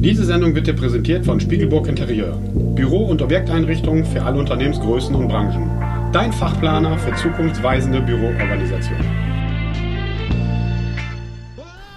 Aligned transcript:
Diese 0.00 0.24
Sendung 0.24 0.54
wird 0.54 0.68
dir 0.68 0.76
präsentiert 0.76 1.26
von 1.26 1.40
Spiegelburg 1.40 1.88
Interieur. 1.88 2.40
Büro- 2.54 3.06
und 3.06 3.20
Objekteinrichtungen 3.20 4.04
für 4.04 4.22
alle 4.22 4.38
Unternehmensgrößen 4.38 5.12
und 5.12 5.26
Branchen. 5.26 5.68
Dein 6.12 6.32
Fachplaner 6.32 6.96
für 6.98 7.12
zukunftsweisende 7.16 8.00
Büroorganisation. 8.02 8.96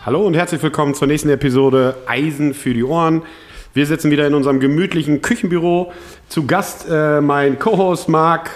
Hallo 0.03 0.25
und 0.25 0.33
herzlich 0.33 0.63
willkommen 0.63 0.95
zur 0.95 1.09
nächsten 1.09 1.29
Episode 1.29 1.95
Eisen 2.07 2.55
für 2.55 2.73
die 2.73 2.83
Ohren. 2.83 3.21
Wir 3.75 3.85
sitzen 3.85 4.09
wieder 4.09 4.25
in 4.25 4.33
unserem 4.33 4.59
gemütlichen 4.59 5.21
Küchenbüro. 5.21 5.93
Zu 6.27 6.47
Gast 6.47 6.87
äh, 6.89 7.21
mein 7.21 7.59
Co-Host 7.59 8.09
Marc. 8.09 8.49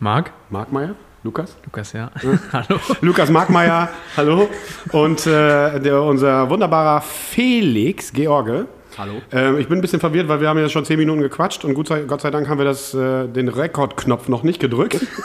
Marc? 0.00 0.32
Marc 0.50 0.70
Meyer? 0.70 0.94
Lukas? 1.24 1.56
Lukas, 1.64 1.92
ja. 1.94 2.10
Hallo. 2.52 2.78
Lukas 3.00 3.30
Markmeier, 3.30 3.88
hallo. 4.16 4.48
Und 4.92 5.26
äh, 5.26 5.80
der, 5.80 6.02
unser 6.02 6.48
wunderbarer 6.50 7.00
Felix 7.00 8.12
George. 8.12 8.66
Hallo. 8.98 9.14
Ähm, 9.32 9.58
ich 9.58 9.66
bin 9.68 9.78
ein 9.78 9.80
bisschen 9.80 10.00
verwirrt, 10.00 10.28
weil 10.28 10.40
wir 10.42 10.48
haben 10.48 10.58
ja 10.58 10.68
schon 10.68 10.84
zehn 10.84 10.98
Minuten 10.98 11.22
gequatscht 11.22 11.64
und 11.64 11.72
gut 11.74 11.88
sei, 11.88 12.02
Gott 12.02 12.20
sei 12.20 12.30
Dank 12.30 12.46
haben 12.48 12.58
wir 12.58 12.66
das, 12.66 12.92
äh, 12.94 13.26
den 13.26 13.48
Rekordknopf 13.48 14.28
noch 14.28 14.42
nicht 14.42 14.60
gedrückt. 14.60 15.04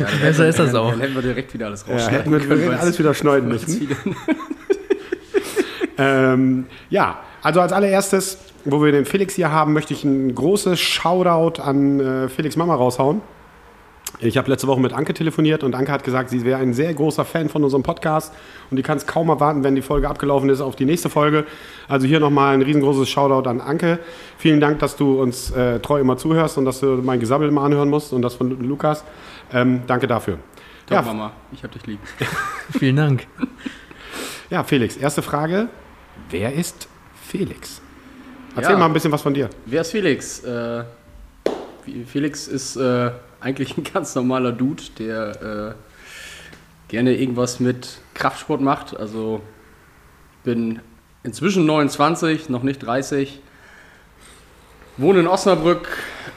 Ja, 0.00 0.06
Besser 0.22 0.48
ist 0.48 0.58
das 0.58 0.74
auch. 0.74 0.90
Dann 0.90 1.00
hätten 1.00 1.14
wir 1.14 1.20
direkt 1.22 1.52
wieder 1.54 1.66
alles 1.66 1.84
Ja, 1.86 1.92
rausschneiden 1.92 2.32
hätten 2.32 2.50
wir 2.50 2.68
weil's- 2.70 2.80
alles 2.80 2.98
wieder 2.98 3.12
schneiden 3.14 3.48
müssen. 3.50 3.86
Ähm, 5.98 6.66
ja, 6.90 7.18
also 7.42 7.60
als 7.60 7.70
allererstes, 7.72 8.38
wo 8.64 8.82
wir 8.82 8.90
den 8.90 9.04
Felix 9.04 9.34
hier 9.34 9.52
haben, 9.52 9.72
möchte 9.74 9.92
ich 9.94 10.02
ein 10.02 10.34
großes 10.34 10.80
Shoutout 10.80 11.60
an 11.62 12.00
äh, 12.00 12.28
Felix 12.28 12.56
Mama 12.56 12.74
raushauen. 12.74 13.20
Ich 14.20 14.38
habe 14.38 14.48
letzte 14.48 14.68
Woche 14.68 14.80
mit 14.80 14.92
Anke 14.92 15.12
telefoniert 15.12 15.64
und 15.64 15.74
Anke 15.74 15.90
hat 15.90 16.04
gesagt, 16.04 16.30
sie 16.30 16.44
wäre 16.44 16.60
ein 16.60 16.72
sehr 16.72 16.94
großer 16.94 17.24
Fan 17.24 17.48
von 17.48 17.64
unserem 17.64 17.82
Podcast 17.82 18.32
und 18.70 18.76
die 18.76 18.82
kann 18.82 18.96
es 18.96 19.06
kaum 19.06 19.28
erwarten, 19.28 19.64
wenn 19.64 19.74
die 19.74 19.82
Folge 19.82 20.08
abgelaufen 20.08 20.48
ist, 20.50 20.60
auf 20.60 20.76
die 20.76 20.84
nächste 20.84 21.10
Folge. 21.10 21.44
Also 21.88 22.06
hier 22.06 22.20
nochmal 22.20 22.54
ein 22.54 22.62
riesengroßes 22.62 23.08
Shoutout 23.08 23.48
an 23.48 23.60
Anke. 23.60 23.98
Vielen 24.38 24.60
Dank, 24.60 24.78
dass 24.78 24.94
du 24.96 25.20
uns 25.20 25.50
äh, 25.50 25.80
treu 25.80 26.00
immer 26.00 26.16
zuhörst 26.16 26.56
und 26.58 26.64
dass 26.64 26.78
du 26.80 26.86
mein 27.02 27.18
Gesabbel 27.18 27.50
mal 27.50 27.64
anhören 27.66 27.90
musst 27.90 28.12
und 28.12 28.22
das 28.22 28.34
von 28.34 28.50
Lukas. 28.66 29.02
Ähm, 29.52 29.82
danke 29.86 30.06
dafür. 30.06 30.38
Doch, 30.86 30.94
Ja, 30.96 31.02
Mama, 31.02 31.32
ich 31.52 31.62
hab 31.64 31.72
dich 31.72 31.84
lieb. 31.86 31.98
Vielen 32.78 32.96
Dank. 32.96 33.26
ja, 34.48 34.62
Felix, 34.62 34.96
erste 34.96 35.22
Frage. 35.22 35.68
Wer 36.30 36.52
ist 36.52 36.86
Felix? 37.26 37.80
Erzähl 38.54 38.72
Ja. 38.72 38.78
mal 38.78 38.86
ein 38.86 38.92
bisschen 38.92 39.10
was 39.10 39.22
von 39.22 39.34
dir. 39.34 39.50
Wer 39.66 39.80
ist 39.80 39.90
Felix? 39.90 40.44
Äh, 40.44 40.84
Felix 42.06 42.46
ist 42.46 42.76
äh, 42.76 43.10
eigentlich 43.44 43.76
ein 43.76 43.84
ganz 43.84 44.14
normaler 44.14 44.52
Dude, 44.52 44.82
der 44.98 45.74
äh, 45.76 46.88
gerne 46.88 47.16
irgendwas 47.16 47.60
mit 47.60 47.98
Kraftsport 48.14 48.60
macht. 48.60 48.96
Also 48.96 49.42
bin 50.42 50.80
inzwischen 51.22 51.66
29, 51.66 52.48
noch 52.48 52.62
nicht 52.62 52.80
30. 52.80 53.40
Wohne 54.96 55.20
in 55.20 55.26
Osnabrück, 55.26 55.88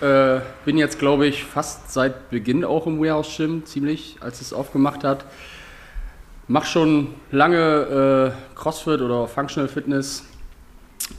äh, 0.01 0.39
bin 0.65 0.77
jetzt 0.77 0.99
glaube 0.99 1.27
ich 1.27 1.43
fast 1.43 1.93
seit 1.93 2.29
Beginn 2.29 2.65
auch 2.65 2.87
im 2.87 2.99
Warehouse 2.99 3.37
Gym, 3.37 3.65
ziemlich, 3.65 4.17
als 4.19 4.41
es 4.41 4.51
aufgemacht 4.51 5.03
hat. 5.03 5.25
Mach 6.47 6.65
schon 6.65 7.13
lange 7.31 8.33
äh, 8.33 8.55
CrossFit 8.55 9.01
oder 9.01 9.27
Functional 9.27 9.69
Fitness, 9.69 10.23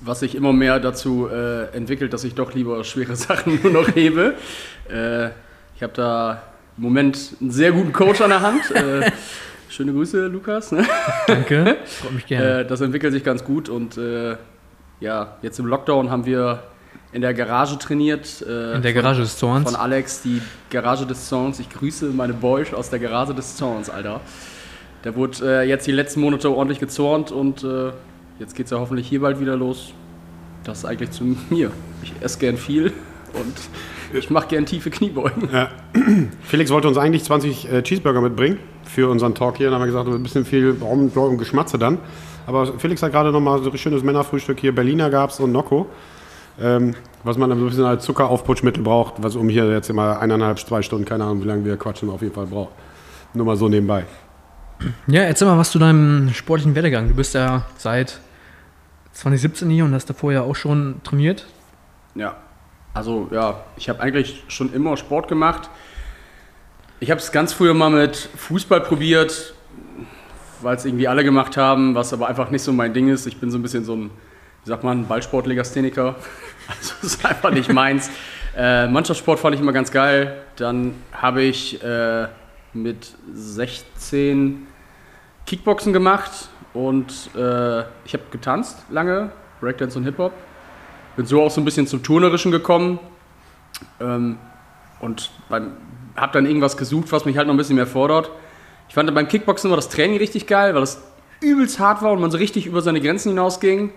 was 0.01 0.21
sich 0.21 0.35
immer 0.35 0.53
mehr 0.53 0.81
dazu 0.81 1.29
äh, 1.29 1.67
entwickelt, 1.77 2.13
dass 2.13 2.25
ich 2.25 2.35
doch 2.35 2.55
lieber 2.55 2.83
schwere 2.83 3.15
Sachen 3.17 3.61
nur 3.63 3.73
noch 3.73 3.95
hebe. 3.95 4.35
Ich 5.79 5.83
habe 5.85 5.93
da 5.93 6.43
im 6.77 6.83
Moment 6.83 7.37
einen 7.41 7.53
sehr 7.53 7.71
guten 7.71 7.93
Coach 7.93 8.21
an 8.21 8.31
der 8.31 8.41
Hand. 8.41 8.63
Äh, 8.75 9.13
schöne 9.69 9.93
Grüße, 9.93 10.27
Lukas. 10.27 10.73
Ne? 10.73 10.85
Danke. 11.29 11.77
Freut 11.85 12.13
mich 12.15 12.27
gerne. 12.27 12.61
Äh, 12.63 12.67
das 12.67 12.81
entwickelt 12.81 13.13
sich 13.13 13.23
ganz 13.23 13.45
gut 13.45 13.69
und 13.69 13.97
äh, 13.97 14.37
ja, 14.99 15.37
jetzt 15.41 15.61
im 15.61 15.67
Lockdown 15.67 16.11
haben 16.11 16.27
wir 16.27 16.65
in 17.13 17.21
der 17.23 17.33
Garage 17.33 17.79
trainiert. 17.79 18.43
Äh, 18.45 18.75
In 18.75 18.83
der 18.83 18.93
Garage 18.93 19.21
des 19.21 19.39
Zorns. 19.39 19.71
von 19.71 19.79
Alex, 19.81 20.23
die 20.23 20.43
Garage 20.69 21.07
des 21.07 21.29
Zorns. 21.29 21.61
Ich 21.61 21.71
grüße 21.71 22.07
meine 22.07 22.33
Boys 22.33 22.75
aus 22.75 22.91
der 22.91 22.99
Garage 22.99 23.33
des 23.33 23.55
Zorns, 23.57 23.89
Alter. 23.89 24.21
Da 25.03 25.15
wurde 25.15 25.63
äh, 25.63 25.69
jetzt 25.69 25.87
die 25.87 25.93
letzten 25.93 26.21
Monate 26.23 26.51
ordentlich 26.51 26.81
gezornt 26.81 27.31
und 27.31 27.63
äh, 27.63 27.93
jetzt 28.41 28.57
geht 28.57 28.67
es 28.67 28.73
ja 28.73 28.81
hoffentlich 28.81 29.07
hier 29.07 29.21
bald 29.21 29.39
wieder 29.39 29.55
los. 29.55 29.93
Das 30.65 30.79
ist 30.79 30.85
eigentlich 30.87 31.13
zu 31.13 31.37
mir. 31.51 31.71
Ich 32.03 32.13
esse 32.21 32.41
gern 32.41 32.57
viel 32.57 32.93
und 33.33 33.55
ich 34.13 34.31
mache 34.31 34.49
gern 34.49 34.67
tiefe 34.67 34.91
Kniebeugen. 34.91 35.49
Felix 36.43 36.71
wollte 36.71 36.89
uns 36.89 36.99
eigentlich 36.99 37.25
20 37.25 37.73
äh, 37.73 37.83
Cheeseburger 37.83 38.21
mitbringen 38.21 38.59
für 38.85 39.09
unseren 39.09 39.35
Talk 39.35 39.57
hier. 39.57 39.67
Dann 39.67 39.75
haben 39.75 39.83
wir 39.83 39.87
gesagt, 39.87 40.09
ein 40.09 40.23
bisschen 40.23 40.45
viel 40.45 40.77
Raum 40.81 41.11
und 41.15 41.39
Geschmatze 41.39 41.79
dann. 41.79 41.99
Aber 42.47 42.79
Felix 42.79 43.03
hat 43.03 43.13
gerade 43.13 43.31
noch 43.31 43.41
mal 43.41 43.63
so 43.63 43.71
ein 43.71 43.79
schönes 43.79 44.03
Männerfrühstück 44.03 44.59
hier. 44.61 44.75
Berliner 44.75 45.11
gab 45.11 45.31
es 45.31 45.41
und 45.41 45.53
Nocco. 45.53 45.87
Ähm, 46.61 46.95
was 47.23 47.37
man 47.37 47.51
dann 47.51 47.59
so 47.59 47.67
ein 47.67 47.69
bisschen 47.69 47.85
als 47.85 48.05
Zuckeraufputschmittel 48.05 48.83
braucht, 48.83 49.23
was 49.23 49.37
um 49.37 49.49
hier 49.49 49.71
jetzt 49.71 49.91
immer 49.91 50.19
eineinhalb, 50.19 50.59
zwei 50.59 50.83
Stunden, 50.83 51.05
keine 51.05 51.25
Ahnung, 51.25 51.43
wie 51.43 51.47
lange 51.47 51.65
wir 51.65 51.77
quatschen, 51.77 52.09
auf 52.11 52.23
jeden 52.23 52.35
Fall 52.35 52.47
braucht. 52.47 52.73
Nur 53.35 53.45
mal 53.47 53.57
so 53.57 53.69
nebenbei. 53.69 54.07
Ja, 55.07 55.23
erzähl 55.23 55.47
mal 55.47 55.59
was 55.59 55.71
zu 55.71 55.79
deinem 55.79 56.33
sportlichen 56.33 56.75
Werdegang. 56.75 57.09
Du 57.09 57.15
bist 57.15 57.35
ja 57.35 57.67
seit 57.77 58.21
2017 59.13 59.71
hier 59.71 59.85
und 59.85 59.95
hast 59.95 60.09
davor 60.09 60.33
ja 60.33 60.43
auch 60.43 60.57
schon 60.57 61.01
trainiert. 61.05 61.47
Ja, 62.15 62.37
also 62.95 63.29
ja, 63.31 63.65
ich 63.77 63.89
habe 63.89 64.01
eigentlich 64.01 64.45
schon 64.49 64.73
immer 64.73 64.97
Sport 64.97 65.29
gemacht. 65.29 65.71
Ich 67.01 67.11
habe 67.11 67.21
es 67.21 67.31
ganz 67.31 67.53
früher 67.53 67.75
mal 67.75 67.91
mit 67.91 68.17
Fußball 68.17 68.81
probiert, 68.81 69.55
weil 70.63 70.77
es 70.77 70.85
irgendwie 70.85 71.07
alle 71.07 71.23
gemacht 71.23 71.57
haben, 71.57 71.95
was 71.95 72.13
aber 72.13 72.29
einfach 72.29 72.51
nicht 72.51 72.63
so 72.63 72.73
mein 72.73 72.93
Ding 72.93 73.09
ist. 73.09 73.27
Ich 73.27 73.39
bin 73.39 73.51
so 73.51 73.59
ein 73.59 73.63
bisschen 73.63 73.85
so 73.85 73.95
ein, 73.95 74.11
wie 74.65 74.69
sagt 74.69 74.85
man, 74.85 75.07
Ballsportlegastheniker. 75.07 76.17
Also 76.71 76.93
es 77.01 77.15
ist 77.15 77.25
einfach 77.25 77.51
nicht 77.51 77.73
meins. 77.73 78.11
Äh, 78.55 78.89
Mannschaftssport 78.89 79.39
fand 79.39 79.55
ich 79.55 79.61
immer 79.63 79.73
ganz 79.73 79.91
geil. 79.91 80.43
Dann 80.57 80.97
habe 81.13 81.41
ich 81.41 81.83
äh, 81.83 82.27
mit 82.75 83.15
16 83.33 84.67
Kickboxen 85.47 85.95
gemacht 85.95 86.51
und 86.75 87.31
äh, 87.35 87.81
ich 88.05 88.13
habe 88.13 88.25
getanzt 88.31 88.85
lange, 88.91 89.31
Breakdance 89.61 89.97
und 89.97 90.05
Hip-Hop. 90.05 90.33
Bin 91.19 91.27
so 91.27 91.43
auch 91.43 91.51
so 91.51 91.61
ein 91.61 91.65
bisschen 91.65 91.89
zum 91.89 92.05
Turnerischen 92.05 92.53
gekommen 92.53 93.01
ähm, 94.01 94.39
und 95.01 95.33
habe 95.51 96.33
dann 96.33 96.47
irgendwas 96.47 96.77
gesucht, 96.77 97.11
was 97.11 97.25
mich 97.25 97.37
halt 97.37 97.49
noch 97.49 97.55
ein 97.55 97.57
bisschen 97.57 97.75
mehr 97.75 97.89
fordert. 97.89 98.31
Ich 98.89 98.95
fand 98.95 99.13
beim 99.13 99.27
Kickboxen 99.27 99.69
immer 99.69 99.75
das 99.75 99.89
Training 99.89 100.19
richtig 100.19 100.47
geil, 100.47 100.75
weil 100.75 100.81
das 100.81 101.03
übelst 101.41 101.81
hart 101.81 102.03
war 102.03 102.13
und 102.13 102.21
man 102.21 102.31
so 102.31 102.39
richtig 102.39 102.67
über 102.67 102.83
seine 102.83 103.01
Grenzen 103.01 103.31
hinausging. 103.31 103.91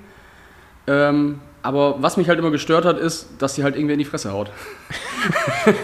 Ähm, 0.87 1.41
aber 1.61 2.01
was 2.01 2.17
mich 2.17 2.27
halt 2.27 2.39
immer 2.39 2.49
gestört 2.49 2.85
hat, 2.85 2.97
ist, 2.97 3.27
dass 3.37 3.53
sie 3.53 3.63
halt 3.63 3.75
irgendwie 3.75 3.93
in 3.93 3.99
die 3.99 4.05
Fresse 4.05 4.33
haut. 4.33 4.49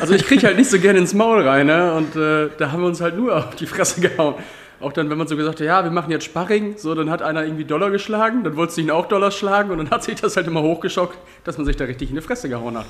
also 0.00 0.14
ich 0.14 0.24
kriege 0.26 0.46
halt 0.46 0.56
nicht 0.56 0.70
so 0.70 0.78
gerne 0.78 1.00
ins 1.00 1.12
Maul 1.12 1.42
rein, 1.42 1.66
ne? 1.66 1.92
Und 1.92 2.14
äh, 2.14 2.50
da 2.56 2.70
haben 2.70 2.82
wir 2.82 2.86
uns 2.86 3.00
halt 3.00 3.16
nur 3.16 3.36
auf 3.36 3.56
die 3.56 3.66
Fresse 3.66 4.00
gehauen. 4.00 4.36
Auch 4.80 4.92
dann, 4.92 5.10
wenn 5.10 5.18
man 5.18 5.26
so 5.26 5.36
gesagt 5.36 5.58
hat, 5.60 5.66
ja, 5.66 5.82
wir 5.82 5.90
machen 5.90 6.10
jetzt 6.12 6.24
Sparring, 6.24 6.76
so, 6.78 6.94
dann 6.94 7.10
hat 7.10 7.20
einer 7.20 7.42
irgendwie 7.44 7.64
Dollar 7.64 7.90
geschlagen, 7.90 8.44
dann 8.44 8.56
wollte 8.56 8.74
sie 8.74 8.82
ihn 8.82 8.90
auch 8.92 9.06
Dollar 9.06 9.30
schlagen 9.32 9.70
und 9.70 9.78
dann 9.78 9.90
hat 9.90 10.04
sich 10.04 10.20
das 10.20 10.36
halt 10.36 10.46
immer 10.46 10.62
hochgeschockt, 10.62 11.18
dass 11.44 11.56
man 11.58 11.66
sich 11.66 11.76
da 11.76 11.84
richtig 11.84 12.10
in 12.10 12.14
die 12.16 12.22
Fresse 12.22 12.48
gehauen 12.48 12.78
hat. 12.78 12.86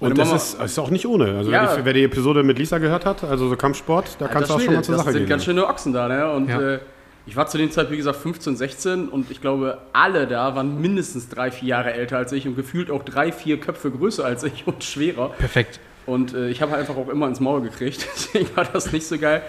Meine 0.00 0.12
Und 0.14 0.18
das 0.18 0.32
ist, 0.32 0.62
ist 0.62 0.78
auch 0.78 0.90
nicht 0.90 1.06
ohne. 1.06 1.36
Also 1.36 1.50
Ja. 1.50 1.62
wer, 1.68 1.76
die, 1.78 1.84
wer 1.84 1.92
die 1.92 2.04
Episode 2.04 2.44
mit 2.44 2.56
Lisa 2.58 2.78
gehört 2.78 3.04
hat, 3.04 3.24
also 3.24 3.48
so 3.48 3.56
Kampfsport, 3.56 4.16
da 4.20 4.28
kannst 4.28 4.48
du 4.48 4.54
auch 4.54 4.60
schon 4.60 4.74
mal 4.74 4.84
zur 4.84 4.94
das 4.94 5.02
Sache 5.02 5.12
sind 5.12 5.22
gehen. 5.22 5.28
ganz 5.28 5.44
schöne 5.44 5.66
Ochsen 5.66 5.92
da, 5.92 6.06
ne? 6.06 6.30
Und 6.30 6.48
Ja. 6.48 6.60
äh, 6.74 6.78
ich 7.26 7.34
war 7.36 7.46
zu 7.48 7.58
dem 7.58 7.70
Zeit, 7.72 7.90
wie 7.90 7.96
gesagt, 7.96 8.16
15, 8.16 8.56
16 8.56 9.08
und 9.08 9.30
ich 9.32 9.40
glaube, 9.40 9.78
alle 9.92 10.26
da 10.28 10.54
waren 10.54 10.80
mindestens 10.80 11.28
drei, 11.28 11.50
vier 11.50 11.68
Jahre 11.70 11.92
älter 11.92 12.16
als 12.16 12.30
ich 12.32 12.46
und 12.46 12.54
gefühlt 12.54 12.90
auch 12.92 13.02
drei, 13.02 13.32
vier 13.32 13.58
Köpfe 13.58 13.90
größer 13.90 14.24
als 14.24 14.44
ich 14.44 14.62
und 14.66 14.84
schwerer. 14.84 15.30
Perfekt. 15.30 15.80
Und 16.06 16.32
äh, 16.32 16.48
ich 16.48 16.62
habe 16.62 16.70
halt 16.70 16.80
einfach 16.82 16.96
auch 16.96 17.08
immer 17.08 17.26
ins 17.26 17.40
Maul 17.40 17.60
gekriegt, 17.60 18.06
deswegen 18.14 18.48
war 18.56 18.64
das 18.72 18.92
nicht 18.92 19.04
so 19.06 19.18
geil. 19.18 19.42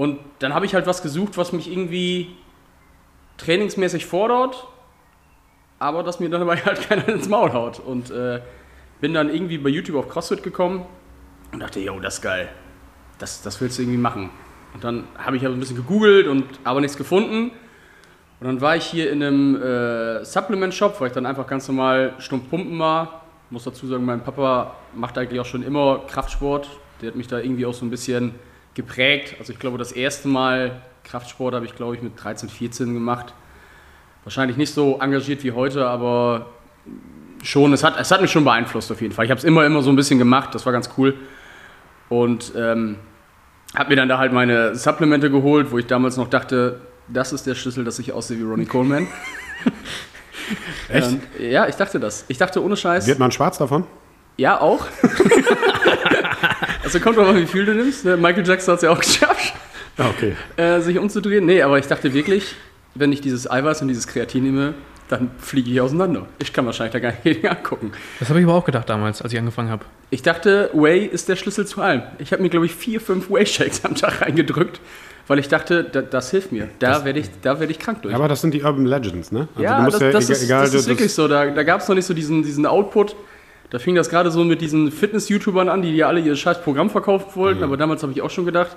Und 0.00 0.18
dann 0.38 0.54
habe 0.54 0.64
ich 0.64 0.72
halt 0.74 0.86
was 0.86 1.02
gesucht, 1.02 1.36
was 1.36 1.52
mich 1.52 1.70
irgendwie 1.70 2.34
trainingsmäßig 3.36 4.06
fordert, 4.06 4.66
aber 5.78 6.02
dass 6.02 6.20
mir 6.20 6.30
dann 6.30 6.40
dabei 6.46 6.56
halt 6.56 6.88
keiner 6.88 7.06
ins 7.10 7.28
Maul 7.28 7.52
haut. 7.52 7.80
Und 7.80 8.10
äh, 8.10 8.40
bin 9.02 9.12
dann 9.12 9.28
irgendwie 9.28 9.58
bei 9.58 9.68
YouTube 9.68 9.96
auf 9.96 10.08
CrossFit 10.08 10.42
gekommen 10.42 10.86
und 11.52 11.60
dachte, 11.60 11.80
yo, 11.80 12.00
das 12.00 12.14
ist 12.14 12.22
geil. 12.22 12.48
Das, 13.18 13.42
das 13.42 13.60
willst 13.60 13.76
du 13.76 13.82
irgendwie 13.82 13.98
machen. 13.98 14.30
Und 14.72 14.84
dann 14.84 15.04
habe 15.18 15.36
ich 15.36 15.44
halt 15.44 15.52
ein 15.52 15.60
bisschen 15.60 15.76
gegoogelt 15.76 16.28
und 16.28 16.46
aber 16.64 16.80
nichts 16.80 16.96
gefunden. 16.96 17.50
Und 18.40 18.46
dann 18.46 18.62
war 18.62 18.76
ich 18.76 18.86
hier 18.86 19.12
in 19.12 19.22
einem 19.22 19.56
äh, 19.56 20.24
Supplement-Shop, 20.24 20.98
weil 20.98 21.08
ich 21.08 21.12
dann 21.12 21.26
einfach 21.26 21.46
ganz 21.46 21.68
normal 21.68 22.14
stumpf 22.20 22.48
pumpen 22.48 22.78
war. 22.78 23.26
Muss 23.50 23.64
dazu 23.64 23.86
sagen, 23.86 24.06
mein 24.06 24.24
Papa 24.24 24.76
macht 24.94 25.18
eigentlich 25.18 25.40
auch 25.40 25.44
schon 25.44 25.62
immer 25.62 26.06
Kraftsport. 26.06 26.70
Der 27.02 27.08
hat 27.08 27.16
mich 27.16 27.28
da 27.28 27.38
irgendwie 27.38 27.66
auch 27.66 27.74
so 27.74 27.84
ein 27.84 27.90
bisschen 27.90 28.34
geprägt. 28.80 29.36
Also 29.38 29.52
ich 29.52 29.58
glaube, 29.58 29.78
das 29.78 29.92
erste 29.92 30.28
Mal 30.28 30.80
Kraftsport 31.04 31.54
habe 31.54 31.64
ich, 31.64 31.74
glaube 31.74 31.96
ich, 31.96 32.02
mit 32.02 32.12
13, 32.22 32.48
14 32.48 32.94
gemacht. 32.94 33.34
Wahrscheinlich 34.24 34.56
nicht 34.56 34.72
so 34.72 34.98
engagiert 35.00 35.42
wie 35.44 35.52
heute, 35.52 35.86
aber 35.86 36.46
schon, 37.42 37.72
es 37.72 37.82
hat, 37.82 37.98
es 37.98 38.10
hat 38.10 38.20
mich 38.20 38.30
schon 38.30 38.44
beeinflusst 38.44 38.92
auf 38.92 39.00
jeden 39.00 39.14
Fall. 39.14 39.24
Ich 39.24 39.30
habe 39.30 39.38
es 39.38 39.44
immer, 39.44 39.64
immer 39.64 39.82
so 39.82 39.90
ein 39.90 39.96
bisschen 39.96 40.18
gemacht, 40.18 40.54
das 40.54 40.66
war 40.66 40.72
ganz 40.72 40.90
cool. 40.98 41.14
Und 42.08 42.52
ähm, 42.56 42.96
habe 43.74 43.90
mir 43.90 43.96
dann 43.96 44.08
da 44.08 44.18
halt 44.18 44.32
meine 44.32 44.74
Supplemente 44.74 45.30
geholt, 45.30 45.70
wo 45.70 45.78
ich 45.78 45.86
damals 45.86 46.16
noch 46.16 46.28
dachte, 46.28 46.80
das 47.08 47.32
ist 47.32 47.46
der 47.46 47.54
Schlüssel, 47.54 47.84
dass 47.84 47.98
ich 47.98 48.12
aussehe 48.12 48.38
wie 48.38 48.42
Ronnie 48.42 48.66
Coleman. 48.66 49.06
Echt? 50.88 51.08
Und, 51.08 51.22
ja, 51.38 51.66
ich 51.68 51.76
dachte 51.76 52.00
das. 52.00 52.24
Ich 52.28 52.38
dachte 52.38 52.62
ohne 52.62 52.76
Scheiß. 52.76 53.06
Wird 53.06 53.18
man 53.18 53.30
schwarz 53.30 53.58
davon? 53.58 53.84
Ja, 54.36 54.60
auch. 54.60 54.86
also 56.94 57.00
kommt 57.04 57.16
drauf 57.18 57.28
an, 57.28 57.36
wie 57.36 57.46
viel 57.46 57.64
du 57.64 57.74
nimmst. 57.74 58.04
ne? 58.04 58.16
Michael 58.16 58.46
Jackson 58.46 58.72
hat 58.72 58.78
es 58.78 58.82
ja 58.82 58.90
auch 58.90 58.98
geschafft, 59.00 59.54
Ah, 59.98 60.08
okay. 60.08 60.34
äh, 60.56 60.80
sich 60.80 60.98
umzudrehen. 60.98 61.44
Nee, 61.46 61.62
aber 61.62 61.78
ich 61.78 61.86
dachte 61.86 62.12
wirklich, 62.14 62.54
wenn 62.94 63.12
ich 63.12 63.20
dieses 63.20 63.50
Eiweiß 63.50 63.82
und 63.82 63.88
dieses 63.88 64.06
Kreatin 64.06 64.44
nehme, 64.44 64.74
dann 65.08 65.30
fliege 65.38 65.70
ich 65.70 65.80
auseinander. 65.80 66.26
Ich 66.38 66.52
kann 66.52 66.64
wahrscheinlich 66.66 66.92
da 66.92 66.98
gar 67.00 67.12
nicht 67.24 67.44
angucken. 67.48 67.92
Das 68.20 68.28
habe 68.28 68.38
ich 68.40 68.44
aber 68.46 68.54
auch 68.54 68.64
gedacht 68.64 68.88
damals, 68.88 69.20
als 69.22 69.32
ich 69.32 69.38
angefangen 69.38 69.68
habe. 69.68 69.84
Ich 70.10 70.22
dachte, 70.22 70.70
Whey 70.72 71.04
ist 71.04 71.28
der 71.28 71.36
Schlüssel 71.36 71.66
zu 71.66 71.80
allem. 71.82 72.02
Ich 72.18 72.32
habe 72.32 72.42
mir, 72.42 72.48
glaube 72.48 72.66
ich, 72.66 72.74
vier, 72.74 73.00
fünf 73.00 73.28
Whey-Shakes 73.30 73.84
am 73.84 73.94
Tag 73.96 74.22
reingedrückt, 74.22 74.80
weil 75.26 75.38
ich 75.40 75.48
dachte, 75.48 75.82
da, 75.84 76.00
das 76.02 76.30
hilft 76.30 76.52
mir. 76.52 76.68
Da 76.78 77.04
werde 77.04 77.18
ich, 77.20 77.28
da 77.42 77.58
werd 77.60 77.70
ich 77.70 77.78
krank 77.80 78.02
durch. 78.02 78.12
Ja, 78.12 78.18
aber 78.18 78.28
das 78.28 78.40
sind 78.40 78.54
die 78.54 78.62
Urban 78.62 78.86
Legends, 78.86 79.32
ne? 79.32 79.48
Also 79.54 79.62
ja, 79.62 79.78
du 79.78 79.82
musst 79.84 80.00
das, 80.00 80.26
das, 80.28 80.42
egal- 80.44 80.64
ist, 80.64 80.74
das 80.74 80.82
ist 80.82 80.88
wirklich 80.88 81.12
so. 81.12 81.26
Da, 81.28 81.46
da 81.46 81.62
gab 81.64 81.80
es 81.80 81.88
noch 81.88 81.94
nicht 81.96 82.06
so 82.06 82.14
diesen, 82.14 82.42
diesen 82.42 82.64
Output. 82.66 83.16
Da 83.70 83.78
fing 83.78 83.94
das 83.94 84.10
gerade 84.10 84.30
so 84.30 84.44
mit 84.44 84.60
diesen 84.60 84.90
Fitness-YouTubern 84.90 85.68
an, 85.68 85.82
die 85.82 85.96
ja 85.96 86.08
alle 86.08 86.20
ihr 86.20 86.34
scheiß 86.34 86.62
Programm 86.62 86.90
verkaufen 86.90 87.30
wollten. 87.34 87.62
Aber 87.62 87.76
damals 87.76 88.02
habe 88.02 88.12
ich 88.12 88.20
auch 88.20 88.30
schon 88.30 88.44
gedacht, 88.44 88.76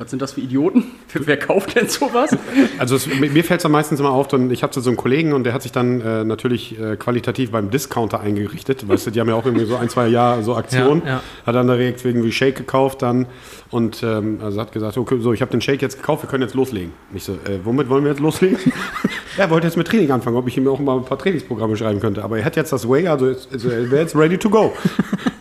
was 0.00 0.08
sind 0.08 0.22
das 0.22 0.32
für 0.32 0.40
Idioten? 0.40 0.84
Wer 1.12 1.36
kauft 1.36 1.76
denn 1.76 1.86
sowas? 1.86 2.34
Also 2.78 2.96
es, 2.96 3.06
mir 3.06 3.44
fällt 3.44 3.60
es 3.60 3.66
am 3.66 3.72
meisten 3.72 3.96
immer 3.96 4.10
auf, 4.10 4.32
und 4.32 4.50
ich 4.50 4.62
hatte 4.62 4.80
so 4.80 4.88
einen 4.88 4.96
Kollegen 4.96 5.34
und 5.34 5.44
der 5.44 5.52
hat 5.52 5.62
sich 5.62 5.72
dann 5.72 6.00
äh, 6.00 6.24
natürlich 6.24 6.80
äh, 6.80 6.96
qualitativ 6.96 7.50
beim 7.50 7.70
Discounter 7.70 8.20
eingerichtet. 8.20 8.88
Weißt 8.88 9.06
du, 9.06 9.10
die 9.10 9.20
haben 9.20 9.28
ja 9.28 9.34
auch 9.34 9.44
irgendwie 9.44 9.66
so 9.66 9.76
ein, 9.76 9.90
zwei 9.90 10.08
Jahre 10.08 10.42
so 10.42 10.56
Aktionen. 10.56 11.02
Ja, 11.04 11.08
ja. 11.08 11.22
Hat 11.46 11.54
dann 11.54 11.66
direkt 11.66 12.02
irgendwie 12.02 12.32
Shake 12.32 12.56
gekauft 12.56 13.02
dann 13.02 13.26
und 13.70 14.02
ähm, 14.02 14.38
also 14.42 14.58
hat 14.58 14.72
gesagt, 14.72 14.96
okay, 14.96 15.18
so 15.20 15.34
ich 15.34 15.42
habe 15.42 15.50
den 15.50 15.60
Shake 15.60 15.82
jetzt 15.82 15.98
gekauft, 15.98 16.22
wir 16.24 16.30
können 16.30 16.44
jetzt 16.44 16.54
loslegen. 16.54 16.92
Ich 17.12 17.24
so, 17.24 17.34
äh, 17.34 17.60
womit 17.62 17.90
wollen 17.90 18.04
wir 18.04 18.10
jetzt 18.10 18.20
loslegen? 18.20 18.58
er 19.36 19.50
wollte 19.50 19.66
jetzt 19.66 19.76
mit 19.76 19.86
Training 19.86 20.10
anfangen, 20.10 20.36
ob 20.36 20.48
ich 20.48 20.56
ihm 20.56 20.66
auch 20.66 20.80
mal 20.80 20.96
ein 20.96 21.04
paar 21.04 21.18
Trainingsprogramme 21.18 21.76
schreiben 21.76 22.00
könnte. 22.00 22.24
Aber 22.24 22.38
er 22.38 22.44
hat 22.46 22.56
jetzt 22.56 22.72
das 22.72 22.88
Way, 22.88 23.06
also, 23.08 23.26
also 23.26 23.68
er 23.68 23.90
wäre 23.90 24.00
jetzt 24.00 24.16
ready 24.16 24.38
to 24.38 24.48
go. 24.48 24.72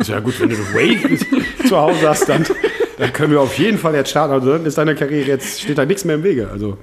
Ich 0.02 0.08
so, 0.08 0.14
ja 0.14 0.22
gut, 0.22 0.40
wenn 0.40 0.48
du 0.48 0.56
das 0.56 0.74
Way 0.74 1.20
zu 1.68 1.78
Hause 1.78 2.08
hast, 2.08 2.30
dann, 2.30 2.46
dann 3.00 3.12
können 3.14 3.32
wir 3.32 3.42
auf 3.42 3.58
jeden 3.58 3.78
Fall 3.78 3.96
jetzt 3.96 4.12
starten. 4.12 4.34
Also 4.34 4.52
dann 4.52 4.66
ist 4.66 4.78
deiner 4.78 4.94
Karriere 4.96 5.28
jetzt, 5.28 5.62
steht 5.62 5.78
da 5.78 5.86
nichts 5.86 6.06
mehr 6.06 6.16
im 6.16 6.24
Wege. 6.24 6.50
Also 6.52 6.78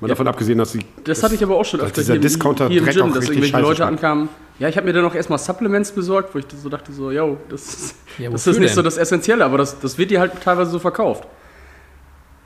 mal 0.00 0.06
davon 0.08 0.28
abgesehen, 0.28 0.58
dass 0.58 0.72
sie 0.72 0.80
Das 1.04 1.22
hatte 1.22 1.34
ich 1.34 1.42
aber 1.42 1.56
auch 1.56 1.64
schon 1.64 1.80
öfter 1.80 2.00
dieser 2.00 2.14
hier, 2.14 2.20
Discounter 2.20 2.68
hier 2.68 2.80
im 2.82 2.86
Gym, 2.86 3.12
dass 3.14 3.28
irgendwelche 3.28 3.58
Leute 3.58 3.76
schmeckt. 3.76 3.92
ankamen. 4.04 4.28
Ja, 4.58 4.68
ich 4.68 4.76
habe 4.76 4.86
mir 4.86 4.92
dann 4.92 5.04
auch 5.04 5.14
erstmal 5.14 5.38
Supplements 5.38 5.90
besorgt, 5.92 6.34
wo 6.34 6.38
ich 6.38 6.46
so 6.62 6.68
dachte 6.68 6.92
so, 6.92 7.10
yo, 7.10 7.36
das 7.48 7.66
ist, 7.66 7.94
Ja, 8.18 8.30
das 8.30 8.46
ist 8.46 8.58
nicht 8.58 8.68
denn? 8.70 8.74
so 8.76 8.82
das 8.82 8.96
Essentielle, 8.96 9.44
aber 9.44 9.58
das, 9.58 9.78
das 9.80 9.98
wird 9.98 10.10
dir 10.10 10.20
halt 10.20 10.32
teilweise 10.42 10.70
so 10.70 10.78
verkauft. 10.78 11.24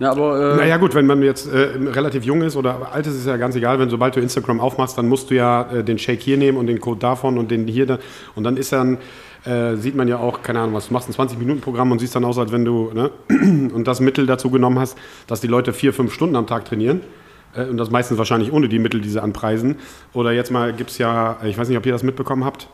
Ja, 0.00 0.10
aber 0.12 0.54
äh, 0.54 0.56
Naja 0.56 0.76
gut, 0.78 0.94
wenn 0.94 1.06
man 1.06 1.22
jetzt 1.22 1.46
äh, 1.52 1.76
relativ 1.92 2.24
jung 2.24 2.40
ist 2.42 2.56
oder 2.56 2.90
alt 2.92 3.06
ist, 3.06 3.14
ist 3.16 3.26
ja 3.26 3.36
ganz 3.36 3.54
egal. 3.54 3.78
Wenn 3.78 3.90
sobald 3.90 4.16
du 4.16 4.20
Instagram 4.20 4.58
aufmachst, 4.58 4.96
dann 4.98 5.06
musst 5.08 5.30
du 5.30 5.34
ja 5.36 5.70
äh, 5.70 5.84
den 5.84 5.98
Shake 5.98 6.20
hier 6.22 6.36
nehmen 6.38 6.56
und 6.58 6.66
den 6.66 6.80
Code 6.80 6.98
davon 7.00 7.36
und 7.38 7.50
den 7.50 7.66
hier. 7.68 7.84
Da, 7.86 7.98
und 8.34 8.44
dann 8.44 8.56
ist 8.56 8.72
dann, 8.72 8.96
äh, 9.44 9.76
sieht 9.76 9.94
man 9.94 10.08
ja 10.08 10.16
auch, 10.16 10.42
keine 10.42 10.60
Ahnung 10.60 10.74
was, 10.74 10.88
du 10.88 10.94
machst 10.94 11.08
ein 11.08 11.12
20-Minuten-Programm 11.28 11.92
und 11.92 11.98
siehst 11.98 12.16
dann 12.16 12.24
aus, 12.24 12.38
als 12.38 12.50
wenn 12.50 12.64
du, 12.64 12.90
ne, 12.94 13.10
und 13.28 13.84
das 13.86 14.00
Mittel 14.00 14.24
dazu 14.26 14.50
genommen 14.50 14.78
hast, 14.78 14.96
dass 15.26 15.40
die 15.42 15.46
Leute 15.48 15.72
vier, 15.74 15.92
fünf 15.92 16.14
Stunden 16.14 16.34
am 16.36 16.46
Tag 16.46 16.64
trainieren. 16.64 17.02
Äh, 17.54 17.64
und 17.66 17.76
das 17.76 17.90
meistens 17.90 18.16
wahrscheinlich 18.16 18.52
ohne 18.54 18.68
die 18.70 18.78
Mittel, 18.78 19.02
die 19.02 19.10
sie 19.10 19.22
anpreisen. 19.22 19.76
Oder 20.14 20.32
jetzt 20.32 20.50
mal 20.50 20.72
gibt 20.72 20.90
es 20.92 20.98
ja, 20.98 21.36
ich 21.44 21.58
weiß 21.58 21.68
nicht, 21.68 21.76
ob 21.76 21.84
ihr 21.84 21.92
das 21.92 22.02
mitbekommen 22.02 22.44
habt. 22.46 22.68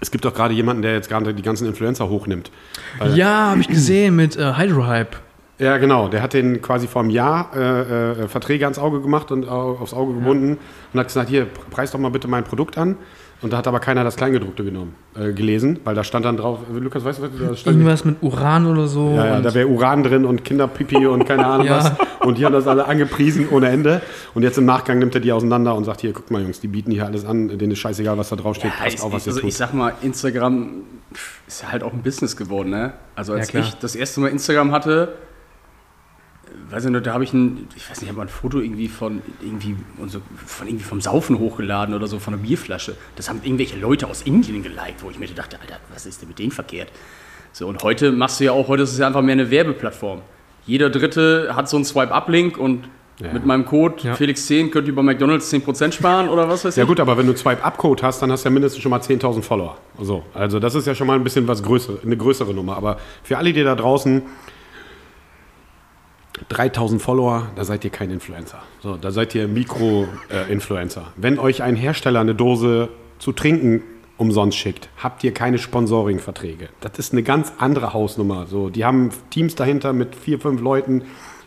Es 0.00 0.12
gibt 0.12 0.24
doch 0.24 0.34
gerade 0.34 0.54
jemanden, 0.54 0.82
der 0.82 0.94
jetzt 0.94 1.08
gerade 1.08 1.34
die 1.34 1.42
ganzen 1.42 1.66
Influencer 1.66 2.08
hochnimmt. 2.08 2.52
Weil- 3.00 3.16
Ja, 3.16 3.50
habe 3.50 3.60
ich 3.60 3.66
gesehen 3.68 4.14
mit 4.14 4.36
äh, 4.36 4.54
Hydrohype. 4.56 5.16
Ja, 5.58 5.76
genau. 5.78 6.08
Der 6.08 6.22
hat 6.22 6.32
den 6.32 6.60
quasi 6.62 6.86
vor 6.88 7.02
einem 7.02 7.10
Jahr 7.10 7.50
äh, 7.54 8.22
äh, 8.22 8.28
Verträge 8.28 8.64
ans 8.64 8.78
Auge 8.78 9.00
gemacht 9.00 9.30
und 9.30 9.48
au- 9.48 9.78
aufs 9.80 9.94
Auge 9.94 10.14
gebunden 10.14 10.58
und 10.92 10.98
hat 11.00 11.06
gesagt, 11.08 11.28
hier, 11.28 11.46
preis 11.70 11.90
doch 11.92 11.98
mal 11.98 12.10
bitte 12.10 12.28
mein 12.28 12.44
Produkt 12.44 12.78
an. 12.78 12.96
Und 13.42 13.52
da 13.52 13.56
hat 13.56 13.66
aber 13.66 13.80
keiner 13.80 14.04
das 14.04 14.14
Kleingedruckte 14.14 14.62
genommen, 14.62 14.94
äh, 15.16 15.32
gelesen, 15.32 15.80
weil 15.82 15.96
da 15.96 16.04
stand 16.04 16.24
dann 16.24 16.36
drauf, 16.36 16.60
äh, 16.72 16.78
Lukas, 16.78 17.04
weißt 17.04 17.18
du, 17.18 17.22
was 17.24 17.30
da 17.48 17.56
stand? 17.56 17.76
Irgendwas 17.76 18.04
mit 18.04 18.22
Uran 18.22 18.66
oder 18.66 18.86
so. 18.86 19.14
Ja, 19.16 19.26
ja, 19.26 19.40
da 19.40 19.52
wäre 19.52 19.66
Uran 19.66 20.04
drin 20.04 20.24
und 20.24 20.44
Kinderpipi 20.44 21.06
und 21.08 21.24
keine 21.26 21.44
Ahnung 21.46 21.66
Ja. 21.72 21.78
was. 21.78 21.92
Und 22.20 22.38
die 22.38 22.44
haben 22.44 22.52
das 22.52 22.68
alle 22.68 22.84
angepriesen 22.86 23.48
ohne 23.50 23.68
Ende. 23.68 24.00
Und 24.34 24.44
jetzt 24.44 24.58
im 24.58 24.64
Nachgang 24.64 25.00
nimmt 25.00 25.16
er 25.16 25.20
die 25.20 25.32
auseinander 25.32 25.74
und 25.74 25.82
sagt, 25.82 26.02
hier, 26.02 26.12
guck 26.12 26.30
mal 26.30 26.40
Jungs, 26.40 26.60
die 26.60 26.68
bieten 26.68 26.92
hier 26.92 27.04
alles 27.04 27.24
an, 27.24 27.48
denen 27.58 27.72
ist 27.72 27.80
scheißegal, 27.80 28.16
was 28.16 28.28
da 28.28 28.36
draufsteht, 28.36 28.70
Ja, 28.78 28.84
passt 28.84 28.94
ich, 28.98 29.02
auf, 29.02 29.12
was 29.12 29.26
also 29.26 29.40
ihr 29.40 29.46
ich 29.48 29.54
tut. 29.54 29.58
sag 29.58 29.74
mal, 29.74 29.92
Instagram 30.02 30.68
ist 31.48 31.62
ja 31.62 31.72
halt 31.72 31.82
auch 31.82 31.92
ein 31.92 32.02
Business 32.04 32.36
geworden, 32.36 32.70
ne? 32.70 32.92
Also 33.16 33.32
als 33.32 33.50
Ja, 33.52 33.58
ich 33.58 33.74
das 33.74 33.96
erste 33.96 34.20
Mal 34.20 34.28
Instagram 34.28 34.70
hatte, 34.70 35.08
äh, 35.08 35.31
weiß 36.72 36.84
ich 36.86 36.90
nicht, 36.90 37.06
da 37.06 37.12
habe 37.14 37.24
ich 37.24 37.32
ein, 37.32 37.68
ich 37.76 37.88
weiß 37.88 37.98
nicht, 38.00 38.02
ich 38.04 38.08
habe 38.08 38.16
mal 38.18 38.24
ein 38.24 38.28
Foto 38.28 38.58
irgendwie 38.60 38.88
von 38.88 39.20
irgendwie 39.40 39.76
so, 40.06 40.20
von 40.46 40.66
irgendwie 40.66 40.84
vom 40.84 41.00
Saufen 41.00 41.38
hochgeladen 41.38 41.94
oder 41.94 42.06
so 42.06 42.18
von 42.18 42.34
einer 42.34 42.42
Bierflasche. 42.42 42.96
Das 43.16 43.28
haben 43.28 43.40
irgendwelche 43.44 43.78
Leute 43.78 44.06
aus 44.08 44.22
Indien 44.22 44.62
geliked, 44.62 45.02
wo 45.02 45.10
ich 45.10 45.18
mir 45.18 45.28
dachte, 45.28 45.58
Alter, 45.60 45.76
was 45.92 46.06
ist 46.06 46.20
denn 46.22 46.28
mit 46.28 46.38
denen 46.38 46.50
verkehrt? 46.52 46.88
So 47.52 47.68
und 47.68 47.82
heute 47.82 48.12
machst 48.12 48.40
du 48.40 48.44
ja 48.44 48.52
auch, 48.52 48.68
heute 48.68 48.82
ist 48.84 48.92
es 48.92 48.98
ja 48.98 49.06
einfach 49.06 49.22
mehr 49.22 49.34
eine 49.34 49.50
Werbeplattform. 49.50 50.20
Jeder 50.66 50.90
Dritte 50.90 51.52
hat 51.54 51.68
so 51.68 51.76
einen 51.76 51.84
Swipe-Up-Link 51.84 52.56
und 52.56 52.88
Ja. 53.18 53.30
mit 53.32 53.44
meinem 53.44 53.66
Code 53.66 53.96
Ja. 54.02 54.14
Felix10 54.14 54.70
könnt 54.70 54.88
ihr 54.88 54.94
bei 54.94 55.02
McDonalds 55.02 55.50
10% 55.52 55.92
sparen 55.92 56.28
oder 56.30 56.48
was 56.48 56.64
weiß 56.64 56.74
ich. 56.74 56.78
Ja 56.80 56.84
gut, 56.86 56.98
aber 56.98 57.16
wenn 57.18 57.26
du 57.26 57.36
Swipe-Up-Code 57.36 58.02
hast, 58.02 58.22
dann 58.22 58.32
hast 58.32 58.44
du 58.44 58.48
ja 58.48 58.52
mindestens 58.52 58.82
schon 58.82 58.90
mal 58.90 59.00
10.000 59.00 59.42
Follower. 59.42 59.76
So, 60.00 60.24
also 60.32 60.58
das 60.58 60.74
ist 60.74 60.86
ja 60.86 60.94
schon 60.94 61.06
mal 61.06 61.14
ein 61.16 61.22
bisschen 61.24 61.46
was 61.46 61.62
größere, 61.62 61.98
eine 62.04 62.16
größere 62.16 62.54
Nummer. 62.54 62.76
Aber 62.76 62.96
für 63.22 63.36
alle, 63.36 63.52
die 63.52 63.62
da 63.62 63.74
draußen 63.74 64.22
3.000 66.50 66.98
Follower, 66.98 67.48
da 67.56 67.64
seid 67.64 67.84
ihr 67.84 67.90
kein 67.90 68.10
Influencer. 68.10 68.62
So, 68.82 68.96
da 68.96 69.10
seid 69.10 69.34
ihr 69.34 69.48
Mikro-Influencer. 69.48 71.12
Wenn 71.16 71.38
euch 71.38 71.62
ein 71.62 71.76
Hersteller 71.76 72.20
eine 72.20 72.34
Dose 72.34 72.88
zu 73.18 73.32
trinken 73.32 73.82
umsonst 74.16 74.56
schickt, 74.56 74.88
habt 75.02 75.24
ihr 75.24 75.34
keine 75.34 75.58
Sponsoring-Verträge. 75.58 76.68
Das 76.80 76.98
ist 76.98 77.12
eine 77.12 77.22
ganz 77.22 77.52
andere 77.58 77.92
Hausnummer. 77.92 78.46
So, 78.46 78.70
die 78.70 78.84
haben 78.84 79.10
Teams 79.30 79.54
dahinter 79.54 79.92
mit 79.92 80.14
vier, 80.14 80.38
fünf 80.38 80.60
Leuten, 80.60 81.02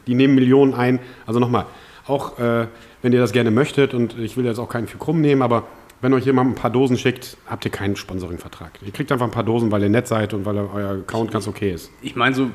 die 0.08 0.16
nehmen 0.16 0.36
Millionen 0.36 0.74
ein. 0.74 1.00
Also 1.26 1.40
nochmal, 1.40 1.66
auch 2.06 2.38
äh, 2.38 2.68
wenn 3.02 3.14
ihr 3.14 3.20
das 3.20 3.32
gerne 3.32 3.52
möchtet, 3.52 3.94
und 3.94 4.18
ich 4.20 4.36
will 4.36 4.46
jetzt 4.46 4.60
auch 4.60 4.70
keinen 4.70 4.88
für 4.88 4.98
krumm 4.98 5.22
nehmen, 5.22 5.42
aber 5.42 5.64
wenn 6.02 6.14
euch 6.14 6.26
jemand 6.26 6.52
ein 6.52 6.56
paar 6.56 6.70
Dosen 6.70 6.98
schickt, 6.98 7.38
habt 7.48 7.66
ihr 7.66 7.72
keinen 7.72 7.96
Sponsoring-Vertrag. 7.96 8.80
Ihr 8.86 8.92
kriegt 8.92 9.12
einfach 9.12 9.26
ein 9.26 9.32
paar 9.32 9.44
Dosen, 9.44 9.72
weil 9.72 9.82
ihr 9.82 9.90
nett 9.90 10.08
seid 10.08 10.34
und 10.34 10.46
weil 10.46 10.58
euer 10.58 11.00
Account 11.00 11.32
ganz 11.32 11.48
okay 11.48 11.72
ist. 11.72 11.92
ich 12.02 12.16
meine, 12.16 12.36
so, 12.36 12.50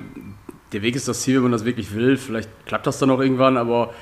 der 0.72 0.82
Weg 0.82 0.96
ist 0.96 1.08
das 1.08 1.22
Ziel, 1.22 1.36
wenn 1.36 1.42
man 1.42 1.52
das 1.52 1.64
wirklich 1.64 1.94
will. 1.94 2.16
Vielleicht 2.16 2.48
klappt 2.66 2.86
das 2.86 2.98
dann 2.98 3.10
auch 3.10 3.20
irgendwann, 3.20 3.56
aber 3.56 3.92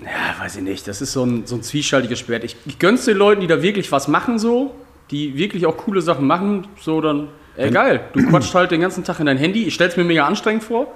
ja, 0.00 0.42
weiß 0.42 0.56
ich 0.56 0.62
nicht. 0.62 0.86
Das 0.86 1.00
ist 1.02 1.12
so 1.12 1.24
ein, 1.24 1.46
so 1.46 1.56
ein 1.56 1.62
zwiespältiges 1.62 2.20
Schwert. 2.20 2.44
Ich, 2.44 2.56
ich 2.66 2.78
gönn's 2.78 3.04
den 3.04 3.16
Leuten, 3.16 3.40
die 3.40 3.46
da 3.46 3.62
wirklich 3.62 3.90
was 3.90 4.08
machen, 4.08 4.38
so, 4.38 4.74
die 5.10 5.36
wirklich 5.36 5.66
auch 5.66 5.76
coole 5.76 6.00
Sachen 6.02 6.26
machen, 6.26 6.68
so 6.80 7.00
dann, 7.00 7.28
ey, 7.56 7.70
geil. 7.70 8.00
Du 8.12 8.26
quatscht 8.28 8.54
halt 8.54 8.70
den 8.70 8.80
ganzen 8.80 9.04
Tag 9.04 9.20
in 9.20 9.26
dein 9.26 9.38
Handy. 9.38 9.64
Ich 9.64 9.74
stell's 9.74 9.96
mir 9.96 10.04
mega 10.04 10.26
anstrengend 10.26 10.64
vor. 10.64 10.94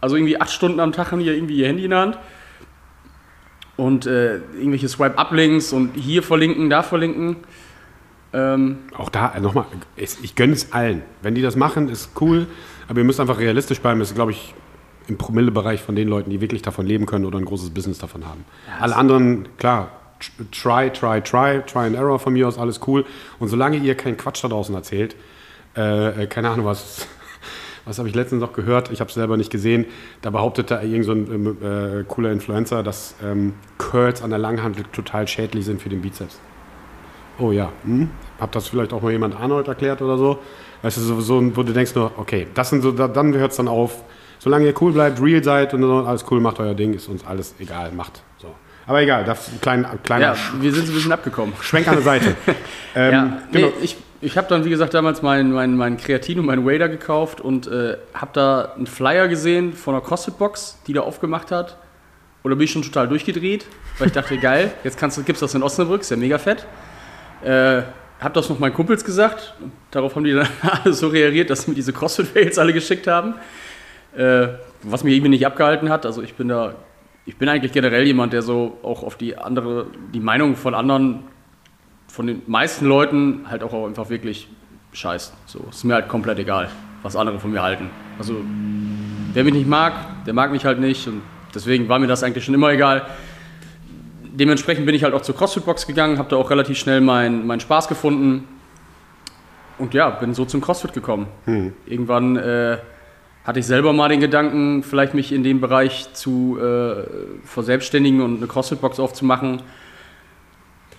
Also 0.00 0.16
irgendwie 0.16 0.40
acht 0.40 0.50
Stunden 0.50 0.80
am 0.80 0.92
Tag 0.92 1.12
haben 1.12 1.20
die 1.20 1.26
ja 1.26 1.32
irgendwie 1.32 1.56
ihr 1.56 1.66
Handy 1.66 1.84
in 1.84 1.90
der 1.90 2.00
Hand. 2.00 2.18
Und 3.76 4.06
äh, 4.06 4.36
irgendwelche 4.36 4.88
Swipe-Up-Links 4.88 5.72
und 5.72 5.94
hier 5.96 6.22
verlinken, 6.22 6.70
da 6.70 6.82
verlinken. 6.82 7.36
Ähm, 8.32 8.78
Auch 8.96 9.08
da, 9.08 9.34
äh, 9.34 9.40
nochmal, 9.40 9.66
ich 9.96 10.34
gönne 10.34 10.52
es 10.52 10.72
allen. 10.72 11.02
Wenn 11.22 11.34
die 11.34 11.42
das 11.42 11.56
machen, 11.56 11.88
ist 11.88 12.10
cool, 12.20 12.46
aber 12.88 12.98
ihr 12.98 13.04
müsst 13.04 13.20
einfach 13.20 13.38
realistisch 13.38 13.80
bleiben. 13.80 14.00
Das 14.00 14.10
ist, 14.10 14.14
glaube 14.14 14.32
ich, 14.32 14.54
im 15.08 15.18
Promillebereich 15.18 15.80
von 15.80 15.94
den 15.94 16.08
Leuten, 16.08 16.30
die 16.30 16.40
wirklich 16.40 16.62
davon 16.62 16.86
leben 16.86 17.06
können 17.06 17.24
oder 17.24 17.38
ein 17.38 17.44
großes 17.44 17.70
Business 17.70 17.98
davon 17.98 18.26
haben. 18.26 18.44
Alle 18.80 18.96
anderen, 18.96 19.48
klar, 19.58 19.90
try, 20.50 20.90
try, 20.90 21.20
try, 21.20 21.62
try 21.66 21.86
and 21.86 21.96
error 21.96 22.18
von 22.18 22.32
mir 22.32 22.48
aus, 22.48 22.58
alles 22.58 22.80
cool. 22.86 23.04
Und 23.38 23.48
solange 23.48 23.76
ihr 23.76 23.94
keinen 23.94 24.16
Quatsch 24.16 24.42
da 24.42 24.48
draußen 24.48 24.74
erzählt, 24.74 25.16
äh, 25.76 26.24
äh, 26.24 26.26
keine 26.26 26.50
Ahnung, 26.50 26.66
was, 26.66 27.06
was 27.84 27.98
habe 27.98 28.08
ich 28.08 28.14
letztens 28.14 28.40
noch 28.40 28.52
gehört, 28.52 28.90
ich 28.90 29.00
habe 29.00 29.08
es 29.08 29.14
selber 29.14 29.36
nicht 29.36 29.50
gesehen, 29.50 29.86
da 30.22 30.30
behauptete 30.30 30.74
irgend 30.82 31.04
so 31.04 31.12
ein 31.12 31.32
ähm, 31.32 32.00
äh, 32.00 32.04
cooler 32.04 32.32
Influencer, 32.32 32.82
dass 32.82 33.14
ähm, 33.22 33.54
Curls 33.78 34.22
an 34.22 34.30
der 34.30 34.38
Langhantel 34.38 34.84
total 34.92 35.28
schädlich 35.28 35.64
sind 35.64 35.80
für 35.80 35.88
den 35.88 36.02
Bizeps. 36.02 36.40
Oh 37.38 37.52
ja, 37.52 37.70
hm? 37.84 38.10
hab 38.40 38.52
das 38.52 38.68
vielleicht 38.68 38.92
auch 38.92 39.02
mal 39.02 39.12
jemand 39.12 39.36
Arnold 39.36 39.68
erklärt 39.68 40.00
oder 40.02 40.16
so. 40.16 40.38
Weißt 40.82 40.96
du, 40.96 41.00
so, 41.00 41.20
so 41.20 41.56
wo 41.56 41.62
du 41.62 41.72
denkst 41.72 41.94
nur, 41.94 42.12
okay, 42.16 42.46
das 42.54 42.70
sind 42.70 42.82
so, 42.82 42.92
da, 42.92 43.08
dann 43.08 43.34
hört 43.34 43.50
es 43.50 43.56
dann 43.56 43.68
auf. 43.68 44.02
Solange 44.38 44.66
ihr 44.66 44.74
cool 44.80 44.92
bleibt, 44.92 45.20
real 45.20 45.42
seid 45.42 45.74
und 45.74 45.82
so, 45.82 46.04
alles 46.04 46.24
cool, 46.30 46.40
macht 46.40 46.60
euer 46.60 46.74
Ding, 46.74 46.94
ist 46.94 47.08
uns 47.08 47.26
alles 47.26 47.54
egal, 47.58 47.92
macht. 47.92 48.22
So. 48.38 48.54
Aber 48.86 49.02
egal, 49.02 49.24
das 49.24 49.48
ist 49.48 49.54
ein 49.54 49.60
kleiner, 49.60 49.96
kleiner 50.02 50.34
Ja, 50.34 50.36
wir 50.60 50.72
sind 50.72 50.86
so 50.86 50.92
ein 50.92 50.96
bisschen 50.96 51.12
abgekommen. 51.12 51.54
Schwenk 51.60 51.88
an 51.88 51.94
der 51.94 52.04
Seite. 52.04 52.36
ähm, 52.94 53.12
ja, 53.12 53.38
genau. 53.50 53.66
nee, 53.68 53.72
ich, 53.82 53.96
ich 54.20 54.36
habe 54.36 54.46
dann, 54.48 54.64
wie 54.64 54.70
gesagt, 54.70 54.94
damals 54.94 55.22
meinen 55.22 55.52
mein, 55.52 55.76
mein 55.76 55.96
Kreatin 55.96 56.38
und 56.38 56.46
meinen 56.46 56.64
Wader 56.64 56.88
gekauft 56.88 57.40
und 57.40 57.66
äh, 57.66 57.96
habe 58.14 58.30
da 58.32 58.72
einen 58.76 58.86
Flyer 58.86 59.28
gesehen 59.28 59.72
von 59.72 59.94
einer 59.94 60.04
CrossFit-Box, 60.04 60.78
die 60.86 60.92
da 60.92 61.00
aufgemacht 61.00 61.50
hat. 61.50 61.78
Und 62.42 62.50
da 62.50 62.54
bin 62.54 62.64
ich 62.64 62.70
schon 62.70 62.82
total 62.82 63.08
durchgedreht, 63.08 63.66
weil 63.98 64.08
ich 64.08 64.12
dachte, 64.12 64.38
geil, 64.40 64.72
jetzt 64.84 64.98
kannst 64.98 65.18
du, 65.18 65.22
gibt's 65.24 65.40
das 65.40 65.54
in 65.54 65.62
Osnabrück, 65.62 66.02
ist 66.02 66.10
ja 66.10 66.16
mega 66.16 66.38
fett. 66.38 66.66
Äh, 67.42 67.82
hab 68.20 68.34
das 68.34 68.48
noch 68.48 68.58
meinen 68.58 68.74
Kumpels 68.74 69.04
gesagt. 69.04 69.54
Darauf 69.90 70.16
haben 70.16 70.24
die 70.24 70.32
dann 70.32 70.48
alle 70.62 70.92
so 70.92 71.08
reagiert, 71.08 71.50
dass 71.50 71.62
sie 71.62 71.70
mir 71.70 71.74
diese 71.74 71.92
CrossFit-Fails 71.92 72.58
alle 72.58 72.72
geschickt 72.72 73.06
haben. 73.06 73.34
Äh, 74.16 74.48
was 74.82 75.04
mich 75.04 75.14
irgendwie 75.14 75.30
nicht 75.30 75.46
abgehalten 75.46 75.90
hat. 75.90 76.06
Also 76.06 76.22
ich 76.22 76.34
bin 76.34 76.48
da, 76.48 76.74
ich 77.24 77.36
bin 77.36 77.48
eigentlich 77.48 77.72
generell 77.72 78.06
jemand, 78.06 78.32
der 78.32 78.42
so 78.42 78.78
auch 78.82 79.02
auf 79.02 79.16
die 79.16 79.36
andere, 79.36 79.86
die 80.14 80.20
Meinung 80.20 80.56
von 80.56 80.74
anderen, 80.74 81.24
von 82.08 82.26
den 82.26 82.42
meisten 82.46 82.86
Leuten 82.86 83.46
halt 83.48 83.62
auch 83.62 83.86
einfach 83.86 84.08
wirklich 84.08 84.48
scheißt. 84.92 85.34
So, 85.46 85.66
ist 85.70 85.84
mir 85.84 85.94
halt 85.94 86.08
komplett 86.08 86.38
egal, 86.38 86.68
was 87.02 87.16
andere 87.16 87.38
von 87.38 87.50
mir 87.50 87.62
halten. 87.62 87.90
Also 88.18 88.36
wer 89.32 89.44
mich 89.44 89.54
nicht 89.54 89.68
mag, 89.68 90.24
der 90.24 90.32
mag 90.32 90.50
mich 90.50 90.64
halt 90.64 90.80
nicht 90.80 91.06
und 91.08 91.20
deswegen 91.54 91.88
war 91.88 91.98
mir 91.98 92.06
das 92.06 92.22
eigentlich 92.22 92.44
schon 92.44 92.54
immer 92.54 92.70
egal. 92.70 93.06
Dementsprechend 94.38 94.84
bin 94.84 94.94
ich 94.94 95.02
halt 95.02 95.14
auch 95.14 95.22
zur 95.22 95.34
CrossFit-Box 95.34 95.86
gegangen, 95.86 96.18
habe 96.18 96.28
da 96.28 96.36
auch 96.36 96.50
relativ 96.50 96.76
schnell 96.76 97.00
meinen 97.00 97.46
mein 97.46 97.58
Spaß 97.58 97.88
gefunden 97.88 98.46
und 99.78 99.94
ja, 99.94 100.10
bin 100.10 100.34
so 100.34 100.44
zum 100.44 100.60
CrossFit 100.60 100.92
gekommen. 100.92 101.26
Irgendwann 101.86 102.36
äh, 102.36 102.76
hatte 103.44 103.60
ich 103.60 103.66
selber 103.66 103.94
mal 103.94 104.10
den 104.10 104.20
Gedanken, 104.20 104.82
vielleicht 104.82 105.14
mich 105.14 105.32
in 105.32 105.42
dem 105.42 105.62
Bereich 105.62 106.12
zu 106.12 106.58
äh, 106.60 107.04
verselbstständigen 107.44 108.20
und 108.20 108.36
eine 108.36 108.46
CrossFit-Box 108.46 109.00
aufzumachen. 109.00 109.62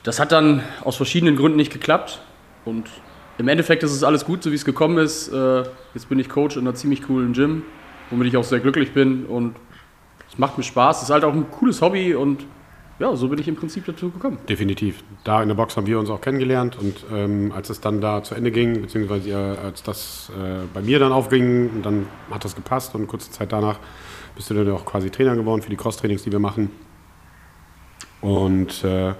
Das 0.01 0.19
hat 0.19 0.31
dann 0.31 0.63
aus 0.83 0.95
verschiedenen 0.95 1.35
Gründen 1.35 1.57
nicht 1.57 1.71
geklappt 1.71 2.23
und 2.65 2.89
im 3.37 3.47
Endeffekt 3.49 3.83
ist 3.83 3.91
es 3.91 4.03
alles 4.03 4.25
gut, 4.25 4.41
so 4.41 4.51
wie 4.51 4.55
es 4.55 4.65
gekommen 4.65 4.97
ist. 4.97 5.31
Äh, 5.31 5.63
jetzt 5.93 6.09
bin 6.09 6.17
ich 6.17 6.27
Coach 6.27 6.55
in 6.55 6.63
einer 6.63 6.73
ziemlich 6.73 7.03
coolen 7.03 7.33
Gym, 7.33 7.61
womit 8.09 8.29
ich 8.29 8.37
auch 8.37 8.43
sehr 8.43 8.61
glücklich 8.61 8.93
bin 8.93 9.27
und 9.27 9.55
es 10.27 10.39
macht 10.39 10.57
mir 10.57 10.63
Spaß. 10.63 10.97
Es 10.97 11.03
ist 11.03 11.09
halt 11.11 11.23
auch 11.23 11.33
ein 11.33 11.45
cooles 11.51 11.83
Hobby 11.83 12.15
und 12.15 12.43
ja, 12.99 13.15
so 13.15 13.27
bin 13.29 13.39
ich 13.39 13.47
im 13.47 13.55
Prinzip 13.55 13.85
dazu 13.85 14.09
gekommen. 14.09 14.39
Definitiv. 14.49 15.03
Da 15.23 15.41
in 15.41 15.47
der 15.47 15.55
Box 15.55 15.77
haben 15.77 15.85
wir 15.85 15.99
uns 15.99 16.09
auch 16.09 16.21
kennengelernt 16.21 16.77
und 16.79 17.05
ähm, 17.13 17.51
als 17.55 17.69
es 17.69 17.79
dann 17.79 18.01
da 18.01 18.23
zu 18.23 18.33
Ende 18.33 18.51
ging, 18.51 18.81
beziehungsweise 18.81 19.29
äh, 19.29 19.33
als 19.33 19.83
das 19.83 20.31
äh, 20.35 20.65
bei 20.73 20.81
mir 20.81 20.99
dann 20.99 21.11
aufging, 21.11 21.81
dann 21.83 22.07
hat 22.31 22.43
das 22.43 22.55
gepasst 22.55 22.95
und 22.95 23.07
kurze 23.07 23.29
Zeit 23.31 23.51
danach 23.51 23.79
bist 24.35 24.49
du 24.49 24.53
dann 24.53 24.69
auch 24.71 24.85
quasi 24.85 25.09
Trainer 25.09 25.35
geworden 25.35 25.61
für 25.61 25.69
die 25.69 25.75
Cross-Trainings, 25.75 26.23
die 26.23 26.31
wir 26.31 26.39
machen. 26.39 26.71
Und 28.21 28.83
äh, 28.83 29.13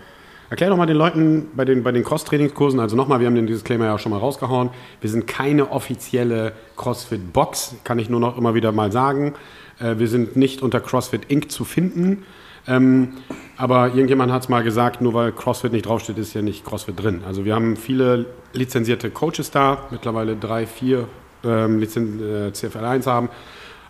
erklär 0.50 0.70
doch 0.70 0.78
mal 0.78 0.86
den 0.86 0.98
Leuten 0.98 1.48
bei 1.56 1.66
den, 1.66 1.84
bei 1.84 1.92
den 1.92 2.04
Cross-Trainingskursen, 2.04 2.80
also 2.80 2.96
nochmal, 2.96 3.20
wir 3.20 3.28
haben 3.28 3.36
den 3.36 3.48
Disclaimer 3.48 3.86
ja 3.86 4.00
schon 4.00 4.12
mal 4.12 4.20
rausgehauen, 4.20 4.70
wir 5.02 5.10
sind 5.10 5.28
keine 5.28 5.72
offizielle 5.72 6.54
CrossFit-Box, 6.78 7.78
kann 7.84 8.00
ich 8.00 8.10
nur 8.10 8.20
noch 8.20 8.38
immer 8.38 8.56
wieder 8.56 8.72
mal 8.72 8.92
sagen. 8.92 9.34
Äh, 9.80 10.00
wir 10.00 10.08
sind 10.08 10.36
nicht 10.36 10.62
unter 10.62 10.80
CrossFit 10.80 11.26
Inc. 11.26 11.52
zu 11.52 11.64
finden. 11.64 12.24
Ähm, 12.68 13.14
aber 13.56 13.88
irgendjemand 13.88 14.32
hat 14.32 14.44
es 14.44 14.50
mal 14.50 14.64
gesagt, 14.64 15.02
nur 15.02 15.14
weil 15.14 15.32
CrossFit 15.32 15.72
nicht 15.72 15.86
draufsteht, 15.86 16.18
ist 16.18 16.34
ja 16.34 16.42
nicht 16.42 16.64
CrossFit 16.66 17.02
drin. 17.02 17.22
Also 17.26 17.46
wir 17.46 17.56
haben 17.56 17.76
viele 17.76 18.26
lizenzierte 18.54 19.10
Coaches 19.10 19.52
da, 19.52 19.88
mittlerweile 19.90 20.36
drei, 20.36 20.68
vier 20.68 21.08
ähm, 21.44 21.80
Lizen 21.80 22.48
äh, 22.48 22.54
CFL 22.54 22.86
1 22.86 23.08
haben, 23.08 23.30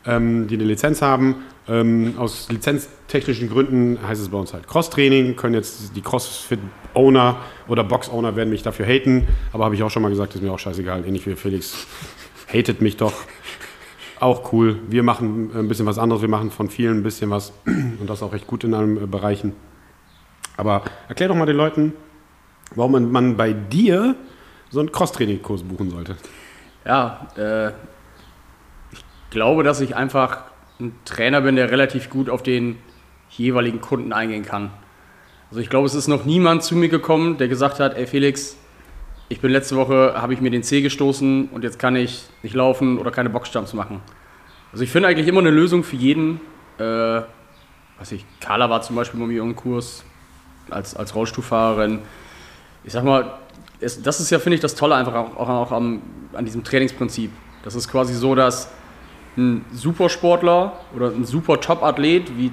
ähm, 0.06 0.48
die 0.48 0.56
eine 0.56 0.64
Lizenz 0.64 1.02
haben. 1.02 1.44
Ähm, 1.68 2.14
aus 2.18 2.48
lizenztechnischen 2.50 3.50
Gründen 3.50 4.00
heißt 4.08 4.22
es 4.22 4.30
bei 4.30 4.38
uns 4.38 4.54
halt 4.54 4.68
Cross-Training, 4.68 5.36
können 5.36 5.54
jetzt 5.54 5.98
die 5.98 6.02
CrossFit-Owner 6.02 7.38
oder 7.68 7.84
Box-Owner 7.84 8.38
werden 8.38 8.50
mich 8.50 8.64
dafür 8.64 8.86
haten, 8.86 9.28
aber 9.52 9.66
habe 9.66 9.76
ich 9.76 9.84
auch 9.84 9.90
schon 9.90 10.02
mal 10.02 10.10
gesagt, 10.10 10.34
ist 10.36 10.42
mir 10.42 10.54
auch 10.54 10.60
scheißegal, 10.60 11.06
ähnlich 11.06 11.28
wie 11.28 11.36
Felix 11.36 11.88
hatet 12.48 12.82
mich 12.82 12.96
doch. 12.96 13.14
Auch 14.20 14.52
cool. 14.52 14.80
Wir 14.88 15.04
machen 15.04 15.52
ein 15.54 15.68
bisschen 15.68 15.86
was 15.86 16.00
anderes. 16.00 16.22
Wir 16.22 16.30
machen 16.30 16.50
von 16.50 16.70
vielen 16.70 16.98
ein 16.98 17.04
bisschen 17.04 17.30
was 17.30 17.54
und 17.66 18.08
das 18.08 18.24
auch 18.24 18.34
recht 18.34 18.48
gut 18.48 18.64
in 18.64 18.74
allen 18.74 19.04
äh, 19.04 19.06
Bereichen. 19.06 19.54
Aber 20.56 20.84
erklär 21.08 21.30
doch 21.30 21.36
mal 21.36 21.46
den 21.46 21.56
Leuten, 21.56 21.94
warum 22.76 22.94
man, 22.94 23.12
man 23.12 23.38
bei 23.38 23.54
dir 23.54 24.16
so 24.70 24.80
einen 24.80 24.92
Cross-Training-Kurs 24.92 25.64
buchen 25.64 25.92
sollte. 25.92 26.18
Ja, 26.84 27.28
äh, 27.38 27.70
ich 28.92 29.04
glaube, 29.30 29.64
dass 29.64 29.82
ich 29.82 29.96
einfach 29.96 30.46
ein 30.80 30.96
Trainer 31.06 31.42
bin, 31.42 31.56
der 31.56 31.70
relativ 31.72 32.10
gut 32.10 32.30
auf 32.30 32.42
den 32.42 32.78
jeweiligen 33.30 33.82
Kunden 33.82 34.14
eingehen 34.14 34.44
kann. 34.44 34.72
Also 35.50 35.62
ich 35.62 35.70
glaube, 35.70 35.86
es 35.86 35.96
ist 35.96 36.08
noch 36.08 36.26
niemand 36.26 36.64
zu 36.64 36.76
mir 36.76 36.90
gekommen, 36.90 37.38
der 37.38 37.48
gesagt 37.48 37.80
hat, 37.80 37.96
ey 37.96 38.08
Felix, 38.08 38.58
ich 39.30 39.42
bin 39.42 39.52
letzte 39.52 39.76
Woche, 39.76 40.14
habe 40.16 40.34
ich 40.34 40.42
mir 40.42 40.52
den 40.52 40.64
Zeh 40.64 40.82
gestoßen 40.82 41.50
und 41.52 41.64
jetzt 41.64 41.80
kann 41.80 41.96
ich 41.96 42.26
nicht 42.44 42.56
laufen 42.56 42.98
oder 42.98 43.12
keine 43.12 43.30
Boxjumps 43.30 43.74
machen. 43.74 44.02
Also 44.72 44.84
ich 44.84 44.90
finde 44.90 45.10
eigentlich 45.10 45.28
immer 45.28 45.40
eine 45.40 45.52
Lösung 45.52 45.84
für 45.84 45.96
jeden. 45.96 46.40
Äh, 46.78 46.84
weiß 46.84 48.12
ich, 48.12 48.26
Carla 48.40 48.70
war 48.70 48.82
zum 48.82 48.96
Beispiel 48.96 49.20
bei 49.20 49.26
mir 49.26 49.42
im 49.42 49.56
Kurs 49.56 50.04
als, 50.70 50.96
als 50.96 51.14
Rollstuhlfahrerin. 51.16 52.00
Ich 52.84 52.94
sag 52.94 53.04
mal, 53.04 53.34
es, 53.80 54.02
das 54.02 54.20
ist 54.20 54.30
ja, 54.30 54.40
finde 54.40 54.56
ich, 54.56 54.62
das 54.62 54.76
Tolle 54.76 54.96
einfach 54.96 55.14
auch, 55.14 55.36
auch, 55.36 55.50
auch 55.50 55.72
am, 55.72 56.02
an 56.34 56.46
diesem 56.46 56.64
Trainingsprinzip. 56.64 57.32
Das 57.64 57.76
ist 57.76 57.90
quasi 57.90 58.14
so, 58.14 58.34
dass 58.34 58.72
ein 59.36 59.66
Supersportler 59.72 60.74
oder 60.96 61.08
ein 61.08 61.26
super 61.26 61.60
Top-Athlet, 61.60 62.38
wie 62.38 62.52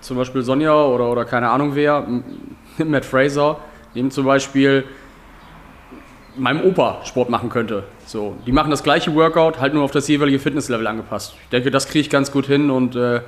zum 0.00 0.16
Beispiel 0.16 0.42
Sonja 0.42 0.74
oder, 0.84 1.08
oder 1.08 1.24
keine 1.24 1.50
Ahnung 1.50 1.74
wer, 1.74 2.06
Matt 2.78 3.04
Fraser, 3.04 3.58
dem 3.94 4.10
zum 4.10 4.26
Beispiel 4.26 4.84
meinem 6.36 6.64
Opa 6.64 7.04
Sport 7.04 7.30
machen 7.30 7.48
könnte. 7.48 7.84
So, 8.06 8.36
die 8.46 8.52
machen 8.52 8.70
das 8.70 8.82
gleiche 8.82 9.14
Workout, 9.14 9.60
halt 9.60 9.74
nur 9.74 9.82
auf 9.82 9.90
das 9.90 10.08
jeweilige 10.08 10.38
Fitnesslevel 10.38 10.86
angepasst. 10.86 11.34
Ich 11.44 11.48
denke, 11.50 11.70
das 11.70 11.86
kriege 11.86 12.00
ich 12.00 12.10
ganz 12.10 12.30
gut 12.32 12.46
hin 12.46 12.70
und 12.70 12.96
äh, 12.96 13.20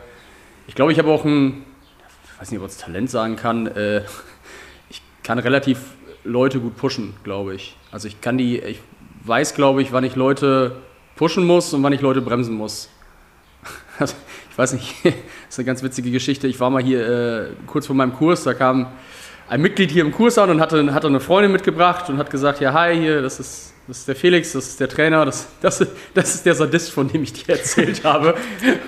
ich 0.66 0.74
glaube, 0.74 0.92
ich 0.92 0.98
habe 0.98 1.10
auch 1.10 1.24
ein, 1.24 1.64
ich 2.24 2.40
weiß 2.40 2.50
nicht, 2.50 2.60
ob 2.60 2.66
ich 2.66 2.72
es 2.72 2.78
Talent 2.78 3.10
sagen 3.10 3.36
kann, 3.36 3.66
äh, 3.66 4.02
ich 4.90 5.02
kann 5.22 5.38
relativ 5.38 5.78
Leute 6.24 6.60
gut 6.60 6.76
pushen, 6.76 7.14
glaube 7.24 7.54
ich. 7.54 7.76
Also 7.90 8.08
ich 8.08 8.20
kann 8.20 8.38
die, 8.38 8.58
ich 8.58 8.80
weiß, 9.24 9.54
glaube 9.54 9.82
ich, 9.82 9.92
wann 9.92 10.04
ich 10.04 10.14
Leute 10.14 10.76
pushen 11.16 11.44
muss 11.44 11.72
und 11.74 11.82
wann 11.82 11.92
ich 11.92 12.00
Leute 12.00 12.20
bremsen 12.20 12.54
muss. 12.54 12.88
Also, 14.00 14.14
ich 14.48 14.56
weiß 14.56 14.74
nicht, 14.74 14.94
das 15.04 15.14
ist 15.48 15.58
eine 15.58 15.66
ganz 15.66 15.82
witzige 15.82 16.12
Geschichte. 16.12 16.46
Ich 16.46 16.60
war 16.60 16.70
mal 16.70 16.80
hier 16.80 17.08
äh, 17.08 17.46
kurz 17.66 17.88
vor 17.88 17.96
meinem 17.96 18.12
Kurs, 18.12 18.44
da 18.44 18.54
kam 18.54 18.86
ein 19.48 19.60
Mitglied 19.62 19.90
hier 19.90 20.02
im 20.04 20.12
Kurs 20.12 20.36
an 20.38 20.50
und 20.50 20.60
hatte, 20.60 20.92
hatte 20.94 21.06
eine 21.06 21.20
Freundin 21.20 21.52
mitgebracht 21.52 22.08
und 22.10 22.18
hat 22.18 22.30
gesagt, 22.30 22.60
ja, 22.60 22.72
hi, 22.72 22.94
hier, 22.98 23.22
das 23.22 23.40
ist, 23.40 23.72
das 23.86 23.98
ist 24.00 24.08
der 24.08 24.16
Felix, 24.16 24.52
das 24.52 24.66
ist 24.68 24.80
der 24.80 24.88
Trainer, 24.88 25.24
das, 25.24 25.48
das, 25.60 25.80
ist- 25.80 25.92
das 26.14 26.34
ist 26.34 26.46
der 26.46 26.54
Sadist, 26.54 26.90
von 26.90 27.08
dem 27.08 27.22
ich 27.22 27.32
dir 27.32 27.48
erzählt 27.56 28.04
habe. 28.04 28.34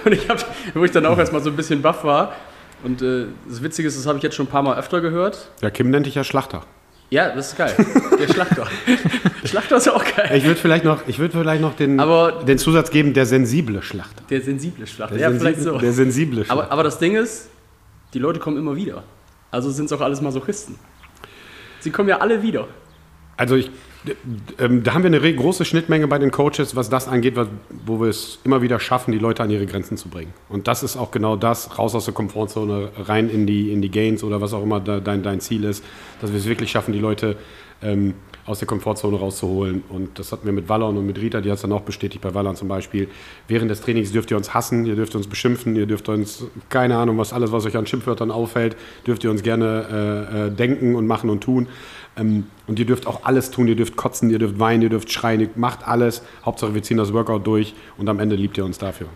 Und 0.05 0.13
ich 0.13 0.29
habe, 0.29 0.41
wo 0.75 0.85
ich 0.85 0.91
dann 0.91 1.07
auch 1.07 1.19
erstmal 1.19 1.43
so 1.43 1.51
ein 1.51 1.57
bisschen 1.57 1.81
baff 1.83 2.05
war. 2.05 2.35
Und 2.83 3.03
äh, 3.03 3.27
das 3.49 3.63
Witzige 3.63 3.89
ist, 3.89 3.99
das 3.99 4.07
habe 4.07 4.19
ich 4.19 4.23
jetzt 4.25 4.37
schon 4.37 4.47
ein 4.47 4.51
paar 4.51 4.63
Mal 4.63 4.79
öfter 4.79 5.01
gehört. 5.01 5.51
Ja, 5.61 5.71
Kim 5.71 5.91
nennt 5.91 6.07
dich 6.07 6.15
ja 6.15 6.25
Schlachter. 6.25 6.63
Ja, 7.11 7.35
das 7.35 7.49
ist 7.49 7.59
geil. 7.59 7.75
Der 8.21 8.29
Schlachter. 8.33 8.67
Schlachter 9.45 9.77
ist 9.79 9.89
auch 9.89 10.05
geil. 10.17 10.31
Ich 10.35 10.45
würde 10.45 10.61
vielleicht 10.61 10.85
noch, 10.85 11.01
ich 11.09 11.19
würd 11.19 11.33
vielleicht 11.33 11.61
noch 11.61 11.75
den, 11.75 11.99
Aber- 11.99 12.45
den 12.47 12.57
Zusatz 12.59 12.91
geben, 12.91 13.13
der 13.15 13.27
sensible 13.27 13.83
Schlachter. 13.83 14.23
Der 14.31 14.41
sensible 14.41 14.87
Schlachter. 14.87 15.17
Der 15.17 15.31
ja, 15.31 15.37
vielleicht 15.37 15.57
sensible, 15.57 15.73
so. 15.75 15.79
Der 15.81 15.93
sensible 15.93 16.45
Schlachter. 16.45 16.63
Aber, 16.65 16.73
aber 16.73 16.83
das 16.85 16.99
Ding 16.99 17.17
ist, 17.17 17.49
die 18.15 18.19
Leute 18.21 18.39
kommen 18.39 18.57
immer 18.59 18.77
wieder. 18.77 19.03
Also 19.51 19.71
sind 19.71 19.87
es 19.87 19.93
auch 19.93 20.01
alles 20.01 20.21
Masochisten. 20.21 20.77
Sie 21.81 21.91
kommen 21.91 22.09
ja 22.09 22.19
alle 22.19 22.43
wieder. 22.43 22.69
Also 23.37 23.57
ich, 23.57 23.71
ähm, 24.59 24.83
da 24.83 24.95
haben 24.95 25.03
wir 25.03 25.09
eine 25.09 25.35
große 25.35 25.65
Schnittmenge 25.65 26.07
bei 26.09 26.19
den 26.19 26.31
Coaches, 26.31 26.77
was 26.77 26.91
das 26.91 27.09
angeht, 27.09 27.35
wo 27.87 28.01
wir 28.01 28.09
es 28.09 28.39
immer 28.45 28.61
wieder 28.61 28.79
schaffen, 28.79 29.13
die 29.13 29.19
Leute 29.19 29.43
an 29.43 29.51
ihre 29.51 29.67
Grenzen 29.67 29.97
zu 29.97 30.09
bringen. 30.09 30.33
Und 30.49 30.69
das 30.69 30.83
ist 30.83 30.97
auch 30.97 31.11
genau 31.11 31.37
das, 31.37 31.79
raus 31.79 31.95
aus 31.95 32.05
der 32.05 32.15
Komfortzone, 32.15 32.91
rein 32.99 33.31
in 33.31 33.47
die, 33.47 33.73
in 33.73 33.81
die 33.81 33.91
Gains 33.91 34.23
oder 34.23 34.41
was 34.41 34.53
auch 34.53 34.63
immer 34.63 34.81
dein, 34.81 35.23
dein 35.23 35.41
Ziel 35.41 35.65
ist, 35.65 35.85
dass 36.21 36.33
wir 36.33 36.39
es 36.39 36.47
wirklich 36.47 36.71
schaffen, 36.71 36.93
die 36.93 36.99
Leute 36.99 37.37
ähm, 37.83 38.15
aus 38.47 38.59
der 38.59 38.69
Komfortzone 38.69 39.17
rauszuholen. 39.19 39.83
Und 39.89 40.19
das 40.19 40.33
hatten 40.33 40.47
wir 40.47 40.53
mit 40.53 40.69
Wallon 40.69 40.97
und 40.97 41.07
mit 41.07 41.21
Rita, 41.21 41.41
die 41.41 41.51
hat 41.51 41.57
es 41.57 41.63
dann 41.63 41.73
auch 41.73 41.83
bestätigt 41.83 42.23
bei 42.23 42.35
Wallon 42.35 42.57
zum 42.57 42.69
Beispiel. 42.69 43.09
Während 43.49 43.71
des 43.71 43.81
Trainings 43.81 44.13
dürft 44.13 44.31
ihr 44.31 44.37
uns 44.37 44.55
hassen, 44.55 44.87
ihr 44.87 44.97
dürft 44.97 45.15
uns 45.15 45.27
beschimpfen, 45.27 45.77
ihr 45.77 45.87
dürft 45.87 46.09
uns, 46.09 46.45
keine 46.69 46.97
Ahnung, 46.97 47.19
was 47.19 47.33
alles, 47.33 47.53
was 47.53 47.67
euch 47.67 47.77
an 47.77 47.87
Schimpfwörtern 47.87 48.31
auffällt, 48.31 48.77
dürft 49.07 49.25
ihr 49.25 49.31
uns 49.31 49.43
gerne 49.43 50.27
äh, 50.33 50.47
äh, 50.47 50.51
denken 50.51 50.95
und 50.95 51.07
machen 51.07 51.31
und 51.31 51.43
tun. 51.43 51.69
Ähm, 52.17 52.45
und 52.67 52.79
ihr 52.79 52.87
dürft 52.87 53.07
auch 53.07 53.25
alles 53.25 53.51
tun, 53.51 53.69
ihr 53.69 53.77
dürft 53.77 53.97
kotzen, 53.97 54.31
ihr 54.31 54.39
dürft 54.39 54.59
weinen, 54.59 54.83
ihr 54.83 54.91
dürft 54.91 55.11
schreien, 55.11 55.41
ihr 55.41 55.51
macht 55.55 55.87
alles. 55.87 56.23
Hauptsache 56.45 56.75
wir 56.75 56.83
ziehen 56.83 56.97
das 56.97 57.13
Workout 57.13 57.47
durch 57.47 57.75
und 57.99 58.09
am 58.09 58.19
Ende 58.19 58.37
liebt 58.37 58.59
ihr 58.59 58.65
uns 58.65 58.79
dafür. 58.79 59.09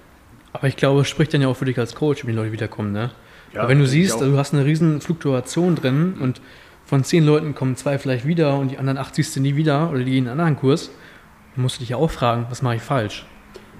Aber 0.52 0.68
ich 0.68 0.76
glaube, 0.76 1.00
es 1.00 1.08
spricht 1.08 1.34
dann 1.34 1.42
ja 1.42 1.48
auch 1.48 1.56
für 1.56 1.64
dich 1.64 1.78
als 1.78 1.94
Coach, 1.94 2.24
wenn 2.24 2.30
die 2.30 2.36
Leute 2.36 2.52
wiederkommen, 2.52 2.92
ne? 2.92 3.10
Ja, 3.52 3.60
Aber 3.60 3.70
wenn 3.70 3.78
du 3.78 3.86
siehst, 3.86 4.20
du 4.20 4.36
hast 4.36 4.52
eine 4.52 4.64
riesen 4.64 5.00
Fluktuation 5.00 5.76
drin 5.76 6.14
und 6.20 6.40
von 6.84 7.04
zehn 7.04 7.24
Leuten 7.24 7.54
kommen 7.54 7.76
zwei 7.76 7.98
vielleicht 7.98 8.26
wieder 8.26 8.58
und 8.58 8.70
die 8.70 8.78
anderen 8.78 8.98
acht 8.98 9.14
siehst 9.14 9.34
du 9.36 9.40
nie 9.40 9.56
wieder 9.56 9.90
oder 9.90 10.00
die 10.00 10.12
gehen 10.12 10.24
in 10.24 10.30
einen 10.30 10.40
anderen 10.40 10.58
Kurs, 10.58 10.90
dann 11.54 11.62
musst 11.62 11.76
du 11.76 11.80
dich 11.80 11.90
ja 11.90 11.96
auch 11.96 12.10
fragen, 12.10 12.46
was 12.50 12.62
mache 12.62 12.76
ich 12.76 12.82
falsch? 12.82 13.26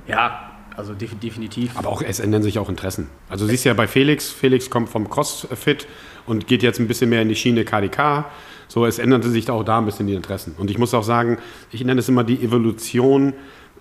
Ja, 0.07 0.51
also 0.77 0.95
def 0.95 1.15
definitiv. 1.21 1.77
Aber 1.77 1.89
auch 1.89 2.03
es 2.03 2.21
ändern 2.21 2.43
sich 2.43 2.59
auch 2.59 2.69
Interessen. 2.69 3.09
Also 3.29 3.47
siehst 3.47 3.65
ja 3.65 3.75
bei 3.75 3.87
Felix, 3.87 4.31
Felix 4.31 4.71
kommt 4.71 4.89
vom 4.89 5.09
CrossFit 5.09 5.87
und 6.27 6.47
geht 6.47 6.63
jetzt 6.63 6.81
ein 6.81 6.89
bisschen 6.89 7.11
mehr 7.11 7.23
in 7.23 7.29
die 7.29 7.37
Schiene 7.37 7.65
KDK. 7.65 8.27
So, 8.69 8.87
es 8.87 8.99
änderte 8.99 9.31
sich 9.31 9.49
auch 9.51 9.63
da 9.63 9.79
ein 9.79 9.85
bisschen 9.85 10.07
die 10.07 10.15
Interessen. 10.15 10.55
Und 10.59 10.71
ich 10.71 10.79
muss 10.79 10.95
auch 10.95 11.05
sagen, 11.05 11.39
ich 11.71 11.85
nenne 11.85 12.01
es 12.01 12.09
immer 12.09 12.25
die 12.25 12.43
Evolution 12.43 13.35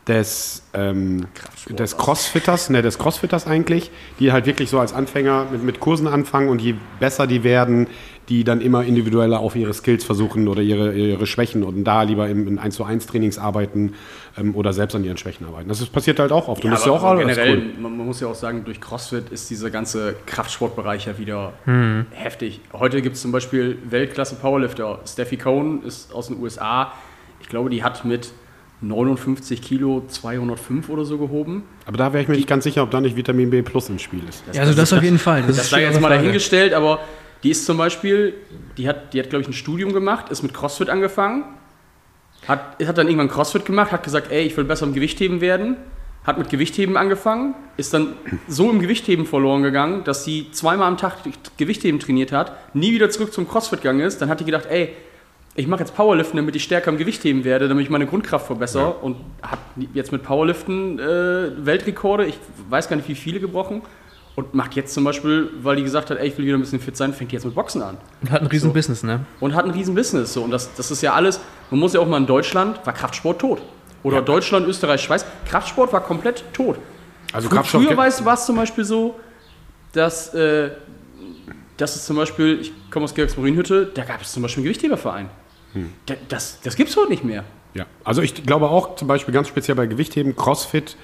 des, 0.07 0.63
ähm, 0.73 1.27
des 1.69 1.97
Crossfitters, 1.97 2.69
ne, 2.69 2.81
des 2.81 2.97
Crossfitters 2.97 3.47
eigentlich, 3.47 3.89
die 4.19 4.31
halt 4.31 4.45
wirklich 4.45 4.69
so 4.69 4.79
als 4.79 4.93
Anfänger 4.93 5.47
mit, 5.51 5.63
mit 5.63 5.79
Kursen 5.79 6.07
anfangen 6.07 6.49
und 6.49 6.61
je 6.61 6.75
besser 6.99 7.25
die 7.25 7.43
werden, 7.43 7.87
die 8.29 8.43
dann 8.45 8.61
immer 8.61 8.83
individueller 8.85 9.39
auf 9.39 9.55
ihre 9.55 9.73
Skills 9.73 10.03
versuchen 10.05 10.47
oder 10.47 10.61
ihre, 10.61 10.93
ihre 10.93 11.25
Schwächen 11.27 11.61
und 11.63 11.83
da 11.83 12.03
lieber 12.03 12.29
in, 12.29 12.47
in 12.47 12.57
1 12.59 12.75
zu 12.75 12.85
1 12.85 13.05
Trainings 13.05 13.37
arbeiten 13.37 13.93
ähm, 14.37 14.55
oder 14.55 14.71
selbst 14.71 14.95
an 14.95 15.03
ihren 15.03 15.17
Schwächen 15.17 15.45
arbeiten. 15.45 15.67
Das 15.67 15.81
ist, 15.81 15.91
passiert 15.91 16.19
halt 16.19 16.31
auch 16.31 16.47
oft. 16.47 16.63
Und 16.63 16.69
Ja, 16.69 16.71
das 16.71 16.81
ist 16.81 16.85
ja 16.85 16.91
auch 16.93 17.03
aber 17.03 17.19
generell, 17.19 17.57
cool. 17.57 17.63
man, 17.81 17.97
man 17.97 18.05
muss 18.05 18.21
ja 18.21 18.27
auch 18.27 18.35
sagen, 18.35 18.63
durch 18.63 18.79
CrossFit 18.79 19.29
ist 19.29 19.49
dieser 19.49 19.69
ganze 19.69 20.15
Kraftsportbereich 20.25 21.05
ja 21.05 21.17
wieder 21.17 21.53
Mhm. 21.65 22.05
heftig. 22.11 22.61
Heute 22.71 23.01
gibt 23.01 23.15
es 23.17 23.21
zum 23.21 23.31
Beispiel 23.33 23.77
Weltklasse 23.89 24.35
Powerlifter. 24.35 24.99
Steffi 25.05 25.35
Cohn 25.37 25.83
ist 25.83 26.13
aus 26.13 26.27
den 26.27 26.39
USA. 26.41 26.93
Ich 27.41 27.49
glaube, 27.49 27.69
die 27.69 27.83
hat 27.83 28.05
mit 28.05 28.31
59 28.81 29.61
Kilo 29.61 30.03
205 30.07 30.89
oder 30.89 31.05
so 31.05 31.17
gehoben. 31.17 31.63
Aber 31.85 31.97
da 31.97 32.13
wäre 32.13 32.21
ich 32.23 32.27
mir 32.29 32.35
nicht 32.35 32.47
ganz 32.47 32.63
sicher, 32.63 32.83
ob 32.83 32.91
da 32.91 32.99
nicht 33.01 33.15
Vitamin 33.15 33.49
B 33.49 33.61
Plus 33.61 33.89
im 33.89 33.99
Spiel 33.99 34.21
ist. 34.27 34.43
Ja, 34.53 34.61
also 34.61 34.73
das 34.73 34.91
auf 34.93 35.03
jeden 35.03 35.19
Fall. 35.19 35.43
Das 35.47 35.57
ist 35.57 35.69
sei 35.69 35.83
jetzt 35.83 35.99
mal 36.01 36.09
dahingestellt, 36.09 36.73
aber 36.73 36.99
die 37.43 37.51
ist 37.51 37.65
zum 37.65 37.77
Beispiel, 37.77 38.33
die 38.77 38.87
hat, 38.87 39.13
die 39.13 39.19
hat 39.19 39.29
glaube 39.29 39.41
ich, 39.41 39.47
ein 39.49 39.53
Studium 39.53 39.93
gemacht, 39.93 40.29
ist 40.29 40.43
mit 40.43 40.53
CrossFit 40.53 40.89
angefangen, 40.89 41.43
hat, 42.47 42.77
hat 42.83 42.97
dann 42.97 43.07
irgendwann 43.07 43.29
CrossFit 43.29 43.65
gemacht, 43.65 43.91
hat 43.91 44.03
gesagt, 44.03 44.31
ey, 44.31 44.43
ich 44.45 44.55
will 44.57 44.63
besser 44.63 44.85
im 44.85 44.93
Gewichtheben 44.93 45.41
werden, 45.41 45.77
hat 46.23 46.37
mit 46.37 46.49
Gewichtheben 46.49 46.95
angefangen, 46.95 47.53
ist 47.75 47.93
dann 47.93 48.13
so 48.47 48.69
im 48.69 48.79
Gewichtheben 48.79 49.25
verloren 49.25 49.61
gegangen, 49.61 50.03
dass 50.05 50.23
sie 50.23 50.51
zweimal 50.51 50.87
am 50.87 50.97
Tag 50.97 51.17
Gewichtheben 51.57 51.99
trainiert 51.99 52.31
hat, 52.31 52.53
nie 52.73 52.93
wieder 52.93 53.09
zurück 53.09 53.33
zum 53.33 53.47
CrossFit 53.47 53.81
gegangen 53.81 54.01
ist. 54.01 54.21
Dann 54.21 54.29
hat 54.29 54.39
die 54.39 54.45
gedacht, 54.45 54.67
ey, 54.69 54.93
ich 55.55 55.67
mache 55.67 55.81
jetzt 55.81 55.95
Powerliften, 55.95 56.37
damit 56.37 56.55
ich 56.55 56.63
stärker 56.63 56.91
im 56.91 56.97
Gewichtheben 56.97 57.43
werde, 57.43 57.67
damit 57.67 57.83
ich 57.83 57.89
meine 57.89 58.07
Grundkraft 58.07 58.47
verbessere 58.47 58.93
und 58.93 59.17
hat 59.41 59.59
jetzt 59.93 60.11
mit 60.11 60.23
Powerliften 60.23 60.97
äh, 60.97 61.65
Weltrekorde, 61.65 62.25
ich 62.25 62.35
weiß 62.69 62.89
gar 62.89 62.95
nicht 62.95 63.07
wie 63.07 63.15
viele 63.15 63.39
gebrochen 63.39 63.83
und 64.35 64.53
macht 64.55 64.75
jetzt 64.75 64.93
zum 64.93 65.03
Beispiel, 65.03 65.49
weil 65.61 65.75
die 65.75 65.83
gesagt 65.83 66.09
hat, 66.09 66.17
ey, 66.17 66.27
ich 66.27 66.37
will 66.37 66.45
wieder 66.45 66.57
ein 66.57 66.61
bisschen 66.61 66.79
fit 66.79 66.97
sein, 66.97 67.13
fängt 67.13 67.31
die 67.31 67.35
jetzt 67.35 67.45
mit 67.45 67.53
Boxen 67.53 67.81
an 67.81 67.97
Und 68.21 68.31
hat 68.31 68.41
ein 68.41 68.47
riesen 68.47 68.69
So. 68.69 68.73
Business, 68.73 69.03
ne? 69.03 69.19
und 69.39 69.53
hat 69.53 69.65
ein 69.65 69.71
riesen 69.71 69.93
Business. 69.93 70.33
So. 70.33 70.43
Und 70.43 70.51
das, 70.51 70.73
das 70.75 70.89
ist 70.91 71.01
ja 71.01 71.13
alles, 71.13 71.39
man 71.69 71.79
muss 71.79 71.93
ja 71.93 71.99
auch 71.99 72.07
mal 72.07 72.17
in 72.17 72.25
Deutschland, 72.25 72.79
war 72.85 72.93
Kraftsport 72.93 73.39
tot. 73.39 73.61
Oder 74.01 74.21
Deutschland, 74.21 74.67
Österreich, 74.67 75.01
Schweiz, 75.01 75.25
Kraftsport 75.45 75.93
war 75.93 76.01
komplett 76.01 76.43
tot. 76.51 76.77
Also 77.31 77.47
Frü- 77.47 77.53
Kraftstoff 77.55 77.83
Früher 77.83 77.95
war 77.97 78.07
es, 78.07 78.45
zum 78.45 78.55
Beispiel 78.55 78.83
so, 78.83 79.15
dass, 79.93 80.33
äh, 80.33 80.71
dass 81.77 81.95
es 81.95 82.05
zum 82.05 82.15
Beispiel, 82.17 82.59
ich 82.61 82.73
komme 82.91 83.05
aus 83.05 83.13
Georgsmarienhütte, 83.13 83.91
da 83.93 84.03
gab 84.03 84.21
es 84.21 84.31
zum 84.33 84.43
Beispiel 84.43 84.61
einen 84.61 84.65
Gewichtheberverein. 84.65 85.29
Hm. 85.73 85.89
Da, 86.05 86.15
das 86.27 86.59
das 86.61 86.75
gibt 86.75 86.89
es 86.89 86.97
heute 86.97 87.09
nicht 87.09 87.23
mehr. 87.23 87.43
Ja, 87.73 87.85
also 88.03 88.21
ich 88.21 88.43
glaube 88.45 88.69
auch 88.69 88.95
zum 88.97 89.07
Beispiel 89.07 89.33
ganz 89.33 89.47
speziell 89.47 89.75
bei 89.75 89.85
Gewichtheben, 89.87 90.35
Crossfit. 90.35 90.95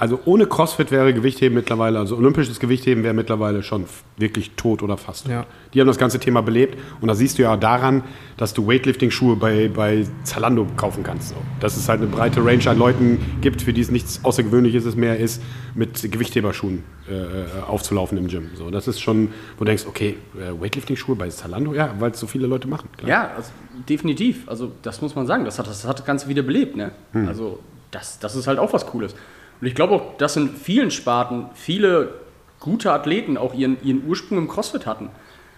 Also 0.00 0.18
ohne 0.24 0.46
Crossfit 0.46 0.90
wäre 0.90 1.12
Gewichtheben 1.12 1.54
mittlerweile, 1.54 1.98
also 1.98 2.16
olympisches 2.16 2.58
Gewichtheben 2.58 3.04
wäre 3.04 3.12
mittlerweile 3.12 3.62
schon 3.62 3.84
wirklich 4.16 4.52
tot 4.52 4.82
oder 4.82 4.96
fast 4.96 5.24
tot. 5.24 5.32
Ja. 5.32 5.46
Die 5.74 5.80
haben 5.80 5.88
das 5.88 5.98
ganze 5.98 6.18
Thema 6.18 6.40
belebt 6.40 6.78
und 7.02 7.08
da 7.08 7.14
siehst 7.14 7.36
du 7.36 7.42
ja 7.42 7.54
daran, 7.58 8.02
dass 8.38 8.54
du 8.54 8.66
Weightlifting-Schuhe 8.66 9.36
bei, 9.36 9.68
bei 9.68 10.06
Zalando 10.24 10.66
kaufen 10.78 11.02
kannst. 11.02 11.28
So. 11.28 11.34
Dass 11.60 11.76
es 11.76 11.86
halt 11.86 12.00
eine 12.00 12.08
breite 12.08 12.42
Range 12.42 12.66
an 12.66 12.78
Leuten 12.78 13.18
gibt, 13.42 13.60
für 13.60 13.74
die 13.74 13.82
es 13.82 13.90
nichts 13.90 14.24
Außergewöhnliches 14.24 14.96
mehr 14.96 15.18
ist, 15.18 15.42
mit 15.74 16.10
Gewichtheberschuhen 16.10 16.82
äh, 17.06 17.12
äh, 17.12 17.44
aufzulaufen 17.68 18.16
im 18.16 18.28
Gym. 18.28 18.48
So, 18.54 18.70
das 18.70 18.88
ist 18.88 19.00
schon, 19.00 19.28
wo 19.58 19.60
du 19.60 19.66
denkst, 19.66 19.84
okay, 19.86 20.16
äh, 20.34 20.58
Weightlifting-Schuhe 20.58 21.14
bei 21.14 21.28
Zalando? 21.28 21.74
Ja, 21.74 21.94
weil 21.98 22.12
es 22.12 22.20
so 22.20 22.26
viele 22.26 22.46
Leute 22.46 22.68
machen. 22.68 22.88
Klar. 22.96 23.10
Ja, 23.10 23.30
also, 23.36 23.50
definitiv. 23.86 24.48
Also 24.48 24.72
das 24.80 25.02
muss 25.02 25.14
man 25.14 25.26
sagen. 25.26 25.44
Das 25.44 25.58
hat 25.58 25.66
das, 25.66 25.86
hat 25.86 25.98
das 25.98 26.06
Ganze 26.06 26.26
wieder 26.26 26.42
belebt. 26.42 26.74
Ne? 26.74 26.92
Hm. 27.12 27.28
Also 27.28 27.58
das, 27.90 28.18
das 28.18 28.34
ist 28.34 28.46
halt 28.46 28.58
auch 28.58 28.72
was 28.72 28.86
Cooles. 28.86 29.14
Und 29.60 29.66
ich 29.66 29.74
glaube 29.74 29.94
auch, 29.94 30.16
dass 30.16 30.36
in 30.36 30.54
vielen 30.56 30.90
Sparten 30.90 31.46
viele 31.54 32.14
gute 32.60 32.92
Athleten 32.92 33.36
auch 33.36 33.54
ihren, 33.54 33.76
ihren 33.82 34.06
Ursprung 34.06 34.38
im 34.38 34.48
CrossFit 34.48 34.86
hatten. 34.86 35.10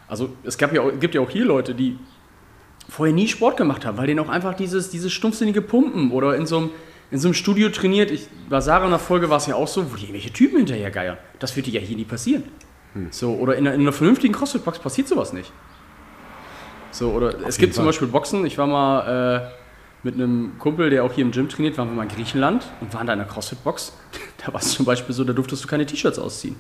Also 0.09 0.31
es 0.45 0.59
gab 0.59 0.73
ja, 0.73 0.83
auch- 0.83 0.93
gibt 1.01 1.15
ja 1.15 1.21
auch 1.21 1.31
hier 1.31 1.45
Leute, 1.45 1.75
die 1.75 1.99
vorher 2.89 3.15
nie 3.15 3.29
Sport 3.29 3.57
gemacht 3.57 3.85
haben, 3.85 3.97
weil 3.97 4.07
denen 4.07 4.21
auch 4.21 4.29
einfach 4.29 4.55
dieses, 4.55 4.91
dieses 4.91 5.13
stumpfsinnige 5.13 5.63
Pumpen 5.63 6.11
oder 6.11 6.37
in 6.37 6.47
so 6.47 6.59
einem, 6.59 6.71
in 7.11 7.19
so 7.19 7.29
einem 7.29 7.35
Studio 7.35 7.69
trainiert. 7.71 8.11
Ich, 8.11 8.27
bei 8.49 8.61
Sarah 8.61 8.85
in 8.85 8.91
der 8.91 8.99
Folge 8.99 9.31
war 9.31 9.37
es 9.39 9.47
ja 9.47 9.55
auch 9.55 9.69
so, 9.69 9.91
wo 9.91 9.97
die 9.97 10.03
irgendwelche 10.03 10.33
Typen 10.33 10.59
hinterher 10.59 10.91
geiern. 10.91 11.17
Das 11.39 11.53
dir 11.71 11.81
ja 11.81 11.87
hier 11.87 11.97
nie 11.97 12.05
passieren. 12.05 12.45
So, 13.11 13.33
oder 13.35 13.57
in 13.57 13.67
einer, 13.67 13.75
in 13.75 13.81
einer 13.83 13.93
vernünftigen 13.93 14.35
CrossFit-Box 14.35 14.79
passiert 14.81 15.09
sowas 15.09 15.33
nicht. 15.33 15.51
So, 16.91 17.11
oder 17.13 17.35
es 17.47 17.57
gibt 17.57 17.73
zum 17.73 17.85
Fall. 17.85 17.89
Beispiel 17.91 18.09
Boxen. 18.09 18.45
Ich 18.45 18.59
war 18.59 18.67
mal 18.67 19.47
äh, 19.47 19.62
mit 20.03 20.15
einem 20.15 20.59
Kumpel, 20.59 20.91
der 20.91 21.05
auch 21.05 21.13
hier 21.13 21.25
im 21.25 21.31
Gym 21.31 21.49
trainiert, 21.49 21.79
waren 21.79 21.89
wir 21.89 21.95
mal 21.95 22.03
in 22.05 22.09
Griechenland 22.09 22.67
und 22.81 22.93
waren 22.95 23.07
da 23.07 23.13
in 23.13 23.21
einer 23.21 23.29
CrossFit-Box. 23.29 23.93
Da 24.45 24.53
war 24.53 24.61
es 24.61 24.73
zum 24.73 24.85
Beispiel 24.85 25.15
so, 25.15 25.23
da 25.23 25.33
durftest 25.33 25.63
du 25.63 25.69
keine 25.69 25.87
T-Shirts 25.87 26.19
ausziehen. 26.19 26.57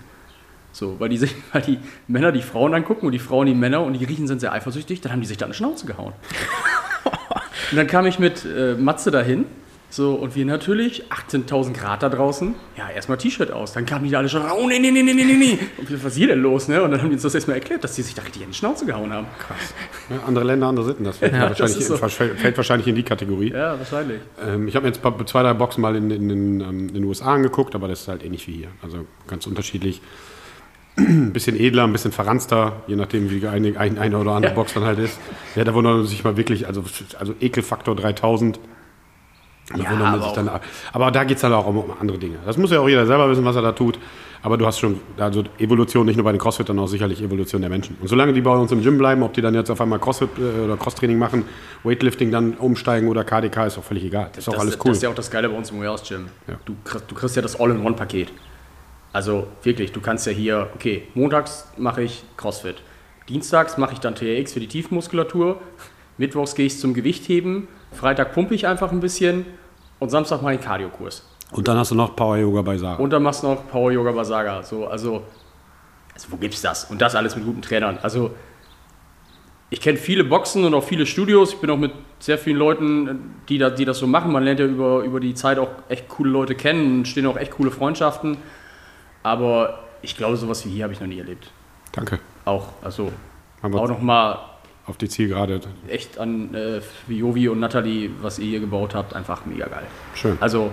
So, 0.70 1.00
weil 1.00 1.08
die, 1.08 1.20
weil 1.52 1.62
die 1.62 1.80
Männer 2.06 2.30
die 2.30 2.42
Frauen 2.42 2.74
angucken 2.74 3.06
und 3.06 3.12
die 3.12 3.18
Frauen 3.18 3.46
die 3.46 3.54
Männer 3.54 3.82
und 3.82 3.94
die 3.94 4.06
Griechen 4.06 4.28
sind 4.28 4.40
sehr 4.40 4.52
eifersüchtig, 4.52 5.00
dann 5.00 5.10
haben 5.10 5.20
die 5.20 5.26
sich 5.26 5.36
da 5.36 5.46
eine 5.46 5.54
Schnauze 5.54 5.84
gehauen. 5.84 6.12
und 7.72 7.76
dann 7.76 7.88
kam 7.88 8.06
ich 8.06 8.20
mit 8.20 8.44
äh, 8.44 8.74
Matze 8.74 9.10
dahin. 9.10 9.46
So, 9.94 10.14
und 10.14 10.34
wir 10.34 10.46
natürlich, 10.46 11.04
18.000 11.10 11.74
Grad 11.74 12.02
da 12.02 12.08
draußen, 12.08 12.54
ja, 12.78 12.88
erstmal 12.88 13.18
T-Shirt 13.18 13.50
aus. 13.50 13.74
Dann 13.74 13.84
kamen 13.84 14.06
die 14.06 14.10
da 14.10 14.20
alle 14.20 14.28
schon, 14.30 14.40
oh, 14.40 14.66
nee, 14.66 14.78
nee, 14.78 14.90
nee, 14.90 15.02
nee, 15.02 15.12
nee, 15.12 15.24
nee. 15.24 15.58
Und 15.76 15.92
was 16.02 16.12
ist 16.12 16.16
hier 16.16 16.28
denn 16.28 16.40
los, 16.40 16.66
ne? 16.66 16.82
Und 16.82 16.92
dann 16.92 17.02
haben 17.02 17.10
die 17.10 17.16
uns 17.16 17.22
das 17.22 17.34
erstmal 17.34 17.58
erklärt, 17.58 17.84
dass 17.84 17.94
die 17.94 18.00
sich 18.00 18.14
da 18.14 18.22
richtig 18.22 18.40
in 18.40 18.48
die 18.48 18.54
Schnauze 18.56 18.86
gehauen 18.86 19.12
haben. 19.12 19.26
Ja, 20.08 20.20
andere 20.26 20.46
Länder, 20.46 20.68
andere 20.68 20.86
Sitten. 20.86 21.04
Das 21.04 21.18
fällt, 21.18 21.34
Ja, 21.34 21.42
wahrscheinlich, 21.42 21.76
das 21.76 21.86
so. 21.88 21.96
fällt, 21.98 22.40
fällt 22.40 22.56
wahrscheinlich 22.56 22.88
in 22.88 22.94
die 22.94 23.02
Kategorie. 23.02 23.50
Ja, 23.52 23.78
wahrscheinlich. 23.78 24.22
Ähm, 24.42 24.66
ich 24.66 24.76
habe 24.76 24.86
mir 24.88 24.94
jetzt 24.94 25.02
zwei, 25.30 25.42
drei 25.42 25.52
Boxen 25.52 25.82
mal 25.82 25.94
in, 25.94 26.10
in, 26.10 26.30
in, 26.30 26.60
ähm, 26.62 26.88
in 26.88 26.94
den 26.94 27.04
USA 27.04 27.34
angeguckt, 27.34 27.74
aber 27.74 27.86
das 27.86 28.00
ist 28.00 28.08
halt 28.08 28.24
ähnlich 28.24 28.48
wie 28.48 28.52
hier. 28.52 28.68
Also 28.82 29.04
ganz 29.26 29.46
unterschiedlich. 29.46 30.00
Ein 30.96 31.32
bisschen 31.34 31.54
edler, 31.60 31.84
ein 31.84 31.92
bisschen 31.92 32.12
verranzter, 32.12 32.82
je 32.86 32.96
nachdem, 32.96 33.30
wie 33.30 33.46
eine, 33.46 33.78
ein, 33.78 33.98
eine 33.98 34.16
oder 34.16 34.30
andere 34.32 34.52
Ja. 34.52 34.56
Box 34.56 34.72
dann 34.72 34.84
halt 34.84 34.98
ist. 35.00 35.20
Ja, 35.54 35.64
da 35.64 35.74
wundert 35.74 35.96
man 35.96 36.06
sich 36.06 36.24
mal 36.24 36.38
wirklich, 36.38 36.66
also, 36.66 36.82
also 37.18 37.34
Ekelfaktor 37.42 37.94
3000. 37.94 38.58
Ja, 39.76 39.90
aber 39.90 40.60
aber 40.92 41.10
da 41.10 41.24
geht 41.24 41.36
es 41.36 41.42
dann 41.42 41.52
auch 41.52 41.66
um, 41.66 41.78
um 41.78 41.92
andere 41.98 42.18
Dinge. 42.18 42.38
Das 42.44 42.58
muss 42.58 42.70
ja 42.70 42.80
auch 42.80 42.88
jeder 42.88 43.06
selber 43.06 43.28
wissen, 43.30 43.44
was 43.44 43.56
er 43.56 43.62
da 43.62 43.72
tut. 43.72 43.98
Aber 44.44 44.58
du 44.58 44.66
hast 44.66 44.80
schon, 44.80 45.00
also 45.18 45.44
Evolution 45.58 46.04
nicht 46.04 46.16
nur 46.16 46.24
bei 46.24 46.32
den 46.32 46.40
Crossfittern, 46.40 46.76
auch 46.80 46.88
sicherlich 46.88 47.22
Evolution 47.22 47.60
der 47.60 47.70
Menschen. 47.70 47.96
Und 48.00 48.08
solange 48.08 48.32
die 48.32 48.40
bei 48.40 48.50
uns 48.50 48.72
im 48.72 48.82
Gym 48.82 48.98
bleiben, 48.98 49.22
ob 49.22 49.32
die 49.34 49.40
dann 49.40 49.54
jetzt 49.54 49.70
auf 49.70 49.80
einmal 49.80 50.00
Crossfit 50.00 50.30
äh, 50.36 50.64
oder 50.64 50.76
Crosstraining 50.76 51.16
machen, 51.16 51.44
Weightlifting 51.84 52.32
dann 52.32 52.54
umsteigen 52.54 53.08
oder 53.08 53.22
KDK, 53.22 53.66
ist 53.66 53.78
auch 53.78 53.84
völlig 53.84 54.04
egal. 54.04 54.30
ist 54.36 54.48
auch 54.48 54.54
das, 54.54 54.60
alles 54.60 54.76
Das 54.76 54.84
cool. 54.84 54.92
ist 54.92 55.02
ja 55.04 55.10
auch 55.10 55.14
das 55.14 55.30
Geile 55.30 55.48
bei 55.48 55.56
uns 55.56 55.70
im 55.70 55.78
Warehouse 55.78 56.02
Gym. 56.08 56.26
Ja. 56.48 56.54
Du, 56.64 56.74
kriegst, 56.84 57.08
du 57.08 57.14
kriegst 57.14 57.36
ja 57.36 57.42
das 57.42 57.58
All-in-One-Paket. 57.58 58.32
Also 59.12 59.46
wirklich, 59.62 59.92
du 59.92 60.00
kannst 60.00 60.26
ja 60.26 60.32
hier, 60.32 60.70
okay, 60.74 61.04
montags 61.14 61.68
mache 61.76 62.02
ich 62.02 62.24
CrossFit, 62.36 62.82
dienstags 63.28 63.78
mache 63.78 63.92
ich 63.92 64.00
dann 64.00 64.16
TRX 64.16 64.54
für 64.54 64.60
die 64.60 64.68
Tiefmuskulatur, 64.68 65.60
mittwochs 66.18 66.56
gehe 66.56 66.66
ich 66.66 66.78
zum 66.80 66.94
Gewichtheben, 66.94 67.68
Freitag 67.92 68.32
pumpe 68.32 68.54
ich 68.54 68.66
einfach 68.66 68.90
ein 68.92 69.00
bisschen 69.00 69.46
und 69.98 70.10
Samstag 70.10 70.42
mache 70.42 70.54
ich 70.54 70.58
einen 70.58 70.66
Cardio-Kurs. 70.66 71.24
Und 71.52 71.68
dann 71.68 71.76
hast 71.76 71.90
du 71.90 71.94
noch 71.94 72.16
Power 72.16 72.38
Yoga 72.38 72.62
bei 72.62 72.78
Sarah. 72.78 72.96
Und 72.96 73.10
dann 73.10 73.22
machst 73.22 73.42
du 73.42 73.48
noch 73.48 73.68
Power 73.68 73.92
Yoga 73.92 74.10
Basaga. 74.12 74.62
So, 74.62 74.86
also, 74.86 75.22
also, 76.14 76.32
wo 76.32 76.36
gibt's 76.36 76.62
das? 76.62 76.84
Und 76.84 77.00
das 77.00 77.14
alles 77.14 77.36
mit 77.36 77.44
guten 77.44 77.60
Trainern. 77.60 77.98
Also, 78.02 78.30
ich 79.68 79.80
kenne 79.80 79.98
viele 79.98 80.24
Boxen 80.24 80.64
und 80.64 80.74
auch 80.74 80.84
viele 80.84 81.06
Studios. 81.06 81.52
Ich 81.52 81.60
bin 81.60 81.70
auch 81.70 81.78
mit 81.78 81.92
sehr 82.18 82.38
vielen 82.38 82.56
Leuten, 82.56 83.34
die, 83.48 83.58
da, 83.58 83.70
die 83.70 83.84
das 83.84 83.98
so 83.98 84.06
machen. 84.06 84.32
Man 84.32 84.44
lernt 84.44 84.60
ja 84.60 84.66
über, 84.66 85.02
über 85.02 85.20
die 85.20 85.34
Zeit 85.34 85.58
auch 85.58 85.68
echt 85.88 86.08
coole 86.08 86.30
Leute 86.30 86.54
kennen 86.54 86.98
und 86.98 87.08
stehen 87.08 87.26
auch 87.26 87.36
echt 87.36 87.52
coole 87.52 87.70
Freundschaften. 87.70 88.38
Aber 89.22 89.80
ich 90.00 90.16
glaube, 90.16 90.36
sowas 90.36 90.64
wie 90.66 90.70
hier 90.70 90.84
habe 90.84 90.94
ich 90.94 91.00
noch 91.00 91.06
nie 91.06 91.18
erlebt. 91.18 91.50
Danke. 91.92 92.18
Auch, 92.46 92.68
also, 92.82 93.12
auch 93.62 93.88
nochmal 93.88 94.38
auf 94.86 94.96
die 94.96 95.08
Zielgerade. 95.08 95.60
echt 95.88 96.18
an 96.18 96.54
äh, 96.54 96.80
Jovi 97.08 97.48
und 97.48 97.60
Nathalie, 97.60 98.10
was 98.20 98.38
ihr 98.38 98.46
hier 98.46 98.60
gebaut 98.60 98.94
habt, 98.94 99.14
einfach 99.14 99.46
mega 99.46 99.66
geil. 99.66 99.86
Schön. 100.14 100.36
Also, 100.40 100.72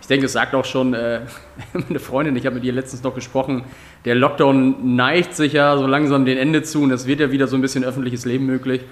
ich 0.00 0.06
denke, 0.06 0.26
es 0.26 0.32
sagt 0.32 0.54
auch 0.54 0.64
schon 0.64 0.94
äh, 0.94 1.22
meine 1.72 1.98
Freundin, 1.98 2.36
ich 2.36 2.46
habe 2.46 2.54
mit 2.54 2.64
ihr 2.64 2.72
letztens 2.72 3.02
noch 3.02 3.14
gesprochen, 3.14 3.64
der 4.04 4.14
Lockdown 4.14 4.94
neigt 4.96 5.34
sich 5.34 5.52
ja 5.52 5.76
so 5.76 5.86
langsam 5.86 6.24
dem 6.24 6.38
Ende 6.38 6.62
zu 6.62 6.82
und 6.82 6.90
es 6.92 7.06
wird 7.06 7.20
ja 7.20 7.30
wieder 7.30 7.46
so 7.46 7.56
ein 7.56 7.62
bisschen 7.62 7.84
öffentliches 7.84 8.24
Leben 8.24 8.46
möglich. 8.46 8.82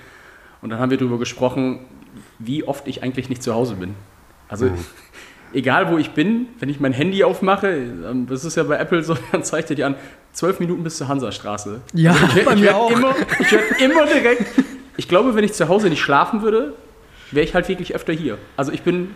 Und 0.60 0.70
dann 0.70 0.78
haben 0.78 0.90
wir 0.90 0.98
darüber 0.98 1.18
gesprochen, 1.18 1.80
wie 2.38 2.64
oft 2.64 2.88
ich 2.88 3.02
eigentlich 3.02 3.28
nicht 3.28 3.42
zu 3.42 3.54
Hause 3.54 3.76
bin. 3.76 3.94
Also, 4.48 4.70
egal 5.54 5.90
wo 5.90 5.98
ich 5.98 6.10
bin, 6.10 6.48
wenn 6.58 6.68
ich 6.68 6.80
mein 6.80 6.92
Handy 6.92 7.24
aufmache, 7.24 7.86
das 8.28 8.44
ist 8.44 8.56
ja 8.56 8.64
bei 8.64 8.76
Apple 8.76 9.02
so, 9.02 9.16
dann 9.32 9.42
zeigt 9.42 9.70
er 9.70 9.76
dir 9.76 9.86
an, 9.86 9.94
zwölf 10.34 10.60
Minuten 10.60 10.84
bis 10.84 10.98
zur 10.98 11.08
Hansastraße. 11.08 11.80
Ja, 11.94 12.14
bei 12.44 12.52
ich 12.52 12.60
mir 12.60 12.66
werd 12.66 12.74
auch. 12.74 12.90
Immer, 12.90 13.14
ich 13.40 13.50
werde 13.50 13.82
immer 13.82 14.06
direkt. 14.06 14.44
Ich 14.96 15.08
glaube, 15.08 15.34
wenn 15.34 15.44
ich 15.44 15.54
zu 15.54 15.68
Hause 15.68 15.88
nicht 15.88 16.02
schlafen 16.02 16.42
würde, 16.42 16.74
wäre 17.30 17.44
ich 17.44 17.54
halt 17.54 17.68
wirklich 17.68 17.94
öfter 17.94 18.12
hier. 18.12 18.36
Also 18.56 18.70
ich 18.70 18.82
bin, 18.82 19.14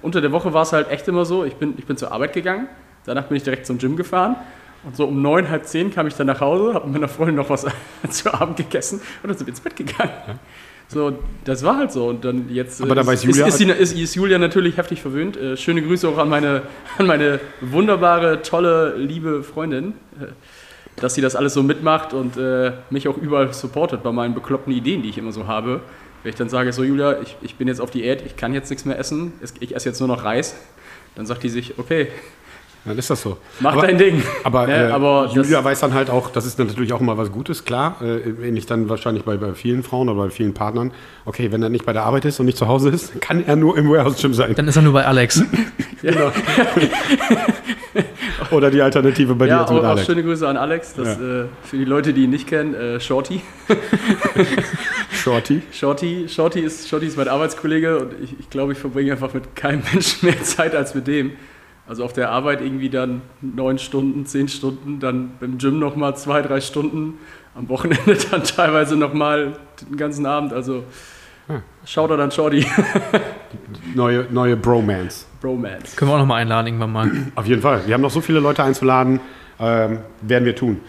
unter 0.00 0.20
der 0.22 0.32
Woche 0.32 0.54
war 0.54 0.62
es 0.62 0.72
halt 0.72 0.90
echt 0.90 1.06
immer 1.06 1.24
so, 1.24 1.44
ich 1.44 1.54
bin, 1.54 1.74
ich 1.76 1.84
bin 1.84 1.96
zur 1.96 2.10
Arbeit 2.10 2.32
gegangen, 2.32 2.68
Danach 3.04 3.24
bin 3.24 3.36
ich 3.36 3.42
direkt 3.42 3.66
zum 3.66 3.78
Gym 3.78 3.96
gefahren. 3.96 4.36
Und 4.82 4.96
so 4.96 5.06
um 5.06 5.22
neun, 5.22 5.48
halb 5.48 5.66
zehn 5.66 5.92
kam 5.92 6.06
ich 6.06 6.14
dann 6.14 6.26
nach 6.26 6.40
Hause, 6.40 6.74
habe 6.74 6.86
mit 6.86 6.94
meiner 6.94 7.08
Freundin 7.08 7.36
noch 7.36 7.48
was 7.48 7.66
zu 8.10 8.34
Abend 8.34 8.56
gegessen 8.56 9.00
und 9.22 9.28
dann 9.28 9.36
sind 9.36 9.46
wir 9.46 9.52
ins 9.52 9.60
Bett 9.60 9.76
gegangen. 9.76 10.12
So, 10.88 11.18
das 11.44 11.64
war 11.64 11.78
halt 11.78 11.92
so. 11.92 12.06
Und 12.08 12.24
dann 12.24 12.48
jetzt 12.50 12.80
Aber 12.82 12.94
da 12.94 13.00
ist, 13.00 13.06
weiß 13.06 13.24
Julia- 13.24 13.46
ist, 13.46 13.60
ist, 13.60 13.66
die- 13.68 13.70
ist, 13.82 13.92
ist 13.98 14.14
Julia 14.14 14.38
natürlich 14.38 14.76
heftig 14.76 15.00
verwöhnt. 15.02 15.36
Äh, 15.36 15.56
schöne 15.56 15.82
Grüße 15.82 16.08
auch 16.08 16.18
an 16.18 16.28
meine, 16.28 16.62
an 16.98 17.06
meine 17.06 17.40
wunderbare, 17.60 18.42
tolle, 18.42 18.94
liebe 18.96 19.42
Freundin, 19.42 19.94
äh, 20.20 20.26
dass 20.96 21.14
sie 21.14 21.20
das 21.20 21.34
alles 21.34 21.54
so 21.54 21.62
mitmacht 21.62 22.12
und 22.12 22.36
äh, 22.36 22.72
mich 22.90 23.08
auch 23.08 23.16
überall 23.16 23.52
supportet 23.52 24.02
bei 24.02 24.12
meinen 24.12 24.34
bekloppten 24.34 24.72
Ideen, 24.72 25.02
die 25.02 25.08
ich 25.08 25.18
immer 25.18 25.32
so 25.32 25.46
habe. 25.48 25.80
Wenn 26.22 26.30
ich 26.30 26.36
dann 26.36 26.48
sage, 26.48 26.72
so 26.72 26.84
Julia, 26.84 27.20
ich, 27.22 27.36
ich 27.42 27.56
bin 27.56 27.66
jetzt 27.68 27.80
auf 27.80 27.90
Diät, 27.90 28.22
ich 28.24 28.36
kann 28.36 28.54
jetzt 28.54 28.70
nichts 28.70 28.84
mehr 28.84 28.98
essen, 28.98 29.32
es- 29.42 29.54
ich 29.60 29.74
esse 29.74 29.88
jetzt 29.88 29.98
nur 29.98 30.08
noch 30.08 30.22
Reis, 30.24 30.54
dann 31.16 31.26
sagt 31.26 31.42
die 31.42 31.48
sich, 31.48 31.78
okay, 31.78 32.08
Dann 32.86 32.98
ist 32.98 33.08
das 33.08 33.22
so. 33.22 33.38
mach 33.60 33.72
aber, 33.72 33.86
dein 33.86 33.96
Ding. 33.96 34.22
Aber, 34.42 34.66
Ne, 34.66 34.88
äh, 34.88 34.90
aber 34.90 35.30
Julia 35.32 35.64
weiß 35.64 35.80
dann 35.80 35.94
halt 35.94 36.10
auch, 36.10 36.30
das 36.30 36.44
ist 36.44 36.58
natürlich 36.58 36.92
auch 36.92 37.00
immer 37.00 37.16
was 37.16 37.32
Gutes, 37.32 37.64
klar. 37.64 37.96
Äh, 38.02 38.46
ähnlich 38.46 38.66
dann 38.66 38.90
wahrscheinlich 38.90 39.24
bei, 39.24 39.38
bei 39.38 39.54
vielen 39.54 39.82
Frauen 39.82 40.10
oder 40.10 40.24
bei 40.24 40.30
vielen 40.30 40.52
Partnern. 40.52 40.92
Okay, 41.24 41.50
wenn 41.50 41.62
er 41.62 41.70
nicht 41.70 41.86
bei 41.86 41.94
der 41.94 42.02
Arbeit 42.04 42.26
ist 42.26 42.40
und 42.40 42.46
nicht 42.46 42.58
zu 42.58 42.68
Hause 42.68 42.90
ist, 42.90 43.18
kann 43.22 43.42
er 43.46 43.56
nur 43.56 43.78
im 43.78 43.88
Warehouse-Gym 43.90 44.34
sein. 44.34 44.54
Dann 44.54 44.68
ist 44.68 44.76
er 44.76 44.82
nur 44.82 44.92
bei 44.92 45.06
Alex. 45.06 45.42
Genau. 46.02 46.30
oder 48.50 48.70
die 48.70 48.82
Alternative 48.82 49.34
bei 49.34 49.46
dir 49.46 49.52
Ja, 49.52 49.64
auch, 49.64 49.70
mit 49.70 49.82
auch 49.82 49.88
Alex. 49.88 50.06
schöne 50.06 50.22
Grüße 50.22 50.46
an 50.46 50.58
Alex. 50.58 50.92
Das, 50.94 51.18
äh, 51.18 51.44
für 51.62 51.78
die 51.78 51.84
Leute, 51.86 52.12
die 52.12 52.24
ihn 52.24 52.30
nicht 52.30 52.46
kennen, 52.46 52.74
äh, 52.74 53.00
Shorty. 53.00 53.40
Shorty. 55.12 55.62
Shorty, 55.72 56.26
Shorty, 56.28 56.60
ist, 56.60 56.88
Shorty 56.88 57.06
ist 57.06 57.16
mein 57.16 57.28
Arbeitskollege 57.28 57.98
und 58.00 58.12
ich, 58.22 58.34
ich 58.38 58.50
glaube, 58.50 58.72
ich 58.72 58.78
verbringe 58.78 59.12
einfach 59.12 59.32
mit 59.32 59.56
keinem 59.56 59.82
Menschen 59.92 60.26
mehr 60.28 60.42
Zeit 60.42 60.74
als 60.74 60.94
mit 60.94 61.06
dem. 61.06 61.32
Also 61.86 62.04
auf 62.04 62.12
der 62.12 62.30
Arbeit 62.30 62.62
irgendwie 62.62 62.88
dann 62.88 63.20
neun 63.42 63.78
Stunden, 63.78 64.24
zehn 64.24 64.48
Stunden, 64.48 65.00
dann 65.00 65.32
beim 65.38 65.58
Gym 65.58 65.78
nochmal 65.78 66.16
zwei, 66.16 66.40
drei 66.40 66.60
Stunden, 66.60 67.18
am 67.54 67.68
Wochenende 67.68 68.16
dann 68.30 68.42
teilweise 68.42 68.96
nochmal 68.96 69.58
den 69.82 69.96
ganzen 69.96 70.24
Abend. 70.24 70.52
Also 70.52 70.84
schaut 71.84 72.10
er 72.10 72.16
dann 72.16 72.30
Shorty. 72.30 72.66
Neue, 73.94 74.26
neue 74.30 74.56
Bromance. 74.56 75.26
Bromance. 75.40 75.94
Können 75.94 76.10
wir 76.10 76.14
auch 76.14 76.18
noch 76.18 76.26
mal 76.26 76.36
einladen 76.36 76.66
irgendwann 76.66 76.92
mal. 76.92 77.10
Auf 77.34 77.46
jeden 77.46 77.62
Fall. 77.62 77.86
Wir 77.86 77.94
haben 77.94 78.00
noch 78.00 78.10
so 78.10 78.20
viele 78.20 78.40
Leute 78.40 78.64
einzuladen. 78.64 79.20
Ähm, 79.60 79.98
werden 80.22 80.44
wir 80.44 80.56
tun. 80.56 80.80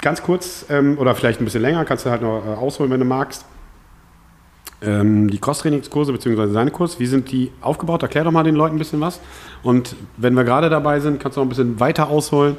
Ganz 0.00 0.22
kurz 0.22 0.66
ähm, 0.68 0.98
oder 0.98 1.14
vielleicht 1.14 1.40
ein 1.40 1.44
bisschen 1.44 1.62
länger, 1.62 1.84
kannst 1.84 2.06
du 2.06 2.10
halt 2.10 2.22
noch 2.22 2.44
äh, 2.46 2.50
ausholen, 2.50 2.92
wenn 2.92 3.00
du 3.00 3.06
magst. 3.06 3.44
Ähm, 4.82 5.30
die 5.30 5.38
Cross-Trainingskurse 5.38 6.12
bzw. 6.12 6.48
seine 6.52 6.70
Kurs, 6.70 6.98
wie 7.00 7.06
sind 7.06 7.30
die 7.32 7.50
aufgebaut? 7.60 8.02
Erklär 8.02 8.24
doch 8.24 8.32
mal 8.32 8.42
den 8.42 8.54
Leuten 8.54 8.76
ein 8.76 8.78
bisschen 8.78 9.00
was. 9.00 9.20
Und 9.62 9.96
wenn 10.16 10.34
wir 10.34 10.44
gerade 10.44 10.68
dabei 10.68 11.00
sind, 11.00 11.20
kannst 11.20 11.36
du 11.36 11.40
noch 11.40 11.46
ein 11.46 11.48
bisschen 11.50 11.80
weiter 11.80 12.08
ausholen, 12.08 12.56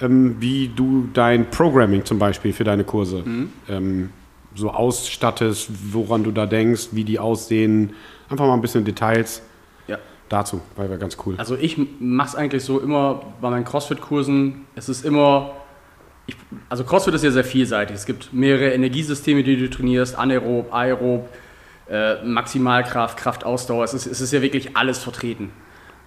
ähm, 0.00 0.36
wie 0.38 0.68
du 0.68 1.08
dein 1.12 1.50
Programming 1.50 2.04
zum 2.04 2.18
Beispiel 2.18 2.52
für 2.52 2.64
deine 2.64 2.84
Kurse 2.84 3.24
ähm, 3.68 4.10
so 4.54 4.70
ausstattest, 4.70 5.70
woran 5.92 6.22
du 6.24 6.30
da 6.30 6.46
denkst, 6.46 6.88
wie 6.92 7.04
die 7.04 7.18
aussehen. 7.18 7.92
Einfach 8.28 8.46
mal 8.46 8.54
ein 8.54 8.60
bisschen 8.62 8.84
Details 8.84 9.42
Ja. 9.88 9.98
dazu, 10.28 10.60
weil 10.76 10.88
wäre 10.88 10.98
ganz 10.98 11.16
cool. 11.26 11.34
Also 11.36 11.56
ich 11.56 11.78
mache 12.00 12.28
es 12.28 12.34
eigentlich 12.36 12.62
so 12.64 12.78
immer 12.80 13.22
bei 13.40 13.50
meinen 13.50 13.64
CrossFit-Kursen. 13.64 14.66
Es 14.74 14.88
ist 14.88 15.04
immer, 15.04 15.50
ich, 16.26 16.36
also 16.68 16.84
CrossFit 16.84 17.14
ist 17.14 17.24
ja 17.24 17.30
sehr 17.30 17.44
vielseitig. 17.44 17.96
Es 17.96 18.06
gibt 18.06 18.32
mehrere 18.32 18.70
Energiesysteme, 18.72 19.42
die 19.42 19.56
du 19.56 19.68
trainierst, 19.68 20.16
anaerob, 20.18 20.72
aerob, 20.72 21.28
äh, 21.88 22.22
Maximalkraft, 22.24 23.18
Kraftausdauer. 23.18 23.84
Es 23.84 23.94
ist, 23.94 24.06
es 24.06 24.20
ist 24.20 24.32
ja 24.32 24.42
wirklich 24.42 24.76
alles 24.76 24.98
vertreten. 24.98 25.52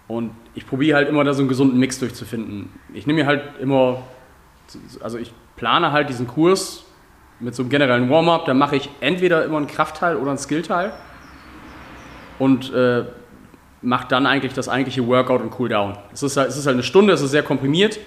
Und 0.07 0.31
ich 0.55 0.65
probiere 0.65 0.97
halt 0.97 1.09
immer 1.09 1.23
da 1.23 1.33
so 1.33 1.41
einen 1.41 1.49
gesunden 1.49 1.79
Mix 1.79 1.99
durchzufinden. 1.99 2.71
Ich 2.93 3.05
nehme 3.05 3.21
mir 3.21 3.25
halt 3.27 3.43
immer, 3.61 4.01
also 5.01 5.17
ich 5.17 5.31
plane 5.55 5.91
halt 5.91 6.09
diesen 6.09 6.27
Kurs 6.27 6.83
mit 7.39 7.55
so 7.55 7.63
einem 7.63 7.69
generellen 7.69 8.09
Warm-up. 8.09 8.45
Da 8.45 8.53
mache 8.53 8.75
ich 8.75 8.89
entweder 9.01 9.45
immer 9.45 9.57
einen 9.57 9.67
Kraftteil 9.67 10.17
oder 10.17 10.31
einen 10.31 10.39
Skillteil. 10.39 10.91
Und 12.39 12.73
äh, 12.73 13.05
macht 13.81 14.11
dann 14.11 14.25
eigentlich 14.25 14.53
das 14.53 14.67
eigentliche 14.67 15.05
Workout 15.07 15.41
und 15.41 15.51
Cooldown. 15.51 15.97
Es 16.11 16.23
ist 16.23 16.37
halt, 16.37 16.49
es 16.49 16.57
ist 16.57 16.65
halt 16.65 16.75
eine 16.75 16.83
Stunde, 16.83 17.13
es 17.13 17.21
ist 17.21 17.31
sehr 17.31 17.43
komprimiert. 17.43 17.99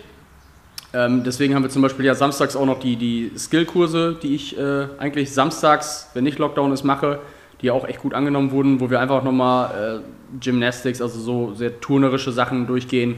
Ähm, 0.95 1.25
deswegen 1.25 1.55
haben 1.55 1.63
wir 1.63 1.71
zum 1.71 1.83
Beispiel 1.83 2.05
ja 2.05 2.15
samstags 2.15 2.55
auch 2.55 2.67
noch 2.67 2.79
die, 2.79 2.97
die 2.97 3.33
Skillkurse, 3.37 4.19
die 4.23 4.35
ich 4.35 4.59
äh, 4.59 4.89
eigentlich 4.99 5.33
samstags, 5.33 6.11
wenn 6.13 6.25
nicht 6.25 6.39
Lockdown 6.39 6.73
ist, 6.73 6.85
mache, 6.85 7.21
die 7.63 7.71
auch 7.71 7.87
echt 7.87 8.01
gut 8.01 8.13
angenommen 8.13 8.51
wurden, 8.51 8.81
wo 8.81 8.91
wir 8.91 9.01
einfach 9.01 9.23
nochmal 9.23 10.03
äh, 10.03 10.39
Gymnastics, 10.41 11.01
also 11.01 11.19
so 11.21 11.55
sehr 11.55 11.81
turnerische 11.81 12.33
Sachen 12.33 12.67
durchgehen, 12.67 13.17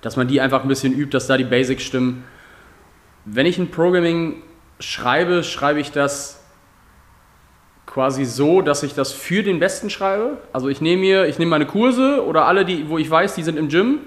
dass 0.00 0.16
man 0.16 0.28
die 0.28 0.40
einfach 0.40 0.62
ein 0.62 0.68
bisschen 0.68 0.92
übt, 0.92 1.10
dass 1.12 1.26
da 1.26 1.36
die 1.36 1.44
Basics 1.44 1.84
stimmen. 1.84 2.24
Wenn 3.24 3.46
ich 3.46 3.58
ein 3.58 3.70
Programming 3.70 4.42
schreibe, 4.80 5.44
schreibe 5.44 5.80
ich 5.80 5.92
das 5.92 6.42
quasi 7.86 8.24
so, 8.24 8.60
dass 8.60 8.82
ich 8.82 8.94
das 8.94 9.12
für 9.12 9.42
den 9.42 9.60
Besten 9.60 9.88
schreibe. 9.88 10.38
Also 10.52 10.68
ich 10.68 10.80
nehme 10.80 11.00
mir, 11.00 11.26
ich 11.26 11.38
nehme 11.38 11.50
meine 11.50 11.66
Kurse 11.66 12.24
oder 12.26 12.46
alle, 12.46 12.64
die, 12.64 12.88
wo 12.88 12.98
ich 12.98 13.08
weiß, 13.08 13.36
die 13.36 13.42
sind 13.42 13.56
im 13.56 13.68
Gym 13.68 14.00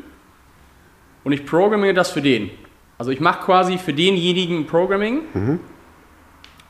und 1.23 1.31
ich 1.31 1.45
programmiere 1.45 1.93
das 1.93 2.11
für 2.11 2.21
den. 2.21 2.49
Also 2.97 3.11
ich 3.11 3.19
mache 3.19 3.45
quasi 3.45 3.77
für 3.77 3.93
denjenigen 3.93 4.65
Programming 4.65 5.21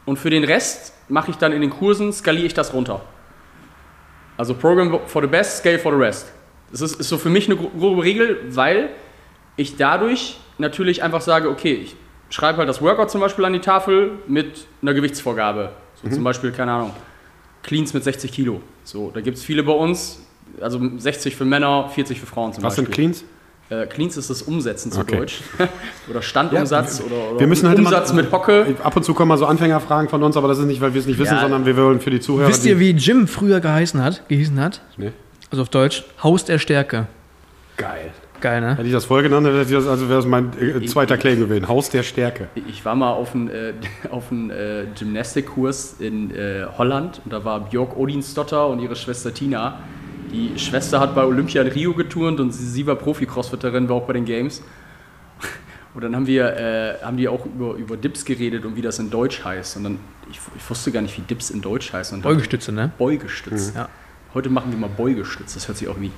und 0.05 0.19
für 0.19 0.29
den 0.29 0.43
Rest 0.43 0.93
mache 1.09 1.31
ich 1.31 1.37
dann 1.37 1.51
in 1.51 1.61
den 1.61 1.69
Kursen, 1.69 2.11
skaliere 2.13 2.45
ich 2.47 2.53
das 2.53 2.73
runter. 2.73 3.01
Also 4.37 4.53
Program 4.53 4.99
for 5.07 5.21
the 5.21 5.27
best, 5.27 5.57
scale 5.59 5.79
for 5.79 5.91
the 5.93 5.97
rest. 5.99 6.31
Das 6.71 6.81
ist, 6.81 6.99
ist 6.99 7.09
so 7.09 7.17
für 7.17 7.29
mich 7.29 7.45
eine 7.47 7.55
gro- 7.55 7.71
grobe 7.77 8.03
Regel, 8.03 8.39
weil 8.49 8.89
ich 9.55 9.77
dadurch 9.77 10.39
natürlich 10.57 11.01
einfach 11.01 11.21
sage, 11.21 11.49
okay, 11.49 11.73
ich 11.73 11.95
schreibe 12.29 12.59
halt 12.59 12.69
das 12.69 12.81
Workout 12.81 13.09
zum 13.09 13.21
Beispiel 13.21 13.45
an 13.45 13.53
die 13.53 13.59
Tafel 13.61 14.11
mit 14.27 14.67
einer 14.81 14.93
Gewichtsvorgabe. 14.93 15.71
So 16.03 16.09
zum 16.09 16.23
Beispiel, 16.23 16.51
keine 16.51 16.73
Ahnung, 16.73 16.93
Cleans 17.63 17.93
mit 17.93 18.03
60 18.03 18.31
Kilo. 18.31 18.61
So, 18.83 19.09
da 19.11 19.21
gibt 19.21 19.37
es 19.37 19.43
viele 19.43 19.63
bei 19.63 19.71
uns, 19.73 20.21
also 20.61 20.79
60 20.97 21.35
für 21.35 21.45
Männer, 21.45 21.89
40 21.89 22.19
für 22.19 22.25
Frauen 22.27 22.53
zum 22.53 22.63
Was 22.63 22.75
sind 22.75 22.85
Beispiel. 22.85 23.05
Cleans? 23.05 23.23
Äh, 23.69 23.85
Cleans 23.87 24.15
ist 24.15 24.29
das 24.29 24.41
Umsetzen 24.43 24.91
zu 24.91 25.01
Okay. 25.01 25.17
Deutsch. 25.17 25.41
oder 26.09 26.21
Standumsatz 26.21 26.99
Ja, 26.99 27.05
oder, 27.05 27.31
oder 27.31 27.39
wir 27.41 27.47
müssen 27.47 27.67
halt 27.67 27.77
Umsatz 27.79 28.11
immer- 28.11 28.21
mit 28.21 28.31
Hocke. 28.31 28.75
Ab 28.81 28.95
und 28.95 29.03
zu 29.03 29.13
kommen 29.13 29.29
mal 29.29 29.37
so 29.37 29.45
Anfängerfragen 29.45 30.09
von 30.09 30.23
uns, 30.23 30.37
aber 30.37 30.47
das 30.47 30.59
ist 30.59 30.65
nicht, 30.65 30.79
weil 30.79 30.93
wir 30.93 31.01
es 31.01 31.07
nicht 31.07 31.19
wissen, 31.19 31.35
Ja. 31.35 31.41
sondern 31.41 31.65
wir 31.65 31.75
wollen 31.75 31.99
für 31.99 32.09
die 32.09 32.19
Zuhörer. 32.21 32.47
Wisst 32.47 32.65
ihr, 32.65 32.79
wie 32.79 32.91
Jim 32.91 33.27
früher 33.27 33.59
geheißen 33.59 34.01
hat? 34.01 34.27
Gehießen 34.29 34.59
hat? 34.61 34.81
Nee. 34.95 35.11
Also 35.51 35.61
auf 35.63 35.69
Deutsch, 35.69 36.03
Haus 36.23 36.45
der 36.45 36.59
Stärke. 36.59 37.07
Geil. 37.75 38.11
Geil, 38.39 38.61
ne? 38.61 38.75
Hätte 38.75 38.83
ich 38.87 38.93
das 38.93 39.05
voll 39.05 39.23
genannt, 39.23 39.47
hätte 39.47 39.61
ich 39.63 39.71
das, 39.71 39.87
also 39.87 40.07
wäre 40.07 40.19
das 40.19 40.27
mein 40.27 40.51
äh, 40.61 40.85
zweiter 40.85 41.17
Claim 41.17 41.39
gewesen. 41.39 41.67
Haus 41.67 41.89
der 41.89 42.03
Stärke. 42.03 42.49
Ich 42.67 42.85
war 42.85 42.93
mal 42.95 43.11
auf 43.11 43.33
einem 43.33 43.49
äh, 43.49 43.73
auf 44.11 44.31
einen, 44.31 44.51
äh, 44.51 44.83
Gymnastikkurs 44.97 45.95
in 45.99 46.29
äh, 46.35 46.65
Holland 46.77 47.19
und 47.25 47.33
da 47.33 47.43
war 47.43 47.61
Björk 47.61 47.97
Odinsdotter 47.97 48.67
und 48.67 48.79
ihre 48.79 48.95
Schwester 48.95 49.33
Tina. 49.33 49.79
Die 50.31 50.57
Schwester 50.59 50.99
hat 50.99 51.15
bei 51.15 51.23
Olympia 51.23 51.61
in 51.61 51.67
Rio 51.69 51.93
geturnt 51.93 52.39
und 52.39 52.51
sie, 52.51 52.65
sie 52.67 52.85
war 52.87 52.95
Profi-Crossfitterin, 52.95 53.87
war 53.89 53.95
auch 53.97 54.05
bei 54.07 54.13
den 54.13 54.25
Games. 54.25 54.61
Und 55.93 56.03
dann 56.03 56.15
haben 56.15 56.27
wir, 56.27 56.55
äh, 56.57 57.03
haben 57.03 57.17
die 57.17 57.27
auch 57.27 57.43
über, 57.45 57.73
über 57.73 57.97
Dips 57.97 58.23
geredet 58.23 58.65
und 58.65 58.75
wie 58.75 58.83
das 58.83 58.99
in 58.99 59.09
Deutsch 59.09 59.43
heißt. 59.43 59.77
Und 59.77 59.83
dann, 59.83 59.99
ich, 60.29 60.39
ich 60.55 60.69
wusste 60.69 60.91
gar 60.91 61.01
nicht, 61.01 61.17
wie 61.17 61.21
Dips 61.23 61.49
in 61.49 61.59
Deutsch 61.59 61.91
heißen. 61.91 62.17
Und 62.17 62.21
Beugestütze, 62.21 62.71
ne? 62.71 62.91
Beugestütz. 62.99 63.73
Ja. 63.75 63.89
Heute 64.35 64.49
machen 64.49 64.69
wir 64.71 64.77
mal 64.77 64.89
Beugestütz. 64.95 65.55
Das 65.55 65.67
hört 65.67 65.75
sich 65.79 65.87
auch 65.87 65.93
irgendwie 65.95 66.11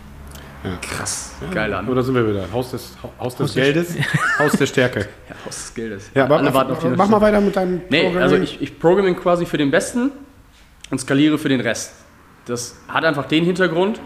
Ja. 0.66 0.72
krass 0.82 1.32
geil 1.54 1.74
an. 1.74 1.88
Oder 1.88 2.04
sind 2.04 2.14
wir 2.16 2.28
wieder? 2.28 2.46
Haus 2.52 2.72
des, 2.72 2.98
Haus 3.02 3.36
des 3.36 3.40
Haus 3.40 3.54
des- 3.54 3.54
Geldes, 3.56 3.96
Haus 4.40 4.52
der 4.52 4.66
Stärke. 4.66 5.00
Ja, 5.30 5.36
Haus 5.46 5.56
des 5.56 5.74
Geldes. 5.74 6.12
Ja, 6.14 6.26
aber 6.26 6.38
Alle 6.40 6.54
warten 6.54 6.72
auf 6.74 6.80
die 6.80 6.88
mach 6.90 7.08
mal 7.08 7.22
weiter 7.22 7.40
mit 7.40 7.56
deinem 7.56 7.82
Nee, 7.90 8.02
Programming. 8.04 8.18
also 8.22 8.36
ich, 8.36 8.62
ich 8.62 8.78
programme 8.80 9.14
quasi 9.16 9.46
für 9.46 9.58
den 9.58 9.72
Besten 9.72 10.12
und 10.90 11.00
skaliere 11.00 11.38
für 11.38 11.48
den 11.48 11.62
Rest. 11.62 11.94
Das 12.46 12.78
hat 12.88 13.06
einfach 13.06 13.26
den 13.26 13.44
Hintergrund, 13.44 14.00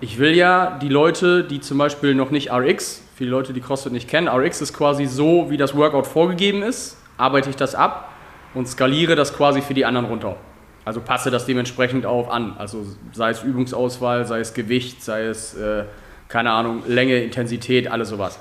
ich 0.00 0.18
will 0.18 0.34
ja 0.36 0.78
die 0.82 0.88
Leute, 0.88 1.44
die 1.44 1.60
zum 1.60 1.78
Beispiel 1.78 2.14
noch 2.14 2.30
nicht 2.30 2.52
RX, 2.52 3.02
viele 3.14 3.30
Leute, 3.30 3.52
die 3.52 3.60
CrossFit 3.60 3.92
nicht 3.92 4.08
kennen, 4.08 4.28
RX 4.28 4.60
ist 4.60 4.72
quasi 4.72 5.06
so, 5.06 5.48
wie 5.48 5.56
das 5.56 5.76
Workout 5.76 6.08
vorgegeben 6.08 6.62
ist, 6.62 6.96
arbeite 7.16 7.50
ich 7.50 7.56
das 7.56 7.74
ab 7.76 8.12
und 8.52 8.66
skaliere 8.66 9.14
das 9.14 9.32
quasi 9.32 9.62
für 9.62 9.74
die 9.74 9.84
anderen 9.84 10.06
runter. 10.06 10.36
Also 10.84 11.00
passe 11.00 11.30
das 11.30 11.46
dementsprechend 11.46 12.06
auf 12.06 12.30
an. 12.30 12.56
Also 12.58 12.84
sei 13.12 13.30
es 13.30 13.44
Übungsauswahl, 13.44 14.26
sei 14.26 14.40
es 14.40 14.54
Gewicht, 14.54 15.02
sei 15.02 15.26
es, 15.26 15.54
äh, 15.54 15.84
keine 16.28 16.50
Ahnung, 16.50 16.82
Länge, 16.88 17.22
Intensität, 17.22 17.88
alles 17.88 18.08
sowas. 18.08 18.40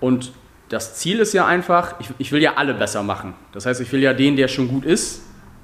Und 0.00 0.32
das 0.68 0.96
Ziel 0.96 1.20
ist 1.20 1.32
ja 1.32 1.46
einfach, 1.46 1.94
ich, 2.00 2.10
ich 2.18 2.32
will 2.32 2.42
ja 2.42 2.54
alle 2.56 2.74
besser 2.74 3.02
machen. 3.02 3.34
Das 3.52 3.64
heißt, 3.64 3.80
ich 3.80 3.90
will 3.92 4.02
ja 4.02 4.12
den, 4.12 4.36
der 4.36 4.48
schon 4.48 4.68
gut 4.68 4.84
ist, 4.84 5.22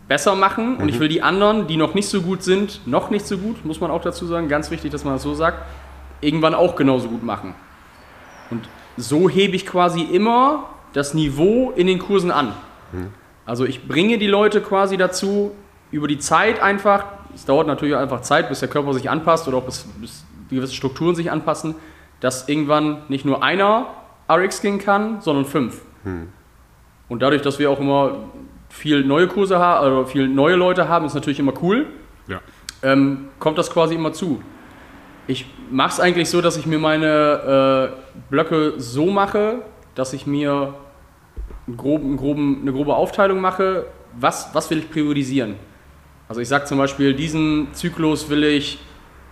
besser 0.08 0.34
machen 0.34 0.76
und 0.76 0.88
ich 0.88 1.00
will 1.00 1.08
die 1.08 1.22
anderen, 1.22 1.66
die 1.66 1.76
noch 1.76 1.94
nicht 1.94 2.08
so 2.08 2.22
gut 2.22 2.42
sind, 2.42 2.86
noch 2.86 3.10
nicht 3.10 3.26
so 3.26 3.38
gut, 3.38 3.64
muss 3.64 3.80
man 3.80 3.90
auch 3.90 4.02
dazu 4.02 4.26
sagen, 4.26 4.48
ganz 4.48 4.70
wichtig, 4.70 4.90
dass 4.90 5.04
man 5.04 5.14
das 5.14 5.22
so 5.22 5.34
sagt, 5.34 5.58
irgendwann 6.20 6.54
auch 6.54 6.76
genauso 6.76 7.08
gut 7.08 7.22
machen. 7.22 7.54
Und 8.50 8.68
so 8.96 9.28
hebe 9.28 9.56
ich 9.56 9.66
quasi 9.66 10.02
immer 10.02 10.68
das 10.92 11.14
Niveau 11.14 11.72
in 11.74 11.86
den 11.86 11.98
Kursen 11.98 12.30
an. 12.30 12.52
Also 13.46 13.64
ich 13.64 13.88
bringe 13.88 14.18
die 14.18 14.26
Leute 14.26 14.60
quasi 14.60 14.96
dazu, 14.96 15.52
über 15.90 16.08
die 16.08 16.18
Zeit 16.18 16.60
einfach, 16.60 17.04
es 17.34 17.44
dauert 17.44 17.66
natürlich 17.66 17.96
einfach 17.96 18.20
Zeit, 18.20 18.48
bis 18.48 18.60
der 18.60 18.68
Körper 18.68 18.92
sich 18.92 19.08
anpasst 19.08 19.48
oder 19.48 19.58
auch 19.58 19.64
bis, 19.64 19.86
bis 20.00 20.24
die 20.50 20.56
gewissen 20.56 20.74
Strukturen 20.74 21.14
sich 21.14 21.30
anpassen, 21.30 21.74
dass 22.20 22.48
irgendwann 22.48 23.02
nicht 23.08 23.24
nur 23.24 23.42
einer 23.42 23.86
RX 24.30 24.60
gehen 24.60 24.78
kann, 24.78 25.20
sondern 25.22 25.44
fünf. 25.44 25.80
Und 27.08 27.20
dadurch, 27.22 27.42
dass 27.42 27.58
wir 27.58 27.70
auch 27.70 27.80
immer 27.80 28.16
viel 28.72 29.04
neue 29.04 29.28
Kurse 29.28 29.58
haben, 29.58 29.84
also 29.84 30.06
viel 30.06 30.26
neue 30.28 30.56
Leute 30.56 30.88
haben, 30.88 31.04
ist 31.04 31.14
natürlich 31.14 31.38
immer 31.38 31.52
cool. 31.62 31.86
Ja. 32.26 32.40
ähm, 32.82 33.28
kommt 33.38 33.58
das 33.58 33.70
quasi 33.70 33.94
immer 33.94 34.12
zu. 34.12 34.40
Ich 35.26 35.46
mache 35.70 35.90
es 35.90 36.00
eigentlich 36.00 36.30
so, 36.30 36.40
dass 36.40 36.56
ich 36.56 36.66
mir 36.66 36.78
meine 36.78 37.92
äh, 37.92 38.18
Blöcke 38.30 38.74
so 38.78 39.10
mache, 39.10 39.62
dass 39.94 40.12
ich 40.14 40.26
mir 40.26 40.74
einen 41.66 41.76
groben, 41.76 42.06
einen 42.06 42.16
groben, 42.16 42.58
eine 42.62 42.72
grobe 42.72 42.94
Aufteilung 42.94 43.40
mache, 43.40 43.84
was, 44.18 44.50
was 44.54 44.70
will 44.70 44.78
ich 44.78 44.90
priorisieren. 44.90 45.56
Also 46.28 46.40
ich 46.40 46.48
sage 46.48 46.64
zum 46.64 46.78
Beispiel, 46.78 47.12
diesen 47.14 47.68
Zyklus 47.74 48.30
will 48.30 48.42
ich 48.44 48.78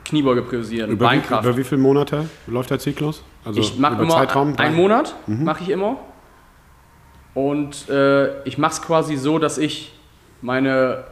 Kniebeuge 0.05 0.43
priorisieren, 0.43 0.91
Über 0.91 1.07
wie, 1.07 1.09
Beinkraft. 1.09 1.45
über 1.45 1.57
wie 1.57 1.65
viele 1.65 1.81
Monate 1.81 2.29
läuft 2.47 2.71
der 2.71 2.79
Zyklus? 2.79 3.23
Also 3.45 3.61
ich 3.61 3.79
mache 3.79 4.03
immer 4.03 4.11
Zeitraum? 4.15 4.55
einen 4.59 4.77
Monat, 4.77 5.15
mache 5.27 5.63
ich 5.63 5.71
immer. 5.71 5.97
Und 7.35 7.89
äh, 7.89 8.43
ich 8.45 8.59
mache 8.59 8.73
es 8.73 8.83
quasi 8.83 9.17
so, 9.17 9.39
dass 9.39 9.59
ich 9.59 9.93
meine, 10.43 11.05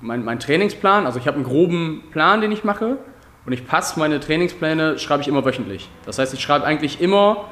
mein, 0.00 0.24
mein 0.24 0.40
Trainingsplan, 0.40 1.06
also 1.06 1.18
ich 1.18 1.26
habe 1.26 1.36
einen 1.36 1.44
groben 1.44 2.04
Plan, 2.10 2.40
den 2.40 2.52
ich 2.52 2.64
mache 2.64 2.96
und 3.44 3.52
ich 3.52 3.66
passe 3.66 3.98
meine 3.98 4.20
Trainingspläne, 4.20 4.98
schreibe 4.98 5.22
ich 5.22 5.28
immer 5.28 5.44
wöchentlich. 5.44 5.88
Das 6.06 6.18
heißt, 6.18 6.32
ich 6.32 6.40
schreibe 6.40 6.64
eigentlich 6.64 7.00
immer 7.00 7.48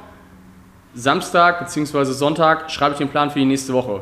Samstag 0.95 1.61
bzw. 1.61 2.05
Sonntag, 2.05 2.71
schreibe 2.71 2.93
ich 2.93 2.99
den 2.99 3.09
Plan 3.09 3.31
für 3.31 3.39
die 3.39 3.45
nächste 3.45 3.73
Woche. 3.73 4.01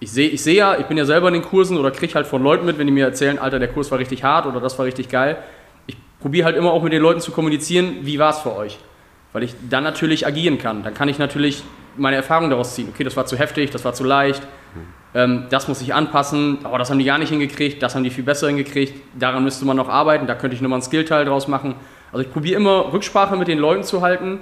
Ich 0.00 0.10
sehe 0.10 0.28
ich 0.28 0.42
seh 0.42 0.56
ja, 0.56 0.78
ich 0.78 0.86
bin 0.86 0.96
ja 0.96 1.04
selber 1.04 1.28
in 1.28 1.34
den 1.34 1.42
Kursen 1.42 1.78
oder 1.78 1.90
kriege 1.90 2.14
halt 2.14 2.26
von 2.26 2.42
Leuten 2.42 2.66
mit, 2.66 2.78
wenn 2.78 2.86
die 2.86 2.92
mir 2.92 3.04
erzählen, 3.04 3.38
Alter, 3.38 3.58
der 3.58 3.68
Kurs 3.68 3.90
war 3.90 3.98
richtig 3.98 4.24
hart 4.24 4.46
oder 4.46 4.60
das 4.60 4.78
war 4.78 4.86
richtig 4.86 5.08
geil. 5.08 5.36
Ich 5.86 5.96
probiere 6.20 6.46
halt 6.46 6.56
immer 6.56 6.72
auch 6.72 6.82
mit 6.82 6.92
den 6.92 7.02
Leuten 7.02 7.20
zu 7.20 7.32
kommunizieren, 7.32 7.98
wie 8.02 8.18
war 8.18 8.30
es 8.30 8.38
für 8.38 8.56
euch. 8.56 8.78
Weil 9.32 9.44
ich 9.44 9.54
dann 9.68 9.84
natürlich 9.84 10.26
agieren 10.26 10.58
kann. 10.58 10.82
Dann 10.82 10.94
kann 10.94 11.08
ich 11.08 11.18
natürlich 11.18 11.62
meine 11.96 12.16
Erfahrung 12.16 12.50
daraus 12.50 12.74
ziehen. 12.74 12.88
Okay, 12.92 13.04
das 13.04 13.16
war 13.16 13.26
zu 13.26 13.36
heftig, 13.36 13.70
das 13.70 13.84
war 13.84 13.92
zu 13.92 14.04
leicht, 14.04 14.46
ähm, 15.14 15.46
das 15.50 15.68
muss 15.68 15.80
ich 15.82 15.94
anpassen, 15.94 16.58
aber 16.64 16.78
das 16.78 16.90
haben 16.90 16.98
die 16.98 17.04
gar 17.04 17.18
nicht 17.18 17.28
hingekriegt, 17.28 17.82
das 17.82 17.94
haben 17.94 18.04
die 18.04 18.10
viel 18.10 18.24
besser 18.24 18.48
hingekriegt, 18.48 19.00
daran 19.18 19.44
müsste 19.44 19.64
man 19.64 19.76
noch 19.76 19.88
arbeiten, 19.88 20.26
da 20.26 20.34
könnte 20.34 20.56
ich 20.56 20.62
nochmal 20.62 20.78
einen 20.78 20.84
Skillteil 20.84 21.24
draus 21.24 21.48
machen. 21.48 21.74
Also 22.12 22.24
ich 22.24 22.32
probiere 22.32 22.60
immer 22.60 22.92
Rücksprache 22.92 23.36
mit 23.36 23.48
den 23.48 23.58
Leuten 23.58 23.82
zu 23.82 24.02
halten, 24.02 24.40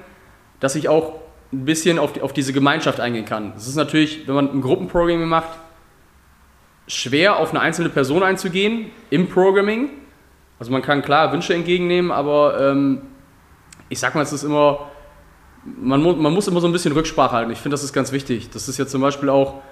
dass 0.61 0.75
ich 0.75 0.89
auch 0.89 1.15
ein 1.53 1.65
bisschen 1.65 1.99
auf, 1.99 2.13
die, 2.13 2.21
auf 2.21 2.33
diese 2.33 2.53
Gemeinschaft 2.53 3.01
eingehen 3.01 3.25
kann. 3.25 3.53
Es 3.57 3.67
ist 3.67 3.77
natürlich, 3.77 4.27
wenn 4.29 4.35
man 4.35 4.53
ein 4.53 4.61
Gruppenprogramming 4.61 5.29
macht, 5.29 5.59
schwer 6.87 7.39
auf 7.39 7.51
eine 7.51 7.61
einzelne 7.61 7.89
Person 7.89 8.23
einzugehen 8.23 8.91
im 9.11 9.29
Programming. 9.29 9.91
Also 10.59 10.71
man 10.73 10.83
kann 10.83 11.03
klar 11.03 11.33
Wünsche 11.33 11.55
entgegennehmen, 11.55 12.11
aber 12.11 12.61
ähm, 12.61 13.03
ich 13.89 13.99
sag 13.99 14.15
mal, 14.15 14.23
es 14.23 14.33
ist 14.33 14.45
immer, 14.45 14.91
man, 15.65 16.03
mu 16.03 16.13
man 16.15 16.33
muss 16.33 16.49
immer 16.49 16.61
so 16.61 16.67
ein 16.67 16.73
bisschen 16.73 16.93
Rücksprache 16.93 17.33
halten. 17.33 17.51
Ich 17.51 17.59
finde, 17.59 17.75
das 17.75 17.85
ist 17.85 17.93
ganz 17.93 18.13
wichtig. 18.13 18.51
Das 18.51 18.69
ist 18.69 18.79
ja 18.79 18.87
zum 18.87 19.01
Beispiel 19.01 19.29
auch, 19.29 19.63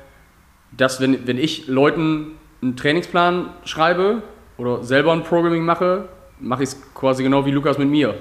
dass 0.76 1.00
wenn, 1.00 1.26
wenn 1.26 1.38
ich 1.38 1.66
Leuten 1.66 2.32
einen 2.62 2.76
Trainingsplan 2.76 3.46
schreibe 3.64 4.22
oder 4.56 4.82
selber 4.82 5.12
ein 5.12 5.22
Programming 5.22 5.64
mache, 5.64 6.08
mache 6.40 6.62
ich 6.62 6.70
es 6.70 6.94
quasi 6.94 7.22
genau 7.22 7.46
wie 7.46 7.50
Lukas 7.50 7.78
mit 7.78 7.88
mir. 7.88 8.14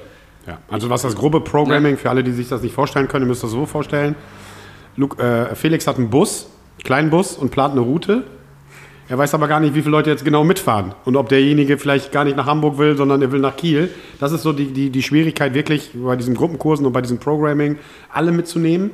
Ja, 0.45 0.60
also 0.69 0.89
was 0.89 1.01
das 1.01 1.15
grobe 1.15 1.41
Programming, 1.41 1.97
für 1.97 2.10
alle, 2.10 2.23
die 2.23 2.32
sich 2.32 2.47
das 2.47 2.62
nicht 2.62 2.73
vorstellen 2.73 3.08
können, 3.08 3.25
ihr 3.25 3.27
müsst 3.27 3.43
das 3.43 3.51
so 3.51 3.65
vorstellen. 3.65 4.15
Luke, 4.95 5.21
äh, 5.21 5.53
Felix 5.56 5.86
hat 5.88 5.97
einen 5.97 6.10
Bus, 6.10 6.49
kleinen 6.84 7.10
Bus 7.10 7.38
und 7.38 7.51
plant 7.51 7.73
eine 7.73 7.82
Route. 7.82 8.23
Er 9.10 9.17
weiß 9.17 9.34
aber 9.34 9.48
gar 9.48 9.62
nicht, 9.62 9.74
wie 9.74 9.82
viele 9.82 9.91
Leute 9.91 10.10
jetzt 10.10 10.26
genau 10.26 10.43
mitfahren 10.43 10.93
und 11.06 11.15
ob 11.15 11.30
derjenige 11.30 11.78
vielleicht 11.78 12.12
gar 12.12 12.26
nicht 12.26 12.36
nach 12.36 12.46
Hamburg 12.46 12.78
will, 12.78 12.98
sondern 12.98 13.22
er 13.22 13.32
will 13.32 13.39
nach 13.39 13.56
Kiel. 13.56 13.89
Das 14.20 14.34
ist 14.34 14.43
so 14.43 14.52
die, 14.52 14.74
die, 14.74 14.89
die 14.89 15.02
Schwierigkeit 15.02 15.54
wirklich 15.54 15.91
bei 15.93 16.17
diesen 16.17 16.36
Gruppenkursen 16.36 16.86
und 16.86 16.91
bei 16.91 17.02
diesem 17.02 17.17
Programming, 17.17 17.78
alle 18.12 18.34
mitzunehmen. 18.34 18.91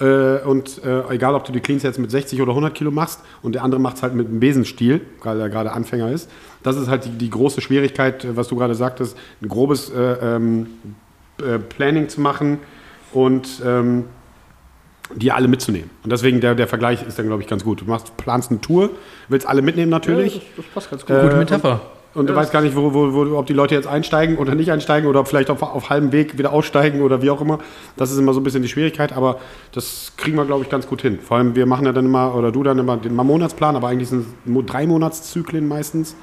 Äh, 0.00 0.40
und 0.40 0.84
äh, 0.84 1.08
egal, 1.08 1.34
ob 1.34 1.44
du 1.44 1.52
die 1.52 1.60
Cleans 1.60 1.82
jetzt 1.82 1.98
mit 1.98 2.10
60 2.10 2.42
oder 2.42 2.50
100 2.50 2.74
Kilo 2.74 2.90
machst 2.90 3.20
und 3.42 3.54
der 3.54 3.62
andere 3.62 3.80
macht 3.80 3.96
es 3.96 4.02
halt 4.02 4.14
mit 4.14 4.26
einem 4.28 4.40
Besenstiel, 4.40 5.00
weil 5.22 5.40
er 5.40 5.48
gerade 5.48 5.72
Anfänger 5.72 6.10
ist. 6.10 6.30
Das 6.62 6.76
ist 6.76 6.88
halt 6.88 7.06
die, 7.06 7.10
die 7.10 7.30
große 7.30 7.60
Schwierigkeit, 7.60 8.26
was 8.36 8.48
du 8.48 8.56
gerade 8.56 8.74
sagtest, 8.74 9.16
ein 9.40 9.48
grobes 9.48 9.90
äh, 9.90 10.36
ähm, 10.36 10.66
äh, 11.38 11.58
Planning 11.58 12.08
zu 12.08 12.20
machen 12.20 12.58
und 13.12 13.62
ähm, 13.64 14.04
die 15.14 15.32
alle 15.32 15.48
mitzunehmen. 15.48 15.90
Und 16.02 16.10
deswegen 16.10 16.40
der, 16.40 16.54
der 16.54 16.66
Vergleich 16.66 17.06
ist 17.06 17.18
dann, 17.18 17.26
glaube 17.26 17.42
ich, 17.42 17.48
ganz 17.48 17.64
gut. 17.64 17.82
Du 17.82 17.84
machst, 17.84 18.16
planst 18.16 18.50
eine 18.50 18.60
Tour, 18.60 18.90
willst 19.28 19.46
alle 19.46 19.62
mitnehmen 19.62 19.90
natürlich. 19.90 20.34
das, 20.56 20.64
das 20.64 20.74
passt 20.74 20.90
ganz 20.90 21.06
gut. 21.06 21.16
Äh, 21.16 21.22
Gute 21.22 21.36
Metapher. 21.36 21.80
Und 22.14 22.28
du 22.28 22.34
weißt 22.34 22.52
gar 22.52 22.62
nicht, 22.62 22.76
wo, 22.76 22.94
wo, 22.94 23.12
wo, 23.12 23.36
ob 23.36 23.46
die 23.46 23.52
Leute 23.52 23.74
jetzt 23.74 23.88
einsteigen 23.88 24.38
oder 24.38 24.54
nicht 24.54 24.70
einsteigen 24.70 25.08
oder 25.08 25.24
vielleicht 25.24 25.50
auf, 25.50 25.62
auf 25.62 25.90
halbem 25.90 26.12
Weg 26.12 26.38
wieder 26.38 26.52
aussteigen 26.52 27.02
oder 27.02 27.22
wie 27.22 27.30
auch 27.30 27.40
immer. 27.40 27.58
Das 27.96 28.12
ist 28.12 28.18
immer 28.18 28.32
so 28.32 28.40
ein 28.40 28.44
bisschen 28.44 28.62
die 28.62 28.68
Schwierigkeit, 28.68 29.12
aber 29.12 29.40
das 29.72 30.12
kriegen 30.16 30.36
wir, 30.36 30.44
glaube 30.44 30.62
ich, 30.62 30.70
ganz 30.70 30.86
gut 30.86 31.02
hin. 31.02 31.18
Vor 31.20 31.38
allem, 31.38 31.56
wir 31.56 31.66
machen 31.66 31.86
ja 31.86 31.92
dann 31.92 32.04
immer, 32.04 32.34
oder 32.36 32.52
du 32.52 32.62
dann 32.62 32.78
immer 32.78 32.96
den 32.96 33.16
mal 33.16 33.24
Monatsplan, 33.24 33.74
aber 33.74 33.88
eigentlich 33.88 34.10
sind 34.10 34.26
es 34.46 34.66
drei 34.66 34.86
Monatszyklen 34.86 35.66
meistens. 35.66 36.14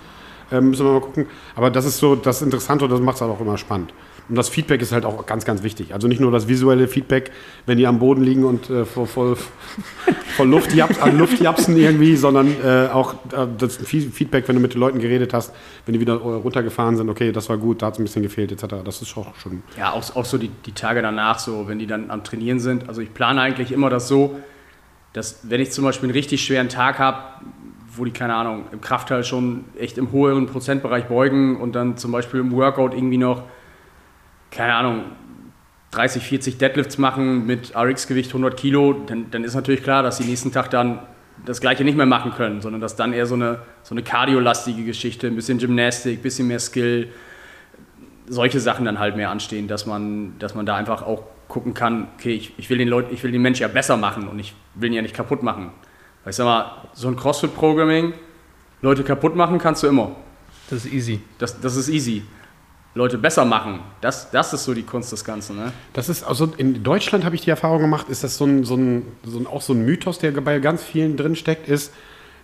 Ähm, 0.50 0.70
müssen 0.70 0.86
wir 0.86 0.94
mal 0.94 1.02
gucken. 1.02 1.26
Aber 1.56 1.70
das 1.70 1.86
ist 1.86 1.98
so 1.98 2.15
das 2.15 2.41
Interessante 2.41 2.86
und 2.86 2.91
das 2.91 3.02
macht 3.02 3.15
es 3.15 3.22
halt 3.22 3.32
auch 3.32 3.41
immer 3.41 3.58
spannend. 3.58 3.94
Und 4.32 4.38
das 4.38 4.48
Feedback 4.48 4.82
ist 4.82 4.94
halt 4.94 5.04
auch 5.04 5.26
ganz, 5.26 5.44
ganz 5.44 5.62
wichtig. 5.62 5.94
Also 5.94 6.08
nicht 6.08 6.22
nur 6.22 6.32
das 6.32 6.48
visuelle 6.48 6.88
Feedback, 6.88 7.32
wenn 7.65 7.78
die 7.78 7.86
am 7.86 8.00
Boden 8.00 8.24
liegen 8.24 8.46
und 8.46 8.70
äh, 8.70 8.86
voll, 8.86 9.06
voll, 9.06 9.36
voll 10.38 10.48
Luft, 10.48 10.72
an 11.02 11.17
Luft 11.17 11.41
japsen 11.41 11.76
irgendwie, 11.76 12.15
sondern 12.15 12.48
äh, 12.63 12.88
auch 12.94 13.13
äh, 13.34 13.46
das 13.58 13.76
Fe- 13.76 14.00
Feedback, 14.10 14.48
wenn 14.48 14.56
du 14.56 14.62
mit 14.62 14.74
den 14.74 14.80
Leuten 14.80 15.00
geredet 15.00 15.34
hast, 15.34 15.54
wenn 15.86 15.91
die 15.91 16.00
wieder 16.00 16.13
äh, 16.13 16.15
runtergefahren 16.17 16.96
sind, 16.96 17.10
okay, 17.10 17.34
das 17.34 17.50
war 17.50 17.58
gut, 17.58 17.82
da 17.82 17.88
hat 17.88 17.96
es 17.96 18.00
ein 18.00 18.04
bisschen 18.04 18.24
gefehlt, 18.24 18.54
etc. 18.54 18.76
Das 18.86 19.02
ist 19.02 19.17
auch 19.17 19.36
schon. 19.36 19.63
Ja, 19.78 19.91
auch, 19.91 20.15
auch 20.15 20.24
so 20.24 20.38
die, 20.38 20.50
die 20.65 20.72
Tage 20.72 21.02
danach, 21.02 21.38
so 21.38 21.67
wenn 21.67 21.78
die 21.78 21.88
dann 21.88 22.10
am 22.10 22.24
Trainieren 22.24 22.62
sind. 22.62 22.88
Also 22.88 23.02
ich 23.02 23.13
plane 23.13 23.41
eigentlich 23.41 23.74
immer 23.74 23.89
das 23.89 24.08
so, 24.08 24.38
dass 25.12 25.41
wenn 25.44 25.60
ich 25.60 25.72
zum 25.72 25.84
Beispiel 25.84 26.08
einen 26.08 26.15
richtig 26.15 26.41
schweren 26.41 26.70
Tag 26.70 27.00
habe, 27.00 27.17
wo 27.94 28.06
die, 28.06 28.12
keine 28.12 28.34
Ahnung, 28.36 28.63
im 28.72 28.80
Kraftteil 28.80 29.26
schon 29.26 29.65
echt 29.78 29.98
im 29.98 30.13
höheren 30.13 30.46
Prozentbereich 30.46 31.08
beugen 31.08 31.58
und 31.58 31.74
dann 31.76 31.98
zum 31.98 32.13
Beispiel 32.13 32.39
im 32.39 32.54
Workout 32.54 32.94
irgendwie 32.94 33.17
noch, 33.17 33.44
keine 34.52 34.76
Ahnung, 34.76 35.04
30, 35.92 36.24
40 36.24 36.58
Deadlifts 36.58 36.98
machen 36.98 37.46
mit 37.46 37.76
RX-Gewicht 37.76 38.30
100 38.30 38.56
Kilo, 38.56 38.94
dann, 38.94 39.32
dann 39.32 39.44
ist 39.44 39.56
natürlich 39.56 39.84
klar, 39.84 40.04
dass 40.04 40.18
sie 40.18 40.24
nächsten 40.24 40.52
Tag 40.52 40.70
dann 40.70 41.00
das 41.46 41.60
gleiche 41.60 41.84
nicht 41.84 41.98
mehr 41.98 42.06
machen 42.06 42.32
können, 42.34 42.62
sondern 42.62 42.82
dass 42.82 42.96
dann 42.96 43.14
eher 43.14 43.26
so 43.26 43.36
eine, 43.36 43.60
so 43.84 43.94
eine 43.94 44.04
kardiolastige 44.04 44.84
Geschichte, 44.84 45.28
ein 45.28 45.36
bisschen 45.36 45.58
Gymnastik, 45.58 46.20
ein 46.20 46.22
bisschen 46.22 46.48
mehr 46.48 46.60
Skill, 46.60 47.10
solche 48.28 48.60
Sachen 48.60 48.86
dann 48.86 49.00
halt 49.00 49.16
mehr 49.16 49.30
anstehen, 49.30 49.68
dass 49.68 49.86
man, 49.86 50.38
dass 50.40 50.56
man 50.56 50.66
da 50.66 50.76
einfach 50.76 51.02
auch 51.02 51.24
gucken 51.48 51.74
kann, 51.74 52.08
okay, 52.18 52.34
ich, 52.34 52.54
ich 52.58 52.70
will 52.70 52.78
den 52.78 52.88
Leuten, 52.88 53.14
ich 53.14 53.24
will 53.24 53.32
den 53.32 53.42
Menschen 53.42 53.64
ja 53.64 53.68
besser 53.68 53.98
machen 53.98 54.28
und 54.28 54.40
ich 54.40 54.54
will 54.76 54.90
ihn 54.90 54.96
ja 54.96 55.02
nicht 55.02 55.16
kaputt 55.16 55.44
machen. 55.44 55.72
Weil 56.24 56.32
ich 56.32 56.38
sag 56.38 56.46
mal, 56.46 56.88
so 56.94 57.10
ein 57.10 57.18
CrossFit-Programming, 57.18 58.14
Leute 58.82 59.04
kaputt 59.04 59.36
machen 59.36 59.58
kannst 59.58 59.84
du 59.84 59.88
immer. 59.88 60.16
Das 60.70 60.86
ist 60.86 60.94
easy. 60.94 61.22
Das, 61.40 61.60
das 61.60 61.76
ist 61.76 61.90
easy. 61.90 62.24
Leute 62.94 63.18
besser 63.18 63.46
machen, 63.46 63.80
das, 64.02 64.32
das 64.32 64.54
ist 64.54 64.66
so 64.66 64.74
die 64.74 64.84
Kunst 64.84 65.12
des 65.12 65.24
Ganzen. 65.24 65.56
Ne? 65.56 65.72
Das 65.94 66.10
ist 66.10 66.24
also 66.24 66.52
in 66.58 66.84
Deutschland 66.84 67.24
habe 67.24 67.36
ich 67.36 67.42
die 67.42 67.50
Erfahrung 67.50 67.80
gemacht, 67.80 68.10
ist 68.10 68.24
das 68.24 68.38
so 68.38 68.46
ein, 68.46 68.66
so 68.66 68.76
ein, 68.76 69.06
so 69.24 69.40
ein 69.40 69.48
auch 69.48 69.62
so 69.62 69.74
ein 69.74 69.86
Mythos, 69.86 70.20
der 70.20 70.32
bei 70.32 70.60
ganz 70.60 70.84
vielen 70.84 71.16
drin 71.16 71.36
steckt, 71.36 71.70
ist, 71.70 71.94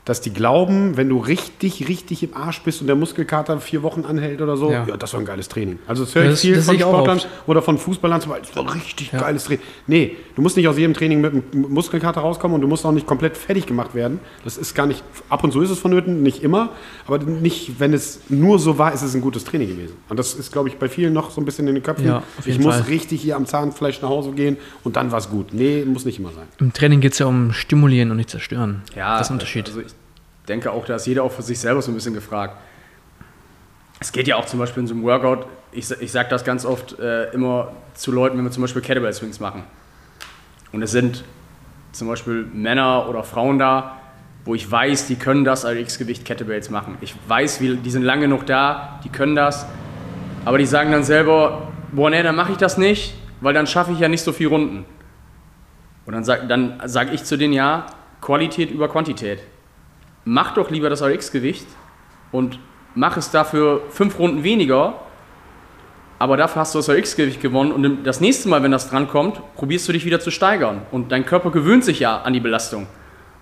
dass 0.08 0.22
die 0.22 0.32
glauben, 0.32 0.96
wenn 0.96 1.10
du 1.10 1.20
richtig, 1.20 1.88
richtig 1.90 2.24
im 2.24 2.34
Arsch 2.34 2.62
bist 2.62 2.80
und 2.80 2.88
der 2.88 2.96
Muskelkater 2.96 3.60
vier 3.60 3.84
Wochen 3.84 4.06
anhält 4.06 4.42
oder 4.42 4.56
so, 4.56 4.72
ja, 4.72 4.86
Ja. 4.88 4.96
das 4.98 5.12
war 5.14 5.20
ein 5.20 5.26
geiles 5.26 5.50
Training. 5.50 5.80
Also 5.86 6.06
das 6.06 6.16
höre 6.16 6.24
ich 6.24 6.30
Das- 6.32 6.42
viel 6.42 6.56
das 6.56 6.66
von 6.66 6.76
auch 6.78 6.80
Sportlern 6.80 7.22
oder 7.46 7.62
von 7.62 7.78
Fußballern 7.78 8.22
zum 8.22 8.32
Beispiel, 8.32 8.50
das 8.56 8.66
war 8.66 8.74
richtig 8.74 9.12
geiles 9.12 9.44
Training. 9.44 9.64
Nee, 9.86 10.16
du 10.36 10.42
musst 10.42 10.56
nicht 10.56 10.68
aus 10.68 10.78
jedem 10.78 10.94
Training 10.94 11.20
mit 11.20 11.34
einem 11.34 11.44
Muskelkater 11.70 12.22
rauskommen 12.22 12.56
und 12.56 12.62
du 12.62 12.68
musst 12.68 12.86
auch 12.86 12.92
nicht 12.94 13.06
komplett 13.06 13.36
fertig 13.36 13.66
gemacht 13.66 13.94
werden. 13.96 14.20
Das 14.46 14.58
ist 14.58 14.74
gar 14.74 14.86
nicht, 14.88 15.04
ab 15.28 15.44
und 15.44 15.52
zu 15.52 15.62
ist 15.62 15.70
es 15.72 15.80
vonnöten, 15.80 16.24
nicht 16.24 16.42
immer, 16.42 16.70
aber 17.06 17.20
nicht, 17.20 17.80
wenn 17.80 17.94
es 17.94 18.22
nur 18.30 18.60
so 18.60 18.78
war, 18.78 18.94
ist 18.94 19.02
es 19.02 19.14
ein 19.14 19.22
gutes 19.22 19.44
Training 19.44 19.68
gewesen. 19.68 19.96
Und 20.08 20.18
das 20.18 20.34
ist, 20.36 20.54
glaube 20.54 20.70
ich, 20.70 20.78
bei 20.78 20.88
vielen 20.88 21.12
noch 21.12 21.32
so 21.32 21.42
ein 21.42 21.46
bisschen 21.46 21.68
in 21.68 21.74
den 21.76 21.84
Köpfen. 21.84 22.08
Ja, 22.08 22.24
ich 22.46 22.60
muss 22.60 22.76
Fall. 22.76 22.84
richtig 22.88 23.22
hier 23.22 23.36
am 23.36 23.46
Zahnfleisch 23.46 24.02
nach 24.02 24.10
Hause 24.10 24.32
gehen 24.32 24.56
und 24.86 24.96
dann 24.96 25.12
war 25.12 25.20
es 25.20 25.30
gut. 25.30 25.54
Nee, 25.54 25.84
muss 25.86 26.06
nicht 26.06 26.18
immer 26.20 26.32
sein. 26.32 26.46
Im 26.60 26.72
Training 26.72 27.02
geht 27.02 27.12
es 27.12 27.20
ja 27.20 27.26
um 27.26 27.52
Stimulieren 27.52 28.10
und 28.12 28.18
nicht 28.18 28.30
zerstören. 28.30 28.84
Ja, 28.96 29.18
das 29.18 29.28
ist 29.28 29.32
ein 29.32 29.34
Unterschied. 29.34 29.68
Also 29.68 29.82
ich 29.82 29.88
denke 30.48 30.72
auch, 30.72 30.86
da 30.86 30.96
ist 30.96 31.08
jeder 31.08 31.24
auch 31.24 31.32
für 31.32 31.42
sich 31.42 31.60
selber 31.60 31.82
so 31.82 31.92
ein 31.92 31.96
bisschen 31.96 32.14
gefragt. 32.14 32.56
Es 34.00 34.12
geht 34.12 34.28
ja 34.28 34.36
auch 34.36 34.46
zum 34.46 34.60
Beispiel 34.60 34.82
in 34.82 34.88
so 34.88 34.94
einem 34.94 35.04
Workout, 35.04 35.46
ich, 35.72 35.90
ich 36.00 36.12
sage 36.12 36.30
das 36.30 36.44
ganz 36.44 36.66
oft 36.66 37.00
äh, 37.00 37.32
immer 37.32 37.72
zu 37.94 38.12
Leuten, 38.12 38.38
wenn 38.38 38.46
wir 38.46 38.52
zum 38.52 38.62
Beispiel 38.62 38.82
Kettlebell 38.82 39.14
Swings 39.14 39.40
machen. 39.40 39.64
Und 40.72 40.82
es 40.82 40.92
sind 40.92 41.24
zum 41.92 42.08
Beispiel 42.08 42.46
Männer 42.54 43.10
oder 43.10 43.24
Frauen 43.24 43.60
da, 43.60 43.98
wo 44.46 44.56
ich 44.56 44.70
weiß, 44.70 45.08
die 45.08 45.16
können 45.16 45.44
das 45.44 45.66
als 45.66 45.80
X-Gewicht 45.80 46.26
Kettlebells 46.26 46.70
machen. 46.70 46.98
Ich 47.02 47.16
weiß, 47.28 47.60
wie, 47.60 47.76
die 47.76 47.90
sind 47.90 48.04
lange 48.04 48.22
genug 48.22 48.46
da, 48.46 49.00
die 49.04 49.10
können 49.10 49.36
das. 49.36 49.66
Aber 50.46 50.58
die 50.58 50.66
sagen 50.66 50.92
dann 50.92 51.04
selber, 51.04 51.68
boah, 51.92 52.10
nee, 52.10 52.24
dann 52.24 52.36
mache 52.36 52.54
ich 52.54 52.58
das 52.58 52.78
nicht, 52.78 53.16
weil 53.42 53.54
dann 53.54 53.68
schaffe 53.68 53.92
ich 53.92 54.00
ja 54.00 54.08
nicht 54.08 54.22
so 54.22 54.32
viel 54.32 54.48
Runden. 54.48 54.86
Und 56.06 56.14
dann 56.14 56.24
sage 56.24 56.48
dann 56.48 56.82
sag 56.86 57.14
ich 57.14 57.26
zu 57.26 57.38
denen, 57.38 57.54
ja, 57.54 57.88
Qualität 58.22 58.72
über 58.72 58.88
Quantität. 58.88 59.42
Mach 60.30 60.54
doch 60.54 60.70
lieber 60.70 60.90
das 60.90 61.02
RX-Gewicht 61.02 61.68
und 62.32 62.60
mach 62.96 63.16
es 63.16 63.32
dafür 63.32 63.82
fünf 63.90 64.20
Runden 64.20 64.44
weniger 64.44 64.96
aber 66.20 66.36
dafür 66.36 66.62
hast 66.62 66.74
du 66.74 66.80
das 66.80 66.90
RX-Gewicht 66.90 67.42
gewonnen 67.42 67.72
und 67.72 68.04
das 68.04 68.22
nächste 68.22 68.50
Mal, 68.50 68.64
wenn 68.64 68.72
das 68.72 68.90
drankommt, 68.90 69.40
probierst 69.56 69.88
du 69.88 69.94
dich 69.94 70.04
wieder 70.06 70.20
zu 70.20 70.32
steigern. 70.32 70.82
Und 70.92 71.12
dein 71.12 71.26
Körper 71.26 71.52
gewöhnt 71.52 71.86
sich 71.86 72.00
ja 72.00 72.22
an 72.22 72.34
die 72.34 72.40
Belastung. 72.40 72.88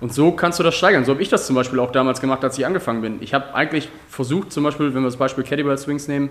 Und 0.02 0.14
so 0.14 0.34
kannst 0.34 0.60
du 0.60 0.64
das 0.64 0.76
steigern. 0.76 1.06
So 1.06 1.14
habe 1.14 1.22
ich 1.22 1.30
das 1.30 1.48
zum 1.48 1.56
Beispiel 1.56 1.80
auch 1.80 1.92
damals 1.92 2.20
gemacht, 2.20 2.44
als 2.44 2.58
ich 2.58 2.66
angefangen 2.66 3.02
bin. 3.02 3.18
Ich 3.22 3.34
habe 3.34 3.56
eigentlich 3.56 3.88
versucht, 4.10 4.52
zum 4.52 4.66
Beispiel, 4.66 4.94
wenn 4.94 5.02
wir 5.04 5.08
das 5.08 5.16
Beispiel 5.16 5.46
Kettlebell 5.46 5.78
Swings 5.78 6.10
nehmen, 6.10 6.30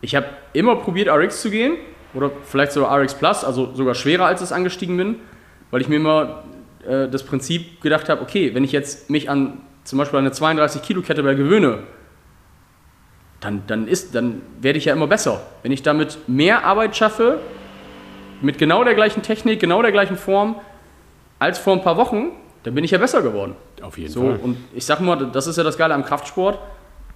ich 0.00 0.16
habe 0.16 0.26
immer 0.54 0.74
probiert, 0.76 1.08
RX 1.08 1.40
zu 1.40 1.50
gehen 1.50 1.74
oder 2.14 2.32
vielleicht 2.42 2.72
sogar 2.72 3.00
RX 3.00 3.14
Plus, 3.14 3.44
also 3.44 3.72
sogar 3.74 3.94
schwerer, 3.94 4.26
als 4.26 4.42
ich 4.42 4.52
angestiegen 4.52 4.96
bin, 4.96 5.16
weil 5.70 5.82
ich 5.82 5.88
mir 5.88 5.96
immer 5.96 6.42
äh, 6.84 7.06
das 7.08 7.22
Prinzip 7.22 7.80
gedacht 7.80 8.08
habe, 8.08 8.22
okay, 8.22 8.54
wenn 8.54 8.64
ich 8.64 8.72
jetzt 8.72 9.08
mich 9.08 9.30
an 9.30 9.58
zum 9.84 9.98
Beispiel 9.98 10.18
eine 10.18 10.32
32 10.32 10.82
Kilo 10.82 11.02
Kettlebell 11.02 11.36
gewöhne, 11.36 11.80
dann, 13.40 13.62
dann, 13.66 13.88
ist, 13.88 14.14
dann 14.14 14.42
werde 14.60 14.78
ich 14.78 14.84
ja 14.84 14.92
immer 14.92 15.06
besser. 15.06 15.40
Wenn 15.62 15.72
ich 15.72 15.82
damit 15.82 16.18
mehr 16.28 16.64
Arbeit 16.64 16.96
schaffe, 16.96 17.40
mit 18.42 18.58
genau 18.58 18.84
der 18.84 18.94
gleichen 18.94 19.22
Technik, 19.22 19.60
genau 19.60 19.82
der 19.82 19.92
gleichen 19.92 20.16
Form, 20.16 20.56
als 21.38 21.58
vor 21.58 21.74
ein 21.74 21.82
paar 21.82 21.96
Wochen, 21.96 22.32
dann 22.62 22.74
bin 22.74 22.84
ich 22.84 22.90
ja 22.90 22.98
besser 22.98 23.22
geworden. 23.22 23.56
Auf 23.80 23.96
jeden 23.96 24.12
so, 24.12 24.22
Fall. 24.22 24.36
Und 24.42 24.58
ich 24.74 24.84
sag 24.84 25.00
mal, 25.00 25.30
das 25.32 25.46
ist 25.46 25.56
ja 25.56 25.64
das 25.64 25.78
Geile 25.78 25.94
am 25.94 26.04
Kraftsport. 26.04 26.58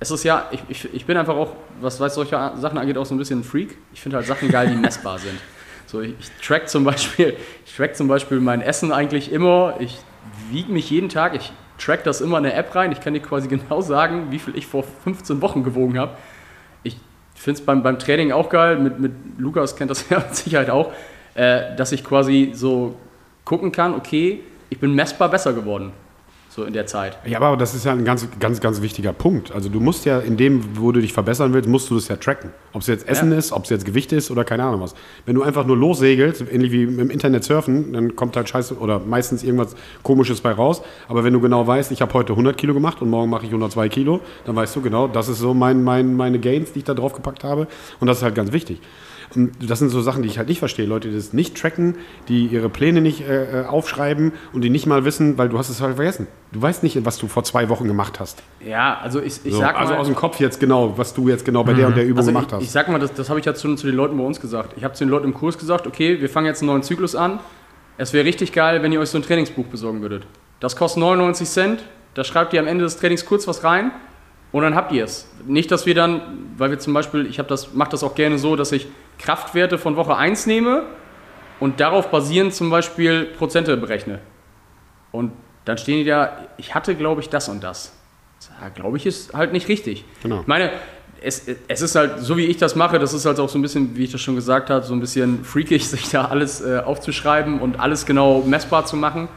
Es 0.00 0.10
ist 0.10 0.24
ja, 0.24 0.48
ich, 0.50 0.60
ich, 0.68 0.94
ich 0.94 1.06
bin 1.06 1.16
einfach 1.16 1.34
auch, 1.34 1.52
was, 1.80 2.00
was 2.00 2.14
solche 2.14 2.52
Sachen 2.56 2.78
angeht, 2.78 2.96
auch 2.96 3.06
so 3.06 3.14
ein 3.14 3.18
bisschen 3.18 3.40
ein 3.40 3.44
Freak. 3.44 3.76
Ich 3.92 4.00
finde 4.00 4.16
halt 4.16 4.26
Sachen 4.26 4.48
geil, 4.50 4.68
die 4.68 4.76
messbar 4.76 5.18
sind. 5.18 5.38
So, 5.86 6.00
ich, 6.00 6.14
ich 6.18 6.30
track 6.44 6.68
zum 6.68 6.84
Beispiel, 6.84 7.36
ich 7.64 7.76
track 7.76 7.96
zum 7.96 8.08
Beispiel 8.08 8.40
mein 8.40 8.62
Essen 8.62 8.90
eigentlich 8.92 9.30
immer. 9.30 9.74
Ich 9.78 9.98
wiege 10.50 10.72
mich 10.72 10.90
jeden 10.90 11.10
Tag. 11.10 11.34
Ich 11.34 11.52
track 11.78 12.04
das 12.04 12.20
immer 12.20 12.38
in 12.38 12.46
eine 12.46 12.54
App 12.54 12.74
rein. 12.74 12.92
Ich 12.92 13.00
kann 13.00 13.14
dir 13.14 13.20
quasi 13.20 13.48
genau 13.56 13.80
sagen, 13.80 14.30
wie 14.30 14.38
viel 14.38 14.56
ich 14.56 14.66
vor 14.66 14.84
15 15.04 15.40
Wochen 15.42 15.64
gewogen 15.64 15.98
habe. 15.98 16.12
Ich 16.82 16.96
finde 17.34 17.60
es 17.60 17.66
beim, 17.66 17.82
beim 17.82 17.98
Training 17.98 18.32
auch 18.32 18.48
geil. 18.48 18.78
Mit, 18.78 18.98
mit 19.00 19.12
Lukas 19.38 19.76
kennt 19.76 19.90
das 19.90 20.08
ja 20.10 20.18
mit 20.18 20.34
Sicherheit 20.34 20.70
auch, 20.70 20.92
äh, 21.34 21.74
dass 21.76 21.92
ich 21.92 22.04
quasi 22.04 22.52
so 22.54 22.96
gucken 23.44 23.72
kann, 23.72 23.94
okay, 23.94 24.40
ich 24.70 24.78
bin 24.78 24.94
messbar 24.94 25.28
besser 25.28 25.52
geworden. 25.52 25.92
So 26.54 26.62
in 26.62 26.72
der 26.72 26.86
Zeit. 26.86 27.18
Ja, 27.26 27.40
aber 27.40 27.56
das 27.56 27.74
ist 27.74 27.84
ja 27.84 27.90
ein 27.90 28.04
ganz, 28.04 28.28
ganz, 28.38 28.60
ganz 28.60 28.80
wichtiger 28.80 29.12
Punkt. 29.12 29.50
Also 29.50 29.68
du 29.68 29.80
musst 29.80 30.04
ja 30.04 30.20
in 30.20 30.36
dem, 30.36 30.78
wo 30.78 30.92
du 30.92 31.00
dich 31.00 31.12
verbessern 31.12 31.52
willst, 31.52 31.68
musst 31.68 31.90
du 31.90 31.96
das 31.96 32.06
ja 32.06 32.14
tracken. 32.14 32.50
Ob 32.72 32.82
es 32.82 32.86
jetzt 32.86 33.08
Essen 33.08 33.32
Ja. 33.32 33.38
ist, 33.38 33.50
ob 33.50 33.64
es 33.64 33.70
jetzt 33.70 33.84
Gewicht 33.84 34.12
ist 34.12 34.30
oder 34.30 34.44
keine 34.44 34.62
Ahnung 34.62 34.80
was. 34.80 34.94
Wenn 35.26 35.34
du 35.34 35.42
einfach 35.42 35.66
nur 35.66 35.76
lossegelst, 35.76 36.44
ähnlich 36.52 36.70
wie 36.70 36.84
im 36.84 37.10
Internet 37.10 37.42
surfen, 37.42 37.92
dann 37.92 38.14
kommt 38.14 38.36
halt 38.36 38.48
scheiße 38.48 38.78
oder 38.78 39.00
meistens 39.00 39.42
irgendwas 39.42 39.74
Komisches 40.04 40.40
bei 40.42 40.52
raus. 40.52 40.80
Aber 41.08 41.24
wenn 41.24 41.32
du 41.32 41.40
genau 41.40 41.66
weißt, 41.66 41.90
ich 41.90 42.00
habe 42.00 42.14
heute 42.14 42.34
100 42.34 42.56
Kilo 42.56 42.72
gemacht 42.72 43.02
und 43.02 43.10
morgen 43.10 43.30
mache 43.30 43.46
ich 43.46 43.50
102 43.50 43.88
Kilo, 43.88 44.20
dann 44.44 44.54
weißt 44.54 44.76
du 44.76 44.80
genau, 44.80 45.08
das 45.08 45.28
ist 45.28 45.40
so 45.40 45.54
mein, 45.54 45.82
mein, 45.82 46.14
meine 46.14 46.38
Gains, 46.38 46.72
die 46.72 46.78
ich 46.78 46.84
da 46.84 46.94
drauf 46.94 47.14
gepackt 47.14 47.42
habe. 47.42 47.66
Und 47.98 48.06
das 48.06 48.18
ist 48.18 48.22
halt 48.22 48.36
ganz 48.36 48.52
wichtig. 48.52 48.80
Das 49.60 49.78
sind 49.78 49.88
so 49.90 50.00
Sachen, 50.00 50.22
die 50.22 50.28
ich 50.28 50.38
halt 50.38 50.48
nicht 50.48 50.58
verstehe. 50.58 50.86
Leute, 50.86 51.08
die 51.08 51.16
das 51.16 51.32
nicht 51.32 51.56
tracken, 51.56 51.96
die 52.28 52.46
ihre 52.46 52.68
Pläne 52.68 53.00
nicht 53.00 53.22
äh, 53.28 53.62
äh, 53.62 53.66
aufschreiben 53.66 54.32
und 54.52 54.62
die 54.62 54.70
nicht 54.70 54.86
mal 54.86 55.04
wissen, 55.04 55.36
weil 55.38 55.48
du 55.48 55.58
hast 55.58 55.68
es 55.68 55.80
halt 55.80 55.96
vergessen. 55.96 56.26
Du 56.52 56.62
weißt 56.62 56.82
nicht, 56.82 57.04
was 57.04 57.18
du 57.18 57.26
vor 57.28 57.44
zwei 57.44 57.68
Wochen 57.68 57.86
gemacht 57.88 58.20
hast. 58.20 58.42
Ja, 58.64 58.98
also 59.02 59.20
ich, 59.20 59.40
ich 59.44 59.52
So, 59.52 59.60
sag 59.60 59.78
also 59.78 59.94
mal. 59.94 60.00
aus 60.00 60.06
dem 60.06 60.16
Kopf 60.16 60.40
jetzt 60.40 60.60
genau, 60.60 60.96
was 60.96 61.14
du 61.14 61.28
jetzt 61.28 61.44
genau 61.44 61.64
bei 61.64 61.74
der 61.74 61.88
und 61.88 61.96
der 61.96 62.04
Übung 62.04 62.18
Also 62.18 62.30
gemacht 62.30 62.46
ich, 62.48 62.52
hast. 62.54 62.62
ich 62.62 62.70
sag 62.70 62.88
mal, 62.88 62.98
das, 62.98 63.12
das 63.12 63.28
habe 63.28 63.40
ich 63.40 63.46
ja 63.46 63.54
zu, 63.54 63.74
zu 63.74 63.86
den 63.86 63.96
Leuten 63.96 64.16
bei 64.16 64.24
uns 64.24 64.40
gesagt. 64.40 64.74
Ich 64.76 64.84
habe 64.84 64.94
zu 64.94 65.04
den 65.04 65.10
Leuten 65.10 65.26
im 65.26 65.34
Kurs 65.34 65.58
gesagt, 65.58 65.86
okay, 65.86 66.20
wir 66.20 66.28
fangen 66.30 66.46
jetzt 66.46 66.62
einen 66.62 66.68
neuen 66.68 66.82
Zyklus 66.82 67.14
an. 67.16 67.40
Es 67.98 68.12
wäre 68.12 68.24
richtig 68.24 68.52
geil, 68.52 68.82
wenn 68.82 68.92
ihr 68.92 69.00
euch 69.00 69.10
so 69.10 69.18
ein 69.18 69.22
Trainingsbuch 69.22 69.66
besorgen 69.66 70.00
würdet. 70.02 70.26
Das 70.60 70.76
kostet 70.76 71.00
99 71.00 71.48
Cent. 71.48 71.84
Da 72.14 72.24
schreibt 72.24 72.52
ihr 72.52 72.60
am 72.60 72.66
Ende 72.66 72.84
des 72.84 72.96
Trainings 72.96 73.26
kurz 73.26 73.46
was 73.48 73.64
rein 73.64 73.90
und 74.52 74.62
dann 74.62 74.76
habt 74.76 74.92
ihr 74.92 75.02
es. 75.04 75.28
Nicht, 75.46 75.70
dass 75.72 75.84
wir 75.84 75.96
dann, 75.96 76.20
weil 76.56 76.70
wir 76.70 76.78
zum 76.78 76.94
Beispiel, 76.94 77.26
ich 77.26 77.36
das, 77.36 77.74
mache 77.74 77.90
das 77.90 78.04
auch 78.04 78.14
gerne 78.14 78.38
so, 78.38 78.54
dass 78.54 78.70
ich 78.70 78.86
Kraftwerte 79.18 79.78
von 79.78 79.96
Woche 79.96 80.16
1 80.16 80.46
nehme 80.46 80.84
und 81.60 81.80
darauf 81.80 82.10
basierend 82.10 82.54
zum 82.54 82.70
Beispiel 82.70 83.24
Prozente 83.24 83.76
berechne. 83.76 84.20
Und 85.12 85.32
dann 85.64 85.78
stehen 85.78 85.98
die 85.98 86.04
da, 86.04 86.38
ich 86.56 86.74
hatte, 86.74 86.94
glaube 86.94 87.20
ich, 87.20 87.28
das 87.28 87.48
und 87.48 87.62
das. 87.62 87.92
Ja, 88.60 88.68
glaube 88.68 88.96
ich, 88.96 89.06
ist 89.06 89.32
halt 89.32 89.52
nicht 89.52 89.68
richtig. 89.68 90.04
Genau. 90.22 90.40
Ich 90.40 90.46
meine, 90.46 90.70
es, 91.22 91.46
es 91.68 91.80
ist 91.80 91.94
halt, 91.94 92.20
so 92.20 92.36
wie 92.36 92.44
ich 92.44 92.58
das 92.58 92.74
mache, 92.74 92.98
das 92.98 93.14
ist 93.14 93.24
halt 93.24 93.40
auch 93.40 93.48
so 93.48 93.58
ein 93.58 93.62
bisschen, 93.62 93.96
wie 93.96 94.04
ich 94.04 94.12
das 94.12 94.20
schon 94.20 94.34
gesagt 94.34 94.70
habe, 94.70 94.84
so 94.84 94.92
ein 94.92 95.00
bisschen 95.00 95.44
freakig, 95.44 95.88
sich 95.88 96.10
da 96.10 96.26
alles 96.26 96.60
äh, 96.60 96.82
aufzuschreiben 96.84 97.60
und 97.60 97.80
alles 97.80 98.06
genau 98.06 98.42
messbar 98.42 98.84
zu 98.84 98.96
machen. 98.96 99.28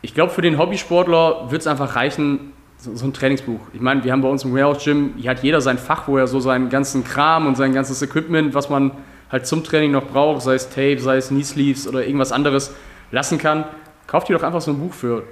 Ich 0.00 0.14
glaube, 0.14 0.32
für 0.32 0.42
den 0.42 0.58
Hobbysportler 0.58 1.50
wird 1.50 1.60
es 1.62 1.66
einfach 1.66 1.96
reichen, 1.96 2.52
so, 2.78 2.94
so 2.94 3.06
ein 3.06 3.12
Trainingsbuch. 3.12 3.60
Ich 3.72 3.80
meine, 3.80 4.04
wir 4.04 4.12
haben 4.12 4.22
bei 4.22 4.28
uns 4.28 4.44
im 4.44 4.54
Warehouse 4.54 4.84
Gym, 4.84 5.14
hier 5.16 5.30
hat 5.30 5.42
jeder 5.42 5.60
sein 5.60 5.78
Fach, 5.78 6.08
wo 6.08 6.16
er 6.16 6.26
so 6.26 6.40
seinen 6.40 6.68
ganzen 6.68 7.04
Kram 7.04 7.46
und 7.46 7.56
sein 7.56 7.72
ganzes 7.74 8.00
Equipment, 8.02 8.54
was 8.54 8.70
man 8.70 8.92
halt 9.30 9.46
zum 9.46 9.64
Training 9.64 9.90
noch 9.90 10.06
braucht, 10.06 10.42
sei 10.42 10.54
es 10.54 10.68
Tape, 10.68 10.98
sei 11.00 11.16
es 11.16 11.28
Knee 11.28 11.42
Sleeves 11.42 11.86
oder 11.88 12.04
irgendwas 12.04 12.32
anderes, 12.32 12.72
lassen 13.10 13.38
kann. 13.38 13.64
Kauft 14.06 14.28
dir 14.28 14.36
doch 14.38 14.42
einfach 14.44 14.60
so 14.60 14.70
ein 14.70 14.78
Buch 14.78 14.94
für 14.94 15.24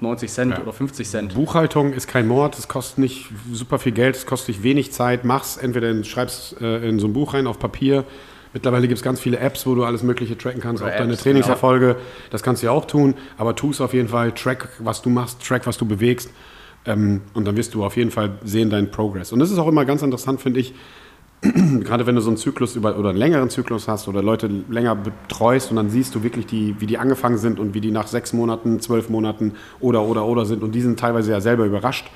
90 0.00 0.30
Cent 0.30 0.52
Ja. 0.52 0.62
oder 0.62 0.72
50 0.72 1.08
Cent. 1.08 1.34
Buchhaltung 1.34 1.92
ist 1.92 2.08
kein 2.08 2.26
Mord, 2.26 2.58
es 2.58 2.68
kostet 2.68 2.98
nicht 2.98 3.28
super 3.52 3.78
viel 3.78 3.92
Geld, 3.92 4.16
es 4.16 4.26
kostet 4.26 4.56
dich 4.56 4.62
wenig 4.62 4.92
Zeit. 4.92 5.24
Mach's 5.24 5.56
entweder 5.56 5.90
in, 5.90 6.04
schreib's 6.04 6.56
äh, 6.60 6.88
in 6.88 6.98
so 6.98 7.06
ein 7.06 7.12
Buch 7.12 7.34
rein 7.34 7.46
auf 7.46 7.58
Papier. 7.58 8.04
Mittlerweile 8.52 8.88
gibt 8.88 8.98
es 8.98 9.04
ganz 9.04 9.20
viele 9.20 9.38
Apps, 9.38 9.66
wo 9.66 9.74
du 9.74 9.84
alles 9.84 10.02
Mögliche 10.02 10.36
tracken 10.38 10.60
kannst, 10.60 10.82
Oder 10.82 10.92
auch 10.92 10.96
deine 10.96 11.12
Apps, 11.12 11.22
Trainingserfolge. 11.22 11.96
Das 12.30 12.42
kannst 12.42 12.62
du 12.62 12.66
ja 12.66 12.72
auch 12.72 12.86
tun, 12.86 13.14
aber 13.36 13.54
tu 13.54 13.70
es 13.70 13.80
auf 13.80 13.92
jeden 13.92 14.08
Fall. 14.08 14.32
Track, 14.32 14.68
was 14.78 15.02
du 15.02 15.10
machst, 15.10 15.46
track, 15.46 15.66
was 15.66 15.76
du 15.76 15.84
bewegst. 15.84 16.30
Ähm, 16.86 17.22
und 17.34 17.46
dann 17.46 17.56
wirst 17.56 17.74
du 17.74 17.84
auf 17.84 17.96
jeden 17.96 18.10
Fall 18.10 18.38
sehen 18.44 18.70
deinen 18.70 18.90
Progress. 18.90 19.32
Und 19.32 19.40
das 19.40 19.50
ist 19.50 19.58
auch 19.58 19.68
immer 19.68 19.84
ganz 19.84 20.02
interessant, 20.02 20.40
finde 20.40 20.60
ich, 20.60 20.74
gerade 21.42 22.06
wenn 22.06 22.14
du 22.14 22.20
so 22.20 22.30
einen 22.30 22.36
Zyklus 22.38 22.76
über, 22.76 22.98
oder 22.98 23.10
einen 23.10 23.18
längeren 23.18 23.50
Zyklus 23.50 23.88
hast 23.88 24.08
oder 24.08 24.22
Leute 24.22 24.48
länger 24.70 24.94
betreust 24.96 25.70
und 25.70 25.76
dann 25.76 25.90
siehst 25.90 26.14
du 26.14 26.22
wirklich, 26.22 26.46
die, 26.46 26.76
wie 26.80 26.86
die 26.86 26.96
angefangen 26.98 27.38
sind 27.38 27.58
und 27.58 27.74
wie 27.74 27.80
die 27.80 27.90
nach 27.90 28.06
sechs 28.06 28.32
Monaten, 28.32 28.80
zwölf 28.80 29.10
Monaten 29.10 29.52
oder 29.80 30.02
oder 30.02 30.24
oder 30.24 30.46
sind 30.46 30.62
und 30.62 30.72
die 30.72 30.80
sind 30.80 30.98
teilweise 30.98 31.32
ja 31.32 31.40
selber 31.40 31.64
überrascht. 31.64 32.10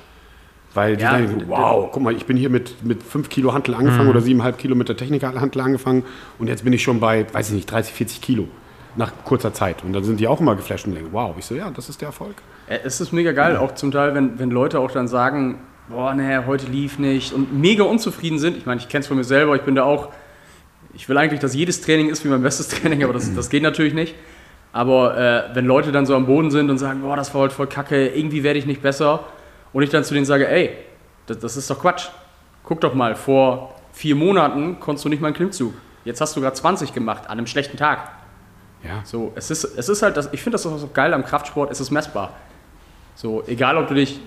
Weil 0.73 0.95
die 0.95 1.03
Ja, 1.03 1.17
denken, 1.17 1.43
wow, 1.49 1.89
guck 1.91 2.01
mal, 2.01 2.15
ich 2.15 2.25
bin 2.25 2.37
hier 2.37 2.49
mit, 2.49 2.81
mit 2.85 3.03
5 3.03 3.27
Kilo 3.27 3.53
Hantel 3.53 3.75
angefangen 3.75 4.07
oder 4.09 4.21
7,5 4.21 4.53
Kilo 4.53 4.75
mit 4.75 4.87
der 4.87 4.95
Techniker-Hantel 4.95 5.59
angefangen 5.61 6.03
und 6.39 6.47
jetzt 6.47 6.63
bin 6.63 6.71
ich 6.71 6.81
schon 6.81 7.01
bei, 7.01 7.25
weiß 7.33 7.49
ich 7.49 7.55
nicht, 7.55 7.69
30, 7.69 7.93
40 7.93 8.21
Kilo 8.21 8.47
nach 8.95 9.11
kurzer 9.25 9.53
Zeit. 9.53 9.83
Und 9.83 9.91
dann 9.93 10.05
sind 10.05 10.21
die 10.21 10.27
auch 10.27 10.39
immer 10.39 10.55
geflasht 10.55 10.87
und 10.87 10.95
denken, 10.95 11.09
wow, 11.11 11.35
ich 11.37 11.45
so, 11.45 11.55
ja, 11.55 11.69
das 11.71 11.89
ist 11.89 11.99
der 11.99 12.07
Erfolg. 12.07 12.41
Äh, 12.71 12.79
Es 12.83 13.01
ist 13.01 13.11
mega 13.11 13.31
geil, 13.33 13.57
auch 13.57 13.73
zum 13.75 13.91
Teil, 13.91 14.15
wenn, 14.15 14.39
wenn 14.39 14.49
Leute 14.49 14.79
auch 14.79 14.91
dann 14.91 15.07
sagen, 15.07 15.59
boah, 15.89 16.13
nee, 16.13 16.39
heute 16.45 16.67
lief 16.67 16.99
nicht 16.99 17.33
und 17.33 17.53
mega 17.59 17.83
unzufrieden 17.83 18.39
sind. 18.39 18.57
Ich 18.57 18.65
meine, 18.65 18.79
ich 18.79 18.87
kenne 18.87 19.01
es 19.01 19.07
von 19.07 19.17
mir 19.17 19.23
selber, 19.23 19.55
ich 19.55 19.63
bin 19.63 19.75
da 19.75 19.83
auch, 19.83 20.09
ich 20.93 21.07
will 21.09 21.17
eigentlich, 21.17 21.41
dass 21.41 21.53
jedes 21.53 21.81
Training 21.81 22.09
ist 22.09 22.23
wie 22.23 22.29
mein 22.29 22.41
bestes 22.41 22.67
Training, 22.69 23.03
aber 23.03 23.13
das, 23.13 23.33
das 23.33 23.49
geht 23.49 23.63
natürlich 23.63 23.93
nicht. 23.93 24.15
Aber 24.73 25.17
äh, 25.17 25.55
wenn 25.55 25.65
Leute 25.65 25.91
dann 25.91 26.05
so 26.05 26.15
am 26.15 26.25
Boden 26.25 26.49
sind 26.49 26.69
und 26.69 26.77
sagen, 26.77 27.01
boah, 27.01 27.17
das 27.17 27.33
war 27.33 27.41
heute 27.41 27.53
voll 27.53 27.67
kacke, 27.67 28.07
irgendwie 28.07 28.41
werde 28.41 28.57
ich 28.57 28.65
nicht 28.65 28.81
besser 28.81 29.25
und 29.73 29.83
ich 29.83 29.89
dann 29.89 30.05
zu 30.05 30.13
denen 30.13 30.25
sage, 30.25 30.47
ey, 30.47 30.71
das, 31.25 31.39
das 31.39 31.57
ist 31.57 31.69
doch 31.69 31.79
Quatsch. 31.79 32.07
Guck 32.63 32.79
doch 32.79 32.93
mal, 32.93 33.15
vor 33.15 33.75
vier 33.91 34.15
Monaten 34.15 34.79
konntest 34.79 35.03
du 35.03 35.09
nicht 35.09 35.19
mal 35.19 35.27
einen 35.27 35.35
Klimmzug. 35.35 35.73
Jetzt 36.05 36.21
hast 36.21 36.37
du 36.37 36.41
gerade 36.41 36.55
20 36.55 36.93
gemacht 36.93 37.23
an 37.25 37.33
einem 37.37 37.47
schlechten 37.47 37.75
Tag. 37.75 38.11
Ja. 38.83 39.01
So, 39.03 39.33
es 39.35 39.51
ist, 39.51 39.65
es 39.65 39.89
ist 39.89 40.01
halt, 40.01 40.15
das, 40.15 40.29
ich 40.31 40.41
finde 40.41 40.55
das 40.55 40.65
auch 40.65 40.77
so 40.77 40.89
geil 40.91 41.13
am 41.13 41.25
Kraftsport, 41.25 41.69
es 41.69 41.81
ist 41.81 41.91
messbar. 41.91 42.31
So, 43.15 43.43
egal 43.47 43.77
ob 43.77 43.87
du 43.87 43.93
dich, 43.93 44.19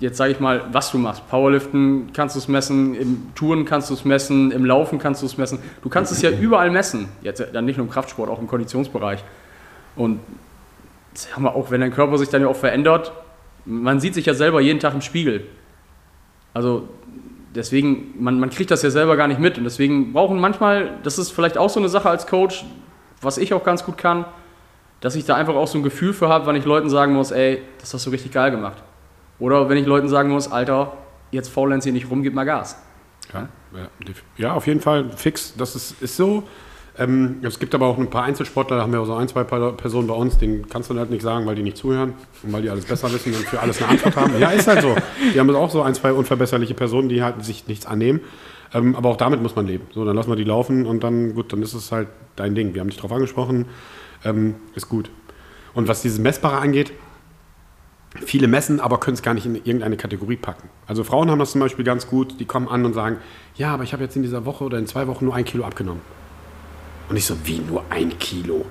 jetzt 0.00 0.16
sage 0.16 0.32
ich 0.32 0.40
mal, 0.40 0.64
was 0.72 0.90
du 0.90 0.98
machst. 0.98 1.28
Powerliften 1.28 2.10
kannst 2.12 2.34
du 2.34 2.38
es 2.38 2.48
messen, 2.48 2.94
im 2.94 3.34
Touren 3.34 3.64
kannst 3.64 3.90
du 3.90 3.94
es 3.94 4.04
messen, 4.04 4.50
im 4.50 4.64
Laufen 4.64 4.98
kannst 4.98 5.22
du 5.22 5.26
es 5.26 5.36
messen. 5.36 5.58
Du 5.82 5.88
kannst 5.88 6.12
es 6.12 6.22
ja 6.22 6.30
überall 6.40 6.70
messen. 6.70 7.08
Jetzt 7.22 7.44
dann 7.52 7.64
nicht 7.64 7.76
nur 7.76 7.86
im 7.86 7.92
Kraftsport, 7.92 8.28
auch 8.28 8.40
im 8.40 8.46
Konditionsbereich. 8.46 9.22
Und 9.96 10.20
sag 11.14 11.38
mal, 11.38 11.50
auch 11.50 11.70
wenn 11.70 11.80
dein 11.80 11.92
Körper 11.92 12.18
sich 12.18 12.28
dann 12.28 12.42
ja 12.42 12.48
auch 12.48 12.56
verändert, 12.56 13.12
man 13.64 14.00
sieht 14.00 14.14
sich 14.14 14.26
ja 14.26 14.34
selber 14.34 14.60
jeden 14.60 14.80
Tag 14.80 14.94
im 14.94 15.00
Spiegel. 15.00 15.46
Also 16.52 16.88
deswegen, 17.54 18.14
man, 18.18 18.38
man 18.38 18.50
kriegt 18.50 18.70
das 18.70 18.82
ja 18.82 18.90
selber 18.90 19.16
gar 19.16 19.28
nicht 19.28 19.40
mit. 19.40 19.58
Und 19.58 19.64
deswegen 19.64 20.12
brauchen 20.12 20.38
manchmal, 20.38 20.98
das 21.02 21.18
ist 21.18 21.30
vielleicht 21.30 21.56
auch 21.56 21.70
so 21.70 21.80
eine 21.80 21.88
Sache 21.88 22.10
als 22.10 22.26
Coach, 22.26 22.64
was 23.22 23.38
ich 23.38 23.54
auch 23.54 23.64
ganz 23.64 23.84
gut 23.84 23.96
kann, 23.96 24.26
dass 25.04 25.16
ich 25.16 25.26
da 25.26 25.34
einfach 25.34 25.54
auch 25.54 25.66
so 25.66 25.76
ein 25.76 25.82
Gefühl 25.82 26.14
für 26.14 26.30
habe, 26.30 26.46
wenn 26.46 26.56
ich 26.56 26.64
Leuten 26.64 26.88
sagen 26.88 27.12
muss, 27.12 27.30
ey, 27.30 27.60
das 27.78 27.92
hast 27.92 28.06
du 28.06 28.10
richtig 28.10 28.32
geil 28.32 28.50
gemacht. 28.50 28.82
Oder 29.38 29.68
wenn 29.68 29.76
ich 29.76 29.84
Leuten 29.84 30.08
sagen 30.08 30.30
muss, 30.30 30.50
Alter, 30.50 30.96
jetzt 31.30 31.50
faulenz 31.50 31.84
hier 31.84 31.92
nicht 31.92 32.10
rum, 32.10 32.22
gib 32.22 32.32
mal 32.32 32.44
Gas. 32.44 32.82
Ja, 33.34 33.48
ja, 34.38 34.54
auf 34.54 34.66
jeden 34.66 34.80
Fall 34.80 35.10
fix. 35.14 35.52
Das 35.58 35.76
ist, 35.76 36.00
ist 36.00 36.16
so. 36.16 36.44
Ähm, 36.96 37.40
es 37.42 37.58
gibt 37.58 37.74
aber 37.74 37.86
auch 37.86 37.98
ein 37.98 38.08
paar 38.08 38.22
Einzelsportler, 38.22 38.78
da 38.78 38.82
haben 38.84 38.92
wir 38.92 39.00
auch 39.00 39.04
so 39.04 39.14
ein, 39.14 39.28
zwei 39.28 39.44
Personen 39.44 40.08
bei 40.08 40.14
uns, 40.14 40.38
denen 40.38 40.70
kannst 40.70 40.88
du 40.88 40.98
halt 40.98 41.10
nicht 41.10 41.22
sagen, 41.22 41.44
weil 41.44 41.56
die 41.56 41.64
nicht 41.64 41.76
zuhören 41.76 42.14
und 42.42 42.52
weil 42.54 42.62
die 42.62 42.70
alles 42.70 42.86
besser 42.86 43.12
wissen 43.12 43.34
und 43.34 43.44
für 43.44 43.60
alles 43.60 43.82
eine 43.82 43.90
Antwort 43.90 44.16
haben. 44.16 44.38
Ja, 44.38 44.52
ist 44.52 44.66
halt 44.66 44.80
so. 44.80 44.96
Die 45.34 45.38
haben 45.38 45.54
auch 45.54 45.70
so 45.70 45.82
ein, 45.82 45.94
zwei 45.94 46.14
unverbesserliche 46.14 46.72
Personen, 46.72 47.10
die 47.10 47.22
halt 47.22 47.44
sich 47.44 47.68
nichts 47.68 47.84
annehmen. 47.84 48.20
Ähm, 48.72 48.96
aber 48.96 49.10
auch 49.10 49.16
damit 49.18 49.42
muss 49.42 49.54
man 49.54 49.66
leben. 49.66 49.86
So, 49.92 50.06
dann 50.06 50.16
lassen 50.16 50.30
wir 50.30 50.36
die 50.36 50.44
laufen 50.44 50.86
und 50.86 51.04
dann, 51.04 51.34
gut, 51.34 51.52
dann 51.52 51.60
ist 51.60 51.74
es 51.74 51.92
halt 51.92 52.08
dein 52.36 52.54
Ding. 52.54 52.72
Wir 52.72 52.80
haben 52.80 52.88
dich 52.88 52.98
drauf 52.98 53.12
angesprochen. 53.12 53.66
Ähm, 54.24 54.54
ist 54.74 54.88
gut. 54.88 55.10
Und 55.74 55.88
was 55.88 56.02
dieses 56.02 56.18
Messbare 56.18 56.58
angeht, 56.58 56.92
viele 58.24 58.46
messen, 58.46 58.80
aber 58.80 58.98
können 59.00 59.14
es 59.14 59.22
gar 59.22 59.34
nicht 59.34 59.44
in 59.46 59.56
irgendeine 59.56 59.96
Kategorie 59.96 60.36
packen. 60.36 60.68
Also 60.86 61.02
Frauen 61.04 61.30
haben 61.30 61.38
das 61.38 61.52
zum 61.52 61.60
Beispiel 61.60 61.84
ganz 61.84 62.06
gut, 62.06 62.38
die 62.38 62.44
kommen 62.44 62.68
an 62.68 62.84
und 62.84 62.92
sagen, 62.94 63.16
ja, 63.56 63.74
aber 63.74 63.82
ich 63.82 63.92
habe 63.92 64.02
jetzt 64.02 64.16
in 64.16 64.22
dieser 64.22 64.44
Woche 64.44 64.64
oder 64.64 64.78
in 64.78 64.86
zwei 64.86 65.06
Wochen 65.08 65.24
nur 65.24 65.34
ein 65.34 65.44
Kilo 65.44 65.64
abgenommen. 65.64 66.00
Und 67.08 67.16
ich 67.16 67.26
so, 67.26 67.36
wie 67.44 67.58
nur 67.58 67.84
ein 67.90 68.18
Kilo? 68.18 68.64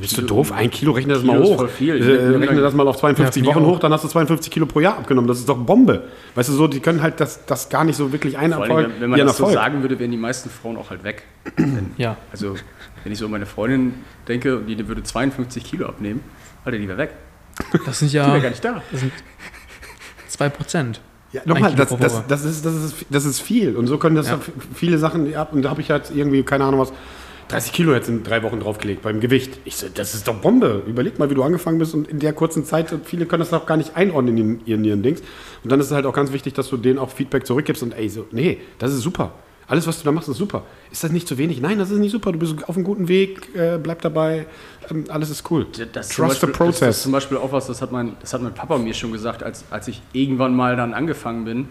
Bist 0.00 0.16
du 0.16 0.22
doof? 0.22 0.52
Ein 0.52 0.70
Kilo, 0.70 0.92
rechne 0.92 1.14
das 1.14 1.22
Kilo 1.22 1.34
mal 1.34 1.42
ist 1.42 1.48
hoch. 1.48 1.56
voll 1.56 1.68
viel. 1.68 2.02
Äh, 2.02 2.36
rechne 2.36 2.60
das 2.60 2.74
mal 2.74 2.86
auf 2.88 2.96
52 2.96 3.42
Ja, 3.44 3.54
Wochen 3.54 3.64
hoch, 3.64 3.78
dann 3.78 3.92
hast 3.92 4.02
du 4.04 4.08
52 4.08 4.50
Kilo 4.52 4.66
pro 4.66 4.80
Jahr 4.80 4.98
abgenommen. 4.98 5.28
Das 5.28 5.38
ist 5.38 5.48
doch 5.48 5.56
Bombe. 5.58 6.04
Weißt 6.34 6.48
du, 6.48 6.52
so, 6.54 6.66
die 6.66 6.80
können 6.80 7.02
halt 7.02 7.20
das, 7.20 7.44
das 7.46 7.68
gar 7.68 7.84
nicht 7.84 7.96
so 7.96 8.12
wirklich 8.12 8.36
ein 8.36 8.52
Vor 8.52 8.62
allem, 8.62 8.70
Erfolg, 8.70 8.90
wenn, 9.00 9.10
man 9.10 9.20
das 9.20 9.36
so 9.36 9.44
Erfolg. 9.44 9.54
sagen 9.62 9.82
würde, 9.82 9.98
wären 9.98 10.10
die 10.10 10.16
meisten 10.16 10.50
Frauen 10.50 10.76
auch 10.76 10.90
halt 10.90 11.04
weg. 11.04 11.24
Ja. 11.96 12.16
Also, 12.32 12.54
wenn 13.04 13.12
ich 13.12 13.18
so 13.18 13.26
an 13.26 13.30
meine 13.30 13.46
Freundin 13.46 13.94
denke, 14.26 14.58
und 14.58 14.66
die 14.66 14.88
würde 14.88 15.02
52 15.02 15.62
Kilo 15.62 15.86
abnehmen, 15.86 16.20
Alter, 16.64 16.78
die 16.78 16.88
wäre 16.88 16.98
weg. 16.98 17.14
Das 17.86 18.00
sind 18.00 18.10
Die 18.10 18.16
wäre 18.16 18.26
gar 18.28 18.42
ja 18.42 18.50
nicht 18.50 18.64
da. 18.64 18.82
das 18.90 19.00
sind 19.00 19.12
2 20.28 20.48
Prozent. 20.48 21.00
Ja, 21.32 21.42
nochmal, 21.44 21.74
das, 21.74 21.88
das, 21.88 22.26
das, 22.28 22.44
ist, 22.44 22.64
das, 22.64 22.74
ist, 22.74 23.06
das 23.10 23.24
ist 23.24 23.40
viel. 23.40 23.76
Und 23.76 23.86
so 23.86 23.98
können 23.98 24.16
das 24.16 24.28
Ja. 24.28 24.34
ja. 24.34 24.40
viele 24.74 24.98
Sachen, 24.98 25.30
ja, 25.30 25.42
und 25.42 25.62
da 25.62 25.70
habe 25.70 25.80
ich 25.80 25.90
halt 25.90 26.10
irgendwie, 26.14 26.42
keine 26.44 26.64
Ahnung 26.64 26.80
was, 26.80 26.92
30 27.48 27.72
Kilo 27.72 27.92
jetzt 27.92 28.08
in 28.08 28.22
drei 28.22 28.42
Wochen 28.42 28.60
draufgelegt 28.60 29.02
beim 29.02 29.20
Gewicht. 29.20 29.58
Ich 29.64 29.76
so, 29.76 29.86
das 29.92 30.14
ist 30.14 30.26
doch 30.26 30.36
Bombe. 30.36 30.82
Überleg 30.86 31.18
mal, 31.18 31.28
wie 31.30 31.34
du 31.34 31.42
angefangen 31.42 31.78
bist 31.78 31.92
und 31.94 32.08
in 32.08 32.18
der 32.18 32.32
kurzen 32.32 32.64
Zeit, 32.64 32.92
und 32.92 33.06
viele 33.06 33.26
können 33.26 33.40
das 33.40 33.52
auch 33.52 33.66
gar 33.66 33.76
nicht 33.76 33.96
einordnen 33.96 34.38
in 34.38 34.66
ihren, 34.66 34.84
ihren 34.84 35.02
Dings. 35.02 35.20
Und 35.62 35.70
dann 35.70 35.78
ist 35.80 35.86
es 35.86 35.92
halt 35.92 36.06
auch 36.06 36.14
ganz 36.14 36.32
wichtig, 36.32 36.54
dass 36.54 36.68
du 36.70 36.76
denen 36.76 36.98
auch 36.98 37.10
Feedback 37.10 37.46
zurückgibst 37.46 37.82
und 37.82 37.92
ey, 37.92 38.08
so, 38.08 38.26
nee, 38.30 38.60
das 38.78 38.92
ist 38.92 39.02
super. 39.02 39.32
Alles, 39.66 39.86
was 39.86 39.98
du 39.98 40.04
da 40.04 40.12
machst, 40.12 40.28
ist 40.28 40.36
super. 40.36 40.62
Ist 40.92 41.02
das 41.04 41.10
nicht 41.10 41.26
zu 41.26 41.38
wenig? 41.38 41.60
Nein, 41.60 41.78
das 41.78 41.90
ist 41.90 41.98
nicht 41.98 42.12
super. 42.12 42.32
Du 42.32 42.38
bist 42.38 42.68
auf 42.68 42.76
einem 42.76 42.84
guten 42.84 43.08
Weg, 43.08 43.54
äh, 43.54 43.78
bleib 43.82 44.02
dabei, 44.02 44.46
ähm, 44.90 45.04
alles 45.08 45.30
ist 45.30 45.50
cool. 45.50 45.66
Das 45.92 46.08
Trust 46.10 46.40
the 46.40 46.46
Beispiel- 46.46 46.48
Das 46.48 46.50
ist 46.52 46.56
process. 46.58 47.02
zum 47.02 47.12
Beispiel 47.12 47.36
auch 47.38 47.50
was, 47.52 47.66
das 47.66 47.80
hat 47.80 47.90
mein, 47.90 48.16
das 48.20 48.34
hat 48.34 48.42
mein 48.42 48.52
Papa 48.54 48.76
mir 48.78 48.92
schon 48.94 49.12
gesagt, 49.12 49.42
als, 49.42 49.64
als 49.70 49.88
ich 49.88 50.02
irgendwann 50.12 50.54
mal 50.54 50.76
dann 50.76 50.92
angefangen 50.92 51.44
bin, 51.44 51.68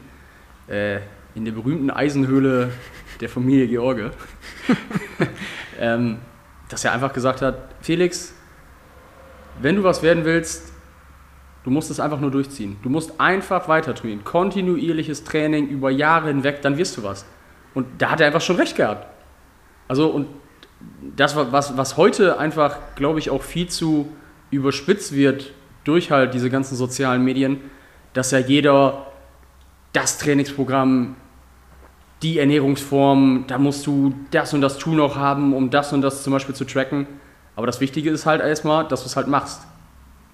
äh, 0.68 1.00
in 1.36 1.46
der 1.46 1.52
berühmten 1.52 1.90
Eisenhöhle 1.92 2.72
der 3.22 3.30
Familie 3.30 3.68
George, 3.68 4.12
ähm, 5.80 6.18
dass 6.70 6.84
er 6.86 6.94
einfach 6.94 7.14
gesagt 7.14 7.42
hat, 7.42 7.58
Felix, 7.82 8.34
wenn 9.62 9.76
du 9.76 9.84
was 9.84 10.02
werden 10.02 10.26
willst, 10.26 10.72
du 11.64 11.70
musst 11.70 11.92
es 11.92 12.00
einfach 12.00 12.20
nur 12.20 12.32
durchziehen. 12.32 12.78
Du 12.84 12.90
musst 12.90 13.20
einfach 13.20 13.68
weiter 13.68 13.94
trainieren. 13.94 14.24
Kontinuierliches 14.24 15.24
Training 15.24 15.68
über 15.68 15.92
Jahre 15.92 16.28
hinweg, 16.30 16.62
dann 16.62 16.78
wirst 16.78 16.98
du 16.98 17.04
was. 17.04 17.26
Und 17.74 17.88
da 17.98 18.12
hat 18.12 18.20
er 18.20 18.28
einfach 18.28 18.42
schon 18.42 18.56
recht 18.56 18.76
gehabt. 18.76 19.08
Also, 19.88 20.08
und 20.08 20.28
das, 21.16 21.36
was, 21.36 21.78
was 21.78 21.98
heute 21.98 22.40
einfach, 22.40 22.78
glaube 22.96 23.20
ich, 23.20 23.30
auch 23.30 23.42
viel 23.42 23.68
zu 23.68 24.10
überspitzt 24.52 25.14
wird 25.14 25.54
durch 25.84 26.12
halt 26.12 26.34
diese 26.34 26.50
ganzen 26.50 26.76
sozialen 26.76 27.24
Medien, 27.24 27.60
dass 28.14 28.32
ja 28.32 28.40
jeder 28.40 29.08
das 29.92 30.18
Trainingsprogramm, 30.18 31.16
die 32.22 32.40
Ernährungsform, 32.40 33.46
da 33.48 33.58
musst 33.58 33.86
du 33.86 34.14
das 34.32 34.54
und 34.54 34.62
das 34.62 34.78
Tool 34.78 34.96
noch 34.96 35.18
haben, 35.18 35.54
um 35.54 35.70
das 35.70 35.92
und 35.92 36.02
das 36.02 36.24
zum 36.24 36.32
Beispiel 36.32 36.56
zu 36.56 36.66
tracken. 36.66 37.06
Aber 37.56 37.68
das 37.68 37.82
Wichtige 37.82 38.10
ist 38.10 38.26
halt 38.26 38.42
erstmal, 38.42 38.88
dass 38.88 39.02
du 39.02 39.08
es 39.08 39.16
halt 39.16 39.28
machst. 39.28 39.62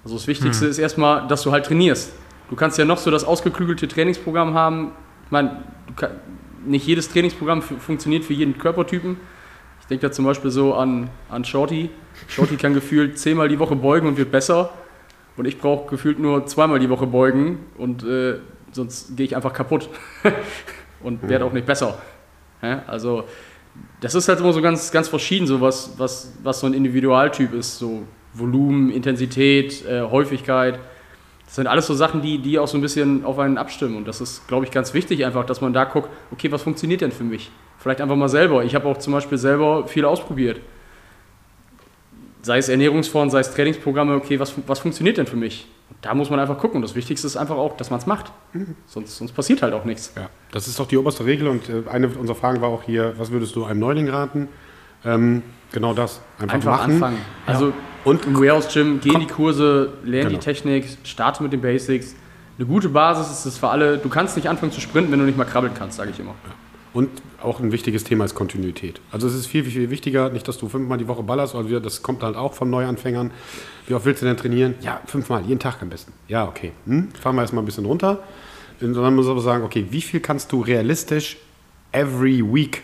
Also 0.03 0.15
das 0.15 0.27
Wichtigste 0.27 0.67
ist 0.67 0.77
erstmal, 0.77 1.27
dass 1.27 1.41
du 1.41 1.51
halt 1.51 1.65
trainierst. 1.65 2.13
Du 2.49 2.55
kannst 2.55 2.77
ja 2.77 2.85
noch 2.85 2.97
so 2.97 3.11
das 3.11 3.23
ausgeklügelte 3.23 3.87
Trainingsprogramm 3.87 4.53
haben. 4.53 4.91
Ich 5.25 5.31
meine, 5.31 5.63
nicht 6.65 6.85
jedes 6.85 7.09
Trainingsprogramm 7.09 7.61
fu- 7.61 7.77
funktioniert 7.77 8.23
für 8.23 8.33
jeden 8.33 8.57
Körpertypen. 8.57 9.17
Ich 9.81 9.87
denke 9.87 10.07
da 10.07 10.11
zum 10.11 10.25
Beispiel 10.25 10.51
so 10.51 10.73
an, 10.75 11.09
an 11.29 11.43
Shorty. 11.45 11.89
Shorty 12.27 12.57
kann 12.57 12.73
gefühlt 12.79 13.17
zehnmal 13.17 13.49
die 13.49 13.59
Woche 13.59 13.75
beugen 13.75 14.07
und 14.07 14.17
wird 14.17 14.31
besser. 14.31 14.71
Und 15.37 15.45
ich 15.45 15.57
brauche 15.57 15.89
gefühlt 15.89 16.19
nur 16.19 16.45
zweimal 16.47 16.79
die 16.79 16.89
Woche 16.89 17.07
beugen 17.07 17.59
und 17.77 18.03
äh, 18.03 18.35
sonst 18.73 19.15
gehe 19.15 19.25
ich 19.25 19.35
einfach 19.35 19.53
kaputt 19.53 19.89
und 21.01 21.27
werde 21.29 21.45
auch 21.45 21.53
nicht 21.53 21.65
besser. 21.65 21.97
Ja, 22.61 22.83
also 22.87 23.23
das 24.01 24.15
ist 24.15 24.27
halt 24.27 24.39
immer 24.41 24.51
so 24.51 24.61
ganz, 24.61 24.91
ganz 24.91 25.07
verschieden, 25.07 25.47
so 25.47 25.61
was, 25.61 25.93
was, 25.97 26.33
was 26.43 26.59
so 26.59 26.67
ein 26.67 26.73
Individualtyp 26.73 27.53
ist. 27.53 27.77
So 27.79 28.03
Volumen, 28.33 28.91
Intensität, 28.91 29.85
äh, 29.85 30.01
Häufigkeit. 30.01 30.79
Das 31.49 31.55
sind 31.55 31.65
alles 31.65 31.87
so 31.87 31.95
Sachen, 31.95 32.21
die, 32.21 32.37
die 32.37 32.59
auch 32.59 32.67
so 32.67 32.77
ein 32.77 32.81
bisschen 32.81 33.25
auf 33.25 33.39
einen 33.39 33.57
abstimmen. 33.57 33.97
Und 33.97 34.07
das 34.07 34.21
ist, 34.21 34.47
glaube 34.47 34.65
ich, 34.65 34.71
ganz 34.71 34.93
wichtig 34.93 35.25
einfach, 35.25 35.43
dass 35.47 35.61
man 35.61 35.73
da 35.73 35.83
guckt, 35.83 36.07
okay, 36.29 36.51
was 36.51 36.61
funktioniert 36.61 37.01
denn 37.01 37.11
für 37.11 37.23
mich? 37.23 37.49
Vielleicht 37.79 38.01
einfach 38.01 38.15
mal 38.15 38.29
selber. 38.29 38.63
Ich 38.63 38.75
habe 38.75 38.87
auch 38.87 38.97
zum 38.97 39.13
Beispiel 39.13 39.39
selber 39.39 39.87
viel 39.87 40.05
ausprobiert. 40.05 40.61
Sei 42.43 42.59
es 42.59 42.69
Ernährungsformen, 42.69 43.31
sei 43.31 43.39
es 43.39 43.51
Trainingsprogramme, 43.51 44.13
okay, 44.13 44.39
was, 44.39 44.53
was 44.67 44.77
funktioniert 44.77 45.17
denn 45.17 45.25
für 45.25 45.37
mich? 45.37 45.67
Und 45.89 45.97
da 46.03 46.13
muss 46.13 46.29
man 46.29 46.39
einfach 46.39 46.59
gucken. 46.59 46.75
Und 46.75 46.81
das 46.83 46.93
Wichtigste 46.93 47.25
ist 47.25 47.35
einfach 47.35 47.57
auch, 47.57 47.75
dass 47.77 47.89
man 47.89 47.99
es 47.99 48.05
macht. 48.05 48.31
Sonst, 48.85 49.17
sonst 49.17 49.31
passiert 49.31 49.63
halt 49.63 49.73
auch 49.73 49.85
nichts. 49.85 50.13
Ja, 50.15 50.29
das 50.51 50.67
ist 50.67 50.79
doch 50.79 50.87
die 50.87 50.97
oberste 50.97 51.25
Regel 51.25 51.47
und 51.47 51.67
äh, 51.67 51.81
eine 51.89 52.09
unserer 52.09 52.37
Fragen 52.37 52.61
war 52.61 52.69
auch 52.69 52.83
hier, 52.83 53.15
was 53.17 53.31
würdest 53.31 53.55
du 53.55 53.65
einem 53.65 53.79
Neuling 53.79 54.07
raten? 54.07 54.49
Ähm, 55.03 55.41
genau 55.71 55.93
das. 55.93 56.21
Einfach, 56.39 56.55
Einfach 56.55 56.71
machen. 56.77 56.91
anfangen. 56.93 57.17
Also 57.45 57.73
Und 58.05 58.25
im 58.25 58.35
Warehouse 58.39 58.73
Gym, 58.73 58.99
geh 59.01 59.09
in 59.13 59.19
die 59.19 59.27
Kurse, 59.27 59.91
lerne 60.03 60.29
Genau. 60.29 60.39
die 60.39 60.43
Technik, 60.45 60.85
starte 61.03 61.43
mit 61.43 61.51
den 61.51 61.61
Basics. 61.61 62.15
Eine 62.57 62.65
gute 62.67 62.89
Basis 62.89 63.29
ist 63.29 63.45
es 63.45 63.57
für 63.57 63.67
alle. 63.69 63.97
Du 63.97 64.07
kannst 64.09 64.35
nicht 64.37 64.47
anfangen 64.47 64.71
zu 64.71 64.79
sprinten, 64.81 65.11
wenn 65.11 65.19
du 65.19 65.25
nicht 65.25 65.37
mal 65.37 65.43
krabbeln 65.45 65.73
kannst, 65.73 65.97
sage 65.97 66.11
ich 66.11 66.19
immer. 66.19 66.33
Und 66.93 67.09
auch 67.43 67.59
ein 67.59 67.71
wichtiges 67.71 68.03
Thema 68.03 68.25
ist 68.25 68.35
Kontinuität. 68.35 68.99
Also 69.11 69.27
es 69.27 69.35
ist 69.35 69.45
viel, 69.47 69.63
viel, 69.63 69.73
viel 69.73 69.89
wichtiger, 69.91 70.29
nicht, 70.29 70.47
dass 70.47 70.57
du 70.57 70.67
fünfmal 70.69 70.97
die 70.97 71.07
Woche 71.07 71.23
ballerst, 71.23 71.55
also 71.55 71.69
wir- 71.69 71.79
das 71.81 72.01
kommt 72.01 72.23
halt 72.23 72.35
auch 72.35 72.53
von 72.53 72.69
Neuanfängern. 72.69 73.31
Wie 73.87 73.93
oft 73.93 74.05
willst 74.05 74.21
du 74.21 74.25
denn 74.25 74.37
trainieren? 74.37 74.75
Ja, 74.81 74.99
fünfmal, 75.05 75.43
jeden 75.45 75.59
Tag 75.59 75.81
am 75.81 75.89
besten. 75.89 76.13
Ja, 76.27 76.45
okay. 76.47 76.71
Hm? 76.85 77.09
Fahren 77.21 77.35
wir 77.35 77.41
erstmal 77.41 77.63
ein 77.63 77.65
bisschen 77.65 77.85
runter. 77.85 78.19
Und 78.81 78.93
dann 78.95 79.13
muss 79.15 79.25
man 79.25 79.33
aber 79.33 79.41
sagen, 79.41 79.63
okay, 79.63 79.85
wie 79.89 80.01
viel 80.01 80.19
kannst 80.21 80.51
du 80.51 80.61
realistisch 80.61 81.37
every 81.91 82.41
week 82.41 82.81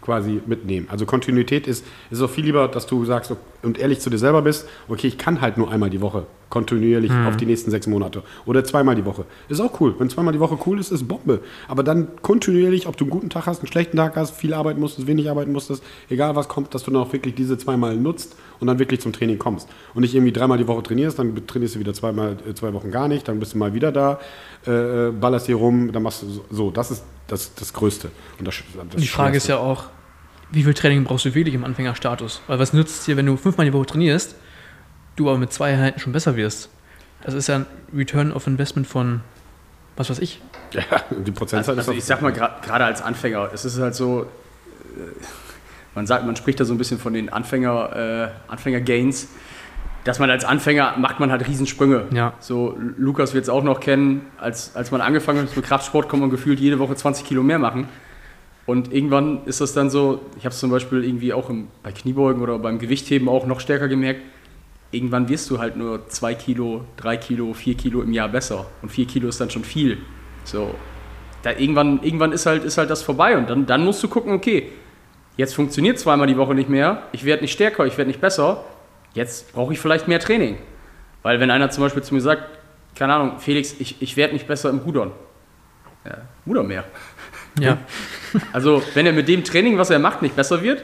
quasi 0.00 0.40
mitnehmen? 0.46 0.88
Also 0.90 1.06
Kontinuität 1.06 1.66
ist, 1.66 1.84
ist 2.10 2.20
auch 2.20 2.30
viel 2.30 2.44
lieber, 2.44 2.68
dass 2.68 2.86
du 2.86 3.04
sagst 3.04 3.34
und 3.62 3.78
ehrlich 3.78 4.00
zu 4.00 4.10
dir 4.10 4.18
selber 4.18 4.42
bist, 4.42 4.68
okay, 4.88 5.06
ich 5.06 5.18
kann 5.18 5.40
halt 5.40 5.56
nur 5.56 5.70
einmal 5.70 5.90
die 5.90 6.00
Woche 6.00 6.26
kontinuierlich 6.52 7.10
auf 7.26 7.38
die 7.38 7.46
nächsten 7.46 7.70
sechs 7.70 7.86
Monate 7.86 8.22
oder 8.44 8.62
zweimal 8.62 8.94
die 8.94 9.06
Woche. 9.06 9.24
Ist 9.48 9.60
auch 9.60 9.80
cool. 9.80 9.94
Wenn 9.98 10.10
zweimal 10.10 10.34
die 10.34 10.40
Woche 10.40 10.58
cool 10.66 10.78
ist, 10.78 10.92
ist 10.92 11.08
Bombe. 11.08 11.40
Aber 11.66 11.82
dann 11.82 12.08
kontinuierlich, 12.20 12.86
ob 12.86 12.98
du 12.98 13.04
einen 13.04 13.10
guten 13.10 13.30
Tag 13.30 13.46
hast, 13.46 13.60
einen 13.60 13.68
schlechten 13.68 13.96
Tag 13.96 14.16
hast, 14.16 14.36
viel 14.36 14.52
arbeiten 14.52 14.78
musstest, 14.78 15.06
wenig 15.06 15.30
arbeiten 15.30 15.50
musstest, 15.50 15.82
egal 16.10 16.36
was 16.36 16.48
kommt, 16.48 16.74
dass 16.74 16.82
du 16.82 16.90
dann 16.90 17.00
auch 17.00 17.12
wirklich 17.14 17.34
diese 17.34 17.56
zweimal 17.56 17.96
nutzt 17.96 18.36
und 18.60 18.66
dann 18.66 18.78
wirklich 18.78 19.00
zum 19.00 19.14
Training 19.14 19.38
kommst. 19.38 19.66
Und 19.94 20.02
nicht 20.02 20.14
irgendwie 20.14 20.32
dreimal 20.32 20.58
die 20.58 20.68
Woche 20.68 20.82
trainierst, 20.82 21.18
dann 21.18 21.34
trainierst 21.46 21.76
du 21.76 21.78
wieder 21.78 21.94
zweimal, 21.94 22.36
äh, 22.46 22.52
zwei 22.52 22.74
Wochen 22.74 22.90
gar 22.90 23.08
nicht, 23.08 23.26
dann 23.28 23.40
bist 23.40 23.54
du 23.54 23.58
mal 23.58 23.72
wieder 23.72 23.90
da, 23.90 24.20
äh, 24.66 25.10
ballerst 25.10 25.46
hier 25.46 25.56
rum, 25.56 25.90
dann 25.90 26.02
machst 26.02 26.22
du 26.22 26.26
so. 26.50 26.70
Das 26.70 26.90
ist 26.90 27.02
das, 27.32 27.54
das 27.54 27.72
Größte. 27.72 28.10
Und 28.38 28.46
das, 28.46 28.56
das 28.90 29.00
Die 29.00 29.08
Frage 29.08 29.36
ist 29.38 29.48
ja 29.48 29.56
auch, 29.56 29.84
wie 30.50 30.64
viel 30.64 30.74
Training 30.74 31.04
brauchst 31.04 31.24
du 31.24 31.34
wirklich 31.34 31.54
im 31.54 31.64
Anfängerstatus? 31.64 32.42
Weil 32.46 32.58
was 32.58 32.74
nützt 32.74 33.00
es 33.00 33.04
dir, 33.06 33.16
wenn 33.16 33.24
du 33.24 33.36
fünfmal 33.38 33.66
die 33.66 33.72
Woche 33.72 33.86
trainierst, 33.86 34.36
du 35.16 35.30
aber 35.30 35.38
mit 35.38 35.50
zwei 35.52 35.72
Einheiten 35.72 35.98
schon 35.98 36.12
besser 36.12 36.36
wirst? 36.36 36.68
Das 37.22 37.32
ist 37.32 37.48
ja 37.48 37.56
ein 37.56 37.66
Return 37.96 38.32
of 38.32 38.46
Investment 38.46 38.86
von, 38.86 39.22
was 39.96 40.10
weiß 40.10 40.18
ich. 40.20 40.40
Ja, 40.72 40.84
die 41.10 41.32
Prozentzahl 41.32 41.76
Also 41.76 41.92
ist 41.92 41.98
ich 41.98 42.04
sag 42.04 42.22
mal, 42.22 42.32
gerade 42.32 42.84
als 42.84 43.02
Anfänger, 43.02 43.50
es 43.52 43.66
ist 43.66 43.78
halt 43.78 43.94
so, 43.94 44.22
äh, 44.22 44.26
man 45.94 46.06
sagt, 46.06 46.24
man 46.24 46.34
spricht 46.34 46.60
da 46.60 46.64
so 46.64 46.72
ein 46.72 46.78
bisschen 46.78 46.98
von 46.98 47.12
den 47.12 47.28
Anfänger, 47.28 48.32
äh, 48.48 48.50
Anfänger-Gains, 48.50 49.28
dass 50.04 50.18
man 50.18 50.30
als 50.30 50.44
Anfänger 50.44 50.94
macht 50.98 51.20
man 51.20 51.30
halt 51.30 51.46
Riesensprünge. 51.46 52.06
Ja. 52.12 52.34
So, 52.40 52.76
Lukas 52.96 53.34
wird 53.34 53.44
es 53.44 53.48
auch 53.48 53.62
noch 53.62 53.80
kennen, 53.80 54.26
als, 54.38 54.74
als 54.74 54.90
man 54.90 55.00
angefangen 55.00 55.42
hat 55.42 55.56
mit 55.56 55.64
Kraftsport, 55.64 56.08
kann 56.08 56.20
man 56.20 56.30
gefühlt 56.30 56.58
jede 56.58 56.78
Woche 56.78 56.94
20 56.94 57.26
Kilo 57.26 57.42
mehr 57.42 57.58
machen. 57.58 57.88
Und 58.66 58.92
irgendwann 58.92 59.44
ist 59.44 59.60
das 59.60 59.72
dann 59.72 59.90
so, 59.90 60.20
ich 60.36 60.44
habe 60.44 60.52
es 60.52 60.60
zum 60.60 60.70
Beispiel 60.70 61.04
irgendwie 61.04 61.32
auch 61.32 61.50
im, 61.50 61.68
bei 61.82 61.92
Kniebeugen 61.92 62.42
oder 62.42 62.58
beim 62.58 62.78
Gewichtheben 62.78 63.28
auch 63.28 63.46
noch 63.46 63.60
stärker 63.60 63.88
gemerkt, 63.88 64.22
irgendwann 64.92 65.28
wirst 65.28 65.50
du 65.50 65.58
halt 65.58 65.76
nur 65.76 66.08
2 66.08 66.34
Kilo, 66.34 66.84
3 66.98 67.16
Kilo, 67.16 67.54
4 67.54 67.74
Kilo 67.76 68.02
im 68.02 68.12
Jahr 68.12 68.28
besser. 68.28 68.66
Und 68.82 68.90
4 68.90 69.06
Kilo 69.06 69.28
ist 69.28 69.40
dann 69.40 69.50
schon 69.50 69.64
viel. 69.64 69.98
So, 70.44 70.74
da 71.42 71.50
irgendwann, 71.50 72.02
irgendwann 72.02 72.32
ist, 72.32 72.46
halt, 72.46 72.64
ist 72.64 72.78
halt 72.78 72.90
das 72.90 73.02
vorbei 73.02 73.36
und 73.36 73.50
dann, 73.50 73.66
dann 73.66 73.84
musst 73.84 74.02
du 74.02 74.08
gucken, 74.08 74.32
okay, 74.32 74.68
jetzt 75.36 75.54
funktioniert 75.54 75.98
zweimal 75.98 76.26
die 76.26 76.36
Woche 76.36 76.54
nicht 76.54 76.68
mehr, 76.68 77.04
ich 77.12 77.24
werde 77.24 77.42
nicht 77.42 77.52
stärker, 77.52 77.86
ich 77.86 77.96
werde 77.98 78.08
nicht 78.08 78.20
besser, 78.20 78.64
jetzt 79.14 79.52
brauche 79.52 79.72
ich 79.72 79.80
vielleicht 79.80 80.08
mehr 80.08 80.20
Training. 80.20 80.58
Weil 81.22 81.40
wenn 81.40 81.50
einer 81.50 81.70
zum 81.70 81.84
Beispiel 81.84 82.02
zu 82.02 82.14
mir 82.14 82.20
sagt, 82.20 82.42
keine 82.94 83.14
Ahnung, 83.14 83.38
Felix, 83.38 83.74
ich, 83.78 84.00
ich 84.00 84.16
werde 84.16 84.34
nicht 84.34 84.46
besser 84.46 84.70
im 84.70 84.78
Rudern. 84.78 85.12
Ja, 86.04 86.18
Ruder 86.46 86.62
mehr. 86.62 86.84
Ja. 87.58 87.78
Also, 88.54 88.82
wenn 88.94 89.04
er 89.04 89.12
mit 89.12 89.28
dem 89.28 89.44
Training, 89.44 89.76
was 89.76 89.90
er 89.90 89.98
macht, 89.98 90.22
nicht 90.22 90.34
besser 90.34 90.62
wird, 90.62 90.82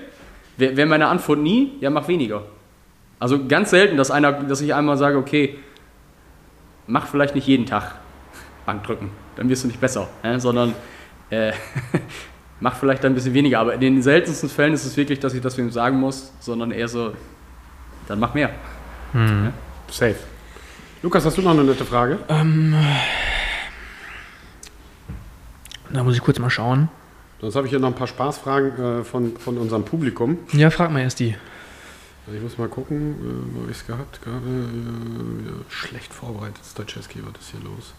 wäre 0.59 0.77
wär 0.77 0.85
meine 0.85 1.07
Antwort 1.07 1.39
nie, 1.39 1.79
ja, 1.81 1.89
mach 1.89 2.09
weniger. 2.09 2.43
Also 3.19 3.47
ganz 3.47 3.71
selten, 3.71 3.97
dass, 3.97 4.11
einer, 4.11 4.33
dass 4.33 4.61
ich 4.61 4.75
einmal 4.75 4.99
sage, 4.99 5.17
okay, 5.17 5.59
mach 6.87 7.07
vielleicht 7.07 7.35
nicht 7.35 7.47
jeden 7.47 7.65
Tag 7.65 7.95
Bankdrücken, 8.67 9.11
dann 9.37 9.49
wirst 9.49 9.65
du 9.65 9.69
nicht 9.69 9.81
besser, 9.81 10.09
äh, 10.23 10.39
sondern 10.39 10.75
äh, 11.31 11.53
mach 12.61 12.77
vielleicht 12.77 13.05
ein 13.07 13.15
bisschen 13.15 13.33
weniger. 13.33 13.61
Aber 13.61 13.75
in 13.75 13.81
den 13.81 14.03
seltensten 14.03 14.51
Fällen 14.51 14.75
ist 14.75 14.85
es 14.85 14.97
wirklich, 14.97 15.21
dass 15.21 15.33
ich 15.33 15.41
das 15.41 15.57
ihm 15.57 15.71
sagen 15.71 15.99
muss, 15.99 16.33
sondern 16.39 16.71
eher 16.71 16.89
so, 16.89 17.13
dann 18.09 18.19
mach 18.19 18.35
mehr. 18.35 18.51
Safe. 19.91 20.17
Lukas, 21.03 21.25
hast 21.25 21.39
du 21.39 21.43
noch 21.43 21.53
eine 21.53 21.63
nette 21.65 21.85
Frage? 21.85 22.19
Da 25.91 26.03
muss 26.03 26.15
ich 26.15 26.21
kurz 26.21 26.39
mal 26.39 26.51
schauen. 26.51 26.89
Sonst 27.41 27.55
habe 27.55 27.67
ich 27.67 27.71
hier 27.71 27.79
noch 27.79 27.89
ein 27.89 27.95
paar 27.95 28.09
Spaßfragen 28.09 29.01
äh, 29.01 29.05
von, 29.05 29.37
von 29.37 29.59
unserem 29.59 29.85
Publikum. 29.85 30.39
Ja, 30.53 30.71
frag 30.71 30.91
mal 30.91 31.01
erst 31.01 31.21
die. 31.21 31.37
Ich 32.35 32.43
muss 32.43 32.59
mal 32.59 32.69
gucken, 32.69 33.13
äh, 33.13 33.55
wo 33.55 33.63
habe 33.63 33.71
ich 33.71 33.77
es 33.79 33.87
gehabt 33.87 34.21
gerade. 34.23 34.45
Äh, 34.45 35.47
ja, 35.47 35.53
schlecht 35.69 36.13
vorbereitet, 36.13 36.61
Stoicheski, 36.69 37.21
was 37.23 37.41
ist 37.41 37.53
hier 37.53 37.61
los? 37.61 37.95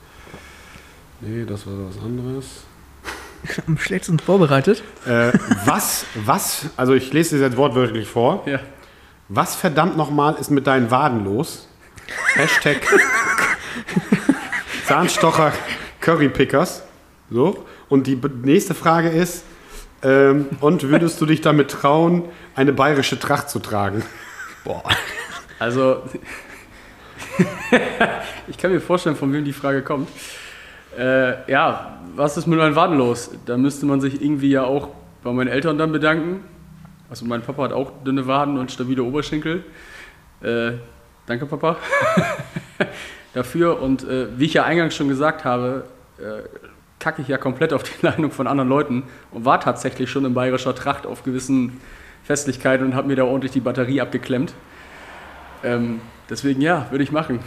Nee, 1.21 1.45
das 1.45 1.65
war 1.65 1.73
was 1.87 1.97
anderes. 2.03 2.63
Am 3.67 3.77
schlechtesten 3.77 4.19
vorbereitet. 4.19 4.83
Äh, 5.05 5.31
was, 5.65 6.05
was, 6.15 6.65
also 6.75 6.93
ich 6.93 7.13
lese 7.13 7.37
es 7.37 7.41
jetzt 7.41 7.55
wortwörtlich 7.55 8.09
vor. 8.09 8.43
Ja. 8.45 8.59
Was 9.31 9.55
verdammt 9.55 9.95
nochmal 9.95 10.37
ist 10.39 10.49
mit 10.49 10.65
deinen 10.65 10.89
Waden 10.89 11.23
los? 11.23 11.67
Hashtag 12.33 12.77
Zahnstocher 14.87 15.53
Currypickers. 16.01 16.81
So. 17.29 17.63
Und 17.89 18.07
die 18.07 18.19
nächste 18.41 18.73
Frage 18.73 19.09
ist, 19.09 19.43
ähm, 20.01 20.47
und 20.61 20.89
würdest 20.89 21.21
du 21.21 21.27
dich 21.27 21.41
damit 21.41 21.69
trauen, 21.69 22.23
eine 22.55 22.73
bayerische 22.73 23.19
Tracht 23.19 23.51
zu 23.51 23.59
tragen? 23.59 24.01
Boah. 24.63 24.81
Also, 25.59 26.01
ich 28.47 28.57
kann 28.57 28.71
mir 28.71 28.81
vorstellen, 28.81 29.15
von 29.15 29.31
wem 29.31 29.45
die 29.45 29.53
Frage 29.53 29.83
kommt. 29.83 30.09
Äh, 30.97 31.51
ja, 31.51 31.99
was 32.15 32.35
ist 32.35 32.47
mit 32.47 32.57
meinen 32.57 32.75
Waden 32.75 32.97
los? 32.97 33.29
Da 33.45 33.57
müsste 33.57 33.85
man 33.85 34.01
sich 34.01 34.23
irgendwie 34.23 34.49
ja 34.49 34.63
auch 34.63 34.87
bei 35.21 35.31
meinen 35.31 35.49
Eltern 35.49 35.77
dann 35.77 35.91
bedanken. 35.91 36.43
Also 37.09 37.25
mein 37.25 37.41
Papa 37.41 37.63
hat 37.63 37.73
auch 37.73 37.91
dünne 38.05 38.27
Waden 38.27 38.57
und 38.57 38.71
stabile 38.71 39.03
Oberschenkel. 39.03 39.63
Äh, 40.41 40.73
danke, 41.25 41.45
Papa, 41.45 41.77
dafür. 43.33 43.81
Und 43.81 44.07
äh, 44.07 44.27
wie 44.37 44.45
ich 44.45 44.53
ja 44.53 44.63
eingangs 44.63 44.95
schon 44.95 45.09
gesagt 45.09 45.43
habe, 45.43 45.85
äh, 46.19 46.47
kacke 46.99 47.21
ich 47.21 47.27
ja 47.27 47.37
komplett 47.37 47.73
auf 47.73 47.83
die 47.83 47.91
Meinung 48.05 48.31
von 48.31 48.45
anderen 48.45 48.69
Leuten 48.69 49.03
und 49.31 49.45
war 49.45 49.59
tatsächlich 49.59 50.11
schon 50.11 50.25
in 50.25 50.33
bayerischer 50.33 50.75
Tracht 50.75 51.07
auf 51.07 51.23
gewissen 51.23 51.79
Festlichkeiten 52.23 52.85
und 52.85 52.95
habe 52.95 53.07
mir 53.07 53.15
da 53.15 53.23
ordentlich 53.23 53.51
die 53.51 53.59
Batterie 53.59 54.01
abgeklemmt. 54.01 54.53
Ähm, 55.63 56.01
deswegen 56.29 56.61
ja, 56.61 56.87
würde 56.91 57.03
ich 57.03 57.11
machen. 57.11 57.39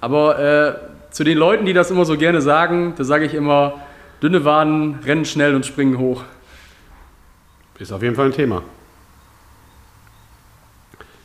Aber 0.00 0.38
äh, 0.38 0.74
zu 1.10 1.24
den 1.24 1.38
Leuten, 1.38 1.64
die 1.64 1.72
das 1.72 1.90
immer 1.90 2.04
so 2.04 2.16
gerne 2.18 2.42
sagen, 2.42 2.94
da 2.96 3.04
sage 3.04 3.24
ich 3.24 3.34
immer, 3.34 3.80
dünne 4.22 4.44
Waden 4.44 4.98
rennen 5.04 5.24
schnell 5.24 5.54
und 5.54 5.64
springen 5.64 5.98
hoch. 5.98 6.24
Ist 7.78 7.92
auf 7.92 8.02
jeden 8.02 8.16
Fall 8.16 8.26
ein 8.26 8.32
Thema. 8.32 8.62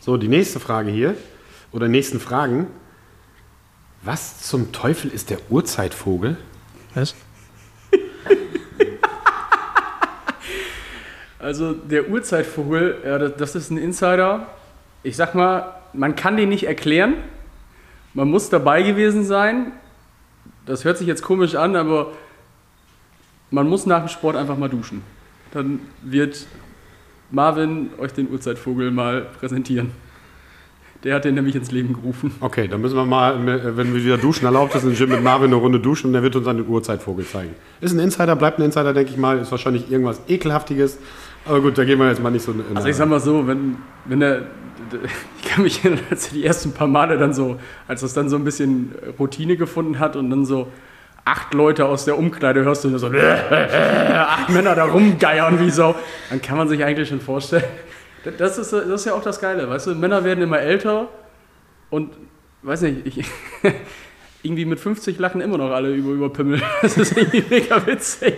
So, 0.06 0.18
die 0.18 0.28
nächste 0.28 0.60
Frage 0.60 0.92
hier, 0.92 1.16
oder 1.72 1.88
nächsten 1.88 2.20
Fragen. 2.20 2.68
Was 4.02 4.42
zum 4.42 4.74
Teufel 4.74 5.10
ist 5.10 5.30
der 5.30 5.38
Urzeitvogel? 5.50 6.36
Was? 6.94 7.16
Also 11.40 11.72
der 11.74 12.10
Urzeitvogel, 12.10 12.98
ja, 13.06 13.18
das, 13.18 13.36
das 13.38 13.56
ist 13.56 13.70
ein 13.70 13.78
Insider. 13.78 14.48
Ich 15.04 15.16
sag 15.16 15.36
mal, 15.36 15.76
man 15.94 16.16
kann 16.18 16.36
den 16.36 16.50
nicht 16.50 16.66
erklären. 16.66 17.16
Man 18.14 18.30
muss 18.30 18.50
dabei 18.50 18.82
gewesen 18.82 19.24
sein. 19.24 19.72
Das 20.66 20.84
hört 20.84 20.98
sich 20.98 21.08
jetzt 21.08 21.22
komisch 21.22 21.56
an, 21.56 21.78
aber 21.78 22.12
man 23.52 23.70
muss 23.70 23.86
nach 23.86 24.00
dem 24.00 24.10
Sport 24.10 24.36
einfach 24.36 24.58
mal 24.58 24.70
duschen. 24.70 25.02
Dann 25.52 25.80
wird 26.02 26.46
Marvin 27.34 27.90
euch 27.98 28.14
den 28.14 28.30
Urzeitvogel 28.32 28.92
mal 28.92 29.26
präsentieren. 29.40 29.92
Der 31.04 31.16
hat 31.16 31.26
den 31.26 31.36
nämlich 31.36 31.54
ins 31.56 31.70
Leben 31.72 31.94
gerufen. 31.94 32.32
Okay, 32.40 32.68
dann 32.70 32.80
müssen 32.80 32.96
wir 32.96 33.04
mal, 33.06 33.36
wenn 33.76 33.94
wir 33.94 34.06
wieder 34.06 34.18
duschen 34.18 34.46
erlaubt 34.46 34.74
ist, 34.76 34.84
im 34.84 34.94
Gym 34.96 35.10
mit 35.10 35.22
Marvin 35.22 35.48
eine 35.48 35.56
Runde 35.56 35.80
duschen 35.80 36.08
und 36.08 36.14
der 36.14 36.24
wird 36.24 36.36
uns 36.38 36.46
dann 36.46 36.56
den 36.58 36.68
Urzeitvogel 36.68 37.26
zeigen. 37.26 37.56
Ist 37.82 37.92
ein 37.92 38.00
Insider, 38.00 38.38
bleibt 38.38 38.60
ein 38.60 38.64
Insider, 38.64 38.94
denke 38.94 39.12
ich 39.12 39.18
mal. 39.18 39.40
Ist 39.40 39.52
wahrscheinlich 39.52 39.92
irgendwas 39.92 40.22
Ekelhaftiges. 40.30 41.00
Aber 41.46 41.60
gut, 41.60 41.78
da 41.78 41.84
gehen 41.84 42.00
wir 42.00 42.08
jetzt 42.08 42.22
mal 42.24 42.30
nicht 42.30 42.46
so. 42.46 42.54
in- 42.54 42.64
Also 42.74 42.88
ich 42.88 42.96
sag 42.96 43.10
mal 43.10 43.20
so, 43.20 43.46
wenn, 43.48 43.76
wenn 44.06 44.22
der, 44.22 44.44
ich 45.42 45.50
kann 45.50 45.64
mich 45.64 45.84
erinnern, 45.84 46.06
als 46.10 46.28
er 46.28 46.34
die 46.36 46.46
ersten 46.46 46.72
paar 46.72 46.88
Male 46.88 47.18
dann 47.18 47.34
so, 47.34 47.60
als 47.88 48.00
das 48.00 48.14
dann 48.14 48.30
so 48.30 48.38
ein 48.38 48.46
bisschen 48.46 48.94
Routine 49.20 49.58
gefunden 49.58 50.00
hat 50.00 50.16
und 50.16 50.30
dann 50.30 50.46
so 50.46 50.68
acht 51.26 51.54
Leute 51.54 51.86
aus 51.86 52.06
der 52.06 52.18
Umkleide 52.18 52.64
hörst 52.64 52.84
du 52.84 52.90
nur 52.90 53.00
so, 53.00 53.08
acht 53.12 54.50
Männer 54.50 54.76
da 54.76 54.86
rumgeiern 54.86 55.60
wie 55.60 55.70
so, 55.70 55.96
dann 56.30 56.42
kann 56.42 56.58
man 56.58 56.68
sich 56.68 56.84
eigentlich 56.84 57.10
schon 57.10 57.22
vorstellen. 57.22 57.64
Das 58.38 58.58
ist, 58.58 58.72
das 58.72 58.86
ist 58.86 59.06
ja 59.06 59.16
auch 59.16 59.22
das 59.22 59.42
Geile, 59.42 59.70
weißt 59.70 59.88
du, 59.88 59.96
Männer 59.96 60.24
werden 60.24 60.42
immer 60.42 60.58
älter 60.58 61.10
und, 61.90 62.14
weiß 62.62 62.84
nicht, 62.84 63.06
ich, 63.06 63.26
irgendwie 64.44 64.64
mit 64.64 64.80
50 64.80 65.20
lachen 65.20 65.42
immer 65.42 65.58
noch 65.58 65.72
alle 65.72 65.94
über, 65.94 66.12
über 66.12 66.32
Pimmel. 66.32 66.62
Das 66.82 66.98
ist 66.98 67.18
irgendwie 67.18 67.44
mega 67.50 67.86
witzig. 67.86 68.36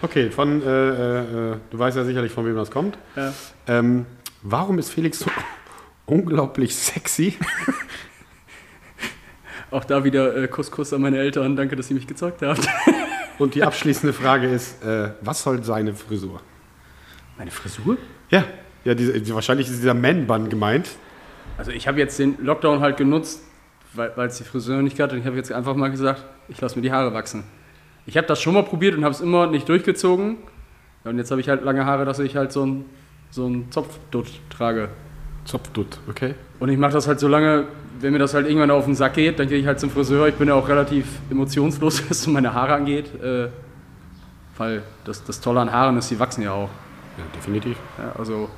Okay, 0.00 0.30
von, 0.30 0.62
äh, 0.62 0.66
äh, 0.66 1.52
äh, 1.52 1.56
du 1.70 1.78
weißt 1.78 1.98
ja 1.98 2.04
sicherlich, 2.04 2.32
von 2.32 2.46
wem 2.46 2.56
das 2.56 2.70
kommt. 2.70 2.96
Ja. 3.14 3.34
Ähm, 3.66 4.06
warum 4.40 4.78
ist 4.78 4.88
Felix 4.90 5.18
so 5.18 5.30
unglaublich 6.06 6.74
sexy? 6.74 7.36
Auch 9.74 9.82
da 9.82 10.04
wieder 10.04 10.36
äh, 10.36 10.46
Kuss, 10.46 10.70
Kuss 10.70 10.92
an 10.92 11.00
meine 11.00 11.18
Eltern. 11.18 11.56
Danke, 11.56 11.74
dass 11.74 11.90
ihr 11.90 11.96
mich 11.96 12.06
gezeugt 12.06 12.42
habt. 12.42 12.64
Und 13.40 13.56
die 13.56 13.64
abschließende 13.64 14.12
Frage 14.12 14.46
ist, 14.46 14.84
äh, 14.84 15.10
was 15.20 15.42
soll 15.42 15.64
seine 15.64 15.94
Frisur? 15.94 16.40
Meine 17.36 17.50
Frisur? 17.50 17.98
Ja, 18.30 18.44
ja 18.84 18.94
diese, 18.94 19.20
die, 19.20 19.34
wahrscheinlich 19.34 19.66
ist 19.66 19.78
dieser 19.78 19.94
Man-Bun 19.94 20.48
gemeint. 20.48 20.90
Also 21.58 21.72
ich 21.72 21.88
habe 21.88 21.98
jetzt 21.98 22.16
den 22.20 22.36
Lockdown 22.40 22.78
halt 22.78 22.98
genutzt, 22.98 23.42
weil 23.94 24.12
es 24.28 24.38
die 24.38 24.44
Friseur 24.44 24.80
nicht 24.80 24.96
gab. 24.96 25.10
Und 25.10 25.18
ich 25.18 25.26
habe 25.26 25.34
jetzt 25.34 25.50
einfach 25.50 25.74
mal 25.74 25.90
gesagt, 25.90 26.24
ich 26.46 26.60
lasse 26.60 26.76
mir 26.76 26.82
die 26.82 26.92
Haare 26.92 27.12
wachsen. 27.12 27.42
Ich 28.06 28.16
habe 28.16 28.28
das 28.28 28.40
schon 28.40 28.54
mal 28.54 28.62
probiert 28.62 28.96
und 28.96 29.02
habe 29.02 29.12
es 29.12 29.20
immer 29.20 29.48
nicht 29.48 29.68
durchgezogen. 29.68 30.36
Ja, 31.02 31.10
Und 31.10 31.18
jetzt 31.18 31.32
habe 31.32 31.40
ich 31.40 31.48
halt 31.48 31.64
lange 31.64 31.84
Haare, 31.84 32.04
dass 32.04 32.20
ich 32.20 32.36
halt 32.36 32.52
so 32.52 32.62
einen 32.62 32.84
so 33.32 33.46
einen 33.46 33.72
Zopfdutt 33.72 34.28
trage. 34.50 34.90
Zopfdutt, 35.44 35.98
okay. 36.08 36.36
Und 36.60 36.68
ich 36.68 36.78
mache 36.78 36.92
das 36.92 37.08
halt 37.08 37.18
so 37.18 37.26
lange, 37.26 37.66
wenn 38.00 38.12
mir 38.12 38.18
das 38.18 38.34
halt 38.34 38.46
irgendwann 38.46 38.70
auf 38.70 38.84
den 38.84 38.94
Sack 38.94 39.14
geht, 39.14 39.38
dann 39.38 39.48
gehe 39.48 39.58
ich 39.58 39.66
halt 39.66 39.80
zum 39.80 39.90
Friseur. 39.90 40.28
Ich 40.28 40.34
bin 40.34 40.48
ja 40.48 40.54
auch 40.54 40.68
relativ 40.68 41.06
emotionslos, 41.30 42.02
was 42.10 42.26
meine 42.26 42.52
Haare 42.54 42.74
angeht. 42.74 43.14
Äh, 43.22 43.48
weil 44.56 44.82
das, 45.04 45.24
das 45.24 45.40
Tolle 45.40 45.60
an 45.60 45.72
Haaren 45.72 45.96
ist, 45.98 46.10
die 46.10 46.18
wachsen 46.20 46.42
ja 46.42 46.52
auch. 46.52 46.68
Ja, 47.18 47.24
definitiv. 47.34 47.76
Ja, 47.98 48.12
also 48.18 48.48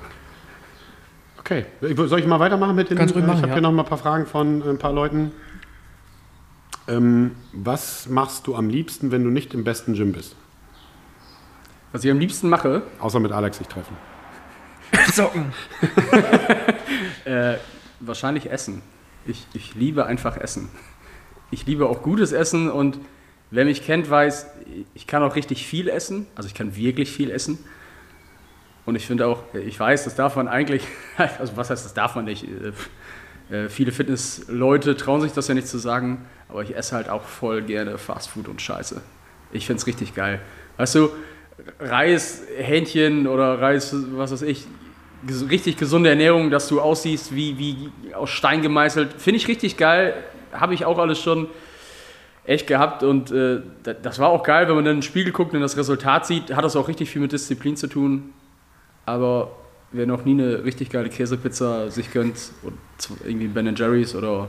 Okay, 1.38 1.64
Ich- 1.80 1.96
soll 1.96 2.18
ich 2.18 2.26
mal 2.26 2.40
weitermachen 2.40 2.74
mit 2.74 2.90
den 2.90 2.98
Kannst 2.98 3.14
ruhig 3.14 3.24
äh, 3.24 3.26
machen, 3.28 3.36
Ich 3.38 3.42
habe 3.42 3.50
ja. 3.50 3.54
hier 3.56 3.62
noch 3.62 3.72
mal 3.72 3.82
ein 3.82 3.88
paar 3.88 3.98
Fragen 3.98 4.26
von 4.26 4.62
äh, 4.62 4.68
ein 4.70 4.78
paar 4.78 4.92
Leuten. 4.92 5.30
Ähm, 6.88 7.32
was 7.52 8.08
machst 8.08 8.46
du 8.46 8.54
am 8.56 8.68
liebsten, 8.68 9.10
wenn 9.12 9.22
du 9.24 9.30
nicht 9.30 9.54
im 9.54 9.62
besten 9.64 9.94
Gym 9.94 10.12
bist? 10.12 10.34
was 11.92 12.04
ich 12.04 12.10
am 12.10 12.18
liebsten 12.18 12.50
mache, 12.50 12.82
Außer 13.00 13.20
mit 13.20 13.32
Alex 13.32 13.56
sich 13.58 13.68
treffen. 13.68 13.96
Zocken. 15.12 15.52
Äh, 17.24 17.56
wahrscheinlich 18.00 18.50
Essen. 18.50 18.82
Ich, 19.26 19.46
ich 19.54 19.74
liebe 19.74 20.06
einfach 20.06 20.36
Essen. 20.36 20.68
Ich 21.50 21.66
liebe 21.66 21.88
auch 21.88 22.02
gutes 22.02 22.32
Essen 22.32 22.70
und 22.70 22.98
wer 23.50 23.64
mich 23.64 23.84
kennt, 23.84 24.10
weiß, 24.10 24.46
ich 24.94 25.06
kann 25.06 25.22
auch 25.22 25.36
richtig 25.36 25.66
viel 25.66 25.88
essen. 25.88 26.26
Also 26.34 26.48
ich 26.48 26.54
kann 26.54 26.76
wirklich 26.76 27.10
viel 27.10 27.30
essen. 27.30 27.58
Und 28.84 28.94
ich 28.94 29.06
finde 29.06 29.26
auch, 29.26 29.42
ich 29.54 29.78
weiß, 29.78 30.04
das 30.04 30.14
darf 30.14 30.36
man 30.36 30.48
eigentlich, 30.48 30.82
also 31.38 31.56
was 31.56 31.70
heißt, 31.70 31.84
das 31.84 31.94
darf 31.94 32.14
man 32.14 32.24
nicht. 32.24 32.44
Äh, 32.44 32.72
äh, 33.50 33.68
viele 33.68 33.92
Fitnessleute 33.92 34.96
trauen 34.96 35.20
sich 35.20 35.32
das 35.32 35.48
ja 35.48 35.54
nicht 35.54 35.68
zu 35.68 35.78
sagen, 35.78 36.24
aber 36.48 36.62
ich 36.62 36.76
esse 36.76 36.94
halt 36.94 37.08
auch 37.08 37.22
voll 37.22 37.62
gerne 37.62 37.98
Fastfood 37.98 38.48
und 38.48 38.62
Scheiße. 38.62 39.00
Ich 39.52 39.66
finde 39.66 39.80
es 39.80 39.86
richtig 39.86 40.14
geil. 40.14 40.40
Weißt 40.76 40.94
du, 40.94 41.10
Reis, 41.80 42.42
Hähnchen 42.56 43.26
oder 43.26 43.60
Reis, 43.60 43.94
was 44.12 44.32
weiß 44.32 44.42
ich, 44.42 44.66
richtig 45.50 45.76
gesunde 45.76 46.10
Ernährung, 46.10 46.50
dass 46.50 46.68
du 46.68 46.80
aussiehst 46.80 47.34
wie, 47.34 47.58
wie 47.58 48.14
aus 48.14 48.30
Stein 48.30 48.62
gemeißelt, 48.62 49.14
finde 49.18 49.38
ich 49.38 49.48
richtig 49.48 49.76
geil. 49.76 50.14
Habe 50.52 50.74
ich 50.74 50.84
auch 50.84 50.98
alles 50.98 51.20
schon 51.20 51.48
echt 52.44 52.66
gehabt 52.66 53.02
und 53.02 53.30
äh, 53.32 53.60
da- 53.82 53.94
das 53.94 54.18
war 54.18 54.28
auch 54.28 54.42
geil, 54.44 54.68
wenn 54.68 54.76
man 54.76 54.84
dann 54.84 54.94
in 54.94 54.98
den 54.98 55.02
Spiegel 55.02 55.32
guckt 55.32 55.52
und 55.54 55.60
das 55.60 55.76
Resultat 55.76 56.26
sieht, 56.26 56.54
hat 56.54 56.64
das 56.64 56.76
auch 56.76 56.86
richtig 56.88 57.10
viel 57.10 57.20
mit 57.20 57.32
Disziplin 57.32 57.76
zu 57.76 57.88
tun. 57.88 58.30
Aber 59.04 59.50
wer 59.92 60.06
noch 60.06 60.24
nie 60.24 60.32
eine 60.32 60.64
richtig 60.64 60.90
geile 60.90 61.08
Käsepizza 61.08 61.90
sich 61.90 62.12
gönnt 62.12 62.36
irgendwie 63.24 63.48
Ben 63.48 63.74
Jerry's 63.74 64.14
oder 64.14 64.48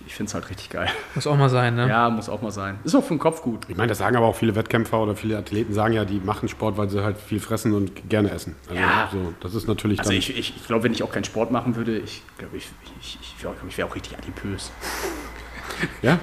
ich, 0.00 0.06
ich 0.06 0.14
finde 0.14 0.28
es 0.28 0.34
halt 0.34 0.48
richtig 0.50 0.70
geil. 0.70 0.88
Muss 1.14 1.26
auch 1.26 1.36
mal 1.36 1.48
sein, 1.48 1.74
ne? 1.74 1.88
Ja, 1.88 2.10
muss 2.10 2.28
auch 2.28 2.42
mal 2.42 2.50
sein. 2.50 2.78
Ist 2.84 2.94
auch 2.94 3.02
für 3.02 3.14
den 3.14 3.18
Kopf 3.18 3.42
gut. 3.42 3.66
Ich 3.68 3.76
meine, 3.76 3.88
das 3.88 3.98
sagen 3.98 4.16
aber 4.16 4.26
auch 4.26 4.36
viele 4.36 4.54
Wettkämpfer 4.54 5.00
oder 5.00 5.16
viele 5.16 5.36
Athleten 5.36 5.72
sagen 5.72 5.94
ja, 5.94 6.04
die 6.04 6.20
machen 6.20 6.48
Sport, 6.48 6.76
weil 6.76 6.88
sie 6.88 7.02
halt 7.02 7.18
viel 7.18 7.40
fressen 7.40 7.72
und 7.74 8.08
gerne 8.08 8.30
essen. 8.30 8.56
Also 8.68 8.80
Ja. 8.80 9.08
so, 9.12 9.32
das 9.40 9.54
ist 9.54 9.66
natürlich 9.68 9.98
Also 10.00 10.12
ich, 10.12 10.36
ich, 10.36 10.56
ich 10.56 10.66
glaube, 10.66 10.84
wenn 10.84 10.92
ich 10.92 11.02
auch 11.02 11.12
keinen 11.12 11.24
Sport 11.24 11.50
machen 11.50 11.76
würde, 11.76 11.98
ich 11.98 12.22
glaube, 12.38 12.56
ich, 12.56 12.68
ich, 13.00 13.18
ich 13.20 13.44
wäre 13.44 13.54
ich 13.68 13.78
wär 13.78 13.86
auch 13.86 13.94
richtig 13.94 14.16
adipös. 14.16 14.70
Ja? 16.02 16.18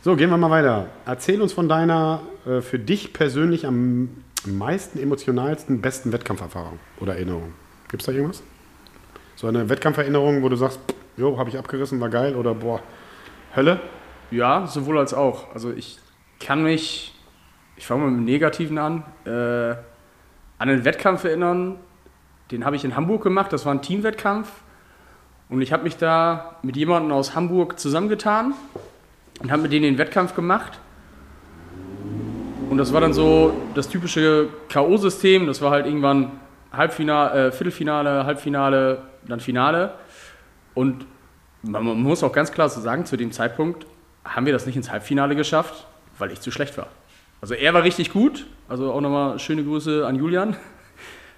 So, 0.00 0.16
gehen 0.16 0.30
wir 0.30 0.36
mal 0.38 0.50
weiter. 0.50 0.86
Erzähl 1.04 1.40
uns 1.42 1.52
von 1.52 1.68
deiner 1.68 2.22
äh, 2.46 2.60
für 2.60 2.78
dich 2.78 3.12
persönlich 3.12 3.66
am 3.66 4.08
meisten 4.46 4.98
emotionalsten, 4.98 5.80
besten 5.80 6.12
Wettkampferfahrung 6.12 6.78
oder 7.00 7.14
Erinnerung. 7.14 7.52
Gibt 7.88 8.02
es 8.02 8.06
da 8.06 8.12
irgendwas? 8.12 8.42
So 9.36 9.46
eine 9.46 9.68
Wettkampferinnerung, 9.68 10.42
wo 10.42 10.48
du 10.48 10.56
sagst, 10.56 10.78
jo, 11.16 11.38
habe 11.38 11.50
ich 11.50 11.58
abgerissen, 11.58 12.00
war 12.00 12.08
geil 12.08 12.36
oder 12.36 12.54
boah, 12.54 12.80
Hölle? 13.54 13.80
Ja, 14.30 14.66
sowohl 14.66 14.98
als 14.98 15.14
auch. 15.14 15.52
Also 15.54 15.72
ich 15.72 15.98
kann 16.40 16.62
mich, 16.62 17.14
ich 17.76 17.86
fange 17.86 18.02
mal 18.02 18.10
mit 18.10 18.20
dem 18.20 18.24
Negativen 18.24 18.78
an, 18.78 19.04
äh, 19.24 19.30
an 19.30 19.78
einen 20.58 20.84
Wettkampf 20.84 21.24
erinnern, 21.24 21.78
den 22.50 22.64
habe 22.64 22.76
ich 22.76 22.84
in 22.84 22.96
Hamburg 22.96 23.22
gemacht, 23.22 23.52
das 23.52 23.64
war 23.64 23.72
ein 23.72 23.82
Teamwettkampf. 23.82 24.50
Und 25.48 25.60
ich 25.62 25.72
habe 25.72 25.82
mich 25.84 25.96
da 25.96 26.56
mit 26.62 26.76
jemandem 26.76 27.12
aus 27.12 27.34
Hamburg 27.34 27.78
zusammengetan 27.78 28.54
und 29.40 29.52
habe 29.52 29.62
mit 29.62 29.72
denen 29.72 29.84
den 29.84 29.98
Wettkampf 29.98 30.34
gemacht. 30.34 30.78
Und 32.70 32.78
das 32.78 32.92
war 32.92 33.00
dann 33.00 33.12
so 33.12 33.52
das 33.74 33.88
typische 33.88 34.48
K.O.-System. 34.68 35.46
Das 35.46 35.60
war 35.60 35.70
halt 35.70 35.86
irgendwann 35.86 36.32
Halbfinale, 36.72 37.48
äh, 37.48 37.52
Viertelfinale, 37.52 38.24
Halbfinale, 38.24 39.02
dann 39.28 39.40
Finale. 39.40 39.94
Und 40.74 41.06
man, 41.62 41.84
man 41.84 42.02
muss 42.02 42.22
auch 42.22 42.32
ganz 42.32 42.52
klar 42.52 42.68
so 42.68 42.80
sagen, 42.80 43.06
zu 43.06 43.16
dem 43.16 43.32
Zeitpunkt 43.32 43.86
haben 44.24 44.46
wir 44.46 44.52
das 44.52 44.66
nicht 44.66 44.76
ins 44.76 44.90
Halbfinale 44.90 45.36
geschafft, 45.36 45.86
weil 46.18 46.30
ich 46.32 46.40
zu 46.40 46.50
schlecht 46.50 46.76
war. 46.76 46.88
Also 47.40 47.54
er 47.54 47.74
war 47.74 47.82
richtig 47.82 48.12
gut, 48.12 48.46
also 48.68 48.92
auch 48.92 49.00
nochmal 49.00 49.38
schöne 49.38 49.64
Grüße 49.64 50.06
an 50.06 50.16
Julian. 50.16 50.56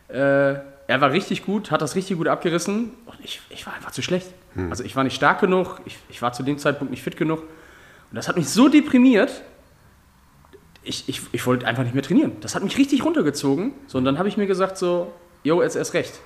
Äh, 0.08 0.54
er 0.88 1.00
war 1.00 1.10
richtig 1.10 1.44
gut, 1.44 1.72
hat 1.72 1.82
das 1.82 1.96
richtig 1.96 2.16
gut 2.16 2.28
abgerissen 2.28 2.92
und 3.06 3.16
ich, 3.24 3.40
ich 3.50 3.66
war 3.66 3.74
einfach 3.74 3.90
zu 3.90 4.02
schlecht. 4.02 4.28
Also 4.70 4.84
ich 4.84 4.94
war 4.94 5.02
nicht 5.02 5.16
stark 5.16 5.40
genug, 5.40 5.80
ich, 5.84 5.98
ich 6.08 6.22
war 6.22 6.32
zu 6.32 6.42
dem 6.42 6.58
Zeitpunkt 6.58 6.92
nicht 6.92 7.02
fit 7.02 7.16
genug. 7.16 7.40
Und 7.40 8.14
das 8.14 8.28
hat 8.28 8.36
mich 8.36 8.48
so 8.48 8.68
deprimiert, 8.68 9.42
ich, 10.82 11.08
ich, 11.08 11.22
ich 11.32 11.44
wollte 11.44 11.66
einfach 11.66 11.82
nicht 11.82 11.94
mehr 11.94 12.04
trainieren. 12.04 12.32
Das 12.40 12.54
hat 12.54 12.62
mich 12.62 12.78
richtig 12.78 13.04
runtergezogen. 13.04 13.72
So, 13.88 13.98
und 13.98 14.04
dann 14.04 14.18
habe 14.18 14.28
ich 14.28 14.36
mir 14.36 14.46
gesagt, 14.46 14.78
so, 14.78 15.12
yo, 15.42 15.60
jetzt 15.60 15.74
erst 15.74 15.94
recht. 15.94 16.20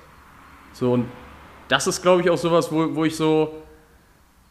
So, 0.75 0.93
und 0.93 1.07
das 1.71 1.87
ist, 1.87 2.03
glaube 2.03 2.21
ich, 2.21 2.29
auch 2.29 2.37
sowas, 2.37 2.73
wo, 2.73 2.97
wo 2.97 3.05
ich 3.05 3.17
so 3.17 3.55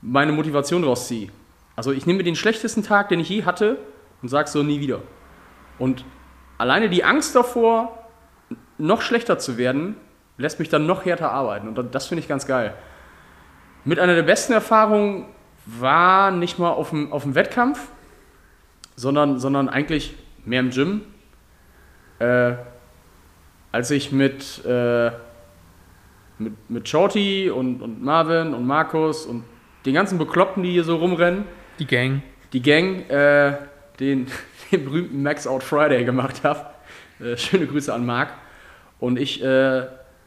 meine 0.02 0.32
Motivation 0.32 0.86
rausziehe. 0.86 1.30
Also 1.76 1.92
ich 1.92 2.06
nehme 2.06 2.24
den 2.24 2.36
schlechtesten 2.36 2.82
Tag, 2.82 3.10
den 3.10 3.20
ich 3.20 3.28
je 3.28 3.44
hatte 3.44 3.78
und 4.22 4.30
sage 4.30 4.50
so 4.50 4.64
nie 4.64 4.80
wieder. 4.80 5.02
Und 5.78 6.06
alleine 6.58 6.90
die 6.90 7.04
Angst 7.04 7.36
davor, 7.36 8.08
noch 8.78 9.02
schlechter 9.02 9.38
zu 9.38 9.58
werden, 9.58 9.98
lässt 10.38 10.60
mich 10.60 10.70
dann 10.70 10.86
noch 10.86 11.04
härter 11.04 11.32
arbeiten. 11.32 11.68
Und 11.68 11.94
das 11.94 12.08
finde 12.08 12.22
ich 12.22 12.30
ganz 12.30 12.48
geil. 12.48 12.74
Mit 13.84 14.00
einer 14.00 14.16
der 14.16 14.24
besten 14.24 14.54
Erfahrungen 14.54 15.26
war 15.66 16.32
nicht 16.32 16.58
mal 16.58 16.70
auf 16.70 16.92
dem, 16.92 17.12
auf 17.12 17.24
dem 17.24 17.36
Wettkampf, 17.36 17.90
sondern, 18.96 19.40
sondern 19.40 19.68
eigentlich 19.68 20.16
mehr 20.46 20.62
im 20.62 20.70
Gym. 20.70 21.02
Äh, 22.20 22.54
als 23.74 23.92
ich 23.92 24.14
mit, 24.14 24.64
äh, 24.66 25.12
mit, 26.40 26.70
mit 26.70 26.88
Shorty 26.88 27.50
und, 27.50 27.82
und 27.82 28.04
Marvin 28.04 28.54
und 28.54 28.66
Markus 28.66 29.26
und 29.26 29.44
den 29.86 29.94
ganzen 29.94 30.18
Bekloppten, 30.18 30.64
die 30.64 30.72
hier 30.72 30.84
so 30.84 30.98
rumrennen, 30.98 31.46
Die 31.80 31.86
Gang. 31.86 32.22
die 32.54 32.62
Gang 32.62 33.10
äh, 33.10 33.58
den, 34.00 34.28
den 34.72 34.86
berühmten 34.86 35.22
Max 35.22 35.48
Out 35.48 35.64
Friday 35.64 36.04
gemacht 36.04 36.44
habe. 36.44 36.66
Äh, 37.20 37.38
schöne 37.38 37.68
Grüße 37.68 37.94
an 37.94 38.06
Marc. 38.06 38.30
Und 39.00 39.20
ich 39.20 39.44
äh, 39.44 39.86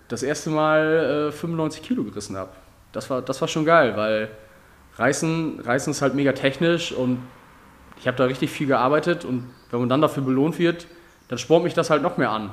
das 0.09 0.23
erste 0.23 0.51
Mal 0.51 1.29
äh, 1.29 1.33
95 1.33 1.83
Kilo 1.83 2.05
gerissen 2.05 2.37
habe. 2.37 2.51
Das 2.93 3.09
war, 3.09 3.23
das 3.23 3.41
war 3.41 3.49
schon 3.49 3.65
geil, 3.65 3.97
weil 3.97 4.29
Reißen, 4.97 5.61
Reißen 5.61 5.91
ist 5.91 6.03
halt 6.03 6.15
mega 6.15 6.33
technisch 6.33 6.93
und 6.93 7.19
ich 7.99 8.07
habe 8.07 8.17
da 8.19 8.25
richtig 8.25 8.51
viel 8.51 8.67
gearbeitet 8.67 9.25
und 9.25 9.49
wenn 9.71 9.81
man 9.81 9.89
dann 9.89 10.03
dafür 10.03 10.23
belohnt 10.23 10.59
wird, 10.59 10.87
dann 11.29 11.39
spornt 11.39 11.65
mich 11.65 11.73
das 11.73 11.89
halt 11.89 12.03
noch 12.03 12.19
mehr 12.19 12.31
an. 12.31 12.51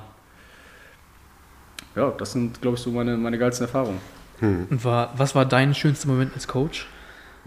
Ja, 1.96 2.12
das 2.12 2.32
sind, 2.32 2.62
glaube 2.62 2.78
ich, 2.78 2.84
so 2.84 2.92
meine, 2.92 3.18
meine 3.18 3.38
geilsten 3.38 3.66
Erfahrungen. 3.66 4.00
Und 4.42 4.84
war, 4.86 5.14
was 5.18 5.36
war 5.36 5.46
dein 5.46 5.74
schönster 5.76 6.08
Moment 6.08 6.34
als 6.34 6.48
Coach? 6.48 6.88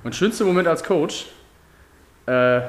Mein 0.02 0.12
schönster 0.12 0.44
Moment 0.44 0.68
als 0.68 0.84
Coach, 0.84 1.26
äh, 2.26 2.60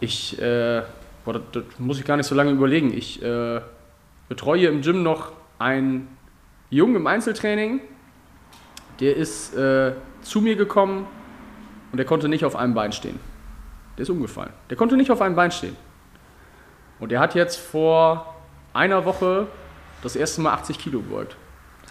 ich, 0.00 0.40
äh, 0.40 0.82
boah, 1.24 1.34
das, 1.34 1.42
das 1.52 1.64
muss 1.78 1.98
ich 1.98 2.04
gar 2.04 2.16
nicht 2.16 2.26
so 2.26 2.34
lange 2.34 2.52
überlegen. 2.52 2.92
Ich 2.96 3.22
äh, 3.22 3.60
betreue 4.28 4.68
im 4.68 4.82
Gym 4.82 5.02
noch 5.02 5.32
einen 5.58 6.08
Jungen 6.70 6.96
im 6.96 7.06
Einzeltraining, 7.06 7.80
der 9.00 9.16
ist 9.16 9.54
äh, 9.54 9.92
zu 10.22 10.40
mir 10.40 10.56
gekommen 10.56 11.06
und 11.92 11.98
der 11.98 12.06
konnte 12.06 12.28
nicht 12.28 12.44
auf 12.44 12.56
einem 12.56 12.74
Bein 12.74 12.92
stehen. 12.92 13.18
Der 13.96 14.02
ist 14.04 14.10
umgefallen. 14.10 14.52
Der 14.70 14.76
konnte 14.76 14.96
nicht 14.96 15.10
auf 15.10 15.20
einem 15.20 15.34
Bein 15.34 15.50
stehen. 15.50 15.76
Und 17.00 17.10
der 17.10 17.20
hat 17.20 17.34
jetzt 17.34 17.56
vor 17.56 18.34
einer 18.72 19.04
Woche 19.04 19.48
das 20.02 20.16
erste 20.16 20.40
Mal 20.40 20.52
80 20.52 20.78
Kilo 20.78 21.00
gebeugt. 21.00 21.36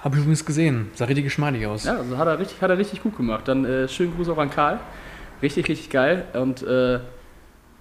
Habe 0.02 0.16
ich 0.16 0.22
übrigens 0.22 0.46
gesehen. 0.46 0.90
Sah 0.94 1.06
richtig 1.06 1.26
geschmeidig 1.26 1.66
aus. 1.66 1.86
Ja, 1.86 1.98
also 1.98 2.18
hat 2.18 2.28
er 2.28 2.40
richtig, 2.40 2.62
hat 2.62 2.70
er 2.70 2.78
richtig 2.78 3.02
gut 3.02 3.18
gemacht. 3.18 3.48
Dann 3.48 3.66
äh, 3.66 3.88
schönen 3.88 4.16
Gruß 4.16 4.30
auch 4.30 4.38
an 4.38 4.50
Karl. 4.50 4.80
Richtig, 5.42 5.68
richtig 5.68 5.90
geil. 5.90 6.26
Und 6.34 6.62
äh, 6.64 7.00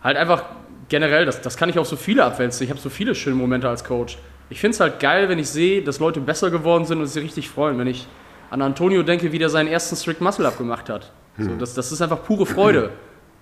halt 0.03 0.17
einfach 0.17 0.45
generell, 0.89 1.27
das, 1.27 1.41
das 1.41 1.57
kann 1.57 1.69
ich 1.69 1.79
auch 1.79 1.85
so 1.85 1.97
viele 1.97 2.25
abwälzen. 2.25 2.65
Ich 2.65 2.71
habe 2.71 2.81
so 2.81 2.89
viele 2.89 3.15
schöne 3.15 3.37
Momente 3.37 3.69
als 3.69 3.85
Coach. 3.85 4.19
Ich 4.49 4.61
finde 4.61 4.75
es 4.75 4.81
halt 4.81 5.01
geil, 5.01 5.29
wenn 5.29 5.39
ich 5.39 5.49
sehe, 5.49 5.83
dass 5.83 5.99
Leute 5.99 6.21
besser 6.21 6.51
geworden 6.51 6.85
sind 6.85 7.01
und 7.01 7.07
sich 7.07 7.23
richtig 7.23 7.49
freuen. 7.49 7.79
Wenn 7.79 7.89
ich 7.89 8.07
an 8.51 8.63
Antonio 8.63 9.03
denke, 9.03 9.33
wie 9.33 9.39
der 9.39 9.49
seinen 9.49 9.69
ersten 9.69 9.97
Strict 9.97 10.21
Muscle 10.21 10.47
Up 10.47 10.57
gemacht 10.57 10.89
hat. 10.89 11.13
So, 11.39 11.55
das, 11.57 11.75
das 11.75 11.93
ist 11.93 12.01
einfach 12.01 12.23
pure 12.25 12.47
Freude. 12.47 12.91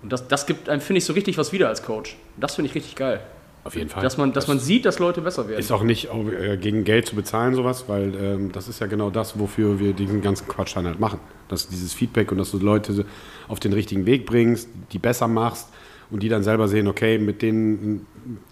Und 0.01 0.11
das, 0.11 0.27
das 0.27 0.45
gibt 0.45 0.67
einem, 0.67 0.81
finde 0.81 0.97
ich, 0.97 1.05
so 1.05 1.13
richtig 1.13 1.37
was 1.37 1.53
wieder 1.53 1.69
als 1.69 1.81
Coach. 1.83 2.17
Und 2.35 2.43
das 2.43 2.55
finde 2.55 2.69
ich 2.69 2.75
richtig 2.75 2.95
geil. 2.95 3.21
Auf 3.65 3.75
jeden 3.75 3.89
Fall. 3.89 4.03
Dass 4.03 4.17
man, 4.17 4.31
dass 4.31 4.47
man 4.47 4.59
sieht, 4.59 4.85
dass 4.85 4.99
Leute 4.99 5.21
besser 5.21 5.49
werden. 5.49 5.59
Ist 5.59 5.71
auch 5.71 5.81
nicht 5.81 6.09
äh, 6.13 6.55
gegen 6.55 6.83
Geld 6.83 7.07
zu 7.07 7.15
bezahlen, 7.15 7.55
sowas, 7.55 7.85
weil 7.87 8.13
ähm, 8.15 8.51
das 8.51 8.67
ist 8.67 8.79
ja 8.79 8.85
genau 8.85 9.09
das, 9.09 9.39
wofür 9.39 9.79
wir 9.79 9.93
diesen 9.93 10.21
ganzen 10.21 10.47
Quatsch 10.47 10.75
dann 10.75 10.85
halt 10.85 10.99
machen. 10.99 11.19
Dass 11.47 11.67
dieses 11.67 11.91
Feedback 11.91 12.31
und 12.31 12.37
dass 12.37 12.51
du 12.51 12.59
Leute 12.59 13.05
auf 13.47 13.59
den 13.59 13.73
richtigen 13.73 14.05
Weg 14.05 14.27
bringst, 14.27 14.69
die 14.91 14.99
besser 14.99 15.27
machst 15.27 15.69
und 16.11 16.21
die 16.21 16.29
dann 16.29 16.43
selber 16.43 16.67
sehen, 16.67 16.87
okay, 16.87 17.17
mit 17.17 17.41
den 17.41 18.05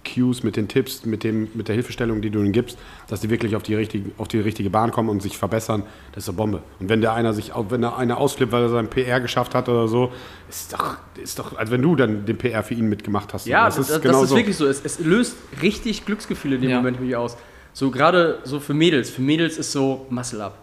Cues, 0.05 0.43
mit 0.43 0.55
den 0.55 0.67
Tipps, 0.67 1.05
mit, 1.05 1.23
dem, 1.23 1.49
mit 1.53 1.67
der 1.67 1.75
Hilfestellung, 1.75 2.21
die 2.21 2.29
du 2.29 2.39
ihnen 2.39 2.51
gibst, 2.51 2.77
dass 3.07 3.21
die 3.21 3.29
wirklich 3.29 3.55
auf 3.55 3.63
die, 3.63 3.75
richtige, 3.75 4.11
auf 4.17 4.27
die 4.27 4.39
richtige 4.39 4.69
Bahn 4.69 4.91
kommen 4.91 5.09
und 5.09 5.21
sich 5.21 5.37
verbessern, 5.37 5.83
das 6.13 6.23
ist 6.23 6.29
eine 6.29 6.37
Bombe. 6.37 6.63
Und 6.79 6.89
wenn 6.89 7.01
der 7.01 7.13
einer 7.13 7.33
sich, 7.33 7.53
auch 7.53 7.69
wenn 7.69 7.81
der 7.81 7.97
einer 7.97 8.17
ausflippt, 8.17 8.51
weil 8.51 8.63
er 8.63 8.69
sein 8.69 8.89
PR 8.89 9.19
geschafft 9.21 9.55
hat 9.55 9.69
oder 9.69 9.87
so, 9.87 10.11
ist 10.49 10.73
doch, 10.73 10.97
ist 11.21 11.39
doch, 11.39 11.57
als 11.57 11.71
wenn 11.71 11.81
du 11.81 11.95
dann 11.95 12.25
den 12.25 12.37
PR 12.37 12.63
für 12.63 12.73
ihn 12.73 12.89
mitgemacht 12.89 13.33
hast. 13.33 13.45
Ja, 13.47 13.65
das, 13.65 13.77
ist, 13.77 13.89
das 13.89 14.01
genau 14.01 14.23
ist 14.23 14.29
so. 14.29 14.35
wirklich 14.35 14.57
so. 14.57 14.67
Es, 14.67 14.81
es 14.83 14.99
löst 14.99 15.35
richtig 15.61 16.05
Glücksgefühle 16.05 16.55
in 16.55 16.61
dem 16.61 16.71
Ja. 16.71 16.77
Moment 16.77 16.99
mich 17.01 17.15
aus. 17.15 17.37
So 17.73 17.89
gerade 17.89 18.39
so 18.43 18.59
für 18.59 18.73
Mädels. 18.73 19.09
Für 19.09 19.21
Mädels 19.21 19.57
ist 19.57 19.71
so 19.71 20.05
Muscle 20.09 20.41
Up. 20.41 20.57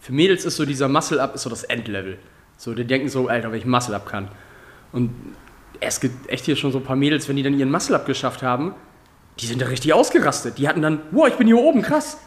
Für 0.00 0.12
Mädels 0.12 0.44
ist 0.44 0.56
so 0.56 0.64
dieser 0.64 0.88
Muscle 0.88 1.20
Up 1.20 1.34
ist 1.34 1.42
so 1.42 1.50
das 1.50 1.64
Endlevel. 1.64 2.18
So, 2.56 2.74
die 2.74 2.84
denken 2.84 3.08
so, 3.08 3.28
Alter, 3.28 3.52
wenn 3.52 3.58
ich 3.58 3.66
Muscle 3.66 3.94
Up 3.94 4.06
kann. 4.06 4.28
Und 4.92 5.10
es 5.80 6.00
gibt 6.00 6.28
echt 6.30 6.44
hier 6.44 6.56
schon 6.56 6.72
so 6.72 6.78
ein 6.78 6.84
paar 6.84 6.96
Mädels, 6.96 7.28
wenn 7.28 7.36
die 7.36 7.42
dann 7.42 7.58
ihren 7.58 7.70
Muscle 7.70 7.94
Up 7.94 8.06
geschafft 8.06 8.42
haben, 8.42 8.74
die 9.40 9.46
sind 9.46 9.60
da 9.60 9.66
richtig 9.66 9.92
ausgerastet. 9.92 10.58
Die 10.58 10.68
hatten 10.68 10.82
dann, 10.82 11.00
wow, 11.10 11.28
ich 11.28 11.34
bin 11.34 11.46
hier 11.46 11.58
oben, 11.58 11.82
krass. 11.82 12.18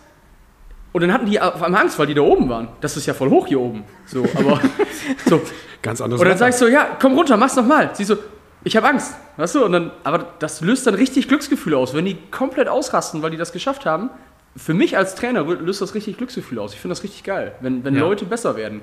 Und 0.92 1.02
dann 1.02 1.14
hatten 1.14 1.26
die 1.28 1.40
auf 1.40 1.62
einmal 1.62 1.82
Angst, 1.82 2.00
weil 2.00 2.08
die 2.08 2.14
da 2.14 2.22
oben 2.22 2.50
waren. 2.50 2.70
Das 2.82 2.98
ist 2.98 3.06
ja 3.06 3.14
voll 3.14 3.30
hoch 3.30 3.48
hier 3.48 3.60
oben. 3.60 3.84
So, 4.06 4.26
aber 4.36 4.60
so, 5.26 5.42
Ganz 5.82 6.02
anderes 6.02 6.22
und 6.22 6.28
dann 6.28 6.38
sagst 6.38 6.62
du, 6.62 6.68
ja, 6.68 6.98
komm 7.00 7.14
runter, 7.14 7.38
mach's 7.38 7.56
nochmal. 7.56 7.92
Sie 7.94 8.04
so, 8.04 8.18
ich 8.64 8.76
habe 8.76 8.88
Angst. 8.88 9.16
Weißt 9.38 9.56
du? 9.56 9.64
Und 9.66 9.72
dann, 9.72 9.92
aber 10.04 10.34
das 10.40 10.62
löst 10.62 10.86
dann 10.88 10.96
richtig 10.96 11.28
Glücksgefühle 11.28 11.78
aus. 11.78 11.94
Wenn 11.94 12.06
die 12.06 12.18
komplett 12.32 12.68
ausrasten, 12.68 13.22
weil 13.22 13.32
die 13.32 13.38
das 13.38 13.54
geschafft 13.54 13.86
haben, 13.86 14.10
für 14.58 14.74
mich 14.74 14.98
als 14.98 15.16
Trainer 15.16 15.44
löst 15.44 15.82
das 15.82 15.94
richtig 15.96 16.18
Glücksgefühle 16.18 16.62
aus. 16.62 16.74
Ich 16.74 16.80
finde 16.80 16.94
das 16.94 17.04
richtig 17.04 17.24
geil, 17.24 17.54
wenn, 17.62 17.84
wenn 17.86 17.96
Ja. 17.96 18.02
Leute 18.02 18.26
besser 18.26 18.56
werden. 18.58 18.82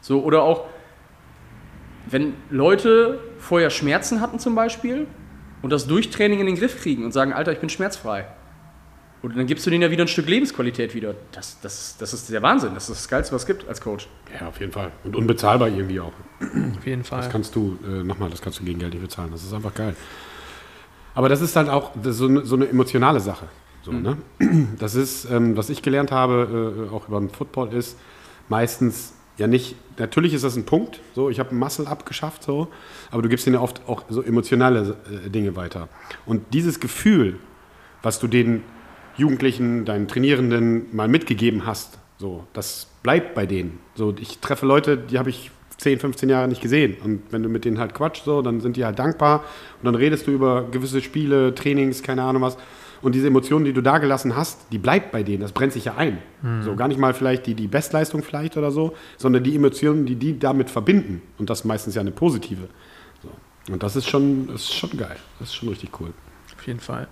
So, 0.00 0.22
oder 0.22 0.42
auch, 0.42 0.64
wenn 2.10 2.34
Leute 2.50 3.18
vorher 3.38 3.70
Schmerzen 3.70 4.20
hatten 4.20 4.38
zum 4.38 4.54
Beispiel 4.54 5.06
und 5.62 5.70
das 5.70 5.86
durch 5.86 6.10
Training 6.10 6.40
in 6.40 6.46
den 6.46 6.56
Griff 6.56 6.80
kriegen 6.80 7.04
und 7.04 7.12
sagen, 7.12 7.32
Alter, 7.32 7.52
ich 7.52 7.60
bin 7.60 7.68
schmerzfrei. 7.68 8.26
Und 9.20 9.36
dann 9.36 9.46
gibst 9.46 9.66
du 9.66 9.70
denen 9.70 9.82
ja 9.82 9.90
wieder 9.90 10.04
ein 10.04 10.08
Stück 10.08 10.28
Lebensqualität 10.28 10.94
wieder. 10.94 11.14
Das, 11.32 11.60
das, 11.60 11.96
das 11.98 12.14
ist 12.14 12.30
der 12.30 12.40
Wahnsinn. 12.40 12.74
Das 12.74 12.88
ist 12.88 13.00
das 13.00 13.08
Geilste, 13.08 13.34
was 13.34 13.42
es 13.42 13.46
gibt 13.46 13.68
als 13.68 13.80
Coach. 13.80 14.06
Ja, 14.38 14.46
auf 14.46 14.60
jeden 14.60 14.70
Fall. 14.70 14.92
Und 15.02 15.16
unbezahlbar 15.16 15.68
irgendwie 15.68 15.98
auch. 15.98 16.12
Auf 16.40 16.86
jeden 16.86 17.02
Fall. 17.02 17.22
Das 17.22 17.30
kannst 17.30 17.56
du, 17.56 17.78
äh, 17.84 18.04
nochmal, 18.04 18.30
das 18.30 18.40
kannst 18.40 18.60
du 18.60 18.64
gegen 18.64 18.78
Geld 18.78 18.94
nicht 18.94 19.02
bezahlen. 19.02 19.32
Das 19.32 19.42
ist 19.42 19.52
einfach 19.52 19.74
geil. 19.74 19.96
Aber 21.14 21.28
das 21.28 21.40
ist 21.40 21.56
halt 21.56 21.68
auch 21.68 21.96
ist 21.96 22.18
so, 22.18 22.26
eine, 22.28 22.44
so 22.46 22.54
eine 22.54 22.68
emotionale 22.68 23.18
Sache. 23.18 23.46
So, 23.82 23.90
ne? 23.90 24.18
Das 24.78 24.94
ist, 24.94 25.28
ähm, 25.30 25.56
was 25.56 25.68
ich 25.68 25.82
gelernt 25.82 26.12
habe, 26.12 26.86
äh, 26.88 26.94
auch 26.94 27.08
über 27.08 27.18
den 27.18 27.30
Football, 27.30 27.72
ist 27.72 27.98
meistens 28.48 29.14
ja 29.36 29.48
nicht, 29.48 29.74
natürlich 29.98 30.34
ist 30.34 30.44
das 30.44 30.56
ein 30.56 30.64
Punkt, 30.64 31.00
so, 31.14 31.30
ich 31.30 31.38
habe 31.38 31.54
ein 31.54 31.58
Muscle 31.58 31.86
abgeschafft, 31.86 32.42
so, 32.42 32.68
aber 33.10 33.22
du 33.22 33.28
gibst 33.28 33.46
ihnen 33.46 33.54
ja 33.54 33.60
oft 33.60 33.82
auch 33.86 34.04
so 34.08 34.22
emotionale 34.22 34.96
äh, 35.24 35.30
Dinge 35.30 35.56
weiter. 35.56 35.88
Und 36.26 36.54
dieses 36.54 36.80
Gefühl, 36.80 37.38
was 38.02 38.18
du 38.18 38.26
den 38.26 38.62
Jugendlichen, 39.16 39.84
deinen 39.84 40.08
Trainierenden 40.08 40.94
mal 40.94 41.08
mitgegeben 41.08 41.66
hast, 41.66 41.98
so, 42.18 42.44
das 42.52 42.88
bleibt 43.02 43.34
bei 43.34 43.46
denen. 43.46 43.78
So, 43.94 44.14
ich 44.18 44.38
treffe 44.38 44.66
Leute, 44.66 44.96
die 44.96 45.18
habe 45.18 45.30
ich 45.30 45.50
10, 45.78 46.00
15 46.00 46.28
Jahre 46.28 46.48
nicht 46.48 46.60
gesehen. 46.60 46.96
Und 47.02 47.22
wenn 47.30 47.42
du 47.42 47.48
mit 47.48 47.64
denen 47.64 47.78
halt 47.78 47.94
quatschst, 47.94 48.24
so, 48.24 48.42
dann 48.42 48.60
sind 48.60 48.76
die 48.76 48.84
halt 48.84 48.98
dankbar. 48.98 49.44
Und 49.80 49.86
dann 49.86 49.94
redest 49.94 50.26
du 50.26 50.32
über 50.32 50.64
gewisse 50.70 51.00
Spiele, 51.00 51.54
Trainings, 51.54 52.02
keine 52.02 52.22
Ahnung 52.22 52.42
was. 52.42 52.56
Und 53.00 53.14
diese 53.14 53.28
Emotionen, 53.28 53.64
die 53.64 53.72
du 53.72 53.80
da 53.80 53.98
gelassen 53.98 54.34
hast, 54.36 54.72
die 54.72 54.78
bleibt 54.78 55.12
bei 55.12 55.22
denen. 55.22 55.40
Das 55.40 55.52
brennt 55.52 55.72
sich 55.72 55.84
ja 55.84 55.96
ein. 55.96 56.18
So 56.62 56.76
gar 56.76 56.88
nicht 56.88 56.98
mal 56.98 57.14
vielleicht 57.14 57.46
die, 57.46 57.54
die 57.54 57.66
Bestleistung 57.66 58.22
vielleicht 58.22 58.56
oder 58.56 58.70
so, 58.70 58.94
sondern 59.16 59.44
die 59.44 59.54
Emotionen, 59.54 60.06
die 60.06 60.16
die 60.16 60.38
damit 60.38 60.70
verbinden. 60.70 61.22
Und 61.38 61.50
das 61.50 61.64
meistens 61.64 61.94
ja 61.94 62.00
eine 62.00 62.10
positive. 62.10 62.68
So. 63.22 63.72
Und 63.72 63.82
das 63.82 63.96
ist 63.96 64.08
schon, 64.08 64.48
das 64.48 64.62
ist 64.62 64.74
schon 64.74 64.96
geil. 64.96 65.16
Das 65.38 65.48
ist 65.48 65.54
schon 65.54 65.68
richtig 65.68 65.90
cool. 66.00 66.12
Auf 66.56 66.66
jeden 66.66 66.80
Fall. 66.80 67.08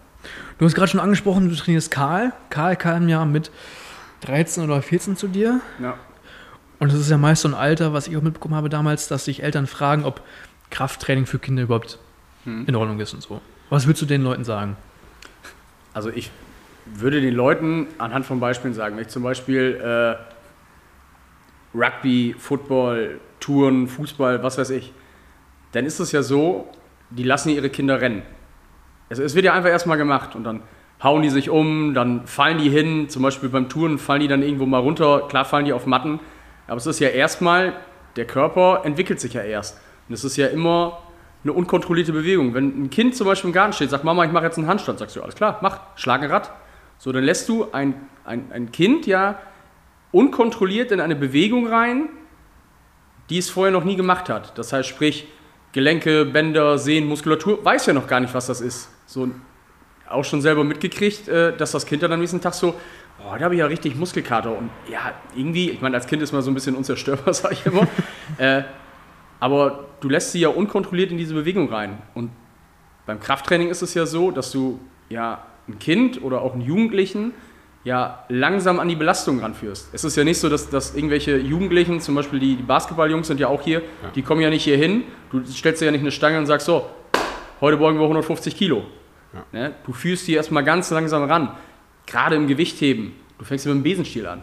Du 0.59 0.65
hast 0.65 0.75
gerade 0.75 0.89
schon 0.89 1.01
angesprochen, 1.01 1.49
du 1.49 1.55
trainierst 1.55 1.91
Karl. 1.91 2.33
Karl 2.51 2.77
kam 2.77 3.09
ja 3.09 3.25
mit 3.25 3.51
13 4.23 4.65
oder 4.65 4.83
14 4.83 5.17
zu 5.17 5.29
dir. 5.29 5.61
Ja. 5.81 5.99
Und 6.79 6.93
das 6.93 7.01
ist 7.01 7.11
ja 7.11 7.17
meist 7.17 7.43
so 7.43 7.49
ein 7.49 7.55
Alter, 7.55 7.93
was 7.93 8.07
ich 8.09 8.17
auch 8.17 8.23
mitbekommen 8.23 8.55
habe 8.55 8.69
damals, 8.69 9.09
dass 9.09 9.25
sich 9.25 9.43
Eltern 9.43 9.67
fragen, 9.67 10.05
ob 10.05 10.23
Krafttraining 10.71 11.27
für 11.27 11.39
Kinder 11.39 11.63
überhaupt 11.63 11.99
in 12.45 12.75
Ordnung 12.77 13.01
ist 13.01 13.13
und 13.15 13.23
so. 13.23 13.41
Was 13.71 13.87
würdest 13.87 14.03
du 14.03 14.07
den 14.07 14.23
Leuten 14.23 14.45
sagen? 14.45 14.77
Also 15.97 16.11
ich 16.11 16.31
würde 16.85 17.23
den 17.23 17.35
Leuten 17.35 17.87
anhand 17.97 18.27
von 18.27 18.39
Beispielen 18.39 18.75
sagen, 18.75 18.97
wenn 18.97 19.05
ich 19.05 19.09
zum 19.09 19.23
Beispiel 19.23 19.81
äh, 19.83 20.15
Rugby, 21.75 22.37
Football, 22.39 23.19
Touren, 23.41 23.89
Fußball, 23.89 24.43
was 24.43 24.59
weiß 24.59 24.69
ich, 24.71 24.93
dann 25.73 25.87
ist 25.87 25.99
es 25.99 26.13
ja 26.13 26.23
so, 26.23 26.69
die 27.09 27.23
lassen 27.23 27.49
ihre 27.49 27.71
Kinder 27.71 27.99
rennen. 27.99 28.21
Es, 29.09 29.19
es 29.19 29.35
wird 29.35 29.47
ja 29.47 29.55
einfach 29.55 29.71
erstmal 29.71 29.97
gemacht 29.97 30.37
und 30.37 30.45
dann 30.45 30.61
hauen 31.03 31.23
die 31.23 31.31
sich 31.31 31.49
um, 31.49 31.95
dann 31.95 32.27
fallen 32.27 32.59
die 32.59 32.69
hin, 32.69 33.09
zum 33.09 33.23
Beispiel 33.23 33.49
beim 33.49 33.71
Touren 33.71 33.97
fallen 33.97 34.21
die 34.21 34.29
dann 34.29 34.43
irgendwo 34.43 34.67
mal 34.67 34.81
runter, 34.81 35.23
klar 35.31 35.47
fallen 35.47 35.65
die 35.65 35.73
auf 35.73 35.87
Matten, 35.87 36.21
aber 36.67 36.77
es 36.77 36.85
ist 36.85 37.01
ja 37.01 37.09
erstmal, 37.09 37.73
der 38.17 38.27
Körper 38.27 38.83
entwickelt 38.85 39.19
sich 39.19 39.33
ja 39.33 39.41
erst. 39.41 39.81
Und 40.09 40.15
es 40.15 40.25
ist 40.25 40.37
ja 40.37 40.49
immer 40.49 40.99
eine 41.47 41.53
unkontrollierte 41.53 42.13
Bewegung. 42.13 42.55
Wenn 42.55 42.85
ein 42.85 42.91
Kind 42.91 43.15
zum 43.15 43.27
Beispiel 43.27 43.51
im 43.51 43.55
Garten 43.55 43.73
steht, 43.73 43.91
sagt 43.91 44.05
Mama, 44.05 44.25
ich 44.25 44.33
mache 44.33 44.45
jetzt 44.45 44.59
einen 44.59 44.67
Handstand, 44.67 44.99
sagst 44.99 45.17
du, 45.17 45.23
alles 45.23 45.37
klar, 45.37 45.59
mach, 45.63 45.81
schlag 45.95 46.23
ein 46.23 46.31
Rad. 46.31 46.51
So, 46.99 47.13
dann 47.13 47.25
lässt 47.25 47.49
du 47.49 47.71
ein, 47.73 47.95
ein, 48.25 48.51
ein 48.53 48.73
Kind 48.73 49.07
ja 49.07 49.39
unkontrolliert 50.11 50.91
in 50.93 51.01
eine 51.01 51.15
Bewegung 51.15 51.69
rein, 51.69 52.09
die 53.31 53.39
es 53.39 53.49
vorher 53.49 53.73
noch 53.73 53.85
nie 53.85 53.97
gemacht 53.97 54.29
hat. 54.29 54.57
Das 54.59 54.73
heißt, 54.73 54.89
sprich, 54.89 55.29
Gelenke, 55.73 56.25
Bänder, 56.25 56.79
Sehnen, 56.79 57.09
Muskulatur, 57.09 57.65
weiß 57.65 57.87
ja 57.87 57.93
noch 57.93 58.07
gar 58.07 58.21
nicht, 58.21 58.35
was 58.35 58.47
das 58.47 58.61
ist. 58.61 58.89
So, 59.07 59.31
auch 60.09 60.25
schon 60.25 60.41
selber 60.41 60.65
mitgekriegt, 60.65 61.29
äh, 61.29 61.57
dass 61.57 61.73
das 61.73 61.87
Kind 61.87 62.03
dann 62.03 62.13
am 62.13 62.21
nächsten 62.21 62.41
Tag 62.41 62.55
so, 62.55 62.75
oh, 63.21 63.37
da 63.37 63.45
habe 63.45 63.55
ich 63.55 63.61
ja 63.61 63.67
richtig 63.67 63.95
Muskelkater. 63.95 64.57
Und 64.57 64.71
ja, 64.91 65.13
irgendwie, 65.37 65.71
ich 65.71 65.81
meine, 65.81 65.97
als 65.97 66.07
Kind 66.07 66.23
ist 66.23 66.33
man 66.33 66.43
so 66.43 66.51
ein 66.51 66.55
bisschen 66.55 66.75
unzerstörbar, 66.75 67.35
sage 67.35 67.55
ich 67.55 67.67
immer. 67.67 67.87
äh, 68.39 68.63
aber 69.41 69.85
du 70.01 70.09
lässt 70.09 70.33
sie 70.33 70.41
ja 70.41 70.49
unkontrolliert 70.49 71.11
in 71.11 71.19
diese 71.19 71.35
Bewegung 71.35 71.73
rein. 71.73 71.99
Und 72.15 72.31
beim 73.07 73.21
Krafttraining 73.21 73.69
ist 73.69 73.83
es 73.83 73.95
ja 73.95 74.07
so, 74.07 74.31
dass 74.31 74.51
du 74.51 74.81
ja 75.09 75.45
ein 75.69 75.79
Kind 75.79 76.23
oder 76.23 76.43
auch 76.43 76.53
einen 76.53 76.63
Jugendlichen 76.63 77.33
ja 77.85 78.25
langsam 78.29 78.81
an 78.81 78.89
die 78.89 78.97
Belastung 78.97 79.41
ranführst. 79.41 79.91
Es 79.93 80.03
ist 80.03 80.17
ja 80.17 80.25
nicht 80.25 80.39
so, 80.39 80.49
dass, 80.49 80.69
dass 80.71 80.97
irgendwelche 80.97 81.37
Jugendlichen, 81.37 82.01
zum 82.01 82.17
Beispiel 82.17 82.41
die, 82.41 82.57
die 82.57 82.63
Basketballjungs 82.63 83.29
sind 83.29 83.39
ja 83.39 83.47
auch 83.47 83.63
hier, 83.63 83.83
die 84.15 84.23
kommen 84.23 84.41
ja 84.41 84.51
nicht 84.51 84.65
hier 84.65 84.77
hin. 84.77 85.05
Du 85.31 85.45
stellst 85.45 85.81
dir 85.81 85.87
ja 85.87 85.93
nicht 85.93 86.01
eine 86.01 86.11
Stange 86.11 86.39
und 86.39 86.47
sagst 86.47 86.67
so, 86.67 86.87
heute 87.61 87.77
beugen 87.77 87.99
wir 87.99 88.03
150 88.03 88.57
Kilo. 88.57 88.83
Ne? 89.53 89.75
Du 89.85 89.93
führst 89.93 90.27
die 90.27 90.35
erstmal 90.35 90.65
ganz 90.65 90.91
langsam 90.91 91.25
ran. 91.25 91.55
Gerade 92.07 92.37
im 92.37 92.49
Gewichtheben. 92.49 93.13
Du 93.39 93.45
fängst 93.45 93.67
mit 93.67 93.75
dem 93.75 93.83
Besenstiel 93.83 94.27
an. 94.27 94.43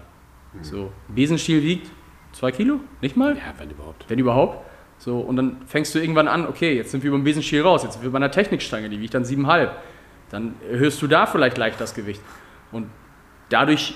So, 0.61 0.91
ein 1.09 1.15
Besenstiel 1.15 1.63
wiegt 1.63 1.89
zwei 2.31 2.51
Kilo? 2.51 2.79
Nicht 3.01 3.17
mal? 3.17 3.35
Ja, 3.35 3.53
wenn 3.57 3.71
überhaupt. 3.71 4.05
Wenn 4.07 4.19
überhaupt. 4.19 4.65
So, 5.03 5.19
und 5.19 5.35
dann 5.35 5.57
fängst 5.65 5.93
du 5.93 5.99
irgendwann 5.99 6.29
an, 6.29 6.47
okay, 6.47 6.77
jetzt 6.77 6.91
sind 6.91 7.03
wir 7.03 7.11
beim 7.11 7.25
Besenstiel 7.25 7.61
raus, 7.61 7.83
jetzt 7.83 7.95
sind 7.95 8.03
wir 8.03 8.11
bei 8.11 8.15
einer 8.15 8.31
Technikstange, 8.31 8.87
die 8.87 9.01
wiegt 9.01 9.13
dann 9.13 9.25
7,5. 9.25 9.69
Dann 10.29 10.55
erhöhst 10.71 11.01
du 11.01 11.07
da 11.07 11.25
vielleicht 11.25 11.57
leicht 11.57 11.81
das 11.81 11.93
Gewicht. 11.93 12.21
Und 12.71 12.87
dadurch 13.49 13.95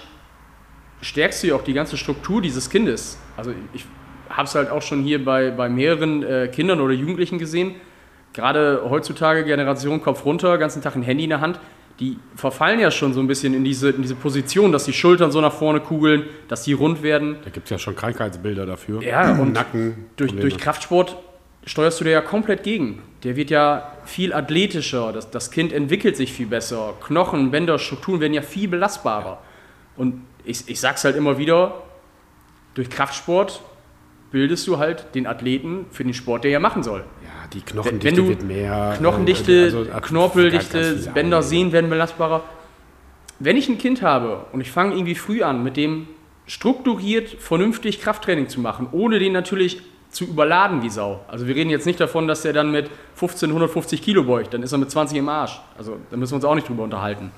stärkst 1.00 1.44
du 1.44 1.48
ja 1.48 1.56
auch 1.56 1.64
die 1.64 1.72
ganze 1.72 1.96
Struktur 1.96 2.42
dieses 2.42 2.70
Kindes. 2.70 3.18
Also 3.38 3.54
ich 3.74 3.86
habe 4.30 4.48
es 4.50 4.56
halt 4.56 4.70
auch 4.70 4.82
schon 4.82 5.02
hier 5.02 5.24
bei, 5.24 5.50
bei 5.50 5.70
mehreren 5.70 6.24
äh, 6.24 6.50
Kindern 6.50 6.82
oder 6.82 6.94
Jugendlichen 6.94 7.40
gesehen, 7.40 7.76
gerade 8.34 8.84
heutzutage 8.90 9.46
Generation 9.46 10.02
Kopf 10.02 10.26
runter, 10.26 10.58
ganzen 10.58 10.82
Tag 10.82 10.98
ein 10.98 11.04
Handy 11.04 11.24
in 11.24 11.30
der 11.30 11.40
Hand, 11.40 11.58
die 12.00 12.18
verfallen 12.36 12.80
ja 12.80 12.92
schon 12.92 13.14
so 13.14 13.20
ein 13.20 13.28
bisschen 13.28 13.54
in 13.54 13.64
diese, 13.64 13.90
in 13.90 14.02
diese 14.02 14.16
Position, 14.16 14.72
dass 14.72 14.86
die 14.86 14.94
Schultern 14.94 15.32
so 15.32 15.42
nach 15.42 15.54
vorne 15.54 15.80
kugeln, 15.80 16.24
dass 16.48 16.64
die 16.64 16.74
rund 16.74 17.02
werden. 17.02 17.38
Da 17.44 17.50
gibt 17.50 17.66
es 17.66 17.72
ja 17.72 17.80
schon 17.80 17.96
Krankheitsbilder 17.96 18.66
dafür. 18.66 19.02
Ja, 19.02 19.40
und 19.40 19.54
Nacken. 19.54 20.06
Durch, 20.16 20.36
durch 20.36 20.58
Kraftsport 20.58 21.18
steuerst 21.66 22.00
du 22.00 22.04
dir 22.04 22.12
ja 22.12 22.22
komplett 22.22 22.64
gegen. 22.64 23.02
Der 23.24 23.36
wird 23.36 23.50
ja 23.50 23.94
viel 24.06 24.32
athletischer, 24.32 25.12
das, 25.12 25.32
das 25.32 25.50
Kind 25.50 25.74
entwickelt 25.74 26.16
sich 26.16 26.32
viel 26.32 26.48
besser, 26.48 26.94
Knochen, 27.04 27.50
Bänder, 27.50 27.80
Strukturen 27.80 28.22
werden 28.22 28.34
ja 28.34 28.44
viel 28.44 28.68
belastbarer. 28.68 29.42
Und 29.96 30.22
ich, 30.46 30.68
ich 30.68 30.80
sag's 30.80 31.04
halt 31.04 31.16
immer 31.16 31.38
wieder, 31.40 31.82
durch 32.76 32.90
Kraftsport 32.92 33.62
bildest 34.32 34.68
du 34.68 34.78
halt 34.78 35.16
den 35.16 35.28
Athleten 35.28 35.86
für 35.92 36.04
den 36.04 36.14
Sport, 36.14 36.44
der 36.44 36.52
er 36.52 36.60
machen 36.60 36.84
soll. 36.84 37.04
Ja, 37.24 37.48
die 37.54 37.60
Wenn, 37.60 37.66
Knochendichte 37.66 38.06
wenn 38.06 38.16
du 38.16 38.30
wird 38.30 38.44
mehr. 38.44 38.96
Knochendichte, 38.98 39.54
äh, 39.54 39.64
also, 39.64 39.84
äh, 39.84 40.02
Knorpeldichte, 40.02 41.12
Bänder. 41.14 41.42
Sehnen 41.42 41.72
werden 41.72 41.90
belastbarer. 41.90 42.44
Wenn 43.40 43.56
ich 43.56 43.70
ein 43.70 43.78
Kind 43.78 44.02
habe 44.02 44.46
und 44.52 44.62
ich 44.62 44.72
fange 44.72 44.96
irgendwie 44.96 45.16
früh 45.16 45.44
an, 45.44 45.64
mit 45.64 45.78
dem 45.78 46.08
strukturiert, 46.48 47.30
vernünftig 47.30 48.02
Krafttraining 48.02 48.50
zu 48.50 48.60
machen, 48.60 48.88
ohne 48.92 49.20
den 49.20 49.34
natürlich 49.34 49.82
zu 50.10 50.26
überladen 50.26 50.82
wie 50.82 50.90
Sau. 50.90 51.22
Also 51.28 51.48
wir 51.48 51.56
reden 51.56 51.70
jetzt 51.70 51.86
nicht 51.86 52.00
davon, 52.00 52.28
dass 52.28 52.42
der 52.42 52.54
dann 52.54 52.72
mit 52.72 52.90
15, 53.16 53.50
150 53.50 54.02
Kilo 54.02 54.24
beugt, 54.24 54.54
dann 54.54 54.64
ist 54.64 54.72
er 54.72 54.78
mit 54.78 54.90
20 54.90 55.18
im 55.18 55.30
Arsch. 55.30 55.60
Also 55.78 55.98
da 56.10 56.18
müssen 56.18 56.32
wir 56.32 56.36
uns 56.38 56.46
auch 56.46 56.56
nicht 56.56 56.68
drüber 56.68 56.84
unterhalten. 56.84 57.32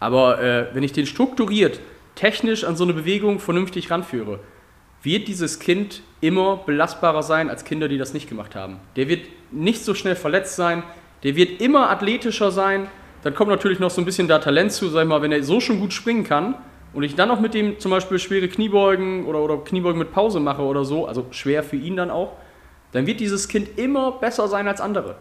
Aber 0.00 0.42
äh, 0.42 0.66
wenn 0.72 0.82
ich 0.82 0.92
den 0.92 1.06
strukturiert, 1.06 1.78
technisch 2.14 2.64
an 2.64 2.76
so 2.76 2.84
eine 2.84 2.94
Bewegung 2.94 3.38
vernünftig 3.38 3.90
ranführe, 3.90 4.40
wird 5.02 5.28
dieses 5.28 5.58
Kind 5.58 6.02
immer 6.20 6.58
belastbarer 6.58 7.22
sein 7.22 7.48
als 7.48 7.64
Kinder, 7.64 7.88
die 7.88 7.98
das 7.98 8.12
nicht 8.12 8.28
gemacht 8.28 8.54
haben. 8.54 8.78
Der 8.96 9.08
wird 9.08 9.26
nicht 9.50 9.84
so 9.84 9.94
schnell 9.94 10.16
verletzt 10.16 10.56
sein, 10.56 10.82
der 11.22 11.36
wird 11.36 11.60
immer 11.60 11.90
athletischer 11.90 12.50
sein. 12.50 12.88
Dann 13.22 13.34
kommt 13.34 13.50
natürlich 13.50 13.78
noch 13.78 13.90
so 13.90 14.00
ein 14.00 14.04
bisschen 14.04 14.28
da 14.28 14.38
Talent 14.38 14.72
zu, 14.72 14.88
sag 14.88 15.02
ich 15.02 15.08
mal, 15.08 15.22
wenn 15.22 15.32
er 15.32 15.42
so 15.42 15.60
schon 15.60 15.80
gut 15.80 15.92
springen 15.92 16.24
kann 16.24 16.54
und 16.92 17.02
ich 17.02 17.14
dann 17.14 17.30
auch 17.30 17.40
mit 17.40 17.54
dem 17.54 17.78
zum 17.78 17.90
Beispiel 17.90 18.18
schwere 18.18 18.48
Kniebeugen 18.48 19.26
oder, 19.26 19.40
oder 19.40 19.58
Kniebeugen 19.58 19.98
mit 19.98 20.12
Pause 20.12 20.40
mache 20.40 20.62
oder 20.62 20.84
so, 20.84 21.06
also 21.06 21.26
schwer 21.30 21.62
für 21.62 21.76
ihn 21.76 21.96
dann 21.96 22.10
auch, 22.10 22.32
dann 22.92 23.06
wird 23.06 23.20
dieses 23.20 23.48
Kind 23.48 23.78
immer 23.78 24.12
besser 24.12 24.48
sein 24.48 24.66
als 24.68 24.80
andere. 24.80 25.16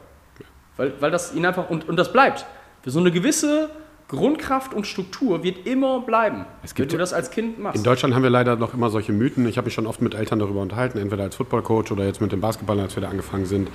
Weil, 0.77 0.93
weil 0.99 1.11
das 1.11 1.33
ihn 1.33 1.45
einfach, 1.45 1.69
und, 1.69 1.87
und 1.89 1.97
das 1.97 2.11
bleibt. 2.11 2.45
Für 2.81 2.91
so 2.91 2.99
eine 2.99 3.11
gewisse 3.11 3.69
Grundkraft 4.09 4.73
und 4.73 4.87
Struktur 4.87 5.43
wird 5.43 5.67
immer 5.67 6.01
bleiben, 6.01 6.45
Es 6.63 6.73
gibt 6.73 6.91
wenn 6.91 6.97
du 6.97 6.99
das 6.99 7.13
als 7.13 7.29
Kind 7.29 7.59
machst. 7.59 7.77
In 7.77 7.83
Deutschland 7.83 8.15
haben 8.15 8.23
wir 8.23 8.31
leider 8.31 8.55
noch 8.55 8.73
immer 8.73 8.89
solche 8.89 9.13
Mythen. 9.13 9.47
Ich 9.47 9.57
habe 9.57 9.65
mich 9.65 9.75
schon 9.75 9.85
oft 9.85 10.01
mit 10.01 10.15
Eltern 10.15 10.39
darüber 10.39 10.61
unterhalten, 10.61 10.97
entweder 10.97 11.23
als 11.23 11.35
Footballcoach 11.35 11.91
oder 11.91 12.05
jetzt 12.05 12.19
mit 12.19 12.31
den 12.31 12.41
Basketballern, 12.41 12.85
als 12.85 12.95
wir 12.95 13.01
da 13.01 13.09
angefangen 13.09 13.45
sind. 13.45 13.69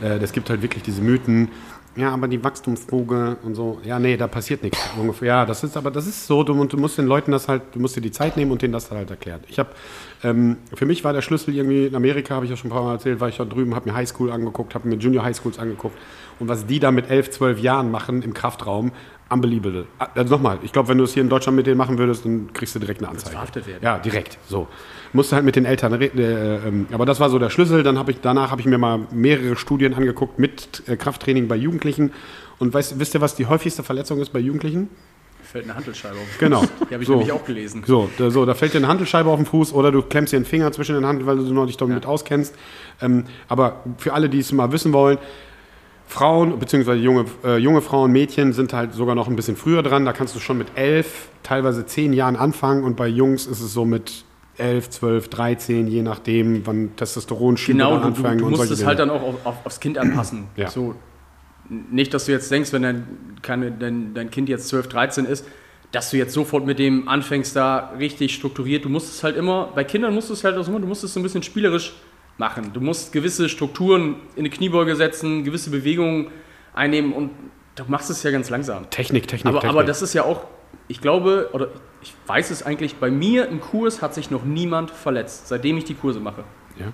Äh, 0.00 0.18
Es 0.18 0.32
gibt 0.32 0.48
halt 0.48 0.62
wirklich 0.62 0.84
diese 0.84 1.02
Mythen. 1.02 1.48
Ja, 1.96 2.12
aber 2.12 2.28
die 2.28 2.42
Wachstumsfuge 2.44 3.38
und 3.42 3.56
so. 3.56 3.80
Ja, 3.82 3.98
nee, 3.98 4.16
da 4.16 4.28
passiert 4.28 4.62
nichts. 4.62 4.78
Ja, 5.22 5.44
das 5.44 5.64
ist 5.64 5.76
aber 5.76 5.90
das 5.90 6.06
ist 6.06 6.24
so. 6.24 6.44
Du, 6.44 6.64
du 6.64 6.76
musst 6.76 6.96
den 6.96 7.06
Leuten 7.06 7.32
das 7.32 7.48
halt, 7.48 7.62
du 7.72 7.80
musst 7.80 7.96
dir 7.96 8.00
die 8.00 8.12
Zeit 8.12 8.36
nehmen 8.36 8.52
und 8.52 8.62
denen 8.62 8.72
das 8.72 8.92
halt 8.92 9.10
erklären. 9.10 9.40
Ich 9.48 9.58
habe, 9.58 9.70
ähm, 10.22 10.58
für 10.72 10.86
mich 10.86 11.02
war 11.02 11.12
der 11.12 11.20
Schlüssel 11.20 11.52
irgendwie 11.52 11.86
in 11.86 11.96
Amerika, 11.96 12.36
habe 12.36 12.44
ich 12.44 12.50
ja 12.52 12.56
schon 12.56 12.70
ein 12.70 12.74
paar 12.74 12.84
Mal 12.84 12.92
erzählt, 12.92 13.18
war 13.18 13.28
ich 13.28 13.38
da 13.38 13.44
drüben, 13.44 13.74
habe 13.74 13.90
mir 13.90 13.96
Highschool 13.96 14.30
angeguckt, 14.30 14.76
habe 14.76 14.86
mir 14.88 14.94
Junior 14.96 15.24
Highschools 15.24 15.58
angeguckt 15.58 15.98
und 16.38 16.46
was 16.46 16.64
die 16.64 16.78
da 16.78 16.92
mit 16.92 17.10
11, 17.10 17.30
12 17.32 17.58
Jahren 17.58 17.90
machen 17.90 18.22
im 18.22 18.34
Kraftraum, 18.34 18.92
unbelievable. 19.30 19.86
Also 20.14 20.34
nochmal, 20.34 20.58
ich 20.62 20.72
glaube, 20.72 20.88
wenn 20.88 20.98
du 20.98 21.04
es 21.04 21.14
hier 21.14 21.22
in 21.22 21.28
Deutschland 21.28 21.56
mit 21.56 21.66
denen 21.66 21.76
machen 21.78 21.98
würdest, 21.98 22.24
dann 22.24 22.52
kriegst 22.52 22.74
du 22.74 22.78
direkt 22.78 23.00
eine 23.00 23.08
Anzeige. 23.10 23.32
verhaftet 23.32 23.66
werden. 23.66 23.80
Ja, 23.82 23.98
direkt. 23.98 24.38
So. 24.48 24.68
Musste 25.12 25.36
halt 25.36 25.44
mit 25.44 25.56
den 25.56 25.64
Eltern 25.64 25.92
reden. 25.94 26.18
Äh, 26.18 26.56
ähm, 26.68 26.86
aber 26.92 27.06
das 27.06 27.20
war 27.20 27.30
so 27.30 27.38
der 27.38 27.50
Schlüssel. 27.50 27.82
Dann 27.82 27.98
habe 27.98 28.10
ich, 28.10 28.20
danach 28.20 28.50
habe 28.50 28.60
ich 28.60 28.66
mir 28.66 28.78
mal 28.78 29.06
mehrere 29.12 29.56
Studien 29.56 29.94
angeguckt 29.94 30.38
mit 30.38 30.82
äh, 30.86 30.96
Krafttraining 30.96 31.48
bei 31.48 31.56
Jugendlichen. 31.56 32.12
Und 32.58 32.74
weißt, 32.74 32.98
wisst 32.98 33.14
ihr, 33.14 33.20
was 33.20 33.34
die 33.34 33.46
häufigste 33.46 33.82
Verletzung 33.82 34.20
ist 34.20 34.30
bei 34.32 34.38
Jugendlichen? 34.38 34.88
fällt 35.42 35.64
eine 35.64 35.74
Handelscheibe 35.74 36.14
auf. 36.14 36.38
Genau. 36.38 36.62
Die 36.88 36.94
habe 36.94 37.02
ich 37.02 37.08
So. 37.08 37.14
nämlich 37.14 37.32
auch 37.32 37.44
gelesen. 37.44 37.82
So 37.84 38.08
da, 38.18 38.30
so, 38.30 38.46
da 38.46 38.54
fällt 38.54 38.72
dir 38.72 38.78
eine 38.78 38.86
Handelscheibe 38.86 39.28
auf 39.28 39.36
den 39.36 39.46
Fuß 39.46 39.72
oder 39.72 39.90
du 39.90 40.00
klemmst 40.02 40.32
dir 40.32 40.36
einen 40.36 40.44
Finger 40.44 40.70
zwischen 40.70 40.94
den 40.94 41.04
Hand, 41.04 41.26
weil 41.26 41.38
du 41.38 41.42
noch 41.52 41.66
nicht 41.66 41.80
damit 41.80 42.06
auskennst. 42.06 42.54
Ähm, 43.02 43.24
aber 43.48 43.82
für 43.98 44.12
alle, 44.12 44.28
die 44.28 44.38
es 44.38 44.52
mal 44.52 44.70
wissen 44.70 44.92
wollen, 44.92 45.18
Frauen, 46.10 46.58
beziehungsweise 46.58 46.98
junge, 46.98 47.24
äh, 47.44 47.56
junge 47.58 47.80
Frauen, 47.82 48.10
Mädchen 48.10 48.52
sind 48.52 48.72
halt 48.72 48.92
sogar 48.94 49.14
noch 49.14 49.28
ein 49.28 49.36
bisschen 49.36 49.54
früher 49.56 49.84
dran. 49.84 50.04
Da 50.04 50.12
kannst 50.12 50.34
du 50.34 50.40
schon 50.40 50.58
mit 50.58 50.66
elf, 50.74 51.28
teilweise 51.44 51.86
zehn 51.86 52.12
Jahren 52.12 52.34
anfangen 52.34 52.82
und 52.82 52.96
bei 52.96 53.06
Jungs 53.06 53.46
ist 53.46 53.60
es 53.60 53.72
so 53.72 53.84
mit 53.84 54.24
elf, 54.58 54.90
zwölf, 54.90 55.28
13, 55.28 55.86
je 55.86 56.02
nachdem, 56.02 56.66
wann 56.66 56.96
Testosteronschübe 56.96 57.78
Genau, 57.78 57.94
du, 57.94 58.00
du, 58.00 58.06
anfangen 58.08 58.38
du 58.38 58.46
und 58.46 58.56
musst 58.56 58.72
es 58.72 58.84
halt 58.84 58.98
dann 58.98 59.08
auch 59.08 59.22
auf, 59.22 59.46
auf, 59.46 59.54
aufs 59.64 59.78
Kind 59.78 59.98
anpassen. 59.98 60.48
Ja. 60.56 60.68
So, 60.68 60.96
nicht, 61.68 62.12
dass 62.12 62.26
du 62.26 62.32
jetzt 62.32 62.50
denkst, 62.50 62.72
wenn 62.72 62.82
dein, 62.82 63.06
keine, 63.40 63.70
dein, 63.70 64.12
dein 64.12 64.30
Kind 64.30 64.48
jetzt 64.48 64.66
12, 64.66 64.88
13 64.88 65.24
ist, 65.26 65.46
dass 65.92 66.10
du 66.10 66.16
jetzt 66.16 66.34
sofort 66.34 66.66
mit 66.66 66.80
dem 66.80 67.06
anfängst, 67.06 67.54
da 67.54 67.92
richtig 68.00 68.34
strukturiert. 68.34 68.84
Du 68.84 68.88
musst 68.88 69.14
es 69.14 69.22
halt 69.22 69.36
immer, 69.36 69.70
bei 69.76 69.84
Kindern 69.84 70.12
musst 70.12 70.28
du 70.28 70.34
es 70.34 70.42
halt 70.42 70.56
auch 70.56 70.66
immer, 70.66 70.80
du 70.80 70.88
musst 70.88 71.04
es 71.04 71.14
so 71.14 71.20
ein 71.20 71.22
bisschen 71.22 71.44
spielerisch 71.44 71.94
machen. 72.40 72.72
Du 72.72 72.80
musst 72.80 73.12
gewisse 73.12 73.48
Strukturen 73.48 74.16
in 74.34 74.40
eine 74.40 74.50
Kniebeuge 74.50 74.96
setzen, 74.96 75.44
gewisse 75.44 75.70
Bewegungen 75.70 76.32
einnehmen 76.74 77.12
und 77.12 77.30
du 77.76 77.84
machst 77.86 78.10
es 78.10 78.24
ja 78.24 78.32
ganz 78.32 78.50
langsam. 78.50 78.90
Technik, 78.90 79.28
Technik, 79.28 79.52
Aber, 79.52 79.60
Technik. 79.60 79.76
aber 79.76 79.84
das 79.84 80.02
ist 80.02 80.14
ja 80.14 80.24
auch, 80.24 80.42
ich 80.88 81.00
glaube, 81.00 81.50
oder 81.52 81.68
ich 82.02 82.12
weiß 82.26 82.50
es 82.50 82.64
eigentlich, 82.64 82.96
bei 82.96 83.10
mir 83.10 83.46
im 83.48 83.60
Kurs 83.60 84.02
hat 84.02 84.14
sich 84.14 84.30
noch 84.32 84.42
niemand 84.44 84.90
verletzt, 84.90 85.46
seitdem 85.46 85.76
ich 85.78 85.84
die 85.84 85.94
Kurse 85.94 86.18
mache. 86.18 86.42
ja. 86.76 86.92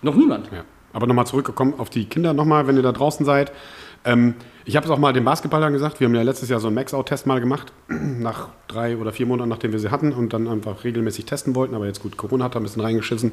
Noch 0.00 0.14
niemand. 0.14 0.48
Ja. 0.52 0.62
Aber 0.92 1.08
nochmal 1.08 1.26
zurückgekommen 1.26 1.74
auf 1.76 1.90
die 1.90 2.04
Kinder 2.04 2.32
nochmal, 2.32 2.68
wenn 2.68 2.76
ihr 2.76 2.82
da 2.82 2.92
draußen 2.92 3.26
seid. 3.26 3.50
Ähm, 4.04 4.34
ich 4.68 4.76
habe 4.76 4.84
es 4.84 4.90
auch 4.90 4.98
mal 4.98 5.14
den 5.14 5.24
Basketballern 5.24 5.72
gesagt, 5.72 5.98
wir 5.98 6.06
haben 6.06 6.14
ja 6.14 6.20
letztes 6.20 6.50
Jahr 6.50 6.60
so 6.60 6.66
einen 6.66 6.74
Max-Out-Test 6.74 7.26
mal 7.26 7.40
gemacht, 7.40 7.72
nach 7.88 8.48
drei 8.68 8.98
oder 8.98 9.12
vier 9.12 9.24
Monaten, 9.24 9.48
nachdem 9.48 9.72
wir 9.72 9.78
sie 9.78 9.90
hatten 9.90 10.12
und 10.12 10.34
dann 10.34 10.46
einfach 10.46 10.84
regelmäßig 10.84 11.24
testen 11.24 11.54
wollten, 11.54 11.74
aber 11.74 11.86
jetzt 11.86 12.02
gut, 12.02 12.18
Corona 12.18 12.44
hat 12.44 12.54
da 12.54 12.60
ein 12.60 12.64
bisschen 12.64 12.82
reingeschissen. 12.82 13.32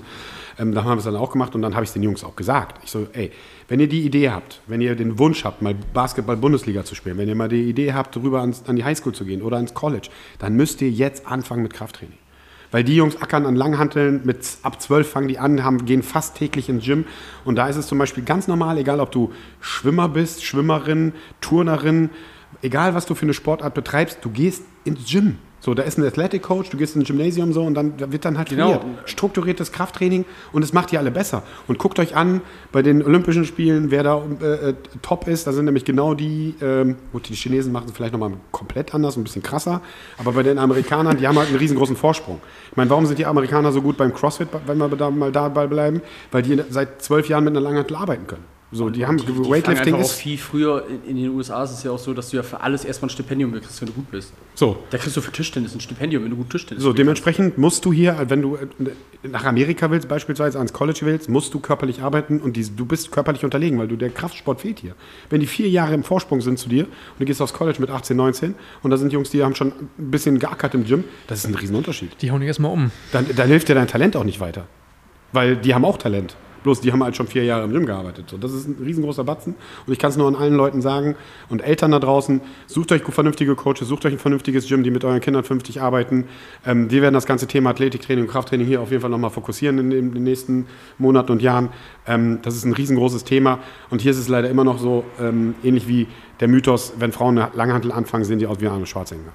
Ähm, 0.57 0.73
da 0.73 0.85
haben 0.85 0.91
wir 0.91 0.97
es 0.99 1.03
dann 1.03 1.17
auch 1.17 1.31
gemacht 1.31 1.53
und 1.53 1.61
dann 1.61 1.75
habe 1.75 1.83
ich 1.83 1.89
es 1.89 1.93
den 1.93 2.03
Jungs 2.03 2.23
auch 2.23 2.37
gesagt. 2.37 2.79
Ich 2.85 2.91
so, 2.91 3.07
ey, 3.11 3.33
wenn 3.67 3.81
ihr 3.81 3.89
die 3.89 4.03
Idee 4.05 4.29
habt, 4.29 4.61
wenn 4.67 4.79
ihr 4.79 4.95
den 4.95 5.19
Wunsch 5.19 5.43
habt, 5.43 5.61
mal 5.61 5.75
Basketball-Bundesliga 5.93 6.85
zu 6.85 6.95
spielen, 6.95 7.17
wenn 7.17 7.27
ihr 7.27 7.35
mal 7.35 7.49
die 7.49 7.63
Idee 7.63 7.91
habt, 7.91 8.15
rüber 8.15 8.39
ans, 8.39 8.63
an 8.67 8.77
die 8.77 8.85
Highschool 8.85 9.13
zu 9.13 9.25
gehen 9.25 9.41
oder 9.41 9.59
ins 9.59 9.73
College, 9.73 10.07
dann 10.39 10.55
müsst 10.55 10.81
ihr 10.81 10.89
jetzt 10.89 11.27
anfangen 11.27 11.63
mit 11.63 11.73
Krafttraining. 11.73 12.17
Weil 12.71 12.83
die 12.83 12.95
Jungs 12.95 13.21
ackern 13.21 13.45
an 13.45 13.55
Langhanteln, 13.55 14.21
mit 14.23 14.39
ab 14.63 14.81
12 14.81 15.09
fangen 15.09 15.27
die 15.27 15.39
an, 15.39 15.63
haben, 15.63 15.85
gehen 15.85 16.03
fast 16.03 16.35
täglich 16.35 16.69
ins 16.69 16.85
Gym. 16.85 17.05
Und 17.43 17.55
da 17.55 17.67
ist 17.67 17.75
es 17.75 17.87
zum 17.87 17.97
Beispiel 17.97 18.23
ganz 18.23 18.47
normal, 18.47 18.77
egal 18.77 18.99
ob 18.99 19.11
du 19.11 19.31
Schwimmer 19.59 20.09
bist, 20.09 20.43
Schwimmerin, 20.43 21.13
Turnerin, 21.41 22.09
egal 22.61 22.95
was 22.95 23.05
du 23.05 23.15
für 23.15 23.23
eine 23.23 23.33
Sportart 23.33 23.73
betreibst, 23.73 24.19
du 24.21 24.29
gehst 24.29 24.63
ins 24.83 25.09
Gym. 25.09 25.37
So, 25.65 25.73
da 25.73 25.81
ist 25.81 25.97
ein 25.97 26.05
Athletic 26.05 26.43
Coach, 26.43 26.69
du 26.69 26.77
gehst 26.77 26.95
ins 26.95 27.07
Gymnasium 27.07 27.51
so 27.51 27.63
und 27.63 27.73
dann 27.73 27.97
da 27.97 28.11
wird 28.11 28.23
dann 28.23 28.37
halt 28.37 28.49
Genau. 28.49 28.75
trainiert. 28.75 29.09
Strukturiertes 29.09 29.71
Krafttraining 29.71 30.23
und 30.51 30.63
es 30.63 30.73
macht 30.73 30.91
die 30.91 30.99
alle 30.99 31.09
besser. 31.09 31.41
Und 31.67 31.79
guckt 31.79 31.97
euch 31.97 32.15
an 32.15 32.41
bei 32.71 32.83
den 32.83 33.03
Olympischen 33.03 33.45
Spielen, 33.45 33.89
wer 33.89 34.03
da 34.03 34.21
äh, 34.41 34.69
äh, 34.69 34.73
top 35.01 35.27
ist. 35.27 35.47
Da 35.47 35.53
sind 35.53 35.65
nämlich 35.65 35.83
genau 35.83 36.13
die, 36.13 36.53
ähm, 36.61 36.97
gut, 37.11 37.27
die 37.29 37.33
Chinesen 37.33 37.71
machen 37.71 37.85
es 37.87 37.93
vielleicht 37.93 38.13
nochmal 38.13 38.33
komplett 38.51 38.93
anders, 38.93 39.17
ein 39.17 39.23
bisschen 39.23 39.41
krasser. 39.41 39.81
Aber 40.19 40.33
bei 40.33 40.43
den 40.43 40.59
Amerikanern, 40.59 41.17
die 41.17 41.27
haben 41.27 41.39
halt 41.39 41.49
einen 41.49 41.57
riesengroßen 41.57 41.95
Vorsprung. 41.95 42.41
Ich 42.69 42.77
meine, 42.77 42.91
warum 42.91 43.07
sind 43.07 43.17
die 43.17 43.25
Amerikaner 43.25 43.71
so 43.71 43.81
gut 43.81 43.97
beim 43.97 44.13
CrossFit, 44.13 44.49
wenn 44.67 44.77
wir 44.77 44.87
da 44.89 45.09
mal 45.09 45.31
dabei 45.31 45.65
bleiben? 45.65 46.03
Weil 46.31 46.43
die 46.43 46.61
seit 46.69 47.01
zwölf 47.01 47.27
Jahren 47.27 47.43
mit 47.43 47.53
einer 47.53 47.61
Langhantel 47.61 47.97
arbeiten 47.97 48.27
können. 48.27 48.54
So, 48.71 48.89
die 48.89 49.05
haben 49.05 49.17
Die, 49.17 49.25
die 49.27 49.49
Weightlifting 49.49 49.95
ist 49.95 50.13
viel 50.13 50.37
früher. 50.37 50.85
In, 50.89 51.11
in 51.11 51.15
den 51.17 51.29
USA 51.29 51.63
ist 51.63 51.71
es 51.71 51.83
ja 51.83 51.91
auch 51.91 51.99
so, 51.99 52.13
dass 52.13 52.31
du 52.31 52.37
ja 52.37 52.43
für 52.43 52.61
alles 52.61 52.83
erstmal 52.83 53.07
ein 53.07 53.11
Stipendium 53.11 53.51
kriegst, 53.53 53.79
wenn 53.79 53.87
du 53.87 53.93
gut 53.93 54.09
bist. 54.11 54.33
so. 54.55 54.83
Da 54.89 54.97
kriegst 54.97 55.15
du 55.15 55.21
für 55.21 55.31
Tischtennis 55.31 55.75
ein 55.75 55.79
Stipendium, 55.81 56.23
wenn 56.23 56.31
du 56.31 56.35
gut 56.35 56.49
Tischtennis 56.49 56.83
So, 56.83 56.91
dementsprechend 56.91 57.57
musst 57.57 57.85
du 57.85 57.93
hier, 57.93 58.25
wenn 58.27 58.41
du 58.41 58.55
äh, 58.55 58.67
nach 59.23 59.45
Amerika 59.45 59.89
willst, 59.91 60.07
beispielsweise 60.07 60.57
ans 60.57 60.73
College 60.73 60.99
willst, 61.03 61.29
musst 61.29 61.53
du 61.53 61.59
körperlich 61.59 62.01
arbeiten 62.01 62.39
und 62.39 62.57
die, 62.57 62.63
du 62.75 62.85
bist 62.85 63.11
körperlich 63.11 63.43
unterlegen, 63.43 63.77
weil 63.77 63.87
du 63.87 63.95
der 63.95 64.09
Kraftsport 64.09 64.61
fehlt 64.61 64.79
hier. 64.79 64.95
Wenn 65.29 65.39
die 65.41 65.47
vier 65.47 65.69
Jahre 65.69 65.93
im 65.93 66.03
Vorsprung 66.03 66.41
sind 66.41 66.57
zu 66.57 66.67
dir 66.67 66.85
und 66.85 67.19
du 67.19 67.25
gehst 67.25 67.41
aufs 67.41 67.53
College 67.53 67.77
mit 67.79 67.89
18, 67.91 68.17
19 68.17 68.55
und 68.81 68.91
da 68.91 68.97
sind 68.97 69.13
Jungs, 69.13 69.29
die 69.29 69.43
haben 69.43 69.55
schon 69.55 69.69
ein 69.69 70.11
bisschen 70.11 70.39
geackert 70.39 70.73
im 70.73 70.85
Gym, 70.85 71.03
das 71.27 71.39
ist 71.39 71.47
ein 71.47 71.55
Riesenunterschied. 71.55 72.21
Die 72.21 72.31
hauen 72.31 72.39
dich 72.39 72.47
erstmal 72.47 72.71
um. 72.71 72.91
Dann, 73.11 73.25
dann 73.35 73.47
hilft 73.47 73.69
dir 73.69 73.75
dein 73.75 73.87
Talent 73.87 74.15
auch 74.15 74.23
nicht 74.23 74.39
weiter. 74.39 74.67
Weil 75.31 75.55
die 75.55 75.73
haben 75.73 75.85
auch 75.85 75.97
Talent. 75.97 76.35
Bloß 76.65 76.81
die 76.81 76.91
haben 76.91 77.03
halt 77.03 77.15
schon 77.15 77.27
vier 77.27 77.43
Jahre 77.43 77.63
im 77.65 77.71
Gym 77.71 77.85
gearbeitet. 77.85 78.27
So, 78.27 78.37
das 78.37 78.51
ist 78.51 78.67
ein 78.67 78.83
riesengroßer 78.83 79.23
Batzen. 79.23 79.53
Und 79.85 79.93
ich 79.93 79.99
kann 79.99 80.09
es 80.09 80.17
nur 80.17 80.27
an 80.27 80.35
allen 80.35 80.55
Leuten 80.55 80.81
sagen 80.81 81.15
und 81.47 81.61
Eltern 81.61 81.91
da 81.91 81.99
draußen, 81.99 82.41
sucht 82.65 82.91
euch 82.91 83.03
vernünftige 83.03 83.53
Coaches, 83.53 83.87
sucht 83.87 84.03
euch 84.07 84.13
ein 84.13 84.17
vernünftiges 84.19 84.67
Gym, 84.67 84.81
die 84.81 84.89
mit 84.89 85.05
euren 85.05 85.21
Kindern 85.21 85.43
vernünftig 85.43 85.79
arbeiten. 85.79 86.25
Ähm, 86.65 86.89
wir 86.89 87.03
werden 87.03 87.13
das 87.13 87.27
ganze 87.27 87.45
Thema 87.45 87.69
Athletiktraining 87.69 88.25
und 88.25 88.31
Krafttraining 88.31 88.65
hier 88.65 88.81
auf 88.81 88.89
jeden 88.89 89.01
Fall 89.01 89.11
nochmal 89.11 89.29
fokussieren 89.29 89.77
in, 89.77 89.89
den- 89.91 90.07
in 90.07 90.13
den 90.15 90.23
nächsten 90.23 90.65
Monaten 90.97 91.31
und 91.33 91.43
Jahren. 91.43 91.69
Ähm, 92.07 92.39
das 92.41 92.55
ist 92.55 92.65
ein 92.65 92.73
riesengroßes 92.73 93.25
Thema. 93.25 93.59
Und 93.91 94.01
hier 94.01 94.09
ist 94.09 94.17
es 94.17 94.27
leider 94.27 94.49
immer 94.49 94.63
noch 94.63 94.79
so, 94.79 95.03
ähm, 95.21 95.53
ähnlich 95.63 95.87
wie 95.87 96.07
der 96.39 96.47
Mythos, 96.47 96.93
wenn 96.97 97.11
Frauen 97.11 97.37
eine 97.37 97.51
Langhantel 97.55 97.91
anfangen, 97.91 98.23
sehen 98.25 98.39
die 98.39 98.47
aus 98.47 98.59
wie 98.59 98.67
Arne 98.67 98.87
Schwarzenegger. 98.87 99.33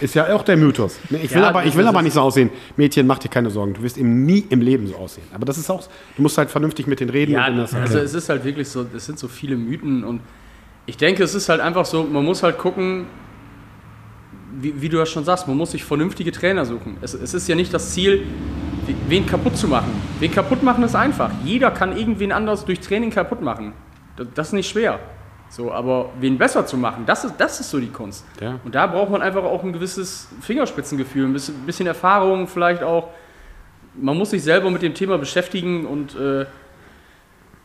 Ist 0.00 0.14
ja 0.14 0.34
auch 0.34 0.42
der 0.42 0.56
Mythos. 0.56 0.98
Ich 1.10 1.32
will, 1.34 1.40
Ja, 1.42 1.48
aber, 1.48 1.64
ich 1.64 1.76
will 1.76 1.86
aber 1.86 2.02
nicht 2.02 2.14
so 2.14 2.20
aussehen. 2.20 2.50
Mädchen, 2.76 3.06
mach 3.06 3.18
dir 3.20 3.28
keine 3.28 3.48
Sorgen. 3.50 3.74
Du 3.74 3.82
wirst 3.82 3.96
eben 3.96 4.24
nie 4.26 4.44
im 4.50 4.60
Leben 4.60 4.86
so 4.88 4.96
aussehen. 4.96 5.26
Aber 5.32 5.44
das 5.44 5.56
ist 5.56 5.70
auch, 5.70 5.86
du 6.16 6.22
musst 6.22 6.36
halt 6.36 6.50
vernünftig 6.50 6.86
mit 6.88 6.98
denen 7.00 7.10
reden. 7.10 7.32
Ja, 7.32 7.46
und 7.46 7.58
das 7.58 7.72
also 7.74 7.98
es 7.98 8.12
ist 8.14 8.28
halt 8.28 8.44
wirklich 8.44 8.68
so, 8.68 8.84
es 8.94 9.06
sind 9.06 9.18
so 9.18 9.28
viele 9.28 9.56
Mythen 9.56 10.02
und 10.02 10.20
ich 10.86 10.96
denke, 10.96 11.22
es 11.22 11.34
ist 11.34 11.48
halt 11.48 11.60
einfach 11.60 11.84
so, 11.86 12.02
man 12.02 12.24
muss 12.24 12.42
halt 12.42 12.58
gucken, 12.58 13.06
wie, 14.60 14.80
wie 14.82 14.88
du 14.88 14.98
das 14.98 15.10
schon 15.10 15.24
sagst, 15.24 15.48
man 15.48 15.56
muss 15.56 15.70
sich 15.72 15.84
vernünftige 15.84 16.32
Trainer 16.32 16.64
suchen. 16.64 16.96
Es, 17.00 17.14
es 17.14 17.32
ist 17.34 17.48
ja 17.48 17.54
nicht 17.54 17.72
das 17.72 17.92
Ziel, 17.92 18.22
we- 18.86 18.94
wen 19.08 19.26
kaputt 19.26 19.56
zu 19.56 19.68
machen. 19.68 19.90
Wen 20.20 20.30
kaputt 20.32 20.62
machen 20.62 20.84
ist 20.84 20.94
einfach. 20.94 21.30
Jeder 21.44 21.70
kann 21.70 21.96
irgendwen 21.96 22.32
anders 22.32 22.64
durch 22.64 22.80
Training 22.80 23.10
kaputt 23.10 23.40
machen. 23.42 23.72
Das, 24.16 24.26
das 24.34 24.46
ist 24.48 24.52
nicht 24.54 24.68
schwer. 24.70 24.98
So, 25.54 25.70
aber 25.70 26.10
wen 26.18 26.36
besser 26.36 26.66
zu 26.66 26.76
machen, 26.76 27.06
das 27.06 27.24
ist, 27.24 27.36
das 27.38 27.60
ist 27.60 27.70
so 27.70 27.78
die 27.78 27.86
Kunst. 27.86 28.24
Ja. 28.40 28.58
Und 28.64 28.74
da 28.74 28.88
braucht 28.88 29.08
man 29.08 29.22
einfach 29.22 29.44
auch 29.44 29.62
ein 29.62 29.72
gewisses 29.72 30.26
Fingerspitzengefühl, 30.40 31.26
ein 31.26 31.32
bisschen, 31.32 31.54
ein 31.54 31.64
bisschen 31.64 31.86
Erfahrung 31.86 32.48
vielleicht 32.48 32.82
auch. 32.82 33.10
Man 33.94 34.18
muss 34.18 34.30
sich 34.30 34.42
selber 34.42 34.68
mit 34.72 34.82
dem 34.82 34.94
Thema 34.94 35.16
beschäftigen 35.16 35.86
und 35.86 36.16
äh, 36.16 36.46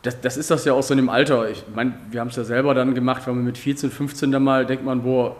das, 0.02 0.20
das 0.20 0.36
ist 0.36 0.52
das 0.52 0.64
ja 0.64 0.72
auch 0.72 0.84
so 0.84 0.94
in 0.94 0.98
dem 0.98 1.08
Alter. 1.08 1.50
Ich 1.50 1.64
meine, 1.74 1.94
wir 2.12 2.20
haben 2.20 2.28
es 2.28 2.36
ja 2.36 2.44
selber 2.44 2.74
dann 2.74 2.94
gemacht, 2.94 3.26
weil 3.26 3.34
man 3.34 3.42
mit 3.42 3.58
14, 3.58 3.90
15 3.90 4.30
dann 4.30 4.44
mal 4.44 4.64
denkt 4.66 4.84
man, 4.84 5.02
boah, 5.02 5.34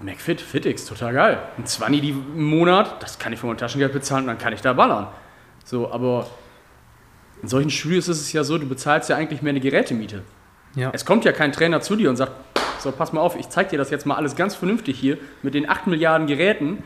McFit, 0.00 0.40
FitX, 0.40 0.84
total 0.84 1.12
geil. 1.12 1.38
Ein 1.58 1.66
20 1.66 2.00
die 2.00 2.10
im 2.10 2.44
Monat, 2.44 3.02
das 3.02 3.18
kann 3.18 3.32
ich 3.32 3.40
von 3.40 3.48
meinem 3.48 3.58
Taschengeld 3.58 3.92
bezahlen 3.92 4.22
und 4.22 4.28
dann 4.28 4.38
kann 4.38 4.52
ich 4.52 4.60
da 4.60 4.74
ballern. 4.74 5.08
So, 5.64 5.90
aber 5.90 6.28
in 7.42 7.48
solchen 7.48 7.70
Studios 7.70 8.06
ist 8.06 8.20
es 8.20 8.32
ja 8.32 8.44
so, 8.44 8.58
du 8.58 8.68
bezahlst 8.68 9.08
ja 9.08 9.16
eigentlich 9.16 9.42
mehr 9.42 9.50
eine 9.50 9.60
Gerätemiete. 9.60 10.22
Ja. 10.76 10.90
Es 10.92 11.04
kommt 11.04 11.24
ja 11.24 11.32
kein 11.32 11.52
Trainer 11.52 11.80
zu 11.80 11.96
dir 11.96 12.10
und 12.10 12.16
sagt, 12.16 12.32
so, 12.80 12.92
pass 12.92 13.12
mal 13.12 13.20
auf, 13.20 13.36
ich 13.36 13.48
zeig 13.48 13.68
dir 13.70 13.78
das 13.78 13.90
jetzt 13.90 14.06
mal 14.06 14.14
alles 14.14 14.36
ganz 14.36 14.54
vernünftig 14.54 14.98
hier 14.98 15.18
mit 15.42 15.54
den 15.54 15.68
8 15.68 15.86
Milliarden 15.86 16.26
Geräten. 16.26 16.82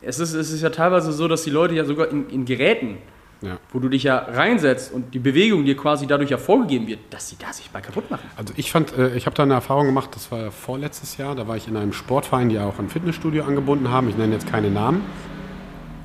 Es 0.00 0.18
ist, 0.18 0.34
es 0.34 0.50
ist 0.50 0.62
ja 0.62 0.70
teilweise 0.70 1.12
so, 1.12 1.28
dass 1.28 1.42
die 1.44 1.50
Leute 1.50 1.74
ja 1.74 1.84
sogar 1.84 2.08
in, 2.08 2.28
in 2.30 2.44
Geräten, 2.44 2.98
Ja. 3.42 3.58
wo 3.72 3.78
du 3.78 3.88
dich 3.88 4.04
ja 4.04 4.16
reinsetzt 4.18 4.92
und 4.92 5.12
die 5.14 5.18
Bewegung 5.18 5.64
dir 5.64 5.76
quasi 5.76 6.06
dadurch 6.06 6.30
ja 6.30 6.38
vorgegeben 6.38 6.86
wird, 6.86 7.00
dass 7.10 7.28
sie 7.28 7.36
da 7.38 7.52
sich 7.52 7.70
mal 7.72 7.80
kaputt 7.80 8.10
machen. 8.10 8.26
Also 8.36 8.54
ich 8.56 8.70
fand, 8.70 8.96
äh, 8.96 9.14
ich 9.16 9.26
habe 9.26 9.34
da 9.36 9.42
eine 9.42 9.54
Erfahrung 9.54 9.86
gemacht, 9.86 10.10
das 10.14 10.30
war 10.30 10.50
vorletztes 10.50 11.16
Jahr, 11.16 11.34
da 11.34 11.46
war 11.48 11.56
ich 11.56 11.68
in 11.68 11.76
einem 11.76 11.92
Sportverein, 11.92 12.48
die 12.48 12.58
auch 12.58 12.78
ein 12.78 12.88
Fitnessstudio 12.88 13.44
angebunden 13.44 13.90
haben, 13.90 14.08
ich 14.08 14.16
nenne 14.16 14.32
jetzt 14.34 14.50
keine 14.50 14.70
Namen, 14.70 15.02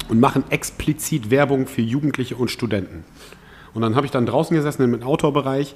und 0.10 0.20
machen 0.20 0.44
explizit 0.50 1.30
Werbung 1.30 1.68
für 1.68 1.82
Jugendliche 1.82 2.36
und 2.36 2.50
Studenten. 2.52 3.04
Und 3.74 3.84
dann 3.84 3.96
habe 3.96 4.06
ich 4.06 4.12
dann 4.12 4.26
draußen 4.26 4.56
gesessen 4.56 4.82
im 4.84 5.04
Outdoor-Bereich 5.04 5.76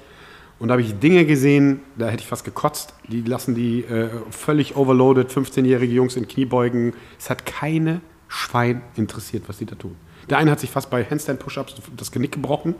und 0.58 0.68
da 0.68 0.72
habe 0.72 0.82
ich 0.82 0.98
Dinge 0.98 1.24
gesehen, 1.24 1.80
da 1.96 2.08
hätte 2.08 2.22
ich 2.22 2.28
fast 2.28 2.44
gekotzt. 2.44 2.94
Die 3.08 3.22
lassen 3.22 3.54
die 3.54 3.80
äh, 3.84 4.08
völlig 4.30 4.76
overloaded 4.76 5.30
15-jährige 5.30 5.92
Jungs 5.92 6.16
in 6.16 6.28
Kniebeugen. 6.28 6.94
Es 7.18 7.28
hat 7.28 7.44
keine 7.44 8.00
Schwein 8.28 8.82
interessiert, 8.96 9.44
was 9.48 9.58
die 9.58 9.66
da 9.66 9.74
tun. 9.74 9.96
Der 10.30 10.38
eine 10.38 10.50
hat 10.50 10.60
sich 10.60 10.70
fast 10.70 10.90
bei 10.90 11.04
Handstand-Push-Ups 11.04 11.74
das 11.96 12.10
Genick 12.12 12.32
gebrochen 12.32 12.74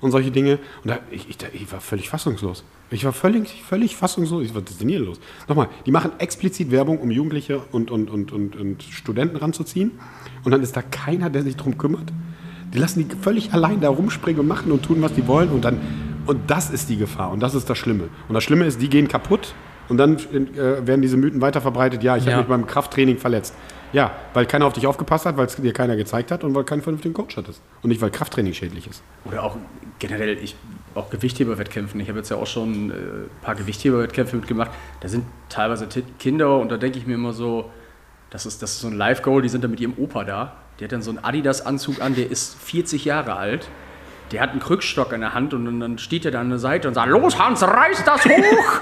und 0.00 0.10
solche 0.10 0.30
Dinge. 0.30 0.58
Und 0.82 0.90
da, 0.90 0.98
ich, 1.10 1.28
ich, 1.28 1.36
ich 1.52 1.72
war 1.72 1.80
völlig 1.80 2.08
fassungslos. 2.08 2.64
Ich 2.90 3.04
war 3.04 3.12
völlig, 3.12 3.62
völlig 3.62 3.96
fassungslos. 3.96 4.44
Ich, 4.44 4.54
was 4.54 4.64
ist 4.64 4.80
denn 4.80 4.88
hier 4.88 5.00
los? 5.00 5.20
Nochmal, 5.46 5.68
die 5.86 5.90
machen 5.90 6.12
explizit 6.18 6.70
Werbung, 6.70 6.98
um 6.98 7.10
Jugendliche 7.10 7.60
und, 7.70 7.90
und, 7.90 8.10
und, 8.10 8.32
und, 8.32 8.56
und 8.56 8.82
Studenten 8.82 9.36
ranzuziehen. 9.36 9.92
Und 10.44 10.52
dann 10.52 10.62
ist 10.62 10.76
da 10.76 10.82
keiner, 10.82 11.30
der 11.30 11.42
sich 11.42 11.56
darum 11.56 11.78
kümmert. 11.78 12.12
Die 12.72 12.78
lassen 12.78 13.08
die 13.08 13.16
völlig 13.16 13.52
allein 13.52 13.80
da 13.80 13.88
rumspringen 13.88 14.40
und 14.40 14.48
machen 14.48 14.72
und 14.72 14.82
tun, 14.82 15.02
was 15.02 15.12
die 15.12 15.26
wollen. 15.26 15.50
Und 15.50 15.64
dann, 15.64 15.80
und 16.30 16.50
das 16.50 16.70
ist 16.70 16.88
die 16.88 16.96
Gefahr. 16.96 17.30
Und 17.30 17.40
das 17.40 17.54
ist 17.54 17.68
das 17.68 17.76
Schlimme. 17.78 18.04
Und 18.28 18.34
das 18.34 18.42
Schlimme 18.44 18.64
ist, 18.64 18.80
die 18.80 18.88
gehen 18.88 19.08
kaputt. 19.08 19.54
Und 19.88 19.96
dann 19.96 20.16
äh, 20.18 20.86
werden 20.86 21.02
diese 21.02 21.16
Mythen 21.16 21.40
weiter 21.40 21.60
verbreitet. 21.60 22.02
Ja, 22.04 22.16
ich 22.16 22.24
Ja. 22.24 22.32
habe 22.32 22.42
mich 22.42 22.48
beim 22.48 22.66
Krafttraining 22.66 23.18
verletzt. 23.18 23.54
Ja, 23.92 24.12
weil 24.34 24.46
keiner 24.46 24.66
auf 24.66 24.72
dich 24.72 24.86
aufgepasst 24.86 25.26
hat, 25.26 25.36
weil 25.36 25.46
es 25.46 25.56
dir 25.56 25.72
keiner 25.72 25.96
gezeigt 25.96 26.30
hat 26.30 26.44
und 26.44 26.54
weil 26.54 26.62
keinen 26.62 26.80
vernünftigen 26.80 27.12
Coach 27.12 27.36
hattest. 27.36 27.60
Und 27.82 27.88
nicht, 27.90 28.00
weil 28.00 28.10
Krafttraining 28.10 28.54
schädlich 28.54 28.86
ist. 28.86 29.02
Oder 29.24 29.42
auch 29.42 29.56
generell, 29.98 30.38
ich, 30.38 30.54
auch 30.94 31.10
Gewichtheberwettkämpfen. 31.10 31.98
Ich 31.98 32.08
habe 32.08 32.18
jetzt 32.20 32.30
ja 32.30 32.36
auch 32.36 32.46
schon 32.46 32.90
äh, 32.90 32.94
ein 32.94 33.30
paar 33.42 33.56
Gewichtheberwettkämpfe 33.56 34.36
mitgemacht. 34.36 34.70
Da 35.00 35.08
sind 35.08 35.24
teilweise 35.48 35.88
Ti- 35.88 36.04
Kinder 36.20 36.58
und 36.60 36.70
da 36.70 36.76
denke 36.76 36.98
ich 36.98 37.06
mir 37.08 37.14
immer 37.14 37.32
so, 37.32 37.68
das 38.30 38.46
ist, 38.46 38.62
das 38.62 38.70
ist 38.74 38.80
so 38.82 38.86
ein 38.86 38.96
Live-Goal, 38.96 39.42
die 39.42 39.48
sind 39.48 39.64
dann 39.64 39.72
mit 39.72 39.80
ihrem 39.80 39.94
Opa 39.98 40.22
da. 40.22 40.56
Der 40.78 40.84
hat 40.86 40.92
dann 40.92 41.02
so 41.02 41.10
einen 41.10 41.18
Adidas-Anzug 41.24 42.00
an, 42.00 42.14
der 42.14 42.30
ist 42.30 42.54
40 42.62 43.04
Jahre 43.06 43.34
alt. 43.34 43.68
Der 44.32 44.40
hat 44.40 44.50
einen 44.50 44.60
Krückstock 44.60 45.12
in 45.12 45.20
der 45.20 45.34
Hand 45.34 45.54
und 45.54 45.80
dann- 45.80 45.98
steht 45.98 46.24
er 46.24 46.30
da 46.30 46.40
an 46.40 46.50
der 46.50 46.58
Seite 46.58 46.88
und 46.88 46.94
sagt, 46.94 47.08
los 47.08 47.38
Hans, 47.38 47.62
reiß 47.62 48.04
das 48.04 48.24
hoch! 48.24 48.80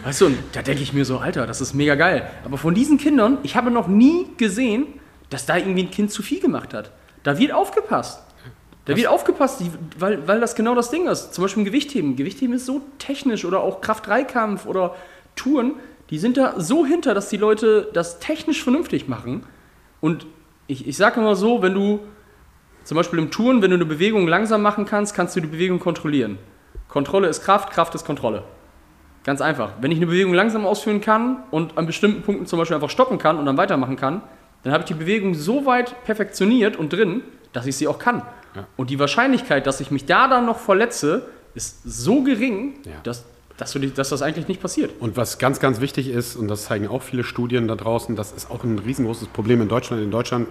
weißt 0.04 0.20
du, 0.20 0.26
und 0.26 0.38
da 0.52 0.62
denke 0.62 0.82
ich 0.82 0.92
mir 0.92 1.04
so, 1.04 1.18
Alter, 1.18 1.46
das 1.46 1.60
ist 1.60 1.74
mega 1.74 1.94
geil. 1.94 2.28
Aber 2.44 2.58
von 2.58 2.74
diesen 2.74 2.98
Kindern, 2.98 3.38
ich 3.42 3.56
habe 3.56 3.70
noch 3.70 3.88
nie 3.88 4.26
gesehen, 4.36 4.86
dass 5.30 5.46
da 5.46 5.56
irgendwie 5.56 5.84
ein 5.84 5.90
Kind 5.90 6.10
zu 6.10 6.22
viel 6.22 6.40
gemacht 6.40 6.74
hat. 6.74 6.90
Da 7.22 7.38
wird 7.38 7.52
aufgepasst. 7.52 8.22
Da 8.84 8.96
wird 8.96 9.06
aufgepasst, 9.06 9.62
weil, 9.98 10.28
weil 10.28 10.40
das 10.40 10.54
genau 10.54 10.74
das 10.74 10.90
Ding 10.90 11.06
ist. 11.06 11.32
Zum 11.32 11.42
Beispiel 11.42 11.62
im 11.62 11.64
Gewichtheben. 11.64 12.16
Gewichtheben 12.16 12.54
ist 12.54 12.66
so 12.66 12.82
technisch 12.98 13.46
oder 13.46 13.60
auch 13.60 13.80
Kraft-3-Kampf 13.80 14.66
oder 14.66 14.94
Touren, 15.36 15.72
die 16.10 16.18
sind 16.18 16.36
da 16.36 16.60
so 16.60 16.84
hinter, 16.84 17.14
dass 17.14 17.30
die 17.30 17.38
Leute 17.38 17.88
das 17.94 18.18
technisch 18.18 18.62
vernünftig 18.62 19.08
machen. 19.08 19.44
Und 20.02 20.26
ich, 20.66 20.86
ich 20.86 20.96
sage 20.98 21.20
immer 21.20 21.34
so, 21.34 21.62
wenn 21.62 21.72
du 21.72 22.00
zum 22.84 22.96
Beispiel 22.96 23.18
im 23.18 23.30
Touren, 23.30 23.62
wenn 23.62 23.70
du 23.70 23.76
eine 23.76 23.84
Bewegung 23.86 24.28
langsam 24.28 24.62
machen 24.62 24.84
kannst, 24.84 25.14
kannst 25.14 25.34
du 25.36 25.40
die 25.40 25.46
Bewegung 25.46 25.78
kontrollieren. 25.80 26.38
Kontrolle 26.88 27.28
ist 27.28 27.42
Kraft, 27.42 27.70
Kraft 27.72 27.94
ist 27.94 28.04
Kontrolle. 28.04 28.44
Ganz 29.24 29.40
einfach. 29.40 29.72
Wenn 29.80 29.90
ich 29.90 29.96
eine 29.98 30.06
Bewegung 30.06 30.34
langsam 30.34 30.66
ausführen 30.66 31.00
kann 31.00 31.38
und 31.50 31.78
an 31.78 31.86
bestimmten 31.86 32.22
Punkten 32.22 32.46
zum 32.46 32.58
Beispiel 32.58 32.74
einfach 32.74 32.90
stoppen 32.90 33.18
kann 33.18 33.38
und 33.38 33.46
dann 33.46 33.56
weitermachen 33.56 33.96
kann, 33.96 34.22
dann 34.62 34.72
habe 34.72 34.82
ich 34.82 34.88
die 34.88 34.94
Bewegung 34.94 35.34
so 35.34 35.66
weit 35.66 36.04
perfektioniert 36.04 36.76
und 36.76 36.92
drin, 36.92 37.22
dass 37.52 37.66
ich 37.66 37.76
sie 37.76 37.88
auch 37.88 37.98
kann. 37.98 38.22
Ja. 38.54 38.66
Und 38.76 38.90
die 38.90 38.98
Wahrscheinlichkeit, 38.98 39.66
dass 39.66 39.80
ich 39.80 39.90
mich 39.90 40.04
da 40.06 40.28
dann 40.28 40.44
noch 40.46 40.58
verletze, 40.58 41.26
ist 41.54 41.82
so 41.84 42.22
gering, 42.22 42.74
Ja. 42.84 42.92
dass, 43.02 43.24
dass, 43.56 43.72
die- 43.72 43.92
dass 43.92 44.10
das 44.10 44.20
eigentlich 44.22 44.48
nicht 44.48 44.60
passiert. 44.60 44.90
Und 45.00 45.16
was 45.16 45.38
ganz, 45.38 45.58
ganz 45.60 45.80
wichtig 45.80 46.08
ist, 46.08 46.36
und 46.36 46.48
das 46.48 46.64
zeigen 46.64 46.86
auch 46.88 47.02
viele 47.02 47.24
Studien 47.24 47.66
da 47.66 47.76
draußen, 47.76 48.16
das 48.16 48.32
ist 48.32 48.50
auch 48.50 48.62
ein 48.64 48.78
riesengroßes 48.78 49.28
Problem 49.28 49.62
in 49.62 49.68
Deutschland. 49.68 50.02
In 50.02 50.10
Deutschland 50.10 50.48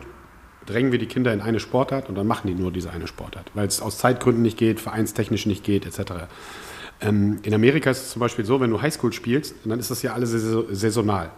drängen 0.66 0.92
wir 0.92 1.00
die 1.00 1.06
Kinder 1.06 1.34
in 1.34 1.42
eine 1.42 1.60
Sportart 1.60 2.10
und 2.10 2.16
dann 2.16 2.28
machen 2.28 2.48
die 2.48 2.54
nur 2.54 2.72
diese 2.72 2.92
eine 2.92 3.08
Sportart, 3.08 3.52
weil 3.54 3.68
es 3.68 3.82
aus 3.82 3.98
Zeitgründen 3.98 4.42
nicht 4.42 4.58
geht, 4.58 4.80
vereinstechnisch 4.80 5.46
nicht 5.46 5.64
geht, 5.64 5.86
etc. 5.86 6.14
Ähm, 7.02 7.40
in 7.44 7.54
Amerika 7.54 7.90
ist 7.92 8.04
es 8.04 8.10
zum 8.12 8.20
Beispiel 8.20 8.46
so, 8.46 8.60
wenn 8.62 8.70
du 8.70 8.82
Highschool 8.82 9.14
spielst, 9.14 9.56
dann 9.66 9.80
ist 9.80 9.92
das 9.92 10.02
ja 10.02 10.14
alles 10.14 10.32
saison- 10.32 10.66
saisonal. 10.72 11.32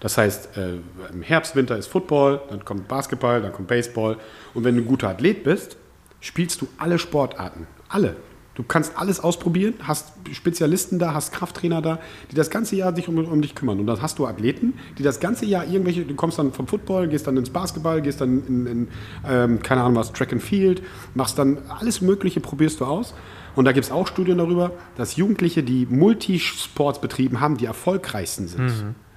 Das 0.00 0.18
heißt, 0.18 0.56
äh, 0.58 0.74
im 1.12 1.22
Herbst, 1.22 1.56
Winter 1.56 1.76
ist 1.76 1.86
Football, 1.86 2.40
dann 2.50 2.64
kommt 2.64 2.86
Basketball, 2.86 3.40
dann 3.40 3.52
kommt 3.52 3.68
Baseball. 3.68 4.18
Und 4.52 4.64
wenn 4.64 4.76
du 4.76 4.82
ein 4.82 4.86
guter 4.86 5.08
Athlet 5.08 5.42
bist, 5.42 5.76
spielst 6.20 6.60
du 6.60 6.68
alle 6.78 6.98
Sportarten. 6.98 7.66
Alle. 7.88 8.16
Du 8.56 8.62
kannst 8.62 8.96
alles 8.96 9.20
ausprobieren, 9.20 9.74
hast 9.82 10.12
Spezialisten 10.32 10.98
da, 10.98 11.12
hast 11.12 11.30
Krafttrainer 11.30 11.82
da, 11.82 11.98
die 12.30 12.34
das 12.34 12.48
ganze 12.48 12.74
Jahr 12.74 12.96
sich 12.96 13.06
um, 13.06 13.18
um 13.18 13.42
dich 13.42 13.54
kümmern. 13.54 13.78
Und 13.78 13.86
dann 13.86 14.00
hast 14.00 14.18
du 14.18 14.26
Athleten, 14.26 14.72
die 14.98 15.02
das 15.02 15.20
ganze 15.20 15.44
Jahr 15.44 15.66
irgendwelche, 15.66 16.04
du 16.04 16.14
kommst 16.14 16.38
dann 16.38 16.52
vom 16.52 16.66
Football, 16.66 17.08
gehst 17.08 17.26
dann 17.26 17.36
ins 17.36 17.50
Basketball, 17.50 18.00
gehst 18.00 18.22
dann 18.22 18.42
in, 18.48 18.66
in 18.66 18.88
ähm, 19.28 19.62
keine 19.62 19.82
Ahnung 19.82 19.96
was, 19.96 20.10
Track 20.12 20.32
and 20.32 20.42
Field, 20.42 20.82
machst 21.14 21.38
dann 21.38 21.58
alles 21.68 22.00
Mögliche, 22.00 22.40
probierst 22.40 22.80
du 22.80 22.86
aus. 22.86 23.12
Und 23.56 23.66
da 23.66 23.72
gibt 23.72 23.84
es 23.84 23.92
auch 23.92 24.06
Studien 24.06 24.38
darüber, 24.38 24.72
dass 24.96 25.16
Jugendliche, 25.16 25.62
die 25.62 25.86
Multisports 25.86 27.00
betrieben 27.00 27.40
haben, 27.40 27.58
die 27.58 27.66
erfolgreichsten 27.66 28.48
sind. 28.48 28.70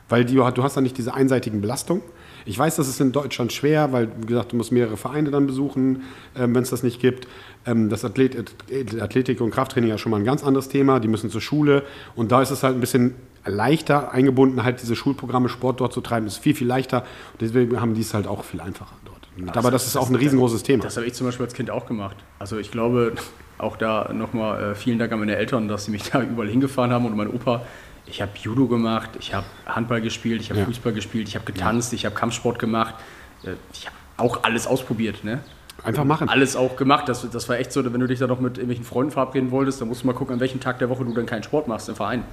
Weil 0.10 0.26
die, 0.26 0.36
du 0.36 0.64
hast 0.64 0.76
dann 0.76 0.84
nicht 0.84 0.98
diese 0.98 1.14
einseitigen 1.14 1.62
Belastungen. 1.62 2.04
Ich 2.46 2.58
weiß, 2.58 2.76
das 2.76 2.88
ist 2.88 3.00
in 3.02 3.12
Deutschland 3.12 3.54
schwer, 3.54 3.92
weil, 3.92 4.10
wie 4.22 4.28
gesagt, 4.28 4.52
du 4.52 4.56
musst 4.56 4.72
mehrere 4.72 4.98
Vereine 4.98 5.32
dann 5.32 5.48
besuchen, 5.48 6.04
ähm, 6.36 6.56
wenn 6.56 6.64
es 6.64 6.70
das 6.70 6.84
nicht 6.84 7.00
gibt. 7.00 7.28
Ähm, 7.66 7.90
das 7.90 8.06
Athlet, 8.06 8.54
Athletik 9.00 9.42
und 9.42 9.52
Krafttraining 9.52 9.92
ist 9.92 10.02
schon 10.02 10.12
mal 10.12 10.18
ein 10.18 10.26
ganz 10.26 10.44
anderes 10.44 10.70
Thema. 10.70 11.00
Die 11.00 11.08
müssen 11.08 11.30
zur 11.30 11.42
Schule. 11.42 11.84
Und 12.16 12.32
da 12.32 12.42
ist 12.42 12.52
es 12.52 12.64
halt 12.64 12.76
ein 12.76 12.82
bisschen 12.82 13.16
leichter 13.46 14.12
eingebunden, 14.12 14.64
halt 14.64 14.82
diese 14.82 14.96
Schulprogramme 14.96 15.50
Sport 15.50 15.80
dort 15.80 15.94
zu 15.94 16.02
treiben. 16.02 16.26
Das 16.26 16.36
ist 16.36 16.44
viel, 16.44 16.56
viel 16.56 16.68
leichter. 16.68 17.04
Und 17.34 17.42
deswegen 17.42 17.80
haben 17.80 17.94
die 17.94 18.02
es 18.02 18.14
halt 18.14 18.28
auch 18.28 18.44
viel 18.44 18.62
einfacher 18.62 18.96
dort. 19.06 19.56
Aber 19.56 19.72
das 19.72 19.88
ist 19.88 19.96
auch 19.96 20.10
ein 20.10 20.16
riesengroßes 20.16 20.64
Thema. 20.64 20.84
Das 20.84 20.98
habe 20.98 21.08
ich 21.08 21.14
zum 21.14 21.28
Beispiel 21.28 21.46
als 21.46 21.54
Kind 21.54 21.70
auch 21.70 21.86
gemacht. 21.86 22.18
Also 22.40 22.58
ich 22.58 22.72
glaube, 22.72 23.14
auch 23.58 23.78
da 23.78 24.12
nochmal 24.14 24.72
äh, 24.72 24.76
vielen 24.76 25.00
Dank 25.00 25.12
an 25.12 25.20
meine 25.20 25.36
Eltern, 25.36 25.68
dass 25.68 25.86
sie 25.86 25.92
mich 25.92 26.10
da 26.10 26.22
überall 26.22 26.50
hingefahren 26.50 26.92
haben 26.92 27.06
und 27.06 27.16
mein 27.16 27.28
Opa. 27.28 27.62
Ich 28.10 28.22
habe 28.22 28.32
Judo 28.42 28.68
gemacht, 28.68 29.10
ich 29.20 29.34
habe 29.34 29.46
Handball 29.66 30.02
gespielt, 30.02 30.42
ich 30.42 30.50
habe 30.50 30.60
Ja. 30.62 30.66
Fußball 30.66 30.94
gespielt, 30.94 31.28
ich 31.28 31.36
habe 31.36 31.46
getanzt, 31.46 31.94
ich 31.94 32.06
habe 32.06 32.16
Kampfsport 32.16 32.60
gemacht. 32.60 32.96
Äh, 33.44 33.54
Ich 33.74 33.86
habe 33.86 33.96
auch 34.18 34.44
alles 34.44 34.68
ausprobiert. 34.68 35.24
Ne? 35.24 35.40
Einfach 35.84 36.04
machen. 36.04 36.28
Alles 36.28 36.56
auch 36.56 36.76
gemacht. 36.76 37.08
Das, 37.08 37.30
das 37.30 37.48
war 37.48 37.58
echt 37.58 37.72
so, 37.72 37.84
wenn 37.86 38.00
du 38.00 38.08
dich 38.08 38.20
da 38.20 38.28
noch 38.28 38.40
mit 38.40 38.58
irgendwelchen 38.58 38.84
Freunden 38.86 39.12
verabreden 39.12 39.52
wolltest, 39.52 39.80
dann 39.80 39.88
musst 39.88 40.04
du 40.04 40.08
mal 40.08 40.14
gucken, 40.14 40.34
an 40.34 40.40
welchem 40.40 40.60
Tag 40.60 40.80
der 40.80 40.90
Woche 40.90 41.06
du 41.06 41.14
dann 41.14 41.26
keinen 41.26 41.44
Sport 41.44 41.68
machst 41.68 41.88
im 41.88 41.96
Verein. 41.96 42.24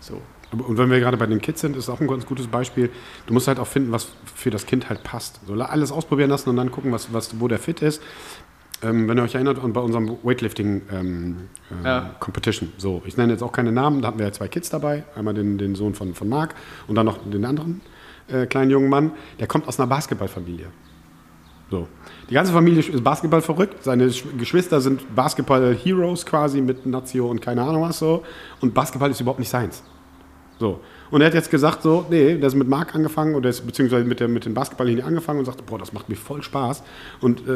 So. 0.00 0.22
Und 0.52 0.78
wenn 0.78 0.88
wir 0.90 1.00
gerade 1.00 1.16
bei 1.16 1.26
den 1.26 1.40
Kids 1.40 1.60
sind, 1.62 1.76
ist 1.76 1.88
auch 1.88 2.00
ein 2.00 2.06
ganz 2.06 2.24
gutes 2.26 2.46
Beispiel. 2.46 2.90
Du 3.26 3.34
musst 3.34 3.48
halt 3.48 3.58
auch 3.58 3.66
finden, 3.66 3.90
was 3.90 4.08
für 4.36 4.50
das 4.50 4.66
Kind 4.66 4.88
halt 4.88 5.02
passt. 5.02 5.40
So 5.46 5.54
alles 5.54 5.90
ausprobieren 5.90 6.30
lassen 6.30 6.48
und 6.50 6.56
dann 6.56 6.70
gucken, 6.70 6.92
was, 6.92 7.12
was, 7.12 7.40
wo 7.40 7.48
der 7.48 7.58
fit 7.58 7.82
ist. 7.82 8.00
Ähm, 8.84 9.08
wenn 9.08 9.16
ihr 9.18 9.22
euch 9.24 9.34
erinnert, 9.34 9.58
und 9.58 9.72
bei 9.72 9.80
unserem 9.80 10.18
Weightlifting 10.22 10.82
ähm, 10.92 11.36
äh, 11.82 11.86
Ja. 11.86 12.10
Competition. 12.20 12.72
So, 12.76 13.02
ich 13.06 13.16
nenne 13.16 13.32
jetzt 13.32 13.42
auch 13.42 13.52
keine 13.52 13.72
Namen, 13.72 14.02
da 14.02 14.08
hatten 14.08 14.18
wir 14.18 14.26
ja 14.26 14.32
zwei 14.32 14.48
Kids 14.48 14.68
dabei. 14.70 15.04
Einmal 15.16 15.34
den, 15.34 15.56
den 15.58 15.74
Sohn 15.74 15.94
von, 15.94 16.14
von 16.14 16.28
Marc 16.28 16.54
und 16.86 16.94
dann 16.94 17.06
noch 17.06 17.18
den 17.24 17.44
anderen 17.44 17.80
äh, 18.28 18.46
kleinen 18.46 18.70
jungen 18.70 18.88
Mann. 18.88 19.12
Der 19.40 19.46
kommt 19.46 19.66
aus 19.68 19.78
einer 19.80 19.86
Basketballfamilie. 19.86 20.66
So. 21.70 21.88
Die 22.28 22.34
ganze 22.34 22.52
Familie 22.52 22.80
ist 22.80 23.02
Basketball 23.02 23.40
verrückt. 23.40 23.82
Seine 23.82 24.08
Sch- 24.08 24.36
Geschwister 24.38 24.80
sind 24.80 25.14
Basketball-Heroes 25.14 26.26
quasi 26.26 26.60
mit 26.60 26.84
Nazio 26.86 27.26
und 27.30 27.40
keine 27.40 27.62
Ahnung 27.62 27.82
was 27.82 27.98
so. 27.98 28.22
Und 28.60 28.74
Basketball 28.74 29.10
ist 29.10 29.20
überhaupt 29.20 29.40
nicht 29.40 29.48
seins. 29.48 29.82
So. 30.58 30.80
Und 31.10 31.20
er 31.20 31.26
hat 31.28 31.34
jetzt 31.34 31.50
gesagt, 31.50 31.82
so, 31.82 32.06
nee, 32.10 32.34
der 32.36 32.48
ist 32.48 32.54
mit 32.54 32.68
Marc 32.68 32.94
angefangen 32.94 33.34
oder 33.34 33.50
ist 33.50 33.66
beziehungsweise 33.66 34.04
mit, 34.04 34.20
der, 34.20 34.28
mit 34.28 34.44
den 34.46 34.54
Basketballlinien 34.54 35.06
angefangen 35.06 35.38
und 35.40 35.44
sagte, 35.44 35.62
boah, 35.64 35.78
das 35.78 35.92
macht 35.92 36.08
mir 36.08 36.16
voll 36.16 36.42
Spaß. 36.42 36.82
Und 37.20 37.46
äh, 37.46 37.52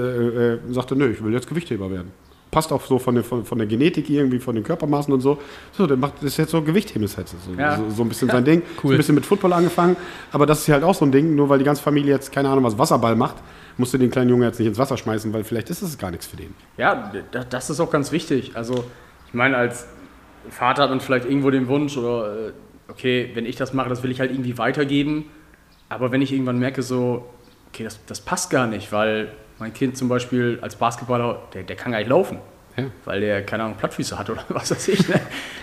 äh, 0.54 0.58
sagte, 0.70 0.94
nö, 0.96 1.10
ich 1.10 1.22
will 1.24 1.32
jetzt 1.32 1.48
Gewichtheber 1.48 1.90
werden. 1.90 2.12
Passt 2.50 2.72
auch 2.72 2.82
so 2.82 2.98
von 2.98 3.14
der, 3.14 3.24
von, 3.24 3.44
von 3.44 3.58
der 3.58 3.66
Genetik 3.66 4.08
irgendwie, 4.08 4.38
von 4.38 4.54
den 4.54 4.64
Körpermaßen 4.64 5.12
und 5.12 5.20
so. 5.20 5.38
So, 5.72 5.86
der 5.86 5.96
macht 5.98 6.14
das 6.16 6.24
ist 6.24 6.36
jetzt 6.38 6.50
so 6.50 6.62
Gewichtheben 6.62 7.02
ist 7.04 7.18
jetzt 7.18 7.34
so, 7.44 7.52
Ja. 7.60 7.76
so, 7.76 7.90
so 7.90 8.02
ein 8.02 8.08
bisschen 8.08 8.30
sein 8.30 8.44
Ding. 8.44 8.62
So 8.76 8.88
Cool. 8.88 8.94
ein 8.94 8.96
bisschen 8.96 9.14
mit 9.16 9.26
Football 9.26 9.52
angefangen. 9.52 9.96
Aber 10.32 10.46
das 10.46 10.60
ist 10.60 10.68
halt 10.72 10.82
auch 10.82 10.94
so 10.94 11.04
ein 11.04 11.12
Ding, 11.12 11.34
nur 11.34 11.48
weil 11.50 11.58
die 11.58 11.64
ganze 11.66 11.82
Familie 11.82 12.12
jetzt 12.14 12.32
keine 12.32 12.48
Ahnung 12.48 12.64
was 12.64 12.78
Wasserball 12.78 13.16
macht, 13.16 13.36
musst 13.76 13.92
du 13.92 13.98
den 13.98 14.10
kleinen 14.10 14.30
Jungen 14.30 14.44
jetzt 14.44 14.58
nicht 14.58 14.68
ins 14.68 14.78
Wasser 14.78 14.96
schmeißen, 14.96 15.30
weil 15.34 15.44
vielleicht 15.44 15.68
ist 15.68 15.82
es 15.82 15.98
gar 15.98 16.10
nichts 16.10 16.26
für 16.26 16.36
den. 16.38 16.54
Ja, 16.78 17.12
da- 17.32 17.44
das 17.44 17.68
ist 17.68 17.80
auch 17.80 17.90
ganz 17.90 18.12
wichtig. 18.12 18.52
Also, 18.54 18.82
ich 19.26 19.34
meine, 19.34 19.56
als 19.56 19.86
Vater 20.48 20.84
hat 20.84 20.90
man 20.90 21.00
vielleicht 21.00 21.26
irgendwo 21.26 21.50
den 21.50 21.68
Wunsch 21.68 21.98
oder, 21.98 22.48
äh, 22.48 22.52
okay, 22.88 23.30
wenn 23.34 23.46
ich 23.46 23.56
das 23.56 23.72
mache, 23.72 23.88
das 23.88 24.02
will 24.02 24.10
ich 24.10 24.20
halt 24.20 24.30
irgendwie 24.30 24.58
weitergeben. 24.58 25.26
Aber 25.88 26.12
wenn 26.12 26.20
ich 26.22 26.32
irgendwann 26.32 26.58
merke, 26.58 26.82
so, 26.82 27.28
okay, 27.68 27.84
das, 27.84 28.04
das 28.06 28.20
passt 28.20 28.50
gar 28.50 28.66
nicht, 28.66 28.92
weil 28.92 29.28
mein 29.58 29.72
Kind 29.72 29.96
zum 29.96 30.08
Beispiel 30.08 30.58
als 30.62 30.76
Basketballer, 30.76 31.42
der, 31.54 31.62
der 31.62 31.76
kann 31.76 31.92
gar 31.92 31.98
nicht 31.98 32.08
laufen, 32.08 32.38
Ja. 32.76 32.84
weil 33.04 33.20
der, 33.20 33.44
keine 33.44 33.64
Ahnung, 33.64 33.76
Plattfüße 33.76 34.18
hat 34.18 34.30
oder 34.30 34.44
was 34.48 34.70
weiß 34.70 34.88
ich. 34.88 35.08
Ne? 35.08 35.20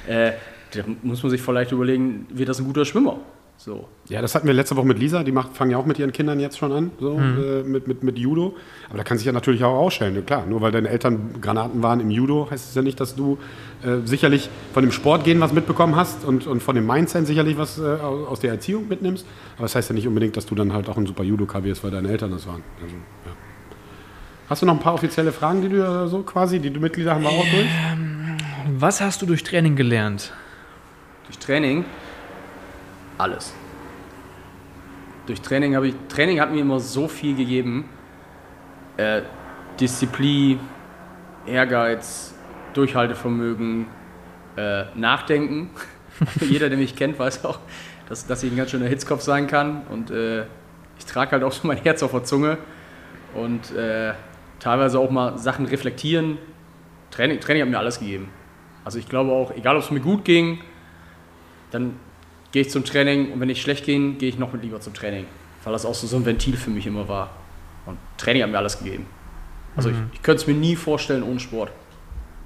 äh, 0.07 0.31
da 0.71 0.83
muss 1.03 1.21
man 1.23 1.29
sich 1.29 1.41
vielleicht 1.41 1.71
überlegen, 1.71 2.25
wird 2.29 2.49
das 2.49 2.59
ein 2.59 2.65
guter 2.65 2.85
Schwimmer? 2.85 3.19
So. 3.57 3.87
Ja, 4.09 4.21
das 4.21 4.35
hatten 4.35 4.45
wir 4.47 4.53
letzte 4.53 4.75
Woche 4.75 4.85
mit 4.85 4.99
Lisa, 4.99 5.23
die 5.23 5.31
macht, 5.31 5.55
fangen 5.55 5.71
ja 5.71 5.77
auch 5.77 5.85
mit 5.85 5.97
ihren 5.97 6.11
Kindern 6.11 6.39
jetzt 6.39 6.57
schon 6.57 6.71
an, 6.71 6.91
so, 6.99 7.17
äh, 7.17 7.63
mit, 7.63 7.87
mit, 7.87 8.03
mit 8.03 8.19
Judo. 8.19 8.55
Aber 8.89 8.97
da 8.97 9.03
kann 9.03 9.17
sich 9.17 9.25
ja 9.25 9.31
natürlich 9.31 9.63
auch 9.63 9.73
ausstellen. 9.73 10.13
Ja, 10.13 10.21
klar, 10.21 10.45
nur 10.45 10.61
weil 10.61 10.71
deine 10.71 10.89
Eltern 10.89 11.41
Granaten 11.41 11.81
waren 11.81 11.99
im 11.99 12.11
Judo, 12.11 12.47
heißt 12.51 12.69
es 12.69 12.75
ja 12.75 12.81
nicht, 12.81 12.99
dass 12.99 13.15
du 13.15 13.39
äh, 13.83 14.05
sicherlich 14.05 14.49
von 14.73 14.83
dem 14.83 14.91
Sportgehen 14.91 15.39
was 15.39 15.53
mitbekommen 15.53 15.95
hast 15.95 16.25
und, 16.25 16.45
und 16.47 16.61
von 16.61 16.75
dem 16.75 16.85
Mindset 16.85 17.25
sicherlich 17.25 17.57
was 17.57 17.79
äh, 17.79 17.83
aus 17.83 18.39
der 18.39 18.51
Erziehung 18.51 18.87
mitnimmst. 18.87 19.25
Aber 19.55 19.63
das 19.63 19.75
heißt 19.75 19.89
ja 19.89 19.95
nicht 19.95 20.07
unbedingt, 20.07 20.37
dass 20.37 20.45
du 20.45 20.53
dann 20.53 20.73
halt 20.73 20.89
auch 20.89 20.97
ein 20.97 21.05
super 21.05 21.23
Judoka 21.23 21.63
wirst, 21.63 21.83
weil 21.83 21.91
deine 21.91 22.09
Eltern 22.09 22.31
das 22.31 22.45
waren. 22.45 22.61
Also, 22.83 22.95
ja. 23.25 23.31
Hast 24.47 24.61
du 24.61 24.67
noch 24.67 24.73
ein 24.73 24.79
paar 24.79 24.93
offizielle 24.93 25.31
Fragen, 25.31 25.61
die 25.61 25.69
du 25.69 25.81
äh, 25.81 26.07
so 26.07 26.21
quasi, 26.21 26.59
die 26.59 26.69
du 26.69 26.79
Mitglieder 26.79 27.15
haben 27.15 27.23
wir 27.23 27.29
auch 27.29 27.47
durch? 27.49 27.67
Was 28.77 29.01
hast 29.01 29.21
du 29.21 29.25
durch 29.25 29.43
Training 29.43 29.75
gelernt? 29.75 30.33
Durch 31.25 31.39
Training 31.39 31.85
alles. 33.17 33.53
Durch 35.25 35.41
Training 35.41 35.75
habe 35.75 35.87
ich 35.87 35.95
Training 36.07 36.39
hat 36.39 36.51
mir 36.51 36.61
immer 36.61 36.79
so 36.79 37.07
viel 37.07 37.35
gegeben. 37.35 37.89
Äh, 38.97 39.23
Disziplin, 39.79 40.59
Ehrgeiz, 41.45 42.33
Durchhaltevermögen, 42.73 43.87
äh, 44.55 44.85
Nachdenken. 44.95 45.71
Jeder, 46.41 46.69
der 46.69 46.77
mich 46.77 46.95
kennt, 46.95 47.19
weiß 47.19 47.43
auch, 47.45 47.59
dass, 48.07 48.25
dass 48.27 48.43
ich 48.43 48.51
ein 48.51 48.57
ganz 48.57 48.71
schöner 48.71 48.87
Hitzkopf 48.87 49.21
sein 49.21 49.47
kann. 49.47 49.81
Und 49.89 50.11
äh, 50.11 50.43
ich 50.97 51.05
trage 51.05 51.31
halt 51.31 51.43
auch 51.43 51.51
so 51.51 51.67
mein 51.67 51.77
Herz 51.77 52.03
auf 52.03 52.11
der 52.11 52.23
Zunge. 52.23 52.57
Und 53.33 53.75
äh, 53.75 54.13
teilweise 54.59 54.99
auch 54.99 55.09
mal 55.09 55.37
Sachen 55.37 55.65
reflektieren. 55.65 56.37
Training, 57.11 57.39
Training 57.39 57.63
hat 57.63 57.69
mir 57.69 57.79
alles 57.79 57.99
gegeben. 57.99 58.29
Also 58.85 58.99
ich 58.99 59.09
glaube 59.09 59.31
auch, 59.31 59.51
egal 59.51 59.75
ob 59.75 59.83
es 59.83 59.91
mir 59.91 59.99
gut 59.99 60.23
ging, 60.23 60.59
dann 61.71 61.95
gehe 62.55 62.61
ich 62.61 62.69
zum 62.69 62.85
Training 62.85 63.33
und 63.33 63.41
wenn 63.41 63.49
ich 63.49 63.61
schlecht 63.61 63.83
ging, 63.83 64.17
gehe 64.17 64.29
ich 64.29 64.39
noch 64.39 64.53
mit 64.53 64.63
lieber 64.63 64.79
zum 64.79 64.93
Training. 64.93 65.25
Weil 65.65 65.73
das 65.73 65.85
auch 65.85 65.93
so, 65.93 66.07
so 66.07 66.15
ein 66.15 66.25
Ventil 66.25 66.55
für 66.55 66.69
mich 66.69 66.87
immer 66.87 67.09
war. 67.09 67.31
Und 67.85 67.97
Training 68.17 68.43
hat 68.43 68.49
mir 68.49 68.57
alles 68.59 68.79
gegeben. 68.79 69.05
Also 69.75 69.89
ich, 69.89 69.95
ich 70.13 70.21
könnte 70.21 70.41
es 70.41 70.47
mir 70.47 70.53
nie 70.53 70.77
vorstellen 70.77 71.21
ohne 71.23 71.41
Sport. 71.41 71.69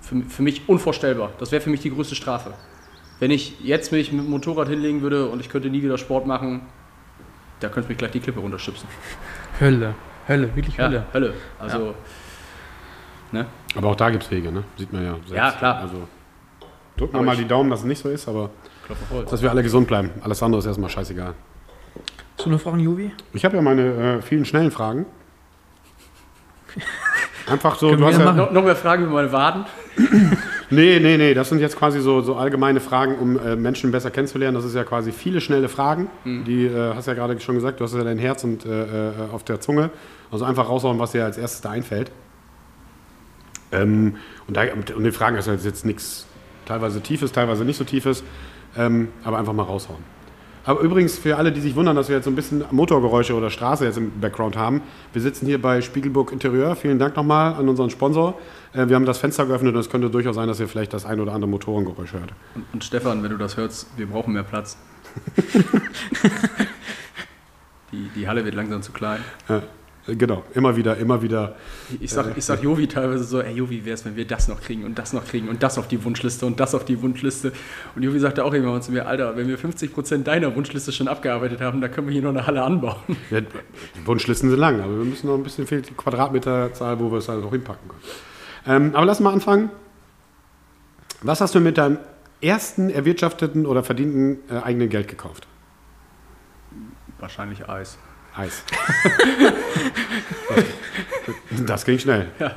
Für, 0.01 0.19
für 0.23 0.41
mich 0.41 0.67
unvorstellbar. 0.67 1.29
Das 1.37 1.51
wäre 1.51 1.61
für 1.61 1.69
mich 1.69 1.81
die 1.81 1.91
größte 1.91 2.15
Strafe. 2.15 2.55
Wenn 3.19 3.29
ich 3.29 3.59
jetzt 3.61 3.91
mich 3.91 4.11
mit 4.11 4.25
dem 4.25 4.31
Motorrad 4.31 4.67
hinlegen 4.67 5.03
würde 5.03 5.29
und 5.29 5.41
ich 5.41 5.49
könnte 5.49 5.69
nie 5.69 5.83
wieder 5.83 5.99
Sport 5.99 6.25
machen, 6.25 6.61
da 7.59 7.69
könnte 7.69 7.89
mich 7.89 7.99
gleich 7.99 8.09
die 8.09 8.19
Klippe 8.19 8.39
runterschubsen. 8.39 8.89
Hölle. 9.59 9.93
Hölle, 10.27 10.55
wirklich 10.55 10.75
Ja, 10.75 10.85
Hölle. 10.87 11.05
Hölle. 11.13 11.33
Also, 11.59 11.93
ne? 13.31 13.45
Aber 13.75 13.89
auch 13.89 13.95
da 13.95 14.09
gibt 14.09 14.23
es 14.23 14.31
Wege, 14.31 14.51
ne? 14.51 14.63
Sieht 14.75 14.91
man 14.91 15.05
ja 15.05 15.11
selbst. 15.13 15.33
Ja, 15.33 15.51
klar. 15.51 15.75
Also, 15.81 16.07
drücken 16.97 17.13
wir 17.13 17.21
mal 17.21 17.33
ich- 17.33 17.41
die 17.41 17.47
Daumen, 17.47 17.69
dass 17.69 17.81
es 17.81 17.85
nicht 17.85 18.01
so 18.01 18.09
ist, 18.09 18.27
aber. 18.27 18.49
Dass 19.29 19.41
wir 19.41 19.49
alle 19.49 19.63
gesund 19.63 19.87
bleiben. 19.87 20.11
Alles 20.21 20.41
andere 20.43 20.59
ist 20.59 20.65
erstmal 20.65 20.89
scheißegal. 20.89 21.33
Hast 22.37 22.45
du 22.45 22.49
noch 22.49 22.61
Fragen, 22.61 22.79
Jovi? 22.79 23.11
Ich 23.33 23.43
habe 23.45 23.55
ja 23.57 23.61
meine 23.61 24.17
äh, 24.17 24.21
vielen 24.21 24.45
schnellen 24.45 24.71
Fragen. 24.71 25.05
Einfach 27.47 27.75
so, 27.75 27.89
Können 27.89 28.01
du 28.01 28.07
hast 28.07 28.17
ja 28.17 28.25
machen. 28.25 28.37
Noch, 28.37 28.51
noch 28.51 28.63
mehr 28.63 28.75
Fragen 28.75 29.05
über 29.05 29.13
meine 29.13 29.31
Waden? 29.31 29.65
Nee, 30.71 30.99
nee, 30.99 31.17
nee, 31.17 31.33
das 31.33 31.49
sind 31.49 31.61
jetzt 31.61 31.75
quasi 31.77 31.99
so, 31.99 32.21
so 32.21 32.35
allgemeine 32.35 32.79
Fragen, 32.79 33.15
um 33.15 33.39
äh, 33.39 33.55
Menschen 33.55 33.91
besser 33.91 34.11
kennenzulernen. 34.11 34.53
Das 34.53 34.65
ist 34.65 34.75
ja 34.75 34.83
quasi 34.83 35.11
viele 35.11 35.41
schnelle 35.41 35.67
Fragen. 35.67 36.09
Die 36.25 36.67
äh, 36.67 36.93
hast 36.93 37.07
ja 37.07 37.15
gerade 37.15 37.39
schon 37.39 37.55
gesagt, 37.55 37.79
du 37.79 37.85
hast 37.85 37.95
ja 37.95 38.03
dein 38.03 38.19
Herz 38.19 38.43
und 38.43 38.67
äh, 38.67 39.09
äh, 39.09 39.13
auf 39.31 39.43
der 39.43 39.61
Zunge. 39.61 39.89
Also 40.31 40.45
einfach 40.45 40.69
raushauen, 40.69 40.99
was 40.99 41.13
dir 41.13 41.25
als 41.25 41.39
erstes 41.39 41.61
da 41.61 41.71
einfällt. 41.71 42.11
Ähm, 43.71 44.17
und, 44.47 44.57
da, 44.57 44.61
und 44.95 45.03
die 45.03 45.11
Fragen 45.11 45.37
ist 45.37 45.47
jetzt 45.47 45.85
nichts 45.85 46.27
teilweise 46.67 47.01
tiefes, 47.01 47.31
teilweise 47.31 47.65
nicht 47.65 47.77
so 47.77 47.83
tiefes. 47.83 48.23
Ähm, 48.77 49.09
aber 49.23 49.37
einfach 49.37 49.53
mal 49.53 49.63
raushauen. 49.63 50.03
Aber 50.65 50.81
übrigens, 50.81 51.17
für 51.17 51.37
alle, 51.37 51.51
die 51.51 51.61
sich 51.61 51.75
wundern, 51.75 51.95
dass 51.95 52.09
wir 52.09 52.17
jetzt 52.17 52.25
so 52.25 52.31
ein 52.31 52.35
bisschen 52.35 52.63
Motorgeräusche 52.69 53.33
oder 53.33 53.49
Straße 53.49 53.85
jetzt 53.85 53.97
im 53.97 54.19
Background 54.19 54.55
haben, 54.55 54.81
wir 55.13 55.21
sitzen 55.21 55.47
hier 55.47 55.59
bei 55.59 55.81
Spiegelburg 55.81 56.31
Interieur. 56.31 56.75
Vielen 56.75 56.99
Dank 56.99 57.15
nochmal 57.15 57.53
an 57.53 57.67
unseren 57.69 57.89
Sponsor. 57.89 58.37
Äh, 58.73 58.87
wir 58.87 58.95
haben 58.95 59.05
das 59.05 59.17
Fenster 59.17 59.45
geöffnet 59.45 59.73
und 59.73 59.79
es 59.79 59.89
könnte 59.89 60.09
durchaus 60.09 60.35
sein, 60.35 60.47
dass 60.47 60.59
ihr 60.59 60.67
vielleicht 60.67 60.93
das 60.93 61.05
ein 61.05 61.19
oder 61.19 61.33
andere 61.33 61.49
Motorengeräusch 61.49 62.13
hört. 62.13 62.33
Und, 62.53 62.65
und 62.73 62.83
Stefan, 62.83 63.23
wenn 63.23 63.31
du 63.31 63.37
das 63.37 63.57
hörst, 63.57 63.87
wir 63.97 64.07
brauchen 64.07 64.33
mehr 64.33 64.43
Platz. 64.43 64.77
die, 67.91 68.09
die 68.15 68.27
Halle 68.27 68.45
wird 68.45 68.53
langsam 68.53 68.83
zu 68.83 68.91
klein. 68.91 69.21
Ja, 69.47 69.63
genau, 70.07 70.43
immer 70.53 70.75
wieder, 70.75 70.97
immer 70.97 71.21
wieder. 71.21 71.55
Ich 71.99 72.11
sag, 72.11 72.37
ich 72.37 72.45
sag 72.45 72.63
Jovi 72.63 72.87
teilweise 72.87 73.23
so, 73.23 73.41
ey 73.41 73.53
Jovi, 73.53 73.85
wäre 73.85 73.93
es, 73.93 74.05
wenn 74.05 74.15
wir 74.15 74.25
das 74.25 74.47
noch 74.47 74.61
kriegen 74.61 74.83
und 74.83 74.97
das 74.97 75.13
noch 75.13 75.25
kriegen 75.25 75.49
und 75.49 75.61
das 75.61 75.77
auf 75.77 75.87
die 75.87 76.03
Wunschliste 76.03 76.45
und 76.45 76.59
das 76.59 76.75
auf 76.75 76.85
die 76.85 77.01
Wunschliste. 77.01 77.51
Und 77.95 78.03
Jovi 78.03 78.19
sagte 78.19 78.43
auch 78.43 78.53
irgendwann 78.53 78.81
zu 78.81 78.91
mir, 78.91 79.07
Alter, 79.07 79.35
wenn 79.37 79.47
wir 79.47 79.57
50% 79.57 80.23
deiner 80.23 80.55
Wunschliste 80.55 80.91
schon 80.91 81.07
abgearbeitet 81.07 81.61
haben, 81.61 81.81
dann 81.81 81.91
können 81.91 82.07
wir 82.07 82.13
hier 82.13 82.23
noch 82.23 82.29
eine 82.29 82.45
Halle 82.45 82.63
anbauen. 82.63 82.97
Ja, 83.29 83.41
die 83.41 83.47
Wunschlisten 84.05 84.49
sind 84.49 84.59
lang, 84.59 84.81
aber 84.81 84.97
wir 84.97 85.05
müssen 85.05 85.27
noch 85.27 85.35
ein 85.35 85.43
bisschen 85.43 85.67
viel 85.67 85.81
Quadratmeterzahl, 85.81 86.99
wo 86.99 87.11
wir 87.11 87.19
es 87.19 87.29
halt 87.29 87.43
auch 87.43 87.51
hinpacken 87.51 87.87
können. 87.87 88.01
Ähm, 88.65 88.95
aber 88.95 89.05
lass 89.05 89.19
mal 89.19 89.33
anfangen. 89.33 89.69
Was 91.21 91.41
hast 91.41 91.53
du 91.53 91.59
mit 91.59 91.77
deinem 91.77 91.97
ersten 92.41 92.89
erwirtschafteten 92.89 93.65
oder 93.65 93.83
verdienten 93.83 94.39
äh, 94.49 94.59
eigenen 94.63 94.89
Geld 94.89 95.07
gekauft? 95.07 95.47
Wahrscheinlich 97.19 97.67
Eis. 97.67 97.97
Eis. 98.39 98.63
das 101.65 101.83
ging 101.83 101.99
schnell. 101.99 102.27
Ja. 102.39 102.55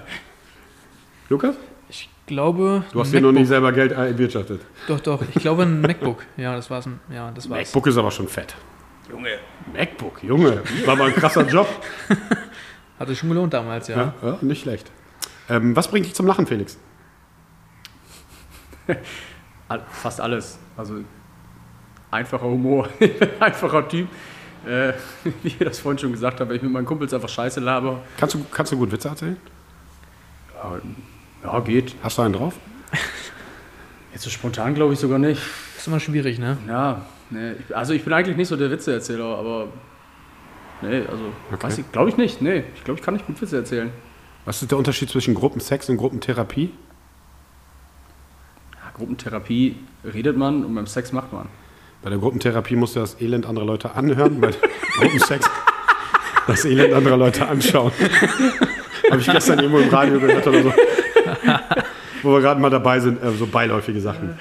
Lukas? 1.29 1.57
Ich 1.89 2.09
glaube. 2.27 2.85
Du 2.93 3.01
hast 3.01 3.13
dir 3.13 3.21
noch 3.21 3.33
nie 3.33 3.41
MacBook. 3.41 3.49
selber 3.49 3.73
Geld 3.73 3.91
erwirtschaftet. 3.93 4.61
Doch, 4.87 5.01
doch. 5.01 5.21
Ich 5.35 5.43
glaube 5.43 5.65
ein 5.65 5.81
MacBook. 5.81 6.23
Ja, 6.37 6.55
das 6.55 6.71
war's. 6.71 6.87
ein- 6.87 7.01
Ja, 7.13 7.33
das 7.33 7.51
war's. 7.51 7.59
MacBook 7.67 7.87
ist 7.89 7.97
aber 7.97 8.13
schon 8.13 8.29
fett. 8.29 8.55
Junge. 9.11 9.39
MacBook, 9.73 10.23
Junge. 10.23 10.63
War 10.87 10.95
mal 10.95 11.09
ein 11.09 11.15
krasser 11.15 11.47
Job. 11.49 11.67
Hat 13.01 13.09
sich 13.09 13.19
schon 13.19 13.31
gelohnt 13.31 13.53
damals, 13.53 13.89
ja. 13.89 13.97
Ja, 14.23 14.29
ja 14.29 14.39
nicht 14.41 14.63
schlecht. 14.63 14.89
Ähm, 15.49 15.75
was 15.75 15.89
bringt 15.89 16.07
dich 16.07 16.15
zum 16.15 16.27
Lachen, 16.29 16.47
Felix? 16.47 16.79
Fast 19.91 20.21
alles. 20.21 20.59
Also 20.77 21.03
einfacher 22.13 22.45
Humor, 22.45 22.89
Ich 23.01 23.19
bin 23.19 23.29
ein 23.31 23.43
einfacher 23.43 23.89
Typ. 23.89 24.07
Äh, 24.67 24.93
wie 25.43 25.49
ich 25.49 25.59
das 25.59 25.79
vorhin 25.81 25.99
schon 25.99 26.13
gesagt 26.13 26.41
habe, 26.41 26.51
wenn 26.51 26.57
ich 26.57 26.63
mit 26.63 26.73
meinen 26.73 26.87
Kumpels 26.87 27.13
einfach 27.13 27.29
Scheiße 27.29 27.61
laber. 27.61 28.03
Kannst 28.17 28.35
du, 28.35 28.45
kannst 28.51 28.73
du 28.73 28.77
gut 28.77 28.93
Witze 28.93 29.09
erzählen? 29.09 29.37
Ja, 30.55 30.81
ja, 31.45 31.61
geht. 31.61 31.95
Hast 32.03 32.19
du 32.19 32.23
einen 32.23 32.35
drauf? 32.35 32.55
Jetzt 34.13 34.23
so 34.23 34.31
spontan 34.31 34.75
glaube 34.75 34.93
ich 34.93 35.01
sogar 35.01 35.19
nicht. 35.19 35.43
Ist 35.77 35.87
immer 35.87 36.01
schwierig, 36.01 36.39
ne? 36.39 36.59
Ja, 36.69 37.07
nee. 37.31 37.55
Also 37.75 37.95
ich 37.95 38.05
bin 38.05 38.13
eigentlich 38.13 38.37
nicht 38.37 38.49
so 38.49 38.57
der 38.57 38.71
Witzeerzähler, 38.71 39.25
aber. 39.25 39.69
Nee, 40.83 41.03
also. 41.11 41.25
Okay. 41.51 41.63
Weiß 41.63 41.79
ich, 41.79 41.91
glaube 41.91 42.11
ich 42.11 42.17
nicht. 42.17 42.43
Nee, 42.43 42.65
ich 42.75 42.85
glaube, 42.85 43.01
ich 43.01 43.05
kann 43.05 43.15
nicht 43.15 43.27
gut 43.27 43.41
Witze 43.41 43.57
erzählen. 43.57 43.91
Was 44.45 44.61
ist 44.61 44.71
der 44.71 44.79
Unterschied 44.79 45.09
zwischen 45.09 45.35
Gruppensex 45.35 45.89
und 45.89 45.97
Gruppentherapie? 45.97 46.71
Ja, 48.75 48.91
Gruppentherapie 48.95 49.77
redet 50.05 50.37
man 50.37 50.65
und 50.65 50.75
beim 50.75 50.87
Sex 50.87 51.13
macht 51.13 51.33
man. 51.33 51.49
Bei 52.03 52.11
der 52.11 52.19
Gruppentherapie 52.19 52.75
musst 52.75 52.97
du 52.97 53.01
das 53.01 53.21
Elend 53.21 53.47
anderer 53.47 53.65
Leute 53.65 53.95
anhören, 53.95 54.41
bei 54.41 54.51
Gruppensex 54.99 55.49
das 56.49 56.65
Elend 56.65 56.95
anderer 56.95 57.17
Leute 57.17 57.47
anschauen. 57.47 57.93
Habe 59.11 59.21
ich 59.21 59.27
gestern 59.27 59.61
irgendwo 59.61 59.79
im 59.79 59.89
Radio 59.89 60.19
gehört 60.19 60.47
oder 60.47 60.63
so. 60.63 60.73
Wo 62.23 62.33
wir 62.33 62.41
gerade 62.41 62.61
mal 62.61 62.71
dabei 62.71 62.99
sind, 62.99 63.23
äh, 63.23 63.31
so 63.33 63.47
beiläufige 63.47 64.01
Sachen. 64.01 64.39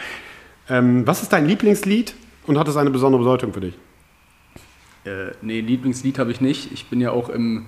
Ähm, 0.69 1.05
was 1.05 1.21
ist 1.21 1.33
dein 1.33 1.45
Lieblingslied 1.45 2.15
und 2.47 2.57
hat 2.57 2.67
es 2.67 2.77
eine 2.77 2.89
besondere 2.89 3.21
Bedeutung 3.21 3.53
für 3.53 3.61
dich? 3.61 3.73
Äh, 5.05 5.31
nee, 5.41 5.61
Lieblingslied 5.61 6.17
habe 6.19 6.31
ich 6.31 6.41
nicht. 6.41 6.71
Ich 6.71 6.87
bin 6.87 7.01
ja 7.01 7.11
auch 7.11 7.29
im, 7.29 7.65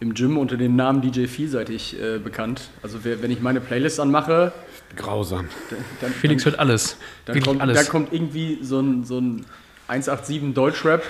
im 0.00 0.14
Gym 0.14 0.36
unter 0.38 0.56
dem 0.56 0.76
Namen 0.76 1.00
DJ 1.00 1.26
Vielseitig 1.26 2.00
äh, 2.00 2.18
bekannt. 2.18 2.70
Also 2.82 3.00
wer, 3.02 3.22
wenn 3.22 3.30
ich 3.30 3.40
meine 3.40 3.60
Playlist 3.60 3.98
anmache, 4.00 4.52
Grausam. 4.96 5.48
dann, 5.70 5.78
dann, 6.00 6.12
Felix 6.12 6.44
hört 6.44 6.58
alles. 6.58 6.96
dann, 7.24 7.40
kommt, 7.40 7.60
alles. 7.60 7.78
dann 7.78 7.88
kommt 7.88 8.12
irgendwie 8.12 8.58
so 8.62 8.80
ein, 8.80 9.04
so 9.04 9.18
ein 9.20 9.44
187 9.88 10.54
Deutschrap 10.54 11.02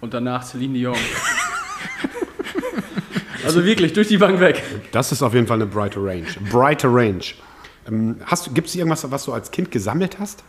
und 0.00 0.14
danach 0.14 0.44
Celine 0.44 0.74
Dion. 0.74 0.96
also 3.44 3.64
wirklich, 3.64 3.92
durch 3.92 4.08
die 4.08 4.18
Bank 4.18 4.40
weg. 4.40 4.62
Das 4.92 5.12
ist 5.12 5.22
auf 5.22 5.34
jeden 5.34 5.46
Fall 5.46 5.56
eine 5.56 5.66
brighter 5.66 6.04
Range. 6.04 6.26
Brighter 6.50 6.88
Range. 6.92 7.22
Ähm, 7.88 8.16
hast 8.24 8.46
du, 8.46 8.52
gibt 8.52 8.68
es 8.68 8.74
irgendwas, 8.74 9.10
was 9.10 9.24
du 9.24 9.32
als 9.32 9.50
Kind 9.50 9.70
gesammelt 9.70 10.18
hast? 10.18 10.40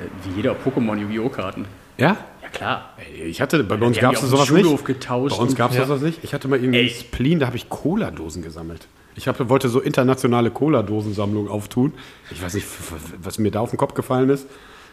Äh, 0.00 0.28
wie 0.28 0.36
jeder 0.36 0.52
Pokémon 0.54 0.96
Yu-Gi-Oh! 0.98 1.28
Karten. 1.28 1.66
Ja? 1.96 2.16
Ja 2.42 2.48
klar. 2.48 2.94
Ey, 2.98 3.24
Ich 3.24 3.40
hatte, 3.40 3.62
bei 3.64 3.76
uns 3.76 3.98
gab 3.98 4.14
es 4.14 4.20
sowas 4.22 4.50
nicht. 4.50 4.84
Getauscht 4.84 5.36
Bei 5.36 5.42
uns 5.42 5.54
gab 5.54 5.70
es 5.70 5.76
Ja. 5.76 5.86
sowas 5.86 6.02
nicht. 6.02 6.18
Ich 6.22 6.34
hatte 6.34 6.48
mal 6.48 6.58
irgendwie 6.58 6.80
Ey. 6.80 6.88
Spleen, 6.88 7.38
da 7.38 7.46
habe 7.46 7.56
ich 7.56 7.68
Cola-Dosen 7.68 8.42
gesammelt. 8.42 8.86
Ich 9.16 9.28
hab, 9.28 9.48
wollte 9.48 9.68
so 9.68 9.80
internationale 9.80 10.50
Cola-Dosensammlung 10.50 11.48
auftun. 11.48 11.92
Ich 12.30 12.42
weiß 12.42 12.54
nicht, 12.54 12.66
was 13.22 13.38
mir 13.38 13.50
da 13.50 13.60
auf 13.60 13.70
den 13.70 13.76
Kopf 13.78 13.94
gefallen 13.94 14.28
ist. 14.30 14.46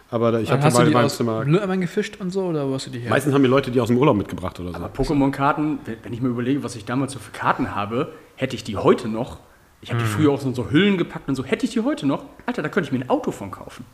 Aber 0.09 0.31
da- 0.33 0.39
ich 0.39 0.49
du 0.49 0.57
mal 0.57 0.81
in 0.81 0.87
die 0.89 0.93
meinem 0.93 1.05
aus 1.05 1.15
Zimmer. 1.17 1.45
Mülleimern 1.45 1.79
gefischt 1.79 2.17
und 2.19 2.31
so 2.31 2.43
oder 2.43 2.67
wo 2.69 2.73
hast 2.73 2.85
du 2.87 2.91
die 2.91 2.99
her? 2.99 3.09
Meistens 3.09 3.33
haben 3.33 3.41
mir 3.41 3.47
Leute 3.47 3.71
die 3.71 3.79
aus 3.79 3.87
dem 3.87 3.97
Urlaub 3.97 4.17
mitgebracht 4.17 4.59
oder 4.59 4.71
so. 4.71 4.75
Aber 4.75 4.87
Pokémon-Karten, 4.89 5.79
wenn 6.03 6.11
ich 6.13 6.21
mir 6.21 6.27
überlege, 6.27 6.63
was 6.63 6.75
ich 6.75 6.83
damals 6.83 7.13
so 7.13 7.19
für 7.19 7.31
Karten 7.31 7.73
habe, 7.73 8.11
hätte 8.35 8.55
ich 8.55 8.63
die 8.65 8.75
heute 8.75 9.07
noch. 9.07 9.39
Ich 9.79 9.89
habe 9.89 9.99
die 10.03 10.05
Hm. 10.07 10.11
früher 10.13 10.31
auch 10.33 10.41
so 10.41 10.49
in 10.49 10.53
so 10.53 10.69
Hüllen 10.69 10.97
gepackt 10.97 11.29
und 11.29 11.35
so. 11.35 11.45
Hätte 11.45 11.65
ich 11.65 11.71
die 11.71 11.79
heute 11.79 12.05
noch? 12.05 12.25
Alter, 12.45 12.61
da 12.61 12.67
könnte 12.69 12.87
ich 12.87 12.91
mir 12.91 13.03
ein 13.05 13.09
Auto 13.09 13.31
von 13.31 13.51
kaufen. 13.51 13.85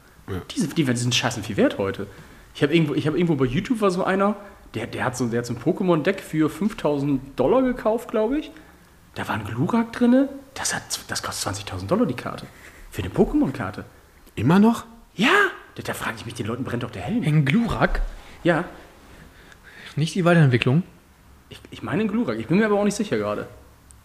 Diese, 0.52 0.68
die, 0.68 0.84
die 0.84 0.96
sind 0.98 1.14
scheißen 1.16 1.44
viel 1.44 1.56
wert 1.56 1.78
heute. 1.78 2.08
Ich 2.56 2.64
habe 2.64 2.74
irgendwo, 2.76 2.96
ich 2.96 3.08
hab 3.08 3.14
irgendwo 3.14 3.36
bei 3.36 3.46
YouTube 3.46 3.80
war 3.80 3.92
so 3.92 4.04
einer, 4.04 4.36
der, 4.74 4.88
der 4.88 5.06
hat 5.06 5.16
so, 5.16 5.28
der 5.28 5.40
hat 5.40 5.46
so 5.46 5.54
ein 5.54 5.60
Pokémon-Deck 5.60 6.20
für 6.20 6.50
5000 6.50 7.40
Dollar 7.40 7.62
gekauft, 7.62 8.10
glaube 8.10 8.40
ich. 8.40 8.52
Da 9.18 9.28
war 9.28 9.34
ein 9.34 9.46
Glurak 9.46 9.94
drin. 9.94 10.30
Das, 10.54 10.76
hat, 10.76 10.84
das 11.08 11.24
kostet 11.24 11.56
20.000 11.68 11.88
Dollar 11.88 12.06
die 12.06 12.14
Karte. 12.14 12.46
Für 12.92 13.02
eine 13.02 13.12
Pokémon-Karte. 13.12 13.84
Immer 14.36 14.60
noch? 14.60 14.86
Ja, 15.16 15.32
da, 15.74 15.82
da 15.82 15.96
frage 15.96 16.18
ich 16.18 16.26
mich, 16.28 16.36
den 16.36 16.46
Leuten 16.46 16.64
brennt 16.64 16.84
doch 16.84 16.92
der 16.92 17.02
Helm. 17.02 17.24
Ein 17.24 17.44
Glurak? 17.44 18.02
Ja, 18.44 18.66
Nicht 19.96 20.14
die 20.14 20.24
Weiterentwicklung? 20.24 20.84
ich, 21.50 21.60
ich 21.72 21.82
meine 21.82 22.04
ein 22.04 22.08
Glurak. 22.08 22.38
Ich 22.38 22.46
bin 22.46 22.60
mir 22.60 22.68
aber 22.68 22.80
auch 22.80 22.84
nicht 22.84 22.94
sicher 22.94 23.18
gerade. 23.18 23.48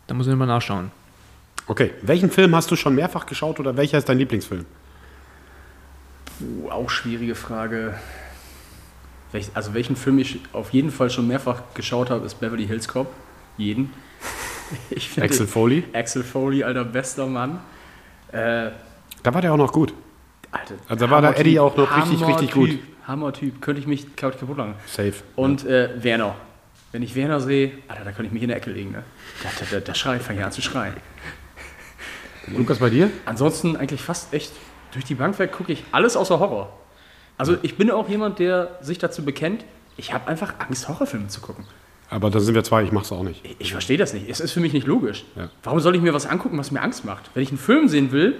Da 0.06 0.14
muss 0.14 0.26
ich 0.26 0.34
mal 0.34 0.46
nachschauen. 0.46 0.90
Okay. 1.66 1.90
Welchen 2.00 2.30
Film 2.30 2.56
hast 2.56 2.70
du 2.70 2.76
schon 2.76 2.94
mehrfach 2.94 3.26
geschaut 3.26 3.60
oder 3.60 3.76
welcher 3.76 3.98
ist 3.98 4.08
dein 4.08 4.16
Lieblingsfilm? 4.16 4.64
Uh, 6.40 6.70
auch 6.70 6.88
schwierige 6.88 7.34
Frage. 7.34 7.98
Welch, 9.32 9.50
also 9.52 9.74
welchen 9.74 9.94
Film 9.94 10.18
ich 10.18 10.40
auf 10.54 10.70
jeden 10.70 10.90
Fall 10.90 11.10
schon 11.10 11.28
mehrfach 11.28 11.60
geschaut 11.74 12.08
habe, 12.08 12.24
ist 12.24 12.40
Beverly 12.40 12.66
Hills 12.66 12.88
Cop. 12.88 13.12
Jeden. 13.58 13.92
Ich 14.90 15.08
finde- 15.08 15.28
Axel 15.28 15.46
Foley? 15.46 15.84
Axel 15.92 16.22
Foley, 16.22 16.62
alter 16.64 16.84
bester 16.84 17.26
Mann. 17.26 17.60
Äh, 18.32 18.70
Da 19.22 19.34
war 19.34 19.40
der 19.42 19.52
auch 19.52 19.56
noch 19.58 19.72
gut. 19.72 19.92
Alter, 20.50 20.74
Also 20.88 21.06
da 21.06 21.10
war 21.10 21.22
der 21.22 21.38
Eddie 21.38 21.58
auch 21.58 21.76
noch 21.76 21.96
richtig, 21.96 22.26
richtig 22.26 22.50
gut. 22.52 22.78
Hammer-Typ. 23.06 23.60
Könnte 23.60 23.80
ich 23.80 23.86
mich 23.86 24.14
kaputt 24.16 24.56
machen. 24.56 24.74
Safe. 24.86 25.14
Und 25.36 25.64
äh, 25.66 25.90
Werner. 26.02 26.34
Wenn 26.92 27.02
ich 27.02 27.14
Werner 27.14 27.40
sehe, 27.40 27.72
Alter, 27.88 28.04
da 28.04 28.10
könnte 28.12 28.26
ich 28.26 28.32
mich 28.32 28.42
in 28.42 28.48
der 28.48 28.58
Ecke 28.58 28.70
legen. 28.70 28.92
Ne? 28.92 29.02
Da, 29.42 29.48
da, 29.58 29.66
da, 29.72 29.80
da 29.80 29.94
schreit, 29.94 30.22
fange 30.22 30.40
ich 30.40 30.44
an 30.44 30.52
zu 30.52 30.60
schreien. 30.62 30.94
Lukas, 32.48 32.78
bei 32.78 32.90
dir? 32.90 33.10
Ansonsten 33.24 33.76
eigentlich 33.76 34.02
fast 34.02 34.32
echt 34.34 34.52
durch 34.92 35.04
die 35.04 35.14
Bank 35.14 35.38
weg 35.38 35.52
gucke 35.52 35.72
ich 35.72 35.84
alles 35.92 36.16
außer 36.16 36.38
Horror. 36.38 36.78
Also 37.38 37.56
ich 37.62 37.76
bin 37.76 37.90
auch 37.90 38.08
jemand, 38.08 38.38
der 38.38 38.78
sich 38.82 38.98
dazu 38.98 39.24
bekennt, 39.24 39.64
ich 39.96 40.12
habe 40.12 40.28
einfach 40.28 40.54
Angst, 40.58 40.86
Horrorfilme 40.88 41.28
zu 41.28 41.40
gucken. 41.40 41.64
Aber 42.12 42.28
da 42.30 42.40
sind 42.40 42.54
wir 42.54 42.62
zwei, 42.62 42.82
ich 42.84 42.92
mach's 42.92 43.10
auch 43.10 43.22
nicht. 43.22 43.40
Ich, 43.42 43.56
ich 43.58 43.72
verstehe 43.72 43.96
das 43.96 44.12
nicht. 44.12 44.28
Es 44.28 44.38
ist 44.40 44.52
für 44.52 44.60
mich 44.60 44.72
nicht 44.74 44.86
logisch. 44.86 45.24
Ja. 45.34 45.48
Warum 45.62 45.80
soll 45.80 45.96
ich 45.96 46.02
mir 46.02 46.12
was 46.12 46.26
angucken, 46.26 46.58
was 46.58 46.70
mir 46.70 46.82
Angst 46.82 47.04
macht? 47.06 47.30
Wenn 47.34 47.42
ich 47.42 47.48
einen 47.48 47.58
Film 47.58 47.88
sehen 47.88 48.12
will, 48.12 48.34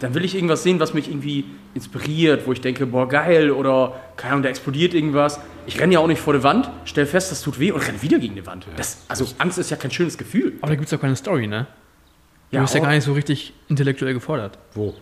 dann 0.00 0.14
will 0.14 0.22
ich 0.24 0.34
irgendwas 0.34 0.62
sehen, 0.62 0.80
was 0.80 0.92
mich 0.92 1.08
irgendwie 1.08 1.46
inspiriert, 1.74 2.46
wo 2.46 2.52
ich 2.52 2.60
denke, 2.60 2.84
boah, 2.86 3.08
geil, 3.08 3.50
oder 3.52 3.98
keine 4.16 4.32
Ahnung, 4.34 4.42
da 4.42 4.48
explodiert 4.50 4.92
irgendwas. 4.92 5.40
Ich 5.66 5.80
renne 5.80 5.94
ja 5.94 5.98
auch 6.00 6.06
nicht 6.06 6.20
vor 6.20 6.34
der 6.34 6.42
Wand, 6.42 6.70
stell 6.84 7.06
fest, 7.06 7.30
das 7.30 7.40
tut 7.42 7.58
weh 7.58 7.72
und 7.72 7.80
renne 7.86 8.02
wieder 8.02 8.18
gegen 8.18 8.34
die 8.34 8.44
Wand. 8.46 8.66
Das, 8.76 9.04
also 9.08 9.26
Angst 9.38 9.58
ist 9.58 9.70
ja 9.70 9.76
kein 9.78 9.90
schönes 9.90 10.18
Gefühl. 10.18 10.54
Aber 10.60 10.70
da 10.72 10.74
gibt 10.76 10.86
es 10.86 10.94
auch 10.94 11.00
keine 11.00 11.16
Story, 11.16 11.46
ne? 11.46 11.66
Du 12.50 12.56
Ja, 12.56 12.62
bist 12.62 12.74
ja 12.74 12.80
Horror- 12.80 12.88
gar 12.88 12.94
nicht 12.96 13.04
so 13.04 13.12
richtig 13.14 13.52
intellektuell 13.68 14.12
gefordert. 14.14 14.58
Wo? 14.74 14.94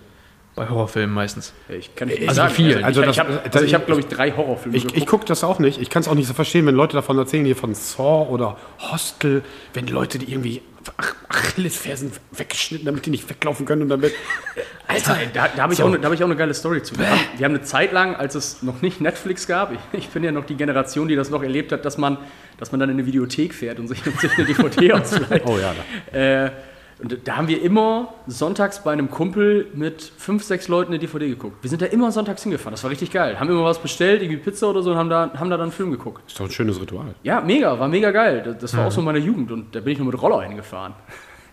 Bei 0.58 0.68
Horrorfilmen 0.68 1.14
meistens. 1.14 1.52
Ich 1.68 1.94
kann 1.94 2.08
nicht 2.08 2.22
Also 2.28 2.34
sagen. 2.42 2.54
viel. 2.54 2.82
Also 2.84 3.00
Also, 3.02 3.10
ich 3.10 3.18
habe, 3.18 3.40
also 3.52 3.64
ich 3.64 3.74
hab, 3.74 3.86
glaube 3.86 4.00
ich, 4.00 4.06
drei 4.08 4.32
Horrorfilme 4.32 4.76
Ich, 4.76 4.94
ich 4.96 5.06
gucke 5.06 5.24
das 5.24 5.44
auch 5.44 5.58
nicht. 5.58 5.80
Ich 5.80 5.88
kann 5.90 6.02
es 6.02 6.08
auch 6.08 6.14
nicht 6.14 6.26
so 6.26 6.34
verstehen, 6.34 6.66
wenn 6.66 6.74
Leute 6.74 6.94
davon 6.96 7.16
erzählen, 7.18 7.44
hier 7.44 7.56
von 7.56 7.74
Saw 7.74 8.26
oder 8.28 8.56
Hostel, 8.90 9.42
wenn 9.74 9.86
Leute 9.86 10.18
die 10.18 10.30
irgendwie 10.30 10.62
Ach- 10.96 11.14
Achillesfersen 11.28 12.12
weggeschnitten, 12.32 12.86
damit 12.86 13.04
die 13.04 13.10
nicht 13.10 13.28
weglaufen 13.28 13.66
können 13.66 13.82
und 13.82 13.88
damit. 13.90 14.12
Alter, 14.88 15.18
ey, 15.20 15.28
da, 15.34 15.48
da 15.54 15.62
habe 15.64 15.72
ich, 15.74 15.78
So. 15.78 15.84
auch 15.84 15.88
eine- 15.88 15.98
da 15.98 16.06
hab 16.08 16.14
ich 16.14 16.22
auch 16.22 16.26
eine 16.28 16.36
geile 16.36 16.54
Story 16.54 16.82
zu. 16.82 16.98
Wir 16.98 17.10
haben, 17.10 17.20
wir 17.36 17.44
haben 17.44 17.54
eine 17.54 17.62
Zeit 17.62 17.92
lang, 17.92 18.16
als 18.16 18.34
es 18.34 18.62
noch 18.62 18.80
nicht 18.80 19.00
Netflix 19.00 19.46
gab, 19.46 19.72
ich, 19.72 19.78
ich 19.92 20.08
bin 20.08 20.24
ja 20.24 20.32
noch 20.32 20.46
die 20.46 20.54
Generation, 20.56 21.06
die 21.08 21.14
das 21.16 21.28
noch 21.30 21.42
erlebt 21.42 21.72
hat, 21.72 21.84
dass 21.84 21.98
man, 21.98 22.16
dass 22.58 22.72
man 22.72 22.80
dann 22.80 22.88
in 22.88 22.96
eine 22.96 23.06
Videothek 23.06 23.52
fährt 23.54 23.78
und 23.78 23.88
sich, 23.88 24.04
und 24.06 24.18
sich 24.20 24.32
eine 24.38 24.46
DVD 24.46 24.92
ausleiht. 24.94 25.42
Oh 25.44 25.58
ja, 25.58 25.74
da. 26.12 26.18
Äh, 26.18 26.50
Und 27.00 27.16
da 27.28 27.36
haben 27.36 27.46
wir 27.46 27.62
immer 27.62 28.14
sonntags 28.26 28.82
bei 28.82 28.92
einem 28.92 29.08
Kumpel 29.08 29.68
mit 29.72 30.02
fünf, 30.02 30.42
sechs 30.42 30.66
Leuten 30.66 30.90
eine 30.92 30.98
DVD 30.98 31.28
geguckt. 31.28 31.62
Wir 31.62 31.70
sind 31.70 31.80
da 31.80 31.86
immer 31.86 32.10
sonntags 32.10 32.42
hingefahren. 32.42 32.72
Das 32.72 32.82
war 32.82 32.90
richtig 32.90 33.12
geil. 33.12 33.38
Haben 33.38 33.48
immer 33.50 33.64
was 33.64 33.78
bestellt, 33.78 34.20
irgendwie 34.20 34.40
Pizza 34.40 34.68
oder 34.68 34.82
so 34.82 34.90
und 34.90 34.96
haben 34.96 35.08
da, 35.08 35.30
haben 35.34 35.48
da 35.48 35.56
dann 35.56 35.66
einen 35.66 35.72
Film 35.72 35.92
geguckt. 35.92 36.22
Ist 36.26 36.40
doch 36.40 36.46
ein 36.46 36.50
schönes 36.50 36.80
Ritual. 36.80 37.14
Ja, 37.22 37.40
mega, 37.40 37.78
war 37.78 37.86
mega 37.86 38.10
geil. 38.10 38.56
Das, 38.60 38.76
war 38.76 38.88
auch 38.88 38.90
so 38.90 39.00
meine 39.00 39.20
Jugend 39.20 39.52
und 39.52 39.74
da 39.76 39.80
bin 39.80 39.92
ich 39.92 39.98
nur 39.98 40.08
mit 40.10 40.20
Roller 40.20 40.42
hingefahren. 40.42 40.94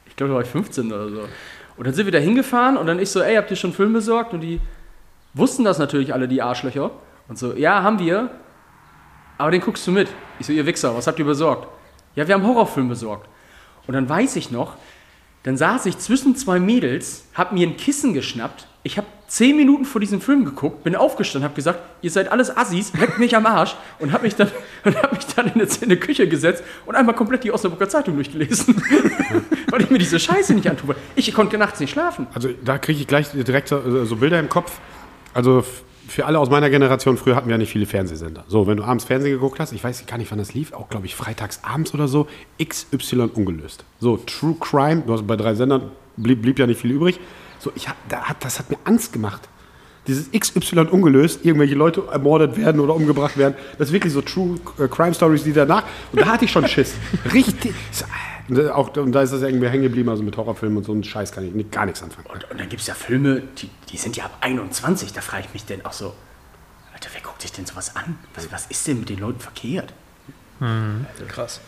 Ich 0.08 0.18
glaube, 0.18 0.30
da 0.30 0.36
war 0.36 0.44
ich 0.44 0.50
15 0.50 0.94
oder 0.94 1.10
so. 1.10 1.20
Und 1.76 1.86
dann 1.86 1.94
sind 1.94 2.06
wir 2.06 2.14
da 2.14 2.20
hingefahren 2.20 2.78
und 2.78 2.88
dann 2.88 3.00
ich 3.00 3.10
so, 3.10 3.22
ey, 3.22 3.36
habt 3.36 3.52
ihr 3.52 3.58
schon 3.58 3.72
einen 3.72 3.76
Film 3.76 3.92
besorgt? 3.92 4.34
Und 4.34 4.40
die 4.40 4.62
wussten 5.34 5.66
das 5.66 5.78
natürlich 5.78 6.14
alle, 6.14 6.30
die 6.30 6.42
Arschlöcher. 6.42 6.92
Und 7.28 7.38
so, 7.38 7.54
ja, 7.54 7.84
haben 7.84 8.00
wir. 8.00 8.30
Aber 9.38 9.52
den 9.52 9.60
guckst 9.60 9.86
du 9.86 9.92
mit. 9.92 10.08
Ich 10.40 10.46
so, 10.46 10.54
ihr 10.54 10.66
Wichser, 10.66 10.96
was 10.96 11.06
habt 11.06 11.20
ihr 11.20 11.26
besorgt? 11.26 11.68
Ja, 12.16 12.26
wir 12.26 12.34
haben 12.34 12.48
Horrorfilm 12.48 12.88
besorgt. 12.88 13.28
Und 13.88 13.94
dann 13.94 14.08
weiß 14.08 14.38
ich 14.38 14.52
noch, 14.52 14.78
dann 15.46 15.58
saß 15.58 15.86
ich 15.86 16.00
zwischen 16.00 16.36
zwei 16.36 16.60
Mädels, 16.60 17.26
hab 17.36 17.52
mir 17.54 17.68
ein 17.68 17.78
Kissen 17.78 18.16
geschnappt. 18.16 18.68
Ich 18.82 18.98
habe 18.98 19.06
zehn 19.28 19.56
Minuten 19.56 19.86
vor 19.86 20.02
diesem 20.02 20.20
Film 20.20 20.44
geguckt, 20.44 20.84
bin 20.84 20.96
aufgestanden, 20.96 21.44
habe 21.44 21.56
gesagt, 21.56 21.80
ihr 22.02 22.10
seid 22.10 22.32
alles 22.32 22.56
Assis, 22.56 22.92
leckt 23.00 23.20
mich 23.20 23.36
am 23.36 23.46
Arsch 23.46 23.76
und 24.00 24.12
habe 24.12 24.24
mich 24.24 24.36
hab 24.86 25.14
mich 25.14 25.26
dann 25.36 25.46
in 25.46 25.54
eine, 25.54 25.64
in 25.64 25.84
eine 25.84 25.98
Küche 25.98 26.28
gesetzt 26.28 26.64
und 26.88 26.96
einmal 26.96 27.14
komplett 27.14 27.44
die 27.44 27.52
Osnabrücker 27.52 27.88
Zeitung 27.88 28.16
durchgelesen, 28.16 28.76
weil 29.70 29.82
ich 29.84 29.92
mir 29.92 30.00
diese 30.00 30.20
Scheiße 30.20 30.56
nicht 30.56 30.68
antue. 30.68 30.96
Ich 31.16 31.32
konnte 31.32 31.60
nachts 31.60 31.80
nicht 31.80 31.92
schlafen. 31.92 32.26
Also 32.34 32.50
da 32.64 32.80
kriege 32.80 33.00
ich 33.00 33.06
gleich 33.06 33.30
direkt 33.30 33.68
so, 33.68 34.06
so 34.06 34.16
Bilder 34.16 34.40
im 34.40 34.50
Kopf. 34.50 34.80
Also 35.36 35.64
für 36.16 36.26
alle 36.26 36.40
aus 36.40 36.50
meiner 36.50 36.70
Generation, 36.70 37.18
früher 37.18 37.36
hatten 37.36 37.48
wir 37.48 37.56
ja 37.56 37.58
nicht 37.58 37.72
viele 37.72 37.86
Fernsehsender. 37.86 38.46
So, 38.48 38.68
wenn 38.68 38.78
du 38.78 38.84
abends 38.86 39.04
Fernsehen 39.04 39.34
geguckt 39.34 39.60
hast, 39.60 39.74
ich 39.74 39.84
weiß 39.84 40.06
gar 40.06 40.18
nicht, 40.18 40.32
wann 40.32 40.38
das 40.38 40.54
lief, 40.54 40.72
auch 40.72 40.88
glaube 40.88 41.08
ich 41.08 41.14
freitags 41.14 41.60
abends 41.62 41.94
oder 41.94 42.08
so, 42.08 42.28
XY 42.64 43.32
ungelöst. 43.34 43.84
So, 44.00 44.16
True 44.16 44.56
Crime, 44.58 45.04
du 45.06 45.12
hast 45.12 45.28
bei 45.28 45.36
drei 45.36 45.56
Sendern, 45.56 45.92
blieb, 46.16 46.42
blieb 46.42 46.58
ja 46.58 46.68
nicht 46.68 46.80
viel 46.80 46.92
übrig. 46.92 47.20
So, 47.60 47.70
ich 47.76 47.90
hab, 47.90 47.98
da 48.08 48.22
hat, 48.22 48.46
das 48.46 48.60
hat 48.60 48.70
mir 48.70 48.78
Angst 48.86 49.12
gemacht. 49.12 49.50
Dieses 50.08 50.32
XY 50.32 50.88
ungelöst, 50.90 51.44
irgendwelche 51.44 51.76
Leute 51.76 52.04
ermordet 52.10 52.56
werden 52.56 52.80
oder 52.80 52.96
umgebracht 52.96 53.36
werden. 53.36 53.56
Das 53.78 53.90
ist 53.90 53.94
wirklich 53.94 54.14
so 54.14 54.22
True 54.22 54.58
äh, 54.80 54.88
Crime 54.88 55.14
Stories, 55.14 55.44
die 55.44 55.52
danach. 55.52 55.84
Und 56.14 56.22
da 56.22 56.28
hatte 56.28 56.46
ich 56.46 56.52
schon 56.52 56.66
Schiss. 56.66 56.94
Richtig. 57.34 57.74
So, 58.48 58.54
und 58.56 58.64
da- 58.68 58.76
auch, 58.76 58.96
und 58.98 59.12
da 59.12 59.22
ist 59.22 59.32
das 59.34 59.42
irgendwie 59.42 59.68
hängen 59.70 59.84
geblieben, 59.84 60.10
also 60.10 60.24
mit 60.24 60.36
Horrorfilmen 60.38 60.78
und 60.78 60.84
so 60.84 60.92
einen 60.92 61.04
Scheiß 61.04 61.32
kann 61.32 61.46
ich 61.46 61.54
nicht, 61.54 61.72
gar 61.72 61.86
nichts 61.86 62.02
anfangen. 62.04 62.28
Und, 62.28 62.50
und 62.52 62.60
dann 62.60 62.70
gibt 62.70 62.82
es 62.82 62.88
ja 62.88 62.94
Filme, 62.94 63.42
die, 63.58 63.70
die 63.90 63.98
sind 63.98 64.16
ja 64.18 64.26
ab 64.26 64.38
21, 64.42 65.14
da 65.14 65.22
frage 65.22 65.46
ich 65.48 65.54
mich 65.54 65.66
denn 65.66 65.84
auch 65.86 65.94
so, 65.94 66.14
Alter, 66.94 67.10
wer 67.14 67.22
guckt 67.22 67.42
sich 67.42 67.52
denn 67.52 67.66
sowas 67.66 67.96
an? 67.96 68.18
Was, 68.36 68.52
was 68.52 68.66
ist 68.68 68.88
denn 68.88 69.00
mit 69.00 69.10
den 69.10 69.20
Leuten 69.20 69.40
verkehrt? 69.40 69.94
Krass. 71.28 71.60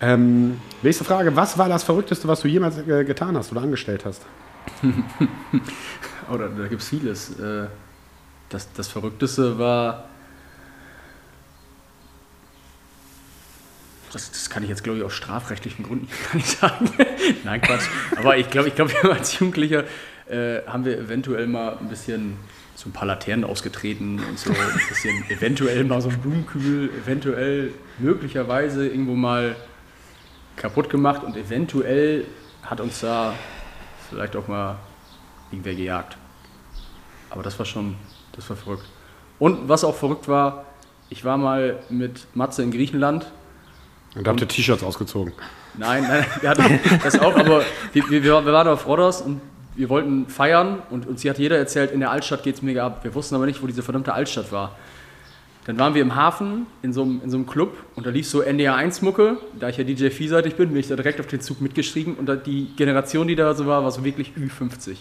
Ähm, 0.00 0.60
nächste 0.82 1.04
Frage. 1.04 1.36
Was 1.36 1.56
war 1.56 1.68
das 1.68 1.84
Verrückteste, 1.84 2.26
was 2.26 2.40
du 2.40 2.48
jemals 2.48 2.76
äh, 2.78 3.04
getan 3.04 3.36
hast 3.36 3.52
oder 3.52 3.62
angestellt 3.62 4.04
hast? 4.04 4.22
Oder 6.32 6.48
da 6.48 6.66
gibt 6.68 6.82
es 6.82 6.88
vieles. 6.88 7.38
Äh, 7.38 7.66
Das, 8.48 8.72
das 8.72 8.88
Verrückteste 8.88 9.58
war. 9.58 10.04
Das, 14.14 14.30
das 14.30 14.48
kann 14.48 14.62
ich 14.62 14.68
jetzt, 14.68 14.84
glaube 14.84 14.98
ich, 14.98 15.04
aus 15.04 15.12
strafrechtlichen 15.12 15.84
Gründen 15.84 16.08
gar 16.30 16.36
nicht 16.36 16.46
sagen. 16.46 16.90
Nein, 17.44 17.60
Quatsch. 17.60 17.88
Aber 18.16 18.36
ich 18.36 18.48
glaube, 18.48 18.68
ich 18.68 18.76
glaube, 18.76 18.92
wir 18.92 19.12
als 19.12 19.36
Jugendlicher 19.38 19.84
äh, 20.28 20.62
haben 20.66 20.84
wir 20.84 20.96
eventuell 20.96 21.48
mal 21.48 21.76
ein 21.78 21.88
bisschen 21.88 22.36
so 22.76 22.88
ein 22.88 22.92
paar 22.92 23.06
Laternen 23.06 23.44
ausgetreten 23.44 24.20
und 24.28 24.38
so 24.38 24.50
ein 24.50 24.56
bisschen 24.88 25.24
eventuell 25.30 25.82
mal 25.84 26.00
so 26.00 26.10
ein 26.10 26.18
Blumenkübel, 26.20 26.90
eventuell 27.02 27.72
möglicherweise 27.98 28.86
irgendwo 28.86 29.14
mal 29.14 29.56
kaputt 30.56 30.90
gemacht 30.90 31.24
und 31.24 31.36
eventuell 31.36 32.24
hat 32.62 32.80
uns 32.80 33.00
da 33.00 33.34
vielleicht 34.08 34.36
auch 34.36 34.46
mal 34.46 34.76
irgendwer 35.50 35.74
gejagt. 35.74 36.16
Aber 37.30 37.42
das 37.42 37.58
war 37.58 37.66
schon, 37.66 37.96
das 38.32 38.48
war 38.48 38.56
verrückt. 38.56 38.84
Und 39.40 39.68
was 39.68 39.82
auch 39.82 39.96
verrückt 39.96 40.28
war, 40.28 40.66
ich 41.10 41.24
war 41.24 41.36
mal 41.36 41.80
mit 41.90 42.28
Matze 42.34 42.62
in 42.62 42.70
Griechenland. 42.70 43.26
Und 44.14 44.26
da 44.26 44.30
habt 44.30 44.40
ihr 44.40 44.48
T-Shirts 44.48 44.82
ausgezogen. 44.82 45.32
Nein, 45.76 46.04
nein, 46.04 46.24
wir 46.40 46.50
hatten 46.50 46.80
das 47.02 47.18
auch, 47.18 47.36
aber 47.36 47.62
wir, 47.92 48.10
wir, 48.10 48.22
wir 48.22 48.44
waren 48.44 48.68
auf 48.68 48.86
Rhodos 48.86 49.22
und 49.22 49.40
wir 49.76 49.88
wollten 49.88 50.28
feiern 50.28 50.82
und 50.90 51.06
uns 51.06 51.24
hat 51.24 51.38
jeder 51.38 51.58
erzählt, 51.58 51.90
in 51.90 52.00
der 52.00 52.10
Altstadt 52.10 52.42
geht 52.44 52.54
es 52.56 52.62
mega 52.62 52.86
ab. 52.86 53.00
Wir 53.02 53.14
wussten 53.14 53.34
aber 53.34 53.46
nicht, 53.46 53.62
wo 53.62 53.66
diese 53.66 53.82
verdammte 53.82 54.12
Altstadt 54.12 54.52
war. 54.52 54.76
Dann 55.64 55.78
waren 55.78 55.94
wir 55.94 56.02
im 56.02 56.14
Hafen 56.14 56.66
in 56.82 56.92
so 56.92 57.02
einem, 57.02 57.22
in 57.24 57.30
so 57.30 57.38
einem 57.38 57.46
Club 57.46 57.76
und 57.96 58.06
da 58.06 58.10
lief 58.10 58.28
so 58.28 58.42
NDR 58.42 58.76
1 58.76 59.02
Mucke. 59.02 59.38
Da 59.58 59.70
ich 59.70 59.78
ja 59.78 59.84
DJ 59.84 60.10
vielseitig 60.10 60.56
bin, 60.56 60.68
bin 60.68 60.78
ich 60.78 60.88
da 60.88 60.94
direkt 60.94 61.20
auf 61.20 61.26
den 61.26 61.40
Zug 61.40 61.60
mitgeschrieben 61.60 62.14
und 62.14 62.30
die 62.46 62.70
Generation, 62.76 63.26
die 63.26 63.34
da 63.34 63.54
so 63.54 63.66
war, 63.66 63.82
war 63.82 63.90
so 63.90 64.04
wirklich 64.04 64.32
Ü50. 64.36 64.96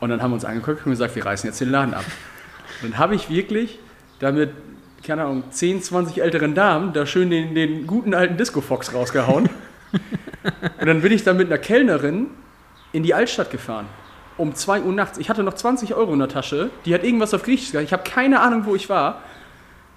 Und 0.00 0.10
dann 0.10 0.22
haben 0.22 0.30
wir 0.30 0.36
uns 0.36 0.44
angeguckt 0.44 0.86
und 0.86 0.92
gesagt, 0.92 1.16
wir 1.16 1.26
reißen 1.26 1.48
jetzt 1.48 1.60
den 1.60 1.70
Laden 1.70 1.92
ab. 1.92 2.04
Und 2.82 2.92
dann 2.92 2.98
habe 2.98 3.16
ich 3.16 3.28
wirklich 3.30 3.80
damit, 4.20 4.50
keine 5.02 5.24
Ahnung, 5.24 5.44
10, 5.50 5.82
20 5.82 6.20
älteren 6.20 6.54
Damen 6.54 6.92
da 6.92 7.06
schön 7.06 7.30
den, 7.30 7.54
den 7.54 7.86
guten 7.86 8.14
alten 8.14 8.36
Disco-Fox 8.36 8.94
rausgehauen. 8.94 9.48
und 10.80 10.86
dann 10.86 11.00
bin 11.00 11.12
ich 11.12 11.24
dann 11.24 11.36
mit 11.36 11.48
einer 11.48 11.58
Kellnerin 11.58 12.26
in 12.92 13.02
die 13.02 13.14
Altstadt 13.14 13.50
gefahren. 13.50 13.86
Um 14.36 14.54
2 14.54 14.82
Uhr 14.82 14.92
nachts. 14.92 15.18
Ich 15.18 15.30
hatte 15.30 15.42
noch 15.42 15.54
20 15.54 15.94
Euro 15.94 16.12
in 16.12 16.18
der 16.20 16.28
Tasche. 16.28 16.70
Die 16.84 16.94
hat 16.94 17.04
irgendwas 17.04 17.34
auf 17.34 17.42
Griechisch 17.42 17.72
gesagt. 17.72 17.84
Ich 17.84 17.92
habe 17.92 18.04
keine 18.04 18.40
Ahnung, 18.40 18.66
wo 18.66 18.74
ich 18.74 18.88
war. 18.88 19.22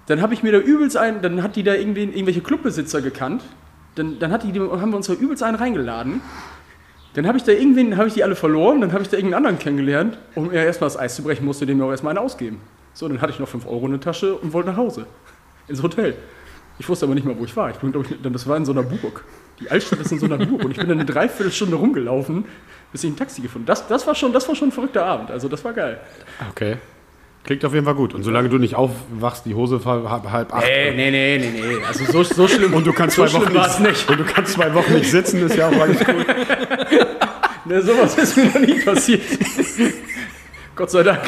Dann 0.06 0.20
habe 0.20 0.34
ich 0.34 0.42
mir 0.42 0.52
da 0.52 0.58
übelst 0.58 0.96
ein, 0.96 1.22
dann 1.22 1.42
hat 1.42 1.54
die 1.54 1.62
da 1.62 1.74
irgendwie 1.74 2.02
irgendwelche 2.02 2.40
Clubbesitzer 2.40 3.02
gekannt. 3.02 3.42
Dann, 3.94 4.18
dann 4.18 4.32
hat 4.32 4.42
die, 4.42 4.58
haben 4.58 4.90
wir 4.90 4.96
uns 4.96 5.06
da 5.06 5.12
übelst 5.12 5.42
einen 5.42 5.56
reingeladen. 5.56 6.20
Dann 7.14 7.26
habe 7.26 7.38
ich 7.38 7.44
da 7.44 7.52
irgendwen, 7.52 7.96
habe 7.96 8.08
ich 8.08 8.14
die 8.14 8.24
alle 8.24 8.34
verloren, 8.34 8.80
dann 8.80 8.92
habe 8.92 9.02
ich 9.02 9.10
da 9.10 9.16
irgendeinen 9.16 9.44
anderen 9.44 9.58
kennengelernt. 9.58 10.18
Um 10.34 10.48
mir 10.48 10.64
erstmal 10.64 10.88
das 10.88 10.98
Eis 10.98 11.14
zu 11.14 11.22
brechen, 11.22 11.44
musste 11.44 11.66
dem 11.66 11.78
ja 11.78 11.84
auch 11.84 11.90
erstmal 11.90 12.16
einen 12.16 12.24
ausgeben. 12.24 12.60
So, 12.94 13.08
dann 13.08 13.20
hatte 13.20 13.32
ich 13.32 13.38
noch 13.38 13.48
5 13.48 13.66
Euro 13.66 13.86
in 13.86 13.92
der 13.92 14.00
Tasche 14.00 14.34
und 14.34 14.52
wollte 14.52 14.70
nach 14.70 14.76
Hause. 14.76 15.06
Ins 15.68 15.82
Hotel. 15.82 16.16
Ich 16.78 16.88
wusste 16.88 17.06
aber 17.06 17.14
nicht 17.14 17.24
mal, 17.24 17.38
wo 17.38 17.44
ich 17.44 17.56
war. 17.56 17.70
Ich 17.70 17.76
bin, 17.76 17.92
glaub 17.92 18.10
ich, 18.10 18.16
das 18.22 18.46
war 18.46 18.56
in 18.56 18.64
so 18.64 18.72
einer 18.72 18.82
Burg. 18.82 19.24
Die 19.60 19.70
Altstadt 19.70 20.00
ist 20.00 20.12
in 20.12 20.18
so 20.18 20.26
einer 20.26 20.38
Burg. 20.38 20.64
Und 20.64 20.70
ich 20.72 20.78
bin 20.78 20.88
dann 20.88 20.98
eine 20.98 21.06
Dreiviertelstunde 21.06 21.76
rumgelaufen, 21.76 22.44
bis 22.90 23.04
ich 23.04 23.10
ein 23.10 23.16
Taxi 23.16 23.40
gefunden 23.40 23.68
habe. 23.68 23.78
Das, 23.78 23.86
das, 23.86 24.06
war 24.06 24.14
schon, 24.14 24.32
das 24.32 24.48
war 24.48 24.54
schon 24.54 24.68
ein 24.68 24.72
verrückter 24.72 25.04
Abend. 25.04 25.30
Also, 25.30 25.48
das 25.48 25.64
war 25.64 25.72
geil. 25.72 26.00
Okay. 26.50 26.76
Klingt 27.44 27.64
auf 27.64 27.74
jeden 27.74 27.84
Fall 27.84 27.94
gut. 27.94 28.14
Und 28.14 28.22
solange 28.22 28.48
du 28.48 28.58
nicht 28.58 28.76
aufwachst, 28.76 29.46
die 29.46 29.54
Hose 29.54 29.80
halb, 29.84 30.30
halb 30.30 30.54
acht. 30.54 30.64
Nee, 30.64 30.92
nee, 30.94 31.10
nee, 31.10 31.38
nee, 31.38 31.50
nee. 31.50 31.84
Also, 31.86 32.04
so, 32.04 32.22
so 32.22 32.48
schlimm. 32.48 32.72
Und 32.72 32.86
du 32.86 32.92
kannst 32.92 33.16
so 33.16 33.26
zwei 33.26 33.40
Wochen 33.40 33.56
es 33.56 33.78
nicht. 33.80 34.08
Und 34.08 34.20
du 34.20 34.24
kannst 34.24 34.52
zwei 34.52 34.72
Wochen 34.74 34.94
nicht 34.94 35.10
sitzen, 35.10 35.42
ist 35.42 35.56
ja 35.56 35.68
auch 35.68 35.80
alles 35.80 36.00
cool. 36.06 36.24
Ne, 37.64 37.80
sowas 37.80 38.18
ist 38.18 38.36
mir 38.36 38.46
noch 38.46 38.58
nie 38.58 38.80
passiert. 38.80 39.22
Gott 40.74 40.90
sei 40.90 41.04
Dank. 41.04 41.22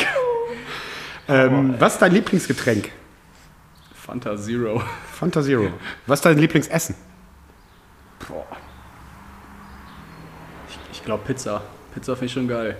Ähm, 1.28 1.74
was 1.78 1.94
ist 1.94 2.02
dein 2.02 2.12
Lieblingsgetränk? 2.12 2.90
Fanta 3.94 4.36
Zero. 4.36 4.82
Fanta 5.12 5.42
Zero. 5.42 5.68
Was 6.06 6.18
ist 6.18 6.24
dein 6.26 6.38
Lieblingsessen? 6.38 6.94
Boah. 8.28 8.44
Ich, 10.68 10.78
ich 10.98 11.04
glaube 11.04 11.22
Pizza. 11.26 11.62
Pizza 11.94 12.14
finde 12.14 12.26
ich 12.26 12.32
schon 12.32 12.48
geil. 12.48 12.76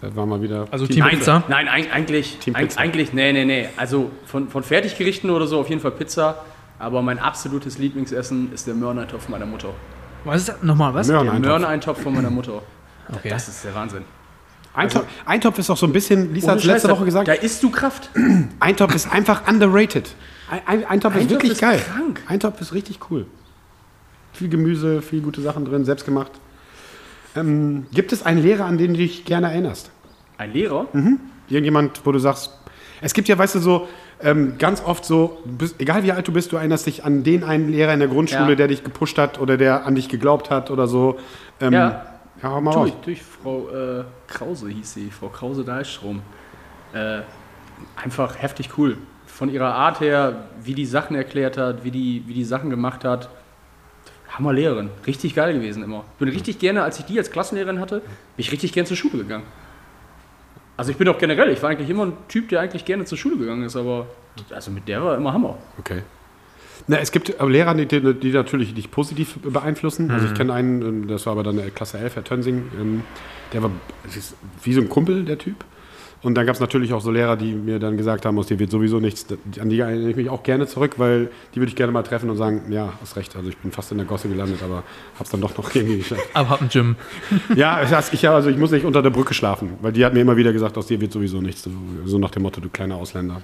Das 0.00 0.14
war 0.16 0.26
mal 0.26 0.42
wieder. 0.42 0.66
Also 0.70 0.86
Team 0.86 0.98
Nein, 1.00 1.10
Pizza. 1.18 1.42
Nein, 1.48 1.68
eig- 1.68 1.90
eigentlich, 1.90 2.38
Team 2.38 2.54
Pizza. 2.54 2.80
eigentlich, 2.80 3.12
nee, 3.12 3.32
nee, 3.32 3.44
nee. 3.44 3.68
Also 3.76 4.10
von, 4.26 4.48
von 4.48 4.62
Fertiggerichten 4.62 5.30
oder 5.30 5.46
so 5.46 5.60
auf 5.60 5.68
jeden 5.68 5.80
Fall 5.80 5.92
Pizza. 5.92 6.44
Aber 6.78 7.00
mein 7.02 7.18
absolutes 7.20 7.78
Lieblingsessen 7.78 8.52
ist 8.52 8.66
der 8.66 8.74
Möhreneintopf 8.74 9.28
meiner 9.28 9.46
Mutter. 9.46 9.68
Was 10.24 10.40
ist 10.40 10.48
das? 10.48 10.62
Nochmal, 10.62 10.92
was? 10.92 11.06
Möhren- 11.06 11.24
Der 11.24 11.32
Eintopf. 11.34 11.46
Möhreneintopf 11.48 12.02
von 12.02 12.14
meiner 12.14 12.30
Mutter. 12.30 12.62
Okay. 13.14 13.28
Das 13.28 13.48
ist 13.48 13.64
der 13.64 13.74
Wahnsinn. 13.74 14.04
Eintopf, 14.74 15.04
Eintopf 15.24 15.58
ist 15.58 15.70
auch 15.70 15.76
so 15.76 15.86
ein 15.86 15.92
bisschen, 15.92 16.34
Lisa 16.34 16.52
hat 16.52 16.58
Ohne 16.64 16.72
letzte 16.72 16.88
Woche 16.90 17.04
gesagt, 17.04 17.28
Da 17.28 17.32
isst 17.32 17.62
du 17.62 17.70
Kraft. 17.70 18.10
Eintopf 18.60 18.94
ist 18.94 19.10
einfach 19.12 19.48
underrated. 19.48 20.14
Ein, 20.50 20.60
ein, 20.66 20.84
Eintopf 20.84 21.14
ist 21.14 21.20
Eintopf 21.22 21.30
wirklich 21.30 21.52
ist 21.52 21.60
geil. 21.60 21.80
krank. 21.80 22.22
Eintopf 22.26 22.60
ist 22.60 22.72
richtig 22.74 22.98
cool. 23.10 23.26
Viel 24.32 24.48
Gemüse, 24.48 25.00
viel 25.00 25.20
gute 25.20 25.40
Sachen 25.40 25.64
drin, 25.64 25.84
selbstgemacht. 25.84 26.32
Ähm, 27.36 27.86
gibt 27.92 28.12
es 28.12 28.24
einen 28.24 28.42
Lehrer, 28.42 28.64
an 28.64 28.78
den 28.78 28.94
du 28.94 28.98
dich 28.98 29.24
gerne 29.24 29.48
erinnerst? 29.50 29.90
Ein 30.38 30.52
Lehrer? 30.52 30.86
Irgendjemand, 31.48 32.00
wo 32.04 32.12
du 32.12 32.18
sagst, 32.18 32.50
es 33.00 33.12
gibt 33.14 33.28
ja, 33.28 33.38
weißt 33.38 33.54
du, 33.56 33.58
so 33.60 33.88
ähm, 34.20 34.54
ganz 34.58 34.82
oft 34.84 35.04
so, 35.04 35.38
bist, 35.44 35.76
egal 35.78 36.02
wie 36.02 36.12
alt 36.12 36.26
du 36.26 36.32
bist, 36.32 36.50
du 36.52 36.56
erinnerst 36.56 36.86
dich 36.86 37.04
an 37.04 37.22
den 37.24 37.44
einen 37.44 37.70
Lehrer 37.70 37.92
in 37.92 38.00
der 38.00 38.08
Grundschule, 38.08 38.50
Ja. 38.50 38.54
der 38.54 38.68
dich 38.68 38.82
gepusht 38.82 39.18
hat 39.18 39.40
oder 39.40 39.56
der 39.56 39.86
an 39.86 39.94
dich 39.94 40.08
geglaubt 40.08 40.50
hat 40.50 40.70
oder 40.70 40.86
so. 40.88 41.18
Ähm, 41.60 41.72
Ja. 41.72 42.06
Hau 42.44 42.60
mal 42.60 42.72
Durch, 42.74 42.92
durch 43.04 43.22
Frau 43.22 43.70
äh, 43.70 44.04
Krause 44.28 44.68
hieß 44.68 44.94
sie, 44.94 45.10
Frau 45.10 45.28
Krause 45.28 45.64
Dahlstrom. 45.64 46.22
Äh, 46.92 47.22
einfach 47.96 48.40
heftig 48.40 48.70
cool. 48.76 48.98
Von 49.26 49.48
ihrer 49.48 49.74
Art 49.74 50.00
her, 50.00 50.44
wie 50.62 50.74
die 50.74 50.84
Sachen 50.84 51.16
erklärt 51.16 51.56
hat, 51.56 51.84
wie 51.84 51.90
die, 51.90 52.22
wie 52.26 52.34
die 52.34 52.44
Sachen 52.44 52.70
gemacht 52.70 53.04
hat. 53.04 53.30
Hammer 54.28 54.52
Lehrerin. 54.52 54.90
Richtig 55.06 55.34
geil 55.34 55.54
gewesen 55.54 55.82
immer. 55.82 56.04
Ich 56.12 56.18
bin 56.18 56.28
richtig 56.28 56.58
gerne, 56.58 56.82
als 56.82 56.98
ich 56.98 57.06
die 57.06 57.18
als 57.18 57.30
Klassenlehrerin 57.30 57.80
hatte, 57.80 58.00
bin 58.00 58.10
ich 58.36 58.52
richtig 58.52 58.72
gern 58.72 58.84
zur 58.84 58.96
Schule 58.96 59.18
gegangen. 59.18 59.44
Also 60.76 60.90
ich 60.90 60.96
bin 60.96 61.08
auch 61.08 61.18
generell, 61.18 61.50
ich 61.50 61.62
war 61.62 61.70
eigentlich 61.70 61.88
immer 61.88 62.06
ein 62.06 62.16
Typ, 62.28 62.48
der 62.48 62.60
eigentlich 62.60 62.84
gerne 62.84 63.04
zur 63.04 63.16
Schule 63.16 63.36
gegangen 63.36 63.62
ist, 63.62 63.76
aber 63.76 64.06
also 64.50 64.70
mit 64.72 64.88
der 64.88 65.02
war 65.02 65.16
immer 65.16 65.32
Hammer. 65.32 65.56
Okay. 65.78 66.02
Na, 66.86 66.98
es 66.98 67.12
gibt 67.12 67.30
äh, 67.40 67.46
Lehrer, 67.46 67.74
die, 67.74 67.86
die, 67.86 68.14
die 68.14 68.30
natürlich 68.32 68.74
dich 68.74 68.90
positiv 68.90 69.38
beeinflussen. 69.42 70.10
Also 70.10 70.26
Mhm. 70.26 70.32
ich 70.32 70.38
kenne 70.38 70.52
einen, 70.52 70.82
ähm, 70.82 71.08
das 71.08 71.24
war 71.26 71.32
aber 71.32 71.42
dann 71.42 71.56
der 71.56 71.70
Klasse 71.70 71.98
11, 71.98 72.16
Herr 72.16 72.24
Tönsing, 72.24 72.64
ähm, 72.78 73.02
der 73.52 73.62
war 73.62 73.70
wie 74.62 74.72
so 74.72 74.80
ein 74.80 74.88
Kumpel, 74.88 75.24
der 75.24 75.38
Typ. 75.38 75.56
Und 76.22 76.36
dann 76.36 76.46
gab 76.46 76.54
es 76.54 76.60
natürlich 76.60 76.94
auch 76.94 77.02
so 77.02 77.10
Lehrer, 77.10 77.36
die 77.36 77.52
mir 77.52 77.78
dann 77.78 77.98
gesagt 77.98 78.24
haben, 78.24 78.38
aus 78.38 78.46
dir 78.46 78.58
wird 78.58 78.70
sowieso 78.70 78.98
nichts. 78.98 79.26
An 79.60 79.68
die 79.68 79.78
erinnere 79.78 80.08
ich 80.08 80.16
mich 80.16 80.30
auch 80.30 80.42
gerne 80.42 80.66
zurück, 80.66 80.94
weil 80.98 81.28
die 81.54 81.60
würde 81.60 81.68
ich 81.68 81.76
gerne 81.76 81.92
mal 81.92 82.02
treffen 82.02 82.30
und 82.30 82.38
sagen, 82.38 82.62
ja, 82.72 82.94
hast 83.02 83.16
recht, 83.16 83.36
also 83.36 83.50
ich 83.50 83.58
bin 83.58 83.72
fast 83.72 83.92
in 83.92 83.98
der 83.98 84.06
Gosse 84.06 84.28
gelandet, 84.28 84.62
aber 84.62 84.84
hab's 85.18 85.28
dann 85.28 85.42
doch 85.42 85.54
noch 85.58 85.74
irgendwie 85.74 85.98
geschafft. 85.98 86.22
Aber 86.32 86.48
hab 86.48 86.62
ein 86.62 86.70
Gym. 86.70 86.96
ja, 87.56 87.82
ich, 87.82 88.28
also 88.28 88.48
ich 88.48 88.56
muss 88.56 88.70
nicht 88.70 88.86
unter 88.86 89.02
der 89.02 89.10
Brücke 89.10 89.34
schlafen, 89.34 89.72
weil 89.82 89.92
die 89.92 90.02
hat 90.02 90.14
mir 90.14 90.20
immer 90.20 90.36
wieder 90.38 90.54
gesagt, 90.54 90.78
aus 90.78 90.86
dir 90.86 90.98
wird 90.98 91.12
sowieso 91.12 91.42
nichts. 91.42 91.62
So, 91.64 91.70
so 92.06 92.18
nach 92.18 92.30
dem 92.30 92.42
Motto, 92.42 92.58
du 92.62 92.70
kleiner 92.70 92.96
Ausländer. 92.96 93.42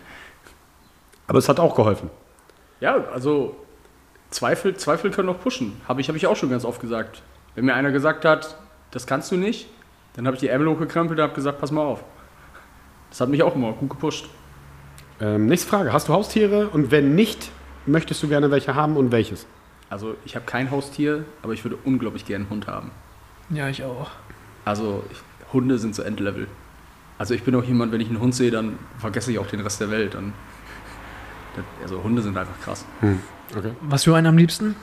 Aber 1.27 1.39
es 1.39 1.51
hat 1.51 1.61
auch 1.61 1.75
geholfen. 1.77 2.09
Ja, 2.81 3.05
also 3.13 3.57
Zweifel, 4.31 4.77
Zweifel 4.77 5.11
können 5.11 5.29
auch 5.29 5.41
pushen. 5.41 5.81
Habe 5.87 6.01
ich, 6.01 6.09
hab 6.09 6.17
ich 6.17 6.27
auch 6.27 6.37
schon 6.37 6.51
ganz 6.51 6.65
oft 6.65 6.81
gesagt. 6.81 7.23
Wenn 7.55 7.65
mir 7.65 7.75
einer 7.75 7.91
gesagt 7.91 8.25
hat, 8.25 8.57
das 8.91 9.07
kannst 9.07 9.31
du 9.33 9.37
nicht, 9.37 9.69
dann 10.15 10.27
habe 10.27 10.35
ich 10.37 10.41
die 10.41 10.49
Ärmel 10.49 10.69
hochgekrempelt 10.69 11.19
und 11.19 11.23
habe 11.23 11.35
gesagt, 11.35 11.59
pass 11.61 11.71
mal 11.71 11.83
auf. 11.83 12.03
Das 13.11 13.21
hat 13.21 13.29
mich 13.29 13.43
auch 13.43 13.55
immer 13.55 13.73
gut 13.73 13.91
gepusht. 13.91 14.29
Ähm, 15.21 15.47
nächste 15.47 15.69
Frage. 15.69 15.93
Hast 15.93 16.09
du 16.09 16.13
Haustiere? 16.13 16.69
Und 16.69 16.91
wenn 16.91 17.15
nicht, 17.15 17.51
möchtest 17.87 18.23
du 18.23 18.29
gerne 18.29 18.51
welche 18.51 18.75
haben 18.75 18.97
und 18.97 19.13
welches? 19.13 19.47
Also 19.91 20.15
ich 20.25 20.37
habe 20.37 20.47
kein 20.47 20.71
Haustier, 20.71 21.25
aber 21.43 21.53
ich 21.53 21.65
würde 21.65 21.77
unglaublich 21.85 22.25
gerne 22.25 22.45
einen 22.45 22.51
Hund 22.51 22.67
haben. 22.69 22.93
Ja, 23.51 23.69
ich 23.69 23.83
auch. 23.83 24.11
Also 24.65 25.03
ich, 25.11 25.19
Hunde 25.53 25.79
sind 25.79 25.95
so 25.95 26.03
Endlevel. 26.03 26.47
Also 27.19 27.35
ich 27.35 27.43
bin 27.43 27.55
auch 27.57 27.65
jemand, 27.65 27.93
wenn 27.93 28.01
ich 28.01 28.09
einen 28.09 28.21
Hund 28.21 28.35
sehe, 28.35 28.51
dann 28.51 28.79
vergesse 28.99 29.33
ich 29.33 29.39
auch 29.39 29.49
den 29.49 29.61
Rest 29.61 29.81
der 29.81 29.91
Welt. 29.91 30.15
Dann, 30.15 30.33
also 31.83 32.03
Hunde 32.03 32.23
sind 32.23 32.37
einfach 32.37 32.59
krass. 32.63 32.85
Okay. 33.57 33.73
Was 33.83 34.05
für 34.05 34.15
einen 34.17 34.27
am 34.27 34.37
liebsten? 34.37 34.77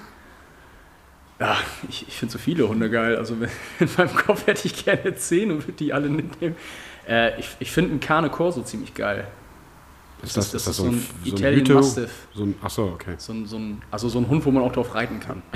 Ja, 1.39 1.55
ich, 1.87 2.07
ich 2.07 2.15
finde 2.15 2.31
so 2.33 2.39
viele 2.39 2.67
Hunde 2.67 2.89
geil. 2.89 3.15
Also 3.15 3.35
in 3.79 3.89
meinem 3.97 4.15
Kopf 4.15 4.47
hätte 4.47 4.65
ich 4.65 4.83
gerne 4.85 5.15
zehn 5.15 5.51
und 5.51 5.63
würde 5.63 5.73
die 5.73 5.93
alle 5.93 6.09
mitnehmen. 6.09 6.55
Äh, 7.07 7.39
ich 7.39 7.55
ich 7.59 7.71
finde 7.71 7.91
einen 7.91 7.99
Cane 7.99 8.29
Corso 8.29 8.61
ziemlich 8.63 8.93
geil. 8.93 9.27
Ist 10.23 10.35
Das, 10.35 10.49
das, 10.51 10.65
ist 10.65 10.77
so 10.77 10.85
ein, 10.85 11.05
so 11.23 11.35
Italian 11.35 11.59
Hüte- 11.61 11.73
Mastiff. 11.75 12.11
So 12.33 12.43
ein, 12.43 12.55
ach 12.63 12.71
so, 12.71 12.85
okay. 12.85 13.13
So 13.19 13.33
ein, 13.33 13.45
so 13.45 13.57
ein, 13.57 13.83
also 13.91 14.09
so 14.09 14.17
ein 14.17 14.27
Hund, 14.27 14.43
wo 14.45 14.51
man 14.51 14.63
auch 14.63 14.71
drauf 14.71 14.95
reiten 14.95 15.19
kann. 15.19 15.41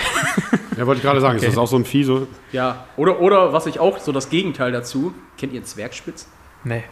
Ja, 0.77 0.87
wollte 0.87 0.99
ich 0.99 1.03
gerade 1.03 1.19
sagen. 1.19 1.35
Okay. 1.35 1.47
Ist 1.47 1.51
das 1.51 1.57
auch 1.57 1.67
so 1.67 1.75
ein 1.75 1.83
Vieh? 1.83 2.05
So? 2.05 2.27
Ja, 2.53 2.85
oder, 2.95 3.19
oder 3.19 3.51
was 3.51 3.65
ich 3.65 3.81
auch, 3.81 3.99
so 3.99 4.13
das 4.13 4.29
Gegenteil 4.29 4.71
dazu. 4.71 5.13
Kennt 5.37 5.51
ihr 5.51 5.57
einen 5.59 5.65
Zwergspitz? 5.65 6.27
Nee. 6.63 6.85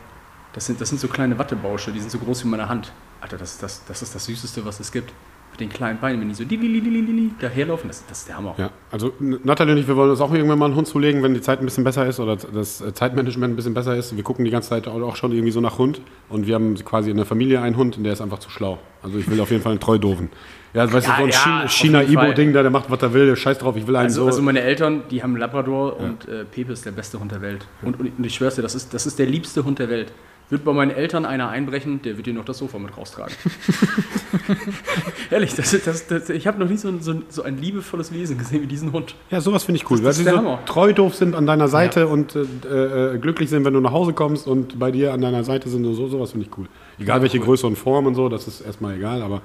Das 0.52 0.66
sind, 0.66 0.82
das 0.82 0.90
sind 0.90 1.00
so 1.00 1.08
kleine 1.08 1.40
Wattebausche, 1.40 1.94
die 1.94 2.02
sind 2.02 2.12
so 2.12 2.20
groß 2.20 2.44
wie 2.44 2.50
meine 2.50 2.68
Hand. 2.68 2.92
Alter, 3.22 3.38
das, 3.38 3.58
das, 3.58 3.84
das 3.86 4.02
ist 4.02 4.16
das 4.16 4.26
Süßeste, 4.26 4.66
was 4.66 4.80
es 4.80 4.92
gibt. 4.92 5.12
Mit 5.52 5.62
den 5.62 5.70
kleinen 5.70 6.00
Beinen, 6.00 6.22
wenn 6.22 6.30
die 6.30 6.36
so 6.36 6.46
dililililili 6.46 7.32
daherlaufen, 7.40 7.88
das, 7.90 8.06
das 8.08 8.20
ist 8.20 8.28
der 8.28 8.38
Hammer. 8.38 8.54
Ja, 8.60 8.70
also 8.92 9.12
N- 9.20 9.40
Natalie 9.44 9.74
und 9.74 9.80
ich, 9.80 9.88
wir 9.88 9.96
wollen 9.96 10.12
uns 10.12 10.22
auch 10.22 10.32
irgendwann 10.32 10.60
mal 10.60 10.66
einen 10.68 10.76
Hund 10.76 10.88
zulegen, 10.88 11.24
wenn 11.24 11.34
die 11.34 11.42
Zeit 11.42 11.60
ein 11.60 11.66
bisschen 11.66 11.84
besser 11.84 12.06
ist 12.06 12.20
oder 12.20 12.36
das 12.36 12.82
äh, 12.82 12.94
Zeitmanagement 12.94 13.54
ein 13.54 13.56
bisschen 13.56 13.74
besser 13.74 13.96
ist. 13.96 14.16
Wir 14.16 14.22
gucken 14.24 14.46
die 14.46 14.52
ganze 14.52 14.70
Zeit 14.70 14.88
auch 14.88 15.16
schon 15.16 15.32
irgendwie 15.32 15.52
so 15.52 15.60
nach 15.60 15.80
Hund 15.80 16.02
und 16.30 16.46
wir 16.46 16.54
haben 16.54 16.76
quasi 16.76 17.10
in 17.10 17.18
der 17.18 17.26
Familie 17.26 17.62
einen 17.62 17.78
Hund 17.78 17.98
und 17.98 18.04
der 18.04 18.14
ist 18.14 18.22
einfach 18.22 18.38
zu 18.38 18.52
schlau. 18.52 18.78
Also 19.02 19.18
ich 19.18 19.28
will 19.30 19.42
auf 19.42 19.50
jeden 19.50 19.64
Fall 19.64 19.72
einen 19.72 19.82
Treudoven. 19.82 20.30
Ja, 20.76 20.84
weißt 20.94 21.08
Ja, 21.08 21.14
du, 21.18 21.32
so 21.32 21.50
ein 21.50 21.62
ja, 21.64 21.68
China-Ibo-Ding, 21.68 22.54
da, 22.54 22.62
der 22.62 22.70
macht, 22.70 22.92
was 22.92 23.02
er 23.02 23.12
will, 23.16 23.26
der 23.26 23.36
scheiß 23.36 23.58
drauf, 23.58 23.76
ich 23.76 23.88
will 23.88 23.96
einen 23.96 24.06
Also, 24.06 24.22
so. 24.22 24.28
also 24.28 24.42
meine 24.44 24.62
Eltern, 24.62 25.02
die 25.10 25.24
haben 25.24 25.36
Labrador 25.36 26.00
und 26.00 26.28
äh, 26.28 26.46
Pepe 26.46 26.74
ist 26.74 26.86
der 26.86 26.92
beste 26.92 27.20
Hund 27.20 27.32
der 27.32 27.42
Welt. 27.42 27.66
Und, 27.82 28.00
und 28.00 28.24
ich 28.24 28.36
schwör's 28.36 28.54
dir, 28.56 28.62
das 28.62 28.76
ist, 28.76 28.94
das 28.94 29.08
ist 29.08 29.18
der 29.18 29.26
liebste 29.26 29.66
Hund 29.66 29.80
der 29.80 29.90
Welt. 29.90 30.14
Wird 30.50 30.64
bei 30.64 30.74
meinen 30.74 30.90
Eltern 30.92 31.26
einer 31.26 31.50
einbrechen, 31.50 32.02
der 32.02 32.18
wird 32.18 32.26
dir 32.26 32.34
noch 32.34 32.46
das 32.46 32.58
Sofa 32.58 32.80
mit 32.80 32.98
raustragen. 32.98 33.36
Ehrlich, 35.32 35.54
das, 35.54 35.72
das, 35.84 36.08
das, 36.08 36.30
ich 36.30 36.48
habe 36.48 36.60
noch 36.60 36.68
nie 36.68 36.78
so 36.78 36.88
ein, 36.88 37.02
so, 37.02 37.22
so 37.30 37.44
ein 37.44 37.58
liebevolles 37.58 38.12
Wesen 38.12 38.38
gesehen 38.38 38.64
wie 38.64 38.68
diesen 38.68 38.92
Hund. 38.92 39.16
ja, 39.30 39.42
sowas 39.42 39.64
finde 39.64 39.78
ich 39.78 39.90
cool, 39.92 40.04
weil 40.04 40.14
sie 40.14 40.24
so 40.24 40.36
Hammer. 40.36 40.60
treu 40.66 40.92
doof 40.94 41.16
sind 41.16 41.36
an 41.36 41.46
deiner 41.46 41.68
Seite 41.68 42.08
und 42.08 42.36
äh, 42.36 43.14
äh, 43.14 43.18
glücklich 43.20 43.50
sind, 43.50 43.64
wenn 43.66 43.74
du 43.74 43.80
nach 43.80 43.92
Hause 43.92 44.14
kommst 44.14 44.48
und 44.48 44.80
bei 44.80 44.92
dir 44.92 45.14
an 45.14 45.22
deiner 45.22 45.44
Seite 45.44 45.70
sind 45.70 45.86
und 45.86 45.94
so, 45.94 46.08
sowas 46.08 46.32
finde 46.32 46.48
ich 46.48 46.58
cool. 46.58 46.68
Egal 46.98 47.22
welche 47.22 47.40
Größe 47.40 47.68
und 47.68 47.78
Form 47.78 48.08
und 48.08 48.16
so, 48.16 48.28
das 48.28 48.48
ist 48.48 48.62
erstmal 48.62 48.96
egal, 48.96 49.22
aber 49.22 49.42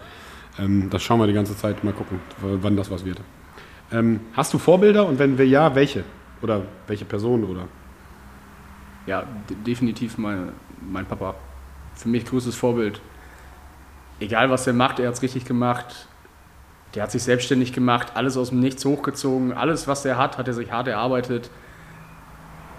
ähm, 0.59 0.89
das 0.91 1.03
schauen 1.03 1.21
wir 1.21 1.27
die 1.27 1.33
ganze 1.35 1.57
Zeit, 1.57 1.85
mal 1.85 1.93
gucken, 1.93 2.19
wann 2.41 2.77
das 2.77 2.91
was 2.91 3.05
wird. 3.05 3.21
Ähm, 3.93 4.21
hast 4.33 4.55
du 4.55 4.59
Vorbilder 4.59 5.07
und 5.07 5.19
wenn 5.19 5.37
wir 5.37 5.47
ja, 5.47 5.75
welche? 5.75 6.05
Oder 6.41 6.63
welche 6.87 7.05
Person 7.05 7.45
oder? 7.45 7.69
Ja, 9.07 9.25
de- 9.51 9.57
definitiv 9.67 10.17
meine, 10.19 10.49
mein 10.91 11.07
Papa. 11.07 11.35
Für 11.95 12.09
mich 12.09 12.25
größtes 12.25 12.57
Vorbild. 12.57 13.01
Egal 14.21 14.51
was 14.51 14.67
er 14.67 14.73
macht, 14.73 14.99
er 14.99 15.09
hat 15.09 15.15
es 15.15 15.23
richtig 15.23 15.45
gemacht. 15.45 16.07
Der 16.95 17.03
hat 17.03 17.11
sich 17.11 17.23
selbstständig 17.23 17.73
gemacht, 17.73 18.13
alles 18.15 18.37
aus 18.37 18.51
dem 18.51 18.61
Nichts 18.61 18.85
hochgezogen. 18.85 19.53
Alles, 19.53 19.89
was 19.89 20.05
er 20.05 20.17
hat, 20.17 20.39
hat 20.39 20.47
er 20.47 20.55
sich 20.55 20.71
hart 20.71 20.87
erarbeitet. 20.87 21.51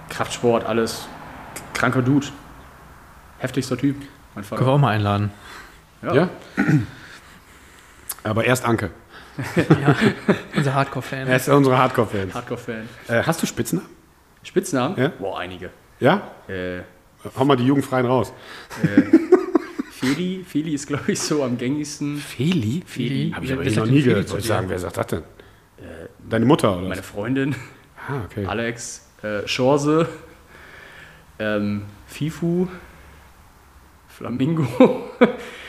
Kraftsport, 0.09 0.65
alles. 0.65 1.07
Kranker 1.73 2.01
Dude. 2.01 2.27
Heftigster 3.39 3.77
Typ, 3.77 3.97
mein 3.97 4.07
Können 4.07 4.49
wir 4.51 4.57
Vater. 4.57 4.67
auch 4.67 4.77
mal 4.77 4.91
einladen. 4.91 5.31
Ja? 6.01 6.29
Aber 8.23 8.45
erst 8.45 8.65
Anke. 8.65 8.91
Unser 10.55 10.73
Hardcore-Fan. 10.73 11.27
Er 11.27 11.35
ist 11.35 11.47
ja 11.47 11.55
unsere 11.55 11.77
Hardcore-Fans. 11.77 12.33
Hardcore-Fan. 12.33 12.87
Äh, 13.09 13.23
hast 13.23 13.41
du 13.41 13.45
Spitznamen? 13.45 13.89
Spitznamen? 14.43 14.97
Ja. 14.97 15.09
Boah, 15.19 15.39
einige. 15.39 15.71
Ja? 15.99 16.21
Äh, 16.47 16.79
Hau 17.37 17.45
mal 17.45 17.55
die 17.55 17.65
Jugendfreien 17.65 18.05
raus. 18.05 18.33
Feli, 19.91 20.43
Feli 20.47 20.73
ist, 20.73 20.87
glaube 20.87 21.11
ich, 21.11 21.19
so 21.19 21.43
am 21.43 21.57
gängigsten. 21.57 22.17
Feli? 22.17 22.83
Feli? 22.85 23.31
Habe 23.33 23.45
ich 23.45 23.53
aber 23.53 23.63
noch 23.63 23.71
nie 23.71 24.01
Feli 24.01 24.03
gehört. 24.03 24.27
Soll 24.27 24.39
ich 24.39 24.45
sagen, 24.45 24.69
wer 24.69 24.79
sagt 24.79 24.97
das 24.97 25.07
denn? 25.07 25.23
Deine 26.27 26.45
Mutter 26.45 26.77
oder? 26.77 26.87
Meine? 26.89 27.03
Freundin, 27.03 27.55
Ah, 28.07 28.21
okay. 28.25 28.45
Alex, 28.45 29.07
äh, 29.23 29.43
Chance, 29.45 30.07
ähm, 31.39 31.83
Fifu, 32.07 32.67
Flamingo. 34.07 34.65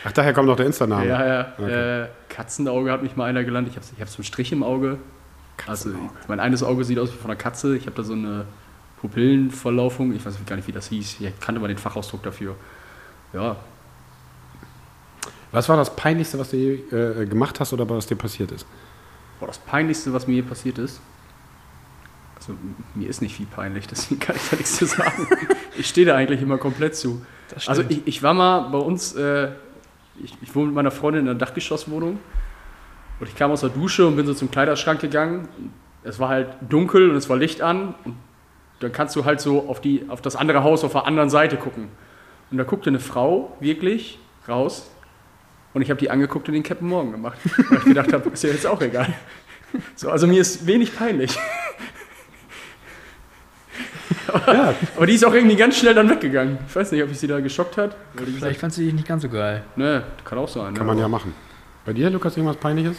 Ach, 0.04 0.12
daher 0.12 0.32
kommt 0.34 0.46
noch 0.48 0.56
der 0.56 0.66
Insta-Name. 0.66 1.06
Ja, 1.06 1.26
ja. 1.26 1.52
Okay. 1.58 2.02
Äh, 2.02 2.08
Katzenauge 2.28 2.92
hat 2.92 3.02
mich 3.02 3.16
mal 3.16 3.24
einer 3.24 3.42
gelernt. 3.42 3.68
Ich 3.68 3.76
habe 3.76 3.86
ich 3.94 4.00
hab 4.00 4.08
so 4.08 4.18
einen 4.18 4.24
Strich 4.24 4.52
im 4.52 4.62
Auge. 4.62 4.98
Also, 5.66 5.90
Katzenauge. 5.90 6.14
mein 6.28 6.40
eines 6.40 6.62
Auge 6.62 6.84
sieht 6.84 6.98
aus 6.98 7.12
wie 7.12 7.16
von 7.16 7.30
einer 7.30 7.38
Katze. 7.38 7.76
Ich 7.76 7.86
habe 7.86 7.96
da 7.96 8.02
so 8.02 8.12
eine 8.12 8.44
Pupillenverlaufung. 9.00 10.14
Ich 10.14 10.24
weiß 10.24 10.36
gar 10.46 10.56
nicht, 10.56 10.68
wie 10.68 10.72
das 10.72 10.88
hieß. 10.88 11.20
Ich 11.20 11.40
kannte 11.40 11.60
mal 11.60 11.68
den 11.68 11.78
Fachausdruck 11.78 12.22
dafür. 12.22 12.56
Ja, 13.32 13.56
Was 15.52 15.68
war 15.68 15.76
das 15.76 15.94
Peinlichste, 15.94 16.38
was 16.38 16.50
du 16.50 16.56
je, 16.56 16.74
äh, 16.90 17.26
gemacht 17.26 17.60
hast 17.60 17.72
oder 17.72 17.88
was 17.88 18.06
dir 18.06 18.16
passiert 18.16 18.52
ist? 18.52 18.66
Boah, 19.40 19.46
das 19.46 19.58
Peinlichste, 19.58 20.12
was 20.12 20.26
mir 20.26 20.34
je 20.34 20.42
passiert 20.42 20.78
ist. 20.78 21.00
Also, 22.36 22.54
mir 22.94 23.08
ist 23.08 23.22
nicht 23.22 23.36
viel 23.36 23.46
peinlich, 23.46 23.86
deswegen 23.86 24.20
kann 24.20 24.36
ich 24.36 24.48
da 24.48 24.56
nichts 24.56 24.76
zu 24.76 24.86
sagen. 24.86 25.26
ich 25.76 25.88
stehe 25.88 26.06
da 26.06 26.14
eigentlich 26.14 26.42
immer 26.42 26.58
komplett 26.58 26.96
zu. 26.96 27.24
Das 27.48 27.68
Also, 27.68 27.82
ich, 27.88 28.06
ich 28.06 28.22
war 28.22 28.34
mal 28.34 28.68
bei 28.70 28.78
uns, 28.78 29.14
äh, 29.14 29.50
ich, 30.22 30.34
ich 30.40 30.54
wohne 30.54 30.66
mit 30.66 30.74
meiner 30.74 30.90
Freundin 30.90 31.24
in 31.24 31.30
einer 31.30 31.38
Dachgeschosswohnung. 31.38 32.18
Und 33.18 33.28
ich 33.28 33.34
kam 33.34 33.50
aus 33.50 33.60
der 33.60 33.70
Dusche 33.70 34.06
und 34.06 34.16
bin 34.16 34.26
so 34.26 34.34
zum 34.34 34.50
Kleiderschrank 34.50 35.00
gegangen. 35.00 35.48
Es 36.02 36.18
war 36.18 36.28
halt 36.28 36.48
dunkel 36.68 37.10
und 37.10 37.16
es 37.16 37.28
war 37.28 37.36
Licht 37.36 37.62
an. 37.62 37.94
Und 38.04 38.16
dann 38.80 38.92
kannst 38.92 39.16
du 39.16 39.24
halt 39.24 39.40
so 39.40 39.68
auf, 39.68 39.80
die, 39.80 40.04
auf 40.08 40.20
das 40.20 40.36
andere 40.36 40.62
Haus 40.62 40.84
auf 40.84 40.92
der 40.92 41.06
anderen 41.06 41.30
Seite 41.30 41.56
gucken. 41.56 41.88
Und 42.50 42.58
da 42.58 42.64
guckte 42.64 42.90
eine 42.90 43.00
Frau 43.00 43.56
wirklich 43.60 44.18
raus. 44.48 44.90
Und 45.74 45.82
ich 45.82 45.90
habe 45.90 45.98
die 45.98 46.10
angeguckt 46.10 46.48
und 46.48 46.54
den 46.54 46.62
Captain 46.62 46.88
Morgan 46.88 47.12
gemacht. 47.12 47.38
Weil 47.68 47.78
ich 47.78 47.84
gedacht 47.84 48.12
habe, 48.12 48.30
ist 48.30 48.42
ja 48.42 48.50
jetzt 48.50 48.66
auch 48.66 48.80
egal. 48.80 49.12
So, 49.94 50.10
also 50.10 50.26
mir 50.26 50.40
ist 50.40 50.66
wenig 50.66 50.96
peinlich. 50.96 51.36
Ja, 54.46 54.74
Aber 54.96 55.06
die 55.06 55.14
ist 55.14 55.24
auch 55.24 55.32
irgendwie 55.32 55.56
ganz 55.56 55.76
schnell 55.76 55.94
dann 55.94 56.10
weggegangen. 56.10 56.58
Ich 56.68 56.76
weiß 56.76 56.92
nicht, 56.92 57.02
ob 57.02 57.10
ich 57.10 57.18
sie 57.18 57.26
da 57.26 57.40
geschockt 57.40 57.76
hat. 57.76 57.96
Weil 58.14 58.26
die 58.26 58.32
gesagt, 58.32 58.42
Vielleicht 58.42 58.60
fand 58.60 58.72
sie 58.72 58.84
dich 58.84 58.94
nicht 58.94 59.08
ganz 59.08 59.22
so 59.22 59.28
geil. 59.28 59.64
ne, 59.76 60.04
kann 60.24 60.38
auch 60.38 60.48
sein. 60.48 60.74
kann 60.74 60.86
ne? 60.86 60.92
man 60.92 60.98
ja 60.98 61.08
machen. 61.08 61.32
Bei 61.84 61.92
dir, 61.92 62.10
Lukas, 62.10 62.36
irgendwas 62.36 62.56
Peinliches? 62.58 62.96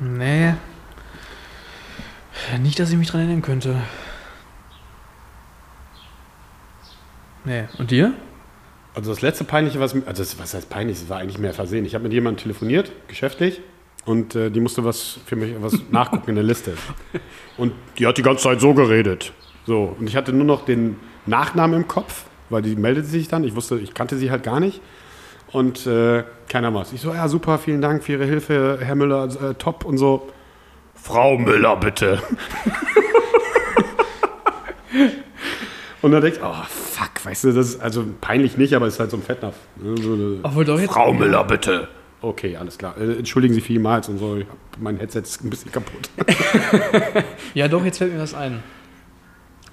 Nee. 0.00 0.54
Nicht, 2.60 2.78
dass 2.78 2.90
ich 2.90 2.96
mich 2.96 3.08
dran 3.10 3.20
erinnern 3.22 3.42
könnte. 3.42 3.76
Nee. 7.46 7.64
Und 7.78 7.90
dir? 7.90 8.12
Also 8.94 9.10
das 9.10 9.22
letzte 9.22 9.44
Peinliche, 9.44 9.78
was, 9.78 9.94
also 9.94 10.22
das, 10.22 10.38
was 10.38 10.54
heißt 10.54 10.68
peinlich, 10.68 10.98
das 10.98 11.08
war 11.08 11.18
eigentlich 11.18 11.38
mehr 11.38 11.54
Versehen. 11.54 11.84
Ich 11.84 11.94
habe 11.94 12.04
mit 12.04 12.12
jemandem 12.12 12.42
telefoniert, 12.42 12.92
geschäftlich, 13.08 13.60
und 14.04 14.34
äh, 14.34 14.50
die 14.50 14.60
musste 14.60 14.84
was 14.84 15.18
für 15.26 15.36
mich 15.36 15.54
was 15.60 15.78
nachgucken 15.90 16.30
in 16.30 16.36
der 16.36 16.44
Liste. 16.44 16.74
Und 17.56 17.72
die 17.98 18.06
hat 18.06 18.18
die 18.18 18.22
ganze 18.22 18.44
Zeit 18.44 18.60
so 18.60 18.72
geredet. 18.72 19.32
So, 19.66 19.96
und 19.98 20.08
ich 20.08 20.16
hatte 20.16 20.32
nur 20.32 20.44
noch 20.44 20.64
den 20.64 20.96
Nachnamen 21.26 21.82
im 21.82 21.88
Kopf, 21.88 22.24
weil 22.50 22.62
die 22.62 22.76
meldete 22.76 23.06
sich 23.06 23.28
dann. 23.28 23.44
Ich 23.44 23.54
wusste, 23.56 23.78
ich 23.78 23.94
kannte 23.94 24.16
sie 24.16 24.30
halt 24.30 24.42
gar 24.42 24.60
nicht. 24.60 24.80
Und 25.52 25.86
äh, 25.86 26.24
keiner 26.48 26.72
was. 26.74 26.92
Ich 26.92 27.00
so, 27.00 27.12
ja, 27.12 27.28
super, 27.28 27.58
vielen 27.58 27.80
Dank 27.80 28.02
für 28.04 28.12
Ihre 28.12 28.24
Hilfe, 28.24 28.78
Herr 28.80 28.94
Müller, 28.94 29.24
äh, 29.24 29.54
top 29.54 29.84
und 29.84 29.98
so. 29.98 30.28
Frau 30.94 31.36
Müller, 31.38 31.76
bitte. 31.76 32.22
und 36.06 36.12
dann 36.12 36.22
denke 36.22 36.38
ich, 36.38 36.42
oh, 36.44 36.54
fuck, 36.68 37.24
weißt 37.24 37.44
du, 37.44 37.52
das 37.52 37.68
ist 37.74 37.80
also 37.82 38.04
peinlich 38.20 38.56
nicht, 38.56 38.74
aber 38.74 38.86
es 38.86 38.94
ist 38.94 39.00
halt 39.00 39.10
so 39.10 39.16
ein 39.18 39.22
Fettnapf. 39.22 39.56
ne, 39.76 39.94
so 40.00 40.38
Obwohl 40.42 40.64
doch 40.64 40.80
jetzt. 40.80 40.92
Frau 40.92 41.12
Müller, 41.12 41.44
bitte. 41.44 41.88
Okay, 42.22 42.56
alles 42.56 42.78
klar. 42.78 42.94
Äh, 42.98 43.18
entschuldigen 43.18 43.52
Sie 43.54 43.60
vielmals 43.60 44.08
und 44.08 44.18
so. 44.18 44.36
ich 44.36 44.46
hab- 44.46 44.56
Mein 44.80 44.96
Headset 44.98 45.20
ist 45.20 45.44
ein 45.44 45.50
bisschen 45.50 45.70
kaputt. 45.70 46.08
Ja, 47.54 47.68
doch, 47.68 47.84
jetzt 47.84 47.98
fällt 47.98 48.12
mir 48.14 48.20
was 48.20 48.34
ein. 48.34 48.62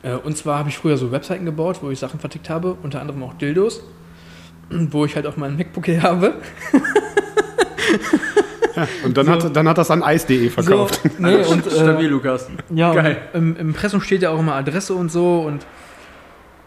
Äh, 0.01 0.14
Und 0.15 0.38
zwar 0.38 0.60
habe 0.60 0.69
ich 0.69 0.77
früher 0.77 0.97
so 0.97 1.11
Webseiten 1.11 1.45
gebaut, 1.45 1.80
wo 1.81 1.89
ich 1.89 1.99
Sachen 1.99 2.19
vertickt 2.19 2.49
habe, 2.49 2.76
unter 2.84 2.99
anderem 3.01 3.23
auch 3.23 3.34
Dildos, 3.35 3.84
wo 4.69 5.05
ich 5.05 5.15
halt 5.15 5.26
auch 5.27 5.38
meinen 5.38 5.57
MacBook 5.57 5.85
hier 5.85 6.03
habe. 6.03 6.34
Und 9.05 9.15
dann, 9.18 9.30
hat, 9.30 9.55
dann 9.55 9.68
hat 9.69 9.77
das 9.77 9.91
an 9.91 10.03
ice.de 10.05 10.49
verkauft. 10.49 10.99
So, 11.03 11.10
nee, 11.19 11.35
und, 11.45 11.64
Stabil, 11.72 12.05
äh, 12.07 12.10
Lukas. 12.10 12.49
ja, 12.73 12.91
Geil. 12.93 13.22
im 13.35 13.55
im 13.55 13.68
Impressum 13.69 14.01
steht 14.01 14.23
ja 14.23 14.31
auch 14.31 14.39
immer 14.39 14.55
Adresse 14.55 14.95
und 14.95 15.11
so. 15.11 15.41
Und 15.41 15.64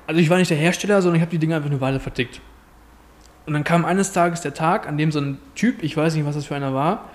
also 0.07 0.21
ich 0.21 0.31
war 0.31 0.39
nicht 0.39 0.51
der 0.51 0.57
Hersteller, 0.57 1.03
sondern 1.03 1.17
ich 1.17 1.23
habe 1.23 1.31
die 1.31 1.39
Dinge 1.39 1.57
einfach 1.57 1.71
eine 1.71 1.81
Weile 1.81 2.01
vertickt. 2.01 2.41
Und 3.47 3.53
dann 3.53 3.65
kam 3.65 3.85
eines 3.85 4.13
Tages 4.13 4.41
der 4.41 4.55
Tag, 4.55 4.89
an 4.89 4.99
dem 4.99 5.13
so 5.13 5.21
ein 5.21 5.39
Typ, 5.55 5.83
ich 5.83 5.97
weiß 5.97 6.15
nicht, 6.15 6.27
was 6.27 6.35
das 6.35 6.47
für 6.47 6.57
einer 6.57 6.75
war, 6.75 7.11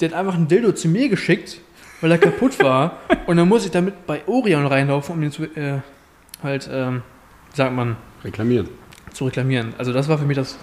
der 0.00 0.10
hat 0.10 0.16
einfach 0.16 0.34
ein 0.34 0.48
Dildo 0.48 0.72
zu 0.72 0.88
mir 0.88 1.08
geschickt, 1.08 1.60
weil 2.00 2.10
er 2.10 2.18
kaputt 2.18 2.62
war. 2.62 2.98
Und 3.26 3.36
dann 3.36 3.48
muss 3.48 3.64
ich 3.64 3.70
damit 3.70 4.06
bei 4.06 4.22
Orion 4.26 4.66
reinlaufen, 4.66 5.14
um 5.14 5.20
den 5.20 5.30
zu, 5.30 5.44
äh, 5.44 5.80
halt, 6.42 6.68
ähm, 6.72 7.02
sagt 7.52 7.72
man, 7.74 7.96
Reklamieren. 8.24 8.68
zu 9.12 9.26
reklamieren. 9.26 9.74
Also 9.78 9.92
das 9.92 10.08
war 10.08 10.18
für 10.18 10.24
mich 10.24 10.36
das 10.36 10.58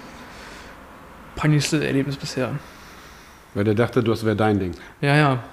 peinlichste 1.35 1.85
Erlebnis 1.85 2.17
bisher. 2.17 2.51
Weil 3.53 3.63
der 3.63 3.75
dachte, 3.75 4.03
das 4.03 4.25
wäre 4.25 4.35
dein 4.35 4.59
Ding. 4.59 4.71
Ja, 5.01 5.15
ja. 5.15 5.43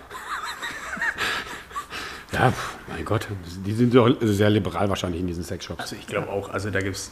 Ja, 2.32 2.52
mein 2.88 3.04
Gott. 3.04 3.26
Die 3.64 3.72
sind 3.72 3.94
doch 3.94 4.14
sehr 4.20 4.50
liberal 4.50 4.88
wahrscheinlich 4.88 5.20
in 5.20 5.26
diesen 5.26 5.44
Sexshops. 5.44 5.80
Also 5.80 5.96
ich 5.96 6.06
glaube 6.06 6.28
auch, 6.30 6.50
also 6.50 6.70
da 6.70 6.80
gibt 6.80 6.96
es, 6.96 7.10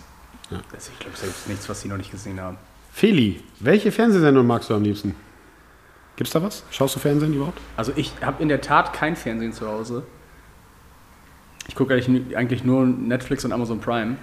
also 0.51 0.91
ich 0.93 0.99
glaube, 0.99 1.17
da 1.19 1.27
gibt's 1.27 1.47
nichts, 1.47 1.69
was 1.69 1.81
sie 1.81 1.89
noch 1.89 1.97
nicht 1.97 2.11
gesehen 2.11 2.41
haben. 2.41 2.59
Feli, 2.93 3.43
welche 3.61 3.93
Fernsehsendung 3.93 4.47
magst 4.47 4.71
du 4.71 4.75
am 4.75 4.83
liebsten? 4.83 5.15
Gibt's 6.17 6.33
da 6.33 6.43
was? 6.43 6.65
Schaust 6.71 6.97
du 6.97 7.01
Fernsehen 7.01 7.35
überhaupt? 7.35 7.61
Also 7.77 7.93
ich 7.97 8.13
habe 8.23 8.43
in 8.43 8.49
der 8.49 8.61
Tat 8.61 8.93
kein 8.93 9.17
Fernsehen 9.17 9.53
zu 9.53 9.67
Hause. 9.69 10.03
Ich 11.69 11.75
gucke 11.75 11.93
eigentlich, 11.95 12.37
eigentlich 12.37 12.65
nur 12.65 12.87
Netflix 12.87 13.45
und 13.45 13.53
Amazon 13.53 13.81
Prime, 13.81 14.17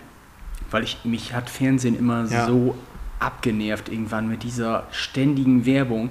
weil 0.71 0.83
ich 0.83 0.97
mich 1.03 1.33
hat 1.33 1.49
Fernsehen 1.49 1.97
immer 1.97 2.25
Ja. 2.25 2.47
so 2.47 2.75
abgenervt 3.19 3.89
irgendwann 3.89 4.27
mit 4.27 4.43
dieser 4.43 4.87
ständigen 4.91 5.65
Werbung 5.65 6.09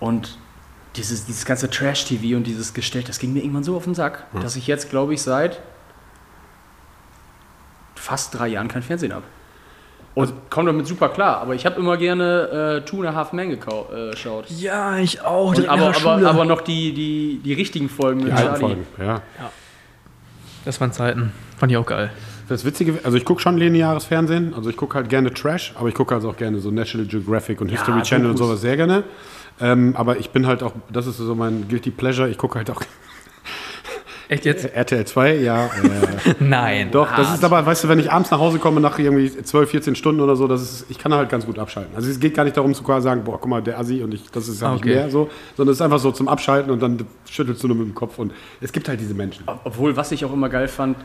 und 0.00 0.38
dieses, 0.96 1.26
dieses 1.26 1.44
ganze 1.44 1.70
Trash-TV 1.70 2.36
und 2.36 2.44
dieses 2.44 2.74
Gestell, 2.74 3.02
das 3.02 3.18
ging 3.18 3.32
mir 3.32 3.40
irgendwann 3.40 3.64
so 3.64 3.76
auf 3.76 3.84
den 3.84 3.94
Sack, 3.94 4.26
dass 4.40 4.56
ich 4.56 4.66
jetzt, 4.66 4.90
glaube 4.90 5.14
ich, 5.14 5.22
seit 5.22 5.60
fast 7.94 8.36
drei 8.38 8.48
Jahren 8.48 8.68
kein 8.68 8.82
Fernsehen 8.82 9.12
habe. 9.12 9.24
Und 10.14 10.50
komme 10.50 10.72
damit 10.72 10.88
super 10.88 11.08
klar, 11.08 11.40
aber 11.40 11.54
ich 11.54 11.64
habe 11.64 11.78
immer 11.80 11.96
gerne 11.96 12.80
äh, 12.82 12.84
Two 12.84 12.98
and 12.98 13.06
a 13.06 13.14
Half 13.14 13.32
Men 13.32 13.52
äh, 13.52 13.56
geschaut. 14.10 14.50
Ja, 14.50 14.98
ich 14.98 15.22
auch. 15.22 15.54
Und 15.54 15.68
aber, 15.68 15.94
aber, 15.96 16.28
aber 16.28 16.44
noch 16.44 16.62
die, 16.62 16.92
die, 16.92 17.40
die 17.44 17.52
richtigen 17.52 17.88
Folgen 17.88 18.20
Die 18.20 18.24
mit 18.26 18.34
alten. 18.34 18.60
Folgen, 18.60 18.86
ja. 18.98 19.22
das 20.64 20.80
waren 20.80 20.92
Zeiten. 20.92 21.32
Fand 21.58 21.70
ich 21.70 21.78
auch 21.78 21.86
geil. 21.86 22.10
Das 22.48 22.64
Witzige, 22.64 22.98
also 23.04 23.16
ich 23.16 23.24
gucke 23.24 23.40
schon 23.40 23.56
lineares 23.56 24.06
Fernsehen, 24.06 24.52
also 24.54 24.68
ich 24.68 24.76
gucke 24.76 24.96
halt 24.96 25.08
gerne 25.08 25.32
Trash, 25.32 25.72
aber 25.76 25.88
ich 25.88 25.94
gucke 25.94 26.12
also 26.12 26.30
auch 26.30 26.36
gerne 26.36 26.58
so 26.58 26.72
National 26.72 27.06
Geographic 27.06 27.60
und 27.60 27.70
Ja, 27.70 27.76
History 27.76 28.02
Channel 28.02 28.30
und 28.30 28.36
sowas 28.36 28.60
sehr 28.60 28.76
gerne. 28.76 29.04
Ähm, 29.60 29.94
aber 29.96 30.18
ich 30.18 30.30
bin 30.30 30.46
halt 30.46 30.62
auch, 30.62 30.72
das 30.92 31.06
ist 31.06 31.18
so 31.18 31.34
mein 31.34 31.68
Guilty 31.68 31.90
Pleasure, 31.90 32.28
ich 32.28 32.38
gucke 32.38 32.56
halt 32.58 32.70
auch 32.70 32.80
Echt 34.28 34.44
jetzt? 34.44 34.64
RTL 34.64 35.04
2, 35.04 35.34
ja. 35.38 35.66
Äh, 35.66 35.70
Nein. 36.38 36.90
doch, 36.92 37.08
das 37.16 37.34
ist 37.34 37.44
aber, 37.44 37.66
weißt 37.66 37.82
du, 37.82 37.88
wenn 37.88 37.98
ich 37.98 38.12
abends 38.12 38.30
nach 38.30 38.38
Hause 38.38 38.60
komme 38.60 38.80
nach 38.80 38.96
irgendwie 38.96 39.28
12, 39.28 39.68
14 39.70 39.96
Stunden 39.96 40.20
oder 40.20 40.36
so, 40.36 40.46
das 40.46 40.62
ist, 40.62 40.86
ich 40.88 40.98
kann 40.98 41.12
halt 41.12 41.28
ganz 41.30 41.46
gut 41.46 41.58
abschalten. 41.58 41.96
Also 41.96 42.08
es 42.08 42.20
geht 42.20 42.34
gar 42.34 42.44
nicht 42.44 42.56
darum 42.56 42.72
zu 42.72 42.84
sagen, 43.00 43.24
boah, 43.24 43.40
guck 43.40 43.50
mal, 43.50 43.60
der 43.60 43.76
Assi 43.80 44.04
und 44.04 44.14
ich, 44.14 44.30
das 44.30 44.46
ist 44.46 44.62
halt 44.62 44.70
Ah, 44.70 44.74
nicht 44.74 44.84
okay. 44.84 44.94
mehr 44.94 45.10
so, 45.10 45.28
sondern 45.56 45.72
es 45.72 45.78
ist 45.78 45.82
einfach 45.82 45.98
so 45.98 46.12
zum 46.12 46.28
Abschalten 46.28 46.70
und 46.70 46.80
dann 46.80 47.04
schüttelst 47.28 47.60
du 47.64 47.66
nur 47.68 47.76
mit 47.76 47.88
dem 47.88 47.94
Kopf 47.96 48.20
und 48.20 48.32
es 48.60 48.70
gibt 48.72 48.88
halt 48.88 49.00
diese 49.00 49.14
Menschen. 49.14 49.42
Ob- 49.46 49.62
Obwohl, 49.64 49.96
was 49.96 50.12
ich 50.12 50.24
auch 50.24 50.32
immer 50.32 50.48
geil 50.48 50.68
fand, 50.68 50.96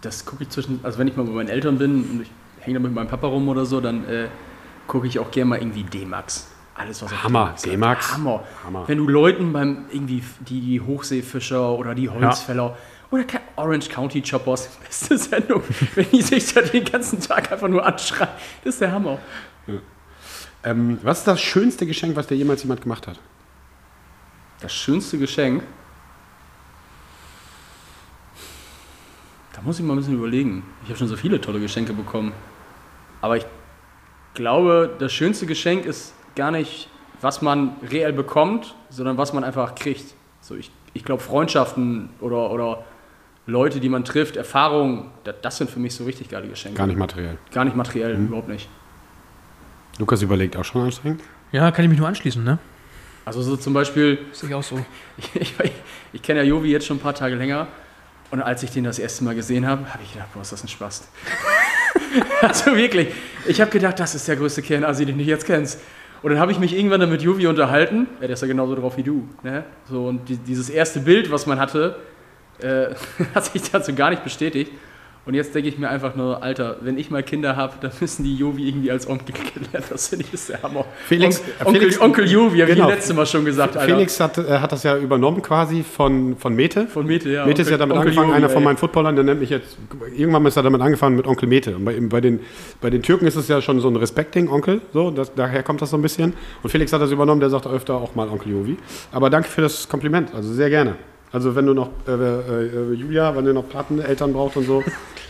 das 0.00 0.26
gucke 0.26 0.42
ich 0.42 0.48
zwischen, 0.48 0.80
also 0.82 0.98
wenn 0.98 1.06
ich 1.06 1.16
mal 1.16 1.24
bei 1.24 1.32
meinen 1.32 1.48
Eltern 1.48 1.78
bin 1.78 2.02
und 2.02 2.22
ich 2.22 2.30
hänge 2.60 2.80
da 2.80 2.82
mit 2.82 2.92
meinem 2.92 3.06
Papa 3.06 3.28
rum 3.28 3.48
oder 3.48 3.64
so, 3.64 3.80
dann 3.80 4.04
äh, 4.08 4.26
gucke 4.88 5.06
ich 5.06 5.20
auch 5.20 5.30
gerne 5.30 5.50
mal 5.50 5.58
irgendwie 5.60 5.84
D-Max. 5.84 6.48
Alles, 6.76 7.00
was 7.02 7.22
Hammer, 7.22 7.54
D-Max. 7.64 8.12
Hammer. 8.12 8.44
Hammer. 8.64 8.86
Wenn 8.86 8.98
du 8.98 9.08
Leuten 9.08 9.52
beim 9.52 9.86
irgendwie 9.90 10.22
die, 10.40 10.80
Hochseefischer 10.80 11.70
oder 11.72 11.94
die 11.94 12.08
Holzfäller 12.10 12.76
oder 13.10 13.24
Ka- 13.24 13.40
Orange 13.56 13.88
County 13.88 14.20
Choppers, 14.20 14.68
beste 14.84 15.16
Sendung, 15.16 15.62
wenn 15.94 16.10
die 16.10 16.20
sich 16.22 16.52
da 16.52 16.60
den 16.60 16.84
ganzen 16.84 17.20
Tag 17.20 17.50
einfach 17.50 17.68
nur 17.68 17.84
anschreien, 17.86 18.28
das 18.62 18.74
ist 18.74 18.80
der 18.82 18.92
Hammer. 18.92 19.18
Ähm, 20.64 20.98
was 21.02 21.18
ist 21.20 21.26
das 21.28 21.40
schönste 21.40 21.86
Geschenk, 21.86 22.14
was 22.16 22.26
dir 22.26 22.34
jemals 22.34 22.62
jemand 22.62 22.82
gemacht 22.82 23.06
hat? 23.06 23.18
Das 24.60 24.74
schönste 24.74 25.16
Geschenk. 25.16 25.62
Da 29.54 29.62
muss 29.62 29.78
ich 29.78 29.84
mal 29.84 29.94
ein 29.94 29.98
bisschen 29.98 30.14
überlegen. 30.16 30.62
Ich 30.82 30.88
habe 30.90 30.98
schon 30.98 31.08
so 31.08 31.16
viele 31.16 31.40
tolle 31.40 31.60
Geschenke 31.60 31.92
bekommen. 31.92 32.32
Aber 33.22 33.36
ich 33.36 33.46
glaube, 34.34 34.94
das 34.98 35.12
schönste 35.12 35.46
Geschenk 35.46 35.86
ist 35.86 36.12
gar 36.36 36.50
nicht, 36.52 36.88
was 37.20 37.42
man 37.42 37.72
reell 37.90 38.12
bekommt, 38.12 38.74
sondern 38.90 39.16
was 39.18 39.32
man 39.32 39.42
einfach 39.42 39.74
kriegt. 39.74 40.14
So, 40.40 40.54
ich, 40.54 40.70
ich 40.94 41.04
glaube, 41.04 41.22
Freundschaften 41.22 42.10
oder, 42.20 42.50
oder 42.50 42.84
Leute, 43.46 43.80
die 43.80 43.88
man 43.88 44.04
trifft, 44.04 44.36
Erfahrungen, 44.36 45.10
da- 45.24 45.32
das 45.32 45.56
sind 45.56 45.70
für 45.70 45.80
mich 45.80 45.94
so 45.94 46.04
richtig 46.04 46.28
geile 46.28 46.46
Geschenke. 46.48 46.76
Gar 46.78 46.86
nicht 46.86 46.98
materiell. 46.98 47.38
Gar 47.52 47.64
nicht 47.64 47.76
materiell, 47.76 48.14
überhaupt 48.14 48.48
nicht. 48.48 48.68
Lukas 49.98 50.20
überlegt 50.22 50.56
auch 50.56 50.64
schon 50.64 50.82
anstrengend. 50.82 51.22
Ja, 51.52 51.70
kann 51.70 51.84
ich 51.84 51.88
mich 51.88 51.98
nur 51.98 52.08
anschließen, 52.08 52.44
ne? 52.44 52.58
Also 53.24 53.42
so 53.42 53.56
zum 53.56 53.72
Beispiel, 53.72 54.18
Sehe 54.32 54.48
ich 54.50 54.54
auch 54.54 54.62
so. 54.62 54.78
Ich, 55.34 55.34
ich, 55.58 55.72
ich 56.12 56.22
kenne 56.22 56.40
ja 56.40 56.46
Jovi 56.46 56.70
jetzt 56.70 56.86
schon 56.86 56.98
ein 56.98 57.00
paar 57.00 57.14
Tage 57.14 57.34
länger. 57.34 57.66
Und 58.30 58.42
als 58.42 58.62
ich 58.62 58.70
den 58.70 58.84
das 58.84 58.98
erste 58.98 59.24
Mal 59.24 59.34
gesehen 59.34 59.66
habe, 59.66 59.92
habe 59.92 60.02
ich 60.02 60.12
gedacht, 60.12 60.28
boah, 60.34 60.42
ist 60.42 60.52
das 60.52 60.62
ein 60.62 60.68
Spaß. 60.68 61.08
also 62.42 62.74
wirklich, 62.76 63.08
ich 63.46 63.60
habe 63.60 63.70
gedacht, 63.70 63.98
das 64.00 64.14
ist 64.14 64.26
der 64.28 64.36
größte 64.36 64.62
Kernasi, 64.62 65.06
den 65.06 65.16
du 65.18 65.24
jetzt 65.24 65.46
kennst. 65.46 65.80
Und 66.26 66.32
dann 66.32 66.40
habe 66.40 66.50
ich 66.50 66.58
mich 66.58 66.76
irgendwann 66.76 67.08
mit 67.08 67.22
Jovi 67.22 67.46
unterhalten. 67.46 68.08
Ja, 68.20 68.26
der 68.26 68.30
ist 68.30 68.40
ja 68.40 68.48
genauso 68.48 68.74
drauf 68.74 68.96
wie 68.96 69.04
du. 69.04 69.28
Ne? 69.44 69.62
So, 69.88 70.08
und 70.08 70.28
die, 70.28 70.36
dieses 70.36 70.68
erste 70.68 70.98
Bild, 70.98 71.30
was 71.30 71.46
man 71.46 71.60
hatte, 71.60 72.00
äh, 72.60 72.88
hat 73.36 73.44
sich 73.44 73.70
dazu 73.70 73.94
gar 73.94 74.10
nicht 74.10 74.24
bestätigt. 74.24 74.72
Und 75.26 75.34
jetzt 75.34 75.56
denke 75.56 75.68
ich 75.68 75.76
mir 75.76 75.88
einfach 75.88 76.14
nur, 76.14 76.40
Alter, 76.44 76.76
wenn 76.82 76.96
ich 76.96 77.10
mal 77.10 77.20
Kinder 77.20 77.56
habe, 77.56 77.74
dann 77.80 77.90
müssen 78.00 78.22
die 78.22 78.36
Jovi 78.36 78.68
irgendwie 78.68 78.92
als 78.92 79.08
Onkel 79.08 79.34
kennenlernen. 79.34 79.88
Das 79.90 80.06
finde 80.06 80.24
ich 80.24 80.32
ist 80.32 80.48
der 80.48 80.62
Hammer. 80.62 80.84
Felix- 81.08 81.42
On 81.60 81.66
Onkel, 81.66 81.80
Felix- 81.80 82.00
Onkel 82.00 82.30
Jovi, 82.30 82.58
habe 82.60 82.72
genau. 82.72 82.88
ich 82.88 82.94
letztes 82.94 83.16
Mal 83.16 83.26
schon 83.26 83.44
gesagt, 83.44 83.76
Alter. 83.76 83.92
Felix 83.92 84.20
hat, 84.20 84.38
äh, 84.38 84.58
hat 84.60 84.70
das 84.70 84.84
ja 84.84 84.96
übernommen 84.96 85.42
quasi 85.42 85.82
von, 85.82 86.36
von 86.36 86.54
Mete. 86.54 86.86
Von 86.86 87.06
Mete, 87.06 87.28
ja. 87.28 87.44
Mete 87.44 87.62
ist 87.62 87.70
ja 87.70 87.76
damit 87.76 87.96
Onkel 87.96 88.10
angefangen, 88.10 88.28
Jovi, 88.28 88.36
einer 88.38 88.48
von 88.48 88.62
meinen 88.62 88.76
Footballern, 88.76 89.16
der 89.16 89.24
nennt 89.24 89.40
mich 89.40 89.50
jetzt, 89.50 89.76
irgendwann 90.16 90.46
ist 90.46 90.56
er 90.56 90.62
damit 90.62 90.80
angefangen 90.80 91.16
mit 91.16 91.26
Onkel 91.26 91.48
Mete. 91.48 91.74
Und 91.74 91.84
bei, 91.84 91.98
bei, 92.00 92.20
den, 92.20 92.38
bei 92.80 92.90
den 92.90 93.02
Türken 93.02 93.26
ist 93.26 93.34
es 93.34 93.48
ja 93.48 93.60
schon 93.60 93.80
so 93.80 93.88
ein 93.88 93.96
Respekting, 93.96 94.48
Onkel, 94.48 94.80
so, 94.92 95.10
das, 95.10 95.34
daher 95.34 95.64
kommt 95.64 95.82
das 95.82 95.90
so 95.90 95.96
ein 95.96 96.02
bisschen. 96.02 96.34
Und 96.62 96.70
Felix 96.70 96.92
hat 96.92 97.00
das 97.02 97.10
übernommen, 97.10 97.40
der 97.40 97.50
sagt 97.50 97.66
öfter 97.66 97.94
auch 97.94 98.14
mal 98.14 98.28
Onkel 98.28 98.52
Jovi. 98.52 98.76
Aber 99.10 99.28
danke 99.28 99.48
für 99.48 99.62
das 99.62 99.88
Kompliment, 99.88 100.32
also 100.36 100.52
sehr 100.52 100.70
gerne. 100.70 100.94
Also 101.36 101.54
wenn 101.54 101.66
du 101.66 101.74
noch, 101.74 101.90
äh, 102.08 102.12
äh, 102.12 102.94
Julia, 102.94 103.36
wenn 103.36 103.44
ihr 103.44 103.52
noch 103.52 103.68
Pateneltern 103.68 104.32
braucht 104.32 104.56
und 104.56 104.64
so, 104.64 104.82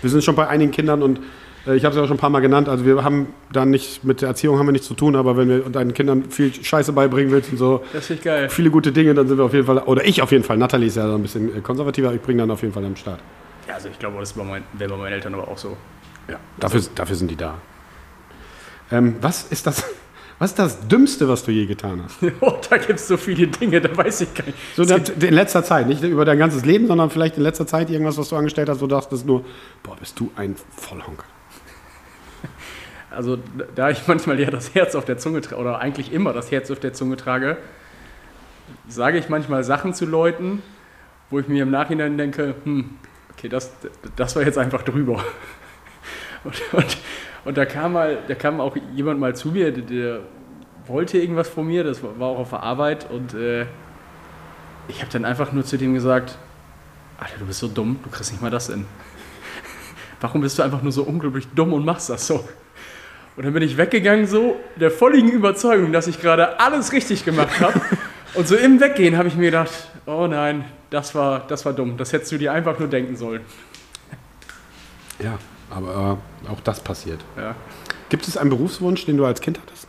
wir 0.03 0.09
sind 0.09 0.23
schon 0.23 0.37
bei 0.37 0.47
einigen 0.47 0.71
Kindern 0.71 1.03
und 1.03 1.19
äh, 1.67 1.75
ich 1.75 1.85
habe 1.85 1.97
es 1.97 2.01
ja 2.01 2.07
schon 2.07 2.15
ein 2.17 2.21
paar 2.21 2.31
Mal 2.31 2.39
genannt, 2.39 2.69
also 2.69 2.85
wir 2.85 3.03
haben 3.03 3.27
da 3.53 3.65
nicht, 3.65 4.05
mit 4.05 4.21
der 4.23 4.29
Erziehung 4.29 4.57
haben 4.57 4.67
wir 4.67 4.73
nichts 4.73 4.87
zu 4.87 4.95
tun, 4.95 5.17
aber 5.17 5.37
wenn 5.37 5.49
wir 5.49 5.59
deinen 5.63 5.95
Kindern 5.95 6.31
viel 6.31 6.55
Scheiße 6.55 6.93
beibringen 6.93 7.33
willst 7.33 7.51
und 7.51 7.59
so, 7.59 7.83
Das 7.93 8.07
finde 8.07 8.21
ich 8.21 8.25
geil. 8.25 8.49
viele 8.51 8.71
gute 8.71 8.93
Dinge, 8.93 9.15
dann 9.15 9.27
sind 9.27 9.37
wir 9.37 9.45
auf 9.47 9.53
jeden 9.53 9.67
Fall, 9.67 9.79
oder 9.79 10.05
ich 10.07 10.23
auf 10.23 10.31
jeden 10.31 10.45
Fall, 10.45 10.57
Nathalie 10.59 10.87
ist 10.87 10.95
ja 10.97 11.09
so 11.09 11.17
ein 11.17 11.23
bisschen 11.23 11.57
äh, 11.57 11.61
konservativer, 11.61 12.15
ich 12.15 12.23
bringe 12.23 12.43
dann 12.43 12.53
auf 12.53 12.63
jeden 12.63 12.73
Fall 12.73 12.85
am 12.85 12.95
Start. 12.95 13.19
Ja, 13.67 13.75
also 13.75 13.89
ich 13.89 13.99
glaube, 13.99 14.21
das 14.21 14.37
wäre 14.37 14.47
bei, 14.47 14.61
mein, 14.79 14.89
bei 14.89 14.97
meinen 14.97 15.13
Eltern 15.13 15.35
aber 15.35 15.49
auch 15.49 15.59
so. 15.59 15.77
Ja, 16.31 16.37
dafür, 16.61 16.83
dafür 16.95 17.17
sind 17.17 17.33
die 17.33 17.37
da. 17.37 17.55
Ähm, 18.93 19.17
was, 19.21 19.43
ist 19.51 19.67
das, 19.67 19.83
was 20.39 20.51
ist 20.51 20.59
das 20.59 20.87
Dümmste, 20.87 21.29
was 21.29 21.45
du 21.45 21.51
je 21.51 21.67
getan 21.67 22.03
hast? 22.05 22.19
Oh, 22.41 22.59
da 22.69 22.77
gibt 22.77 22.99
es 22.99 23.09
so 23.09 23.17
viele 23.17 23.47
Dinge, 23.47 23.81
da 23.81 23.97
weiß 23.97 24.21
ich 24.23 24.35
gar 24.35 24.45
nicht. 24.45 24.59
So 24.75 24.83
in, 24.83 25.35
letzter 25.35 25.65
Zeit, 25.65 25.87
nicht 25.87 26.03
über 26.03 26.25
dein 26.25 26.39
ganzes 26.39 26.65
Leben, 26.65 26.87
sondern 26.87 27.09
vielleicht 27.11 27.39
in 27.39 27.43
letzter 27.43 27.67
Zeit 27.67 27.89
irgendwas, 27.91 28.19
was 28.19 28.29
du 28.29 28.37
angestellt 28.37 28.69
hast, 28.69 28.81
wo 28.81 28.87
du 28.87 28.95
dachtest 28.95 29.27
nur, 29.27 29.45
boah, 29.83 29.97
bist 29.97 30.21
du 30.21 30.31
ein 30.37 30.57
Vollhonk. 30.77 31.25
Also 33.09 33.39
da 33.75 33.89
ich 33.89 34.07
manchmal 34.07 34.39
ja 34.39 34.51
das 34.51 34.75
Herz 34.75 34.95
auf 34.95 35.07
der 35.07 35.17
Zunge 35.17 35.41
trage, 35.41 35.59
oder 35.59 35.79
eigentlich 35.79 36.13
immer 36.13 36.35
das 36.35 36.51
Herz 36.51 36.71
auf 36.71 36.81
der 36.81 36.93
Zunge 36.93 37.17
trage, 37.17 37.57
sage 38.89 39.17
ich 39.17 39.31
manchmal 39.31 39.65
Sachen 39.65 39.95
zu 39.95 40.05
Leuten, 40.05 40.63
wo 41.31 41.39
ich 41.39 41.49
mir 41.49 41.63
im 41.63 41.71
Nachhinein 41.71 42.19
denke, 42.19 42.57
hm, 42.65 42.91
okay, 43.33 43.49
das, 43.49 43.73
das 44.17 44.37
war 44.37 44.43
jetzt 44.43 44.59
einfach 44.59 44.83
drüber. 44.83 45.25
Und, 46.45 46.63
und, 46.75 46.97
und 47.47 47.57
da, 47.57 47.65
kam 47.65 47.93
mal, 47.93 48.19
da 48.27 48.35
kam 48.35 48.61
auch 48.61 48.77
jemand 48.93 49.21
mal 49.21 49.37
zu 49.37 49.49
mir, 49.49 49.71
der, 49.71 49.85
der 49.85 50.21
wollte 50.87 51.17
irgendwas 51.19 51.49
von 51.49 51.65
mir, 51.65 51.85
das 51.85 52.03
war 52.03 52.27
auch 52.27 52.39
auf 52.41 52.51
der 52.51 52.65
Arbeit 52.65 53.09
und 53.09 53.35
äh, 53.35 53.67
ich 54.89 55.01
habe 55.01 55.13
dann 55.13 55.25
einfach 55.25 55.53
nur 55.53 55.65
zu 55.65 55.79
dem 55.79 55.95
gesagt, 55.95 56.39
Alter, 57.19 57.39
du 57.39 57.47
bist 57.47 57.61
so 57.61 57.69
dumm, 57.69 58.01
du 58.03 58.11
kriegst 58.11 58.33
nicht 58.33 58.43
mal 58.43 58.51
das 58.51 58.67
hin. 58.67 58.85
Warum 60.21 60.41
bist 60.41 60.59
du 60.59 60.65
einfach 60.65 60.83
nur 60.83 60.91
so 60.91 61.05
unglaublich 61.05 61.47
dumm 61.55 61.73
und 61.73 61.85
machst 61.85 62.11
das 62.11 62.27
so? 62.27 62.45
Und 63.37 63.45
dann 63.45 63.53
bin 63.53 63.63
ich 63.63 63.77
weggegangen 63.77 64.27
so, 64.27 64.57
der 64.75 64.91
volligen 64.91 65.31
Überzeugung, 65.31 65.93
dass 65.93 66.09
ich 66.09 66.21
gerade 66.21 66.59
alles 66.59 66.93
richtig 66.93 67.25
gemacht 67.25 67.61
habe. 67.61 67.81
Und 68.35 68.49
so 68.49 68.57
im 68.57 68.81
Weggehen 68.81 69.17
habe 69.17 69.29
ich 69.29 69.37
mir 69.37 69.47
gedacht, 69.47 69.71
oh 70.05 70.27
nein, 70.27 70.65
das 70.91 71.15
war, 71.15 71.47
das 71.47 71.65
war 71.65 71.73
dumm. 71.73 71.97
Das 71.97 72.13
hättest 72.13 72.33
du 72.33 72.39
dir 72.39 72.53
einfach 72.53 72.79
nur 72.79 72.89
denken 72.89 73.17
sollen. 73.17 73.43
Ja, 75.19 75.39
aber 75.71 76.19
äh, 76.47 76.49
auch 76.51 76.61
das 76.61 76.81
passiert. 76.81 77.21
Ja. 77.37 77.55
Gibt 78.09 78.29
es 78.29 78.37
einen 78.37 78.51
Berufswunsch, 78.51 79.05
den 79.07 79.17
du 79.17 79.25
als 79.25 79.41
Kind 79.41 79.59
hattest? 79.61 79.89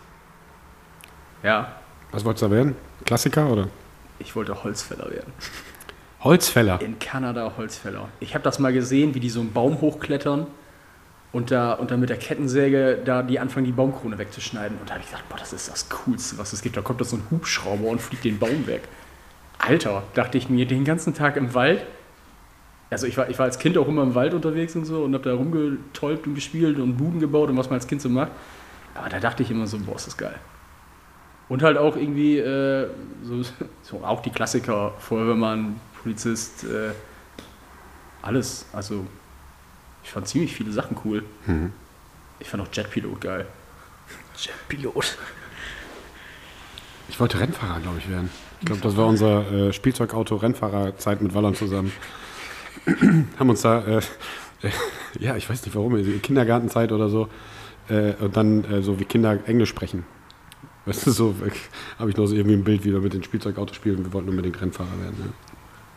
Ja, 1.44 1.74
Was 2.12 2.26
wolltest 2.26 2.44
du 2.44 2.48
da 2.48 2.56
werden? 2.56 2.76
Klassiker 3.06 3.50
oder? 3.50 3.68
ich 4.20 4.36
wollte 4.36 4.64
Holzfäller 4.64 5.10
werden. 5.12 5.32
Holzfäller. 6.22 6.82
In 6.82 6.98
Kanada 6.98 7.54
Holzfäller. 7.58 8.10
Ich 8.20 8.34
habe 8.34 8.44
das 8.44 8.58
mal 8.58 8.74
gesehen, 8.74 9.14
wie 9.14 9.20
die 9.20 9.30
so 9.30 9.40
einen 9.40 9.54
Baum 9.54 9.80
hochklettern 9.80 10.48
und 11.32 11.52
da, 11.52 11.74
und 11.74 11.92
dann 11.92 12.00
mit 12.00 12.10
der 12.10 12.18
Kettensäge 12.18 13.00
da 13.06 13.22
die 13.22 13.40
anfangen, 13.40 13.66
die 13.68 13.72
Baumkrone 13.72 14.18
wegzuschneiden. 14.18 14.80
Und 14.80 14.90
da 14.90 14.96
habe 14.96 15.04
ich 15.04 15.12
gedacht, 15.12 15.30
boah, 15.30 15.38
das 15.38 15.54
ist 15.54 15.70
das 15.70 15.88
Coolste, 15.90 16.40
was 16.40 16.54
es 16.54 16.64
gibt. 16.64 16.76
Da 16.76 16.82
kommt 16.82 17.00
da 17.00 17.06
so 17.06 17.18
ein 17.18 17.24
Hubschrauber 17.30 17.88
und 17.90 18.02
fliegt 18.02 18.24
den 18.24 18.40
Baum 18.40 18.66
weg. 18.66 18.82
Alter, 19.60 20.04
dachte 20.16 20.40
ich 20.40 20.50
mir, 20.50 20.66
den 20.66 20.84
ganzen 20.84 21.14
Tag 21.14 21.38
im 21.38 21.54
Wald. 21.54 21.86
Also 22.90 23.06
ich 23.06 23.18
war, 23.18 23.30
ich 23.30 23.38
war 23.38 23.46
als 23.46 23.60
Kind 23.60 23.78
auch 23.78 23.88
immer 23.88 24.04
im 24.04 24.16
Wald 24.16 24.34
unterwegs 24.34 24.76
und 24.76 24.86
so 24.86 25.04
und 25.04 25.14
habe 25.14 25.24
da 25.24 25.34
rumgetäubt 25.34 26.26
und 26.26 26.36
gespielt 26.36 26.80
und 26.80 26.96
Buden 26.96 27.20
gebaut 27.20 27.50
und 27.50 27.58
was 27.58 27.68
man 27.70 27.76
als 27.76 27.88
Kind 27.88 28.02
so 28.02 28.10
macht. 28.10 28.32
Aber 28.96 29.10
da 29.10 29.20
dachte 29.20 29.44
ich 29.44 29.52
immer 29.52 29.68
so, 29.68 29.78
boah, 29.80 29.96
ist 29.96 30.08
das 30.08 30.18
geil. 30.18 30.36
Und 31.50 31.64
halt 31.64 31.78
auch 31.78 31.96
irgendwie 31.96 32.38
äh, 32.38 32.88
so, 33.24 33.42
so 33.84 34.04
auch 34.04 34.22
die 34.22 34.30
Klassiker, 34.30 34.94
Feuerwehrmann, 35.00 35.80
Polizist, 36.02 36.64
äh, 36.64 36.92
alles. 38.22 38.66
Also 38.74 39.06
ich 40.04 40.10
fand 40.10 40.28
ziemlich 40.28 40.54
viele 40.54 40.72
Sachen 40.72 40.98
cool. 41.04 41.24
Ich 42.40 42.50
fand 42.50 42.64
auch 42.64 42.68
Jetpilot 42.72 43.20
geil. 43.20 43.46
Jetpilot. 44.38 45.18
Ich 47.10 47.20
wollte 47.20 47.40
Rennfahrer, 47.40 47.80
glaube 47.82 47.98
ich, 48.00 48.10
werden. 48.10 48.30
Ich 48.60 48.66
glaube, 48.66 48.82
das 48.82 48.96
war 48.98 49.08
unser 49.08 49.52
äh, 49.52 49.74
Spielzeugauto-Rennfahrerzeit 49.74 51.22
mit 51.22 51.34
Wallern 51.34 51.56
zusammen. 51.56 51.92
Haben 53.40 53.50
uns 53.50 53.62
da, 53.62 53.80
äh, 53.86 53.98
äh, 53.98 54.70
ja, 55.20 55.36
ich 55.36 55.50
weiß 55.50 55.66
nicht 55.66 55.76
warum, 55.76 55.96
in 55.98 56.22
Kindergartenzeit 56.22 56.92
oder 56.92 57.10
so, 57.10 57.28
äh, 57.90 58.14
und 58.20 58.36
dann 58.36 58.64
äh, 58.66 58.82
so 58.82 59.00
wie 59.00 59.06
Kinder 59.06 59.38
Englisch 59.46 59.70
sprechen. 59.70 60.06
Weißt 60.86 61.06
du, 61.06 61.12
so 61.12 61.36
habe 62.00 62.10
ich 62.10 62.18
noch 62.18 62.26
so 62.28 62.36
irgendwie 62.36 62.56
ein 62.56 62.64
Bild, 62.64 62.84
wie 62.86 62.94
wir 62.94 63.00
mit 63.02 63.14
den 63.14 63.24
Spielzeugautos 63.24 63.76
spielen. 63.76 64.04
Wir 64.06 64.14
wollten 64.14 64.30
unbedingt 64.30 64.60
Rennfahrer 64.62 64.90
werden. 65.02 65.16
Ja. 65.20 65.32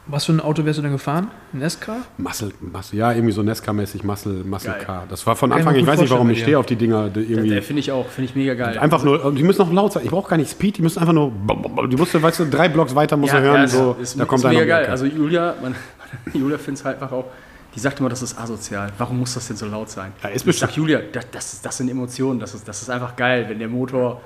Was 0.06 0.24
für 0.24 0.32
ein 0.32 0.40
Auto 0.40 0.64
wärst 0.64 0.78
du 0.78 0.82
denn 0.82 0.90
gefahren? 0.92 1.28
Ein 1.52 1.68
SK? 1.70 1.88
Muscle, 2.16 2.50
Muscle, 2.60 2.98
ja, 2.98 3.12
irgendwie 3.12 3.32
so 3.32 3.42
Nesca-mäßig 3.42 4.02
Muscle, 4.02 4.42
Muscle 4.44 4.72
Geil. 4.72 4.82
Car. 4.84 5.04
Das 5.08 5.24
war 5.26 5.36
von 5.36 5.50
ich 5.50 5.56
Anfang, 5.58 5.74
ich 5.74 5.80
gut 5.82 5.88
weiß 5.88 6.00
nicht, 6.00 6.10
warum 6.10 6.30
ich 6.30 6.40
stehe 6.40 6.58
auf 6.58 6.66
die 6.66 6.74
Dinger. 6.74 7.08
Die 7.10 7.20
Der, 7.20 7.30
irgendwie 7.30 7.50
der 7.50 7.62
finde 7.62 7.80
ich 7.80 7.92
auch, 7.92 8.08
finde 8.08 8.30
ich 8.30 8.34
mega 8.34 8.54
geil. 8.54 8.76
Einfach 8.78 9.04
nur, 9.04 9.32
die 9.32 9.42
müssen 9.44 9.58
noch 9.60 9.72
laut 9.72 9.92
sein. 9.92 10.02
Ich 10.04 10.10
brauche 10.10 10.28
gar 10.30 10.36
nicht 10.38 10.50
Speed, 10.50 10.78
die 10.78 10.82
müssen 10.82 10.98
einfach 10.98 11.12
nur. 11.12 11.30
Die 11.88 11.96
musst 11.96 12.14
du, 12.14 12.20
weißt 12.20 12.40
du, 12.40 12.46
drei 12.46 12.68
Blocks 12.68 12.94
weiter 12.96 13.16
musst 13.16 13.34
du 13.34 13.40
hören, 13.40 13.62
ist- 13.64 13.72
so, 13.72 13.96
ist, 14.00 14.18
da 14.18 14.24
kommt 14.24 14.40
ist 14.40 14.46
einer 14.46 14.58
mega 14.58 14.78
geil. 14.80 14.86
Also 14.90 15.04
Julia, 15.06 15.54
meine 15.62 15.76
Julia 16.34 16.58
findet 16.58 16.80
es 16.80 16.84
halt 16.84 17.00
einfach 17.00 17.12
auch, 17.16 17.26
die 17.74 17.80
sagt 17.80 18.00
immer, 18.00 18.08
das 18.08 18.22
ist 18.22 18.38
asozial. 18.38 18.92
Warum 18.98 19.20
muss 19.20 19.34
das 19.34 19.46
denn 19.46 19.56
so 19.56 19.66
laut 19.66 19.90
sein? 19.90 20.12
Ja, 20.22 20.30
ist 20.30 20.46
ich 20.46 20.58
sag, 20.58 20.72
Julia, 20.76 21.00
das, 21.12 21.30
das, 21.30 21.62
das 21.62 21.76
sind 21.76 21.88
Emotionen, 21.88 22.40
das 22.40 22.54
ist, 22.54 22.66
das 22.66 22.82
ist 22.82 22.90
einfach 22.90 23.14
geil, 23.16 23.46
wenn 23.48 23.58
der 23.58 23.68
Motor. 23.68 24.20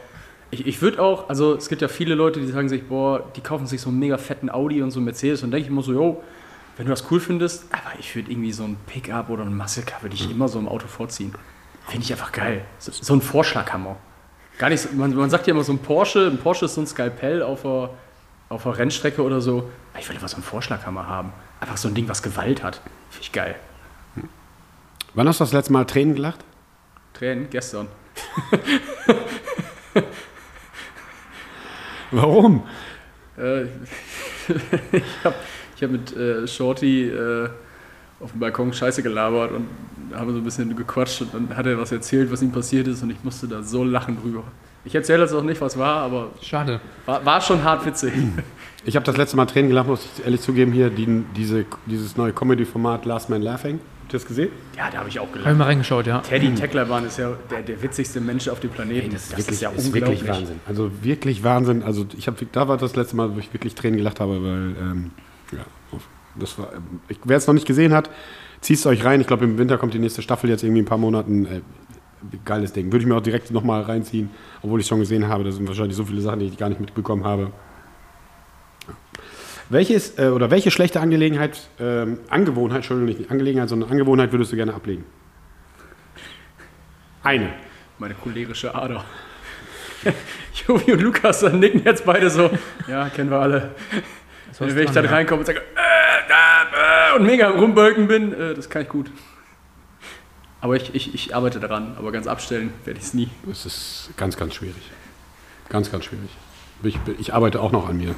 Ich, 0.50 0.66
ich 0.66 0.80
würde 0.82 1.02
auch, 1.02 1.28
also 1.28 1.54
es 1.54 1.68
gibt 1.68 1.82
ja 1.82 1.88
viele 1.88 2.14
Leute, 2.14 2.40
die 2.40 2.46
sagen 2.46 2.68
sich, 2.68 2.86
boah, 2.86 3.22
die 3.36 3.40
kaufen 3.40 3.66
sich 3.66 3.80
so 3.80 3.90
einen 3.90 3.98
mega 3.98 4.16
fetten 4.18 4.50
Audi 4.50 4.82
und 4.82 4.90
so 4.92 4.98
einen 4.98 5.04
Mercedes 5.06 5.42
und 5.42 5.50
denke 5.50 5.64
ich 5.66 5.70
immer 5.70 5.82
so, 5.82 5.92
yo, 5.92 6.22
wenn 6.76 6.86
du 6.86 6.90
das 6.90 7.04
cool 7.10 7.20
findest, 7.20 7.66
aber 7.72 7.98
ich 7.98 8.14
würde 8.16 8.30
irgendwie 8.30 8.52
so 8.52 8.64
ein 8.64 8.76
Pickup 8.86 9.28
oder 9.30 9.42
ein 9.42 9.56
Muscle 9.56 9.82
Car 9.84 10.02
würde 10.02 10.14
ich 10.14 10.30
immer 10.30 10.48
so 10.48 10.58
im 10.58 10.68
Auto 10.68 10.86
vorziehen. 10.86 11.34
Finde 11.86 12.04
ich 12.04 12.12
einfach 12.12 12.32
geil. 12.32 12.62
So, 12.78 12.92
so 12.92 13.14
ein 13.14 13.20
Vorschlaghammer. 13.20 13.96
Gar 14.58 14.70
nicht, 14.70 14.80
so- 14.80 14.88
man, 14.94 15.14
man 15.14 15.28
sagt 15.30 15.46
ja 15.46 15.52
immer 15.54 15.64
so 15.64 15.72
ein 15.72 15.78
Porsche, 15.78 16.26
ein 16.28 16.38
Porsche 16.38 16.64
ist 16.64 16.74
so 16.74 16.80
ein 16.80 16.86
Skalpell 16.86 17.42
auf 17.42 17.62
der, 17.62 17.90
auf 18.54 18.62
der 18.62 18.78
Rennstrecke 18.78 19.22
oder 19.22 19.40
so. 19.40 19.68
Ich 19.98 20.08
will 20.08 20.16
immer 20.16 20.28
so 20.28 20.36
einen 20.36 20.44
Vorschlaghammer 20.44 21.08
haben. 21.08 21.32
Einfach 21.60 21.76
so 21.76 21.88
ein 21.88 21.94
Ding, 21.94 22.08
was 22.08 22.22
Gewalt 22.22 22.62
hat. 22.62 22.80
Finde 23.10 23.22
ich 23.22 23.32
geil. 23.32 23.56
Wann 25.14 25.28
hast 25.28 25.40
du 25.40 25.44
das 25.44 25.52
letzte 25.52 25.72
Mal 25.72 25.84
Tränen 25.84 26.14
gelacht? 26.14 26.44
Tränen, 27.12 27.50
gestern. 27.50 27.88
Warum? 32.10 32.64
Äh, 33.36 33.62
ich 34.92 35.02
habe 35.24 35.34
hab 35.80 35.90
mit 35.90 36.16
äh, 36.16 36.46
Shorty 36.46 37.08
äh, 37.08 37.48
auf 38.20 38.30
dem 38.30 38.40
Balkon 38.40 38.72
Scheiße 38.72 39.02
gelabert 39.02 39.52
und 39.52 39.68
haben 40.14 40.32
so 40.32 40.38
ein 40.38 40.44
bisschen 40.44 40.76
gequatscht 40.76 41.22
und 41.22 41.34
dann 41.34 41.56
hat 41.56 41.66
er 41.66 41.78
was 41.78 41.90
erzählt, 41.92 42.30
was 42.30 42.42
ihm 42.42 42.52
passiert 42.52 42.86
ist 42.86 43.02
und 43.02 43.10
ich 43.10 43.22
musste 43.24 43.48
da 43.48 43.62
so 43.62 43.82
lachen 43.82 44.20
drüber. 44.20 44.44
Ich 44.84 44.94
erzähle 44.94 45.22
jetzt 45.22 45.32
auch 45.32 45.42
nicht, 45.42 45.60
was 45.60 45.78
war, 45.78 46.02
aber 46.02 46.30
Schade. 46.42 46.80
war, 47.06 47.24
war 47.24 47.40
schon 47.40 47.62
hart 47.64 47.86
witzig. 47.86 48.12
Ich 48.84 48.96
habe 48.96 49.06
das 49.06 49.16
letzte 49.16 49.36
Mal 49.36 49.46
Tränen 49.46 49.70
gelacht, 49.70 49.88
muss 49.88 50.06
ich 50.18 50.24
ehrlich 50.24 50.42
zugeben, 50.42 50.72
hier 50.72 50.90
die, 50.90 51.24
diese, 51.34 51.64
dieses 51.86 52.16
neue 52.18 52.32
Comedy-Format 52.34 53.06
Last 53.06 53.30
Man 53.30 53.40
Laughing. 53.40 53.80
Habt 54.02 54.12
ihr 54.12 54.18
das 54.18 54.26
gesehen? 54.26 54.50
Ja, 54.76 54.90
da 54.90 54.98
habe 54.98 55.08
ich 55.08 55.18
auch 55.18 55.26
Habe 55.26 55.38
ich 55.38 55.42
gelacht. 55.44 55.58
mal 55.58 55.64
reingeschaut, 55.64 56.06
ja. 56.06 56.18
Teddy 56.18 56.54
Tecklerbahn 56.54 57.06
ist 57.06 57.18
ja 57.18 57.32
der, 57.50 57.62
der 57.62 57.80
witzigste 57.82 58.20
Mensch 58.20 58.46
auf 58.48 58.60
dem 58.60 58.68
Planeten. 58.70 59.10
das 59.10 59.30
ist 59.30 59.62
ja 59.62 59.70
ist 59.70 59.86
unglaublich. 59.86 60.20
wirklich 60.20 60.28
Wahnsinn. 60.28 60.60
Also 60.66 60.90
wirklich 61.02 61.42
Wahnsinn. 61.42 61.82
Also 61.82 62.04
ich 62.14 62.26
habe, 62.26 62.36
da 62.52 62.68
war 62.68 62.76
das 62.76 62.94
letzte 62.94 63.16
Mal, 63.16 63.34
wo 63.34 63.38
ich 63.38 63.50
wirklich 63.54 63.74
Tränen 63.74 63.96
gelacht 63.96 64.20
habe, 64.20 64.42
weil 64.42 64.74
ähm, 64.78 65.10
ja, 65.52 65.64
das 66.38 66.58
war. 66.58 66.74
Ähm, 66.74 67.00
ich, 67.08 67.18
wer 67.24 67.38
es 67.38 67.46
noch 67.46 67.54
nicht 67.54 67.66
gesehen 67.66 67.94
hat, 67.94 68.10
zieht 68.60 68.76
es 68.76 68.84
euch 68.86 69.02
rein. 69.04 69.22
Ich 69.22 69.26
glaube 69.26 69.44
im 69.44 69.56
Winter 69.56 69.78
kommt 69.78 69.94
die 69.94 69.98
nächste 69.98 70.20
Staffel 70.20 70.50
jetzt 70.50 70.62
irgendwie 70.62 70.80
in 70.80 70.84
ein 70.84 70.88
paar 70.88 70.98
Monaten. 70.98 71.46
Äh, 71.46 71.60
geiles 72.44 72.72
Ding. 72.72 72.86
Würde 72.86 73.02
ich 73.02 73.06
mir 73.06 73.16
auch 73.16 73.22
direkt 73.22 73.50
nochmal 73.50 73.82
reinziehen, 73.82 74.30
obwohl 74.62 74.80
ich 74.80 74.86
schon 74.86 75.00
gesehen 75.00 75.28
habe. 75.28 75.44
Da 75.44 75.52
sind 75.52 75.66
wahrscheinlich 75.66 75.96
so 75.96 76.04
viele 76.04 76.20
Sachen, 76.20 76.40
die 76.40 76.46
ich 76.46 76.56
gar 76.56 76.68
nicht 76.68 76.80
mitbekommen 76.80 77.24
habe. 77.24 77.50
Welches 79.70 80.18
äh, 80.18 80.28
oder 80.28 80.50
welche 80.50 80.70
schlechte 80.70 81.00
Angelegenheit, 81.00 81.68
ähm, 81.80 82.18
Angewohnheit, 82.28 82.78
Entschuldigung, 82.78 83.18
nicht 83.18 83.30
Angelegenheit, 83.30 83.68
sondern 83.68 83.90
Angewohnheit 83.90 84.30
würdest 84.32 84.52
du 84.52 84.56
gerne 84.56 84.74
ablegen? 84.74 85.04
Eine. 87.22 87.50
Meine 87.98 88.14
cholerische 88.14 88.74
Ader. 88.74 89.04
Jovi 90.66 90.92
und 90.92 91.00
Lukas 91.00 91.40
dann 91.40 91.60
nicken 91.60 91.82
jetzt 91.84 92.04
beide 92.04 92.28
so. 92.28 92.50
Ja, 92.86 93.08
kennen 93.08 93.30
wir 93.30 93.38
alle. 93.38 93.74
Wenn 94.58 94.78
ich 94.78 94.90
dann 94.90 95.04
ja. 95.04 95.10
reinkomme 95.10 95.40
und 95.40 95.46
sage 95.46 95.60
äh, 95.60 96.32
äh, 96.32 97.12
äh, 97.12 97.16
und 97.16 97.26
mega 97.26 97.48
am 97.48 97.58
rumbölken 97.58 98.06
bin, 98.06 98.32
äh, 98.32 98.54
das 98.54 98.68
kann 98.68 98.82
ich 98.82 98.88
gut. 98.88 99.10
Aber 100.64 100.76
ich, 100.76 100.94
ich, 100.94 101.14
ich 101.14 101.36
arbeite 101.36 101.60
daran, 101.60 101.92
aber 101.98 102.10
ganz 102.10 102.26
abstellen 102.26 102.72
werde 102.86 102.98
ich 102.98 103.04
es 103.04 103.12
nie. 103.12 103.28
Es 103.52 103.66
ist 103.66 104.08
ganz, 104.16 104.34
ganz 104.38 104.54
schwierig. 104.54 104.80
Ganz, 105.68 105.92
ganz 105.92 106.06
schwierig. 106.06 106.30
Ich, 106.82 106.98
ich 107.20 107.34
arbeite 107.34 107.60
auch 107.60 107.70
noch 107.70 107.86
an 107.86 107.98
mir. 107.98 108.14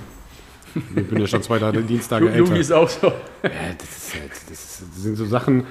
Ich 0.94 1.08
bin 1.08 1.18
ja 1.18 1.26
schon 1.26 1.42
zwei 1.42 1.58
Tage 1.58 1.82
Dienstage 1.82 2.28
älter. 2.28 2.38
Lugi 2.38 2.60
ist 2.60 2.70
auch 2.70 2.88
so. 2.88 3.08
Ja, 3.08 3.50
das, 3.76 3.96
ist 3.96 4.14
halt, 4.14 4.30
das, 4.48 4.50
ist, 4.50 4.82
das 4.94 5.02
sind 5.02 5.16
so 5.16 5.26
Sachen. 5.26 5.64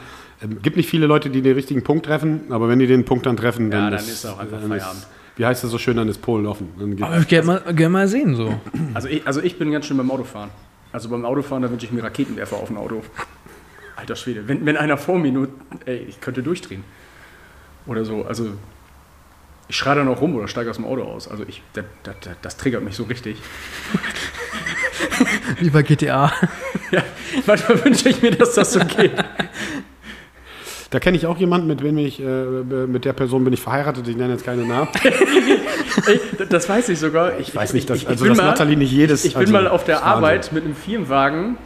Ähm, 0.44 0.62
gibt 0.62 0.76
nicht 0.76 0.90
viele 0.90 1.08
Leute, 1.08 1.30
die 1.30 1.42
den 1.42 1.54
richtigen 1.54 1.82
Punkt 1.82 2.08
treffen, 2.08 2.52
aber 2.52 2.68
wenn 2.68 2.80
die 2.80 2.88
den 2.88 3.06
Punkt 3.06 3.26
dann 3.26 3.38
treffen, 3.38 3.72
dann, 3.72 3.84
Ja, 3.86 3.90
dann 3.92 4.06
ist 4.06 4.26
auch 4.26 4.38
einfach 4.38 4.60
dann 4.60 4.68
Feierabend. 4.68 5.08
wie 5.38 5.46
heißt 5.46 5.64
das 5.64 5.72
so 5.72 5.78
schön, 5.78 5.96
dann 5.96 6.10
ist 6.10 6.22
Polen 6.22 6.46
offen. 6.46 6.68
Dann 6.78 7.02
Aber 7.02 7.20
ich 7.20 7.28
gerne 7.30 7.48
mal, 7.48 7.74
gern 7.74 7.94
mal 7.94 8.10
sehen, 8.10 8.36
so. 8.36 8.54
Also 8.94 9.08
ich, 9.08 9.26
also 9.26 9.42
ich 9.42 9.58
bin 9.58 9.72
ganz 9.72 9.86
schön 9.86 9.96
beim 9.96 10.12
Autofahren. 10.12 10.50
Also 10.92 11.08
beim 11.08 11.24
Autofahren, 11.24 11.64
da 11.64 11.72
wünsche 11.72 11.86
ich 11.86 11.94
mir 11.94 12.04
Raketenwerfer 12.04 12.58
auf 12.58 12.68
dem 12.68 12.76
Auto. 12.76 13.02
Alter 13.96 14.16
Schwede, 14.16 14.48
wenn, 14.48 14.66
wenn 14.66 14.78
einer 14.78 14.98
vor 14.98 15.18
mir 15.18 15.32
nur, 15.32 15.48
ey, 15.86 16.06
ich 16.08 16.20
könnte 16.22 16.44
durchdrehen. 16.44 16.84
Oder 17.88 18.04
so, 18.04 18.26
also 18.26 18.52
ich 19.68 19.76
schreie 19.76 19.96
dann 19.96 20.08
auch 20.08 20.22
rum 20.22 20.36
oder 20.36 20.48
steige 20.48 20.70
aus 20.70 20.76
dem 20.76 20.86
Auto 20.86 21.04
aus. 21.04 21.28
Also 21.28 21.44
ich, 21.48 21.62
das, 21.74 21.86
das, 22.04 22.16
das 22.42 22.58
triggert 22.58 22.84
mich 22.84 22.96
so 22.96 23.04
richtig. 23.04 23.38
Wie 25.60 25.70
bei 25.70 25.82
GTA. 25.82 26.32
Ja, 26.92 27.04
manchmal 27.48 27.84
wünsche 27.84 28.10
ich 28.10 28.22
mir, 28.22 28.30
dass 28.30 28.54
das 28.54 28.74
so 28.74 28.80
geht. 28.80 29.12
da 30.92 31.00
kenne 31.00 31.18
ich 31.18 31.26
auch 31.26 31.38
jemanden, 31.38 31.66
mit 31.66 31.82
wem 31.82 31.98
ich, 31.98 32.22
äh, 32.22 32.24
mit 32.24 33.06
der 33.06 33.14
Person 33.14 33.44
bin 33.44 33.52
ich 33.54 33.60
verheiratet, 33.60 34.08
ich 34.08 34.16
nenne 34.16 34.34
jetzt 34.34 34.46
keine 34.46 34.66
Namen. 34.66 34.88
Das 36.50 36.70
weiß 36.70 36.90
ich 36.90 37.00
sogar. 37.00 37.40
Ich, 37.40 37.50
Ich 37.50 37.56
weiß 37.56 37.74
nicht, 37.74 37.90
dass, 37.90 37.98
ich, 37.98 38.08
also, 38.08 38.24
bin 38.24 38.34
dass 38.34 38.38
mal, 38.38 38.52
Nathalie 38.52 38.78
nicht 38.78 38.92
jedes. 38.92 39.26
Ich 39.26 39.34
bin 39.34 39.42
also, 39.42 39.54
mal 39.54 39.68
auf 39.68 39.84
der. 39.84 40.04
Arbeit 40.04 40.52
mit 40.52 40.64
einem 40.64 40.76
Firmenwagen 40.76 41.58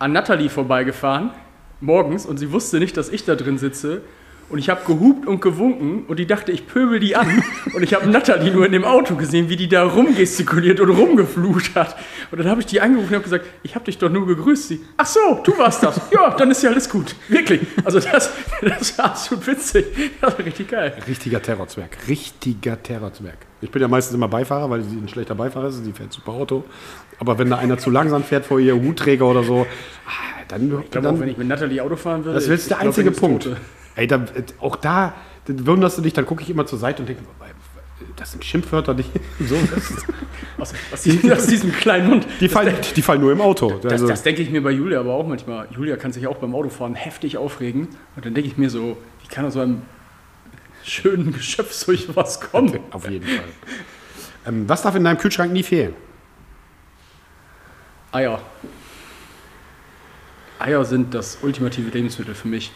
an 0.00 0.12
Nathalie 0.12 0.50
vorbeigefahren, 0.50 1.30
morgens, 1.80 2.26
und 2.26 2.38
sie 2.38 2.52
wusste 2.52 2.78
nicht, 2.78 2.96
dass 2.96 3.08
ich 3.08 3.24
da 3.24 3.34
drin 3.34 3.58
sitze. 3.58 4.02
Und 4.50 4.58
ich 4.58 4.70
habe 4.70 4.80
gehupt 4.86 5.26
und 5.26 5.42
gewunken 5.42 6.04
und 6.06 6.18
die 6.18 6.26
dachte, 6.26 6.52
ich 6.52 6.66
pöbel 6.66 7.00
die 7.00 7.14
an. 7.16 7.42
Und 7.74 7.82
ich 7.82 7.92
habe 7.92 8.08
Nathalie 8.08 8.50
nur 8.50 8.64
in 8.64 8.72
dem 8.72 8.84
Auto 8.84 9.14
gesehen, 9.14 9.50
wie 9.50 9.56
die 9.56 9.68
da 9.68 9.84
rumgestikuliert 9.84 10.80
und 10.80 10.88
rumgeflucht 10.88 11.74
hat. 11.74 11.96
Und 12.30 12.38
dann 12.38 12.48
habe 12.48 12.60
ich 12.60 12.66
die 12.66 12.80
angerufen 12.80 13.08
und 13.08 13.14
habe 13.14 13.24
gesagt, 13.24 13.44
ich 13.62 13.74
habe 13.74 13.84
dich 13.84 13.98
doch 13.98 14.08
nur 14.08 14.26
gegrüßt. 14.26 14.68
Sie, 14.68 14.80
ach 14.96 15.04
so, 15.04 15.40
du 15.44 15.56
warst 15.58 15.82
das. 15.82 16.00
Ja, 16.10 16.30
dann 16.30 16.50
ist 16.50 16.62
ja 16.62 16.70
alles 16.70 16.88
gut. 16.88 17.14
Wirklich. 17.28 17.60
Also 17.84 18.00
das, 18.00 18.30
das 18.62 18.96
war 18.96 19.04
absolut 19.06 19.46
witzig. 19.46 19.84
Das 20.18 20.38
war 20.38 20.44
richtig 20.46 20.68
geil. 20.68 20.94
Richtiger 21.06 21.42
Terrorzwerg. 21.42 21.98
Richtiger 22.08 22.82
Terrorzwerg. 22.82 23.36
Ich 23.60 23.70
bin 23.70 23.82
ja 23.82 23.88
meistens 23.88 24.14
immer 24.14 24.28
Beifahrer, 24.28 24.70
weil 24.70 24.82
sie 24.82 24.96
ein 24.96 25.08
schlechter 25.08 25.34
Beifahrer 25.34 25.68
ist. 25.68 25.84
Sie 25.84 25.92
fährt 25.92 26.12
super 26.12 26.32
Auto. 26.32 26.64
Aber 27.18 27.38
wenn 27.38 27.50
da 27.50 27.58
einer 27.58 27.76
zu 27.76 27.90
langsam 27.90 28.24
fährt 28.24 28.46
vor 28.46 28.60
ihr, 28.60 28.74
Hutträger 28.74 29.26
oder 29.26 29.42
so, 29.42 29.66
ah, 30.06 30.37
dann, 30.48 30.82
Ich 30.84 30.90
glaube 30.90 31.10
auch, 31.10 31.20
wenn 31.20 31.28
ich 31.28 31.36
mit 31.36 31.48
Nathalie 31.48 31.82
Auto 31.82 31.96
fahren 31.96 32.24
würde. 32.24 32.38
das 32.38 32.48
ist 32.48 32.70
der 32.70 32.78
glaub, 32.78 32.88
einzige 32.88 33.10
ich 33.10 33.16
Punkt. 33.16 33.48
Ey, 33.96 34.06
da, 34.06 34.24
auch 34.60 34.76
da, 34.76 35.14
wunderst 35.46 35.98
du 35.98 36.02
dich, 36.02 36.12
dann 36.12 36.26
gucke 36.26 36.42
ich 36.42 36.50
immer 36.50 36.66
zur 36.66 36.78
Seite 36.78 37.02
und 37.02 37.08
denke, 37.08 37.22
das 38.16 38.32
sind 38.32 38.44
Schimpfwörter, 38.44 38.94
die 38.94 39.04
so. 39.46 39.56
Das, 39.74 39.92
Aus, 40.58 40.74
aus, 40.92 41.02
diesem, 41.02 41.30
aus 41.30 41.46
diesem 41.46 41.72
kleinen 41.72 42.08
Mund. 42.08 42.26
die, 42.40 42.48
fallen, 42.48 42.74
die 42.96 43.02
fallen 43.02 43.20
nur 43.20 43.30
im 43.30 43.40
Auto. 43.40 43.78
Das, 43.80 43.92
Also, 43.92 44.08
das 44.08 44.22
denke 44.24 44.42
ich 44.42 44.50
mir 44.50 44.60
bei 44.60 44.72
Julia 44.72 44.98
aber 45.00 45.14
auch 45.14 45.26
manchmal. 45.26 45.68
Julia 45.70 45.96
kann 45.96 46.12
sich 46.12 46.26
auch 46.26 46.36
beim 46.38 46.54
Autofahren 46.54 46.96
heftig 46.96 47.36
aufregen. 47.36 47.88
Und 48.16 48.24
dann 48.26 48.34
denke 48.34 48.48
ich 48.48 48.56
mir 48.56 48.70
so, 48.70 48.96
wie 49.22 49.28
kann 49.28 49.44
aus 49.44 49.54
so 49.54 49.60
einem 49.60 49.82
schönen 50.82 51.32
Geschöpf 51.32 51.72
so 51.72 51.92
was 52.16 52.40
kommen? 52.40 52.80
auf 52.90 53.08
jeden 53.08 53.26
Fall. 53.26 53.44
Ähm, 54.46 54.68
was 54.68 54.82
darf 54.82 54.96
in 54.96 55.04
deinem 55.04 55.18
Kühlschrank 55.18 55.52
nie 55.52 55.62
fehlen? 55.62 55.94
Eier. 58.10 58.40
Eier 60.58 60.84
sind 60.84 61.14
das 61.14 61.38
ultimative 61.42 61.90
Lebensmittel 61.90 62.34
für 62.34 62.48
mich. 62.48 62.72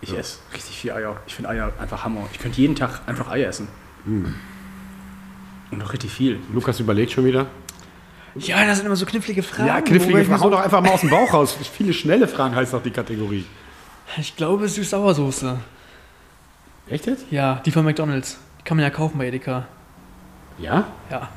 Ich 0.00 0.16
esse 0.16 0.38
richtig 0.52 0.76
viel 0.76 0.92
Eier. 0.92 1.16
Ich 1.26 1.34
finde 1.34 1.50
Eier 1.50 1.72
einfach 1.78 2.04
Hammer. 2.04 2.28
Ich 2.32 2.38
könnte 2.40 2.60
jeden 2.60 2.74
Tag 2.74 3.02
einfach 3.06 3.30
Eier 3.30 3.48
essen. 3.48 3.68
Hm. 4.04 4.34
Und 5.70 5.82
auch 5.82 5.92
richtig 5.92 6.12
viel. 6.12 6.40
Lukas 6.52 6.80
überlegt 6.80 7.12
schon 7.12 7.24
wieder. 7.24 7.46
Ja, 8.34 8.64
das 8.66 8.78
sind 8.78 8.86
immer 8.86 8.96
so 8.96 9.06
knifflige 9.06 9.42
Fragen. 9.42 9.68
Ja, 9.68 9.80
knifflige 9.80 10.24
Fragen. 10.24 10.40
Hau 10.40 10.44
So, 10.44 10.50
doch 10.50 10.60
einfach 10.60 10.80
mal 10.80 10.90
aus 10.90 11.00
dem 11.00 11.10
Bauch 11.10 11.32
raus. 11.32 11.56
Viele 11.72 11.92
schnelle 11.92 12.26
Fragen 12.26 12.54
heißt 12.54 12.72
doch 12.72 12.82
die 12.82 12.90
Kategorie. 12.90 13.44
ich 14.18 14.36
glaube, 14.36 14.66
Süß-Sauersoße. 14.68 15.58
Echt 16.88 17.06
jetzt? 17.06 17.26
Ja, 17.30 17.62
die 17.64 17.70
von 17.70 17.84
McDonalds. 17.84 18.38
Die 18.58 18.64
kann 18.64 18.76
man 18.76 18.84
ja 18.84 18.90
kaufen 18.90 19.18
bei 19.18 19.28
Edeka. 19.28 19.66
Ja? 20.58 20.88
Ja. 21.10 21.28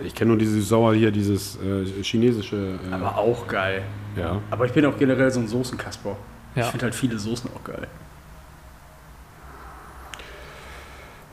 Ich 0.00 0.14
kenne 0.14 0.28
nur 0.28 0.38
dieses 0.38 0.68
Sauer 0.68 0.94
hier, 0.94 1.10
dieses 1.10 1.56
äh, 1.56 1.84
chinesische. 2.02 2.78
Äh, 2.88 2.94
Aber 2.94 3.16
auch 3.18 3.46
geil. 3.48 3.82
ja. 4.16 4.40
Aber 4.50 4.64
ich 4.66 4.72
bin 4.72 4.86
auch 4.86 4.96
generell 4.96 5.30
so 5.30 5.40
ein 5.40 5.48
Soßenkasper. 5.48 6.16
Ja. 6.54 6.64
Ich 6.64 6.70
finde 6.70 6.84
halt 6.84 6.94
viele 6.94 7.18
Soßen 7.18 7.50
auch 7.54 7.64
geil. 7.64 7.86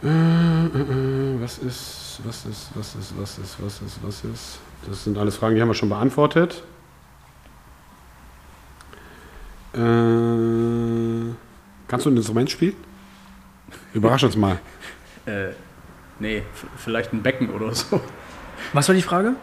Äh, 0.04 1.42
Was 1.42 1.58
ist, 1.60 2.20
was 2.24 2.46
ist, 2.46 2.70
was 2.76 2.96
ist, 2.96 3.14
was 3.20 3.38
ist, 3.38 3.56
was 3.62 3.82
ist, 3.82 4.00
was 4.04 4.24
ist? 4.24 4.60
Das 4.88 5.04
sind 5.04 5.18
alles 5.18 5.38
Fragen, 5.38 5.56
die 5.56 5.62
haben 5.62 5.68
wir 5.70 5.74
schon 5.76 5.90
beantwortet. 5.90 6.64
Äh, 9.74 11.34
kannst 11.88 12.06
du 12.06 12.10
ein 12.10 12.18
Instrument 12.18 12.50
spielen? 12.50 12.76
Überrasch 13.94 14.24
uns 14.24 14.36
mal. 14.36 14.60
Äh, 15.28 15.54
nee, 16.20 16.44
vielleicht 16.78 17.12
ein 17.12 17.24
Becken 17.24 17.50
oder 17.50 17.74
so. 17.74 18.00
Was 18.74 18.88
war 18.88 18.96
die 18.96 19.02
Frage? 19.02 19.36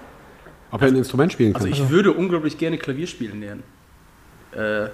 Ob 0.71 0.81
er 0.81 0.89
ein 0.89 0.97
Instrument 0.97 1.33
spielen 1.33 1.53
kann. 1.53 1.63
Also 1.63 1.73
ich 1.73 1.91
würde 1.91 2.13
unglaublich 2.13 2.57
gerne 2.57 2.79
Klavier 2.79 3.07
spielen 3.07 3.41
lernen. 3.41 3.63
Äh, 4.53 4.89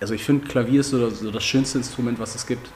also 0.00 0.14
ich 0.14 0.24
finde 0.24 0.46
Klavier 0.48 0.80
ist 0.80 0.90
so 0.90 1.08
das, 1.08 1.20
so 1.20 1.30
das 1.30 1.44
schönste 1.44 1.78
Instrument, 1.78 2.18
was 2.18 2.34
es 2.34 2.46
gibt. 2.46 2.68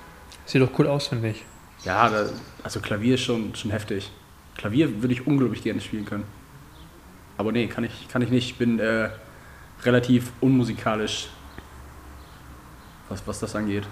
Sieht 0.45 0.62
doch 0.62 0.70
cool 0.78 0.87
aus, 0.87 1.09
finde 1.09 1.31
ich. 1.31 1.45
Ja, 1.85 2.09
da, 2.09 2.28
also 2.62 2.81
Klavier 2.81 3.16
ist 3.16 3.23
schon, 3.23 3.55
schon 3.55 3.70
heftig. 3.73 4.11
Klavier 4.57 5.03
würde 5.03 5.15
ich 5.15 5.27
unglaublich 5.27 5.62
gerne 5.62 5.81
spielen 5.81 6.05
können. 6.05 6.24
Aber 7.37 7.53
nee, 7.53 7.66
kann 7.66 7.85
ich, 7.85 8.09
kann 8.09 8.23
ich 8.23 8.31
nicht. 8.31 8.51
Ich 8.51 8.57
bin 8.57 8.78
äh, 8.78 9.11
relativ 9.83 10.33
unmusikalisch, 10.41 11.28
was, 13.09 13.27
was 13.27 13.41
das 13.41 13.55
angeht. 13.55 13.85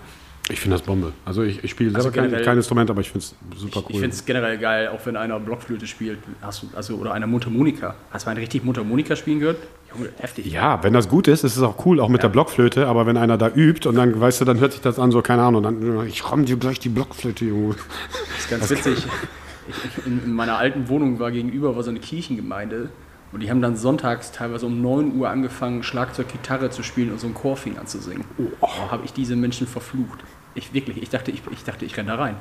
Ich 0.51 0.61
finde 0.61 0.77
das 0.77 0.85
Bombe. 0.87 1.13
Also 1.25 1.43
ich, 1.43 1.65
ich 1.65 1.71
spiele 1.71 1.95
Also 1.95 2.11
selber 2.11 2.29
kein, 2.29 2.45
kein 2.45 2.57
Instrument, 2.59 2.91
aber 2.91 3.01
ich 3.01 3.11
finde 3.11 3.25
es 3.25 3.35
super 3.59 3.81
Ich, 3.81 3.85
cool. 3.87 3.91
ich 3.91 4.01
finde 4.01 4.15
es 4.15 4.25
generell 4.27 4.59
geil, 4.59 4.89
auch 4.89 5.05
wenn 5.07 5.17
einer 5.17 5.41
Blockflöte 5.41 5.87
spielt, 5.87 6.19
hast 6.43 6.63
du, 6.63 6.67
also, 6.77 6.97
oder 6.97 7.13
einer 7.15 7.27
Mundharmonika. 7.27 7.95
Hast 8.11 8.27
du 8.27 8.31
einen 8.31 8.41
richtig 8.41 8.63
Mundharmonika 8.63 9.17
spielen 9.17 9.41
gehört? 9.41 9.57
Junge, 9.95 10.11
heftig. 10.19 10.47
ja, 10.47 10.83
wenn 10.83 10.93
das 10.93 11.09
gut 11.09 11.29
ist, 11.29 11.45
ist 11.45 11.57
es 11.57 11.63
auch 11.63 11.87
cool, 11.87 12.01
auch 12.01 12.09
mit 12.09 12.23
der 12.23 12.29
Blockflöte, 12.29 12.87
aber 12.89 13.07
wenn 13.07 13.17
einer 13.17 13.39
da 13.39 13.49
übt 13.49 13.89
und 13.89 13.95
dann, 13.95 14.21
weißt 14.21 14.41
du, 14.41 14.45
dann 14.45 14.59
hört 14.61 14.73
sich 14.73 14.83
das 14.83 14.99
an, 14.99 15.13
so, 15.13 15.23
keine 15.23 15.43
Ahnung, 15.43 15.63
dann, 15.63 16.07
ich 16.07 16.31
ramm 16.31 16.45
dir 16.45 16.57
gleich 16.57 16.81
die 16.81 16.89
Blockflöte, 16.89 17.45
Junge. 17.45 17.77
Das 17.77 18.39
ist 18.41 18.51
ganz 18.51 18.71
witzig. 18.71 19.07
Ich, 19.69 20.07
in, 20.07 20.23
in 20.25 20.33
meiner 20.35 20.59
alten 20.59 20.89
Wohnung 20.89 21.21
war 21.21 21.31
gegenüber 21.31 21.75
war 21.75 21.83
so 21.83 21.91
eine 21.91 22.01
Kirchengemeinde 22.01 22.91
und 23.35 23.41
die 23.41 23.51
haben 23.51 23.61
dann 23.61 23.77
sonntags 23.77 24.31
teilweise 24.31 24.67
um 24.67 24.81
9 24.81 25.17
Uhr 25.17 25.29
angefangen, 25.29 25.83
Schlagzeug, 25.83 26.29
Gitarre 26.29 26.71
zu 26.71 26.85
spielen 26.85 27.11
und 27.11 27.19
so 27.19 27.27
einen 27.27 27.35
Chor 27.35 27.57
fing 27.57 27.77
an 27.79 27.89
zu 27.89 27.99
singen. 27.99 28.25
Oh, 28.61 28.69
habe 28.93 29.05
ich 29.05 29.13
diese 29.13 29.35
Menschen 29.35 29.67
verflucht. 29.67 30.21
Ich 30.55 30.73
wirklich, 30.73 31.03
ich 31.03 31.11
dachte, 31.11 31.33
ich, 31.33 31.43
ich 31.51 31.65
dachte, 31.65 31.85
ich 31.85 31.93
kann 31.93 32.07
da 32.07 32.15
rein. 32.15 32.37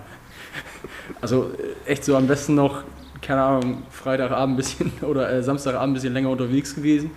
Also 1.19 1.51
äh, 1.87 1.91
echt 1.91 2.05
so 2.05 2.15
am 2.15 2.27
besten 2.27 2.53
noch, 2.53 2.83
keine 3.23 3.41
Ahnung, 3.41 3.83
Freitagabend 3.89 4.53
ein 4.53 4.57
bisschen 4.57 4.91
oder 5.01 5.31
äh, 5.31 5.41
Samstagabend 5.41 5.89
ein 5.89 5.93
bisschen 5.95 6.13
länger 6.13 6.29
unterwegs 6.29 6.75
gewesen. 6.75 7.09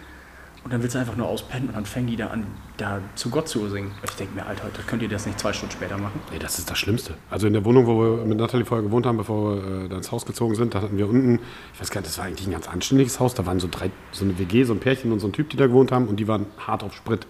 Und 0.66 0.72
dann 0.72 0.82
willst 0.82 0.96
du 0.96 0.98
einfach 0.98 1.14
nur 1.14 1.28
auspennen 1.28 1.68
und 1.68 1.76
dann 1.76 1.86
fängen 1.86 2.08
die 2.08 2.16
da 2.16 2.26
an, 2.26 2.44
da 2.76 2.98
zu 3.14 3.30
Gott 3.30 3.48
zu 3.48 3.68
singen. 3.68 3.92
Ich 4.02 4.10
denke 4.16 4.34
mir, 4.34 4.46
Alter, 4.46 4.64
könnt 4.88 5.00
ihr 5.00 5.08
das 5.08 5.24
nicht 5.24 5.38
zwei 5.38 5.52
Stunden 5.52 5.72
später 5.72 5.96
machen? 5.96 6.18
Nee, 6.32 6.40
das 6.40 6.58
ist 6.58 6.68
das 6.68 6.76
Schlimmste. 6.76 7.14
Also 7.30 7.46
in 7.46 7.52
der 7.52 7.64
Wohnung, 7.64 7.86
wo 7.86 8.00
wir 8.00 8.24
mit 8.24 8.36
Nathalie 8.36 8.66
vorher 8.66 8.82
gewohnt 8.82 9.06
haben, 9.06 9.16
bevor 9.16 9.54
wir 9.54 9.84
äh, 9.84 9.88
da 9.88 9.98
ins 9.98 10.10
Haus 10.10 10.26
gezogen 10.26 10.56
sind, 10.56 10.74
da 10.74 10.82
hatten 10.82 10.98
wir 10.98 11.08
unten, 11.08 11.38
ich 11.72 11.80
weiß 11.80 11.92
gar 11.92 12.00
nicht, 12.00 12.10
das 12.10 12.18
war 12.18 12.24
eigentlich 12.24 12.48
ein 12.48 12.50
ganz 12.50 12.66
anständiges 12.66 13.20
Haus, 13.20 13.34
da 13.34 13.46
waren 13.46 13.60
so 13.60 13.68
drei, 13.70 13.92
so 14.10 14.24
eine 14.24 14.40
WG, 14.40 14.64
so 14.64 14.72
ein 14.72 14.80
Pärchen 14.80 15.12
und 15.12 15.20
so 15.20 15.28
ein 15.28 15.32
Typ, 15.32 15.50
die 15.50 15.56
da 15.56 15.68
gewohnt 15.68 15.92
haben 15.92 16.08
und 16.08 16.16
die 16.16 16.26
waren 16.26 16.46
hart 16.58 16.82
auf 16.82 16.96
Sprit. 16.96 17.28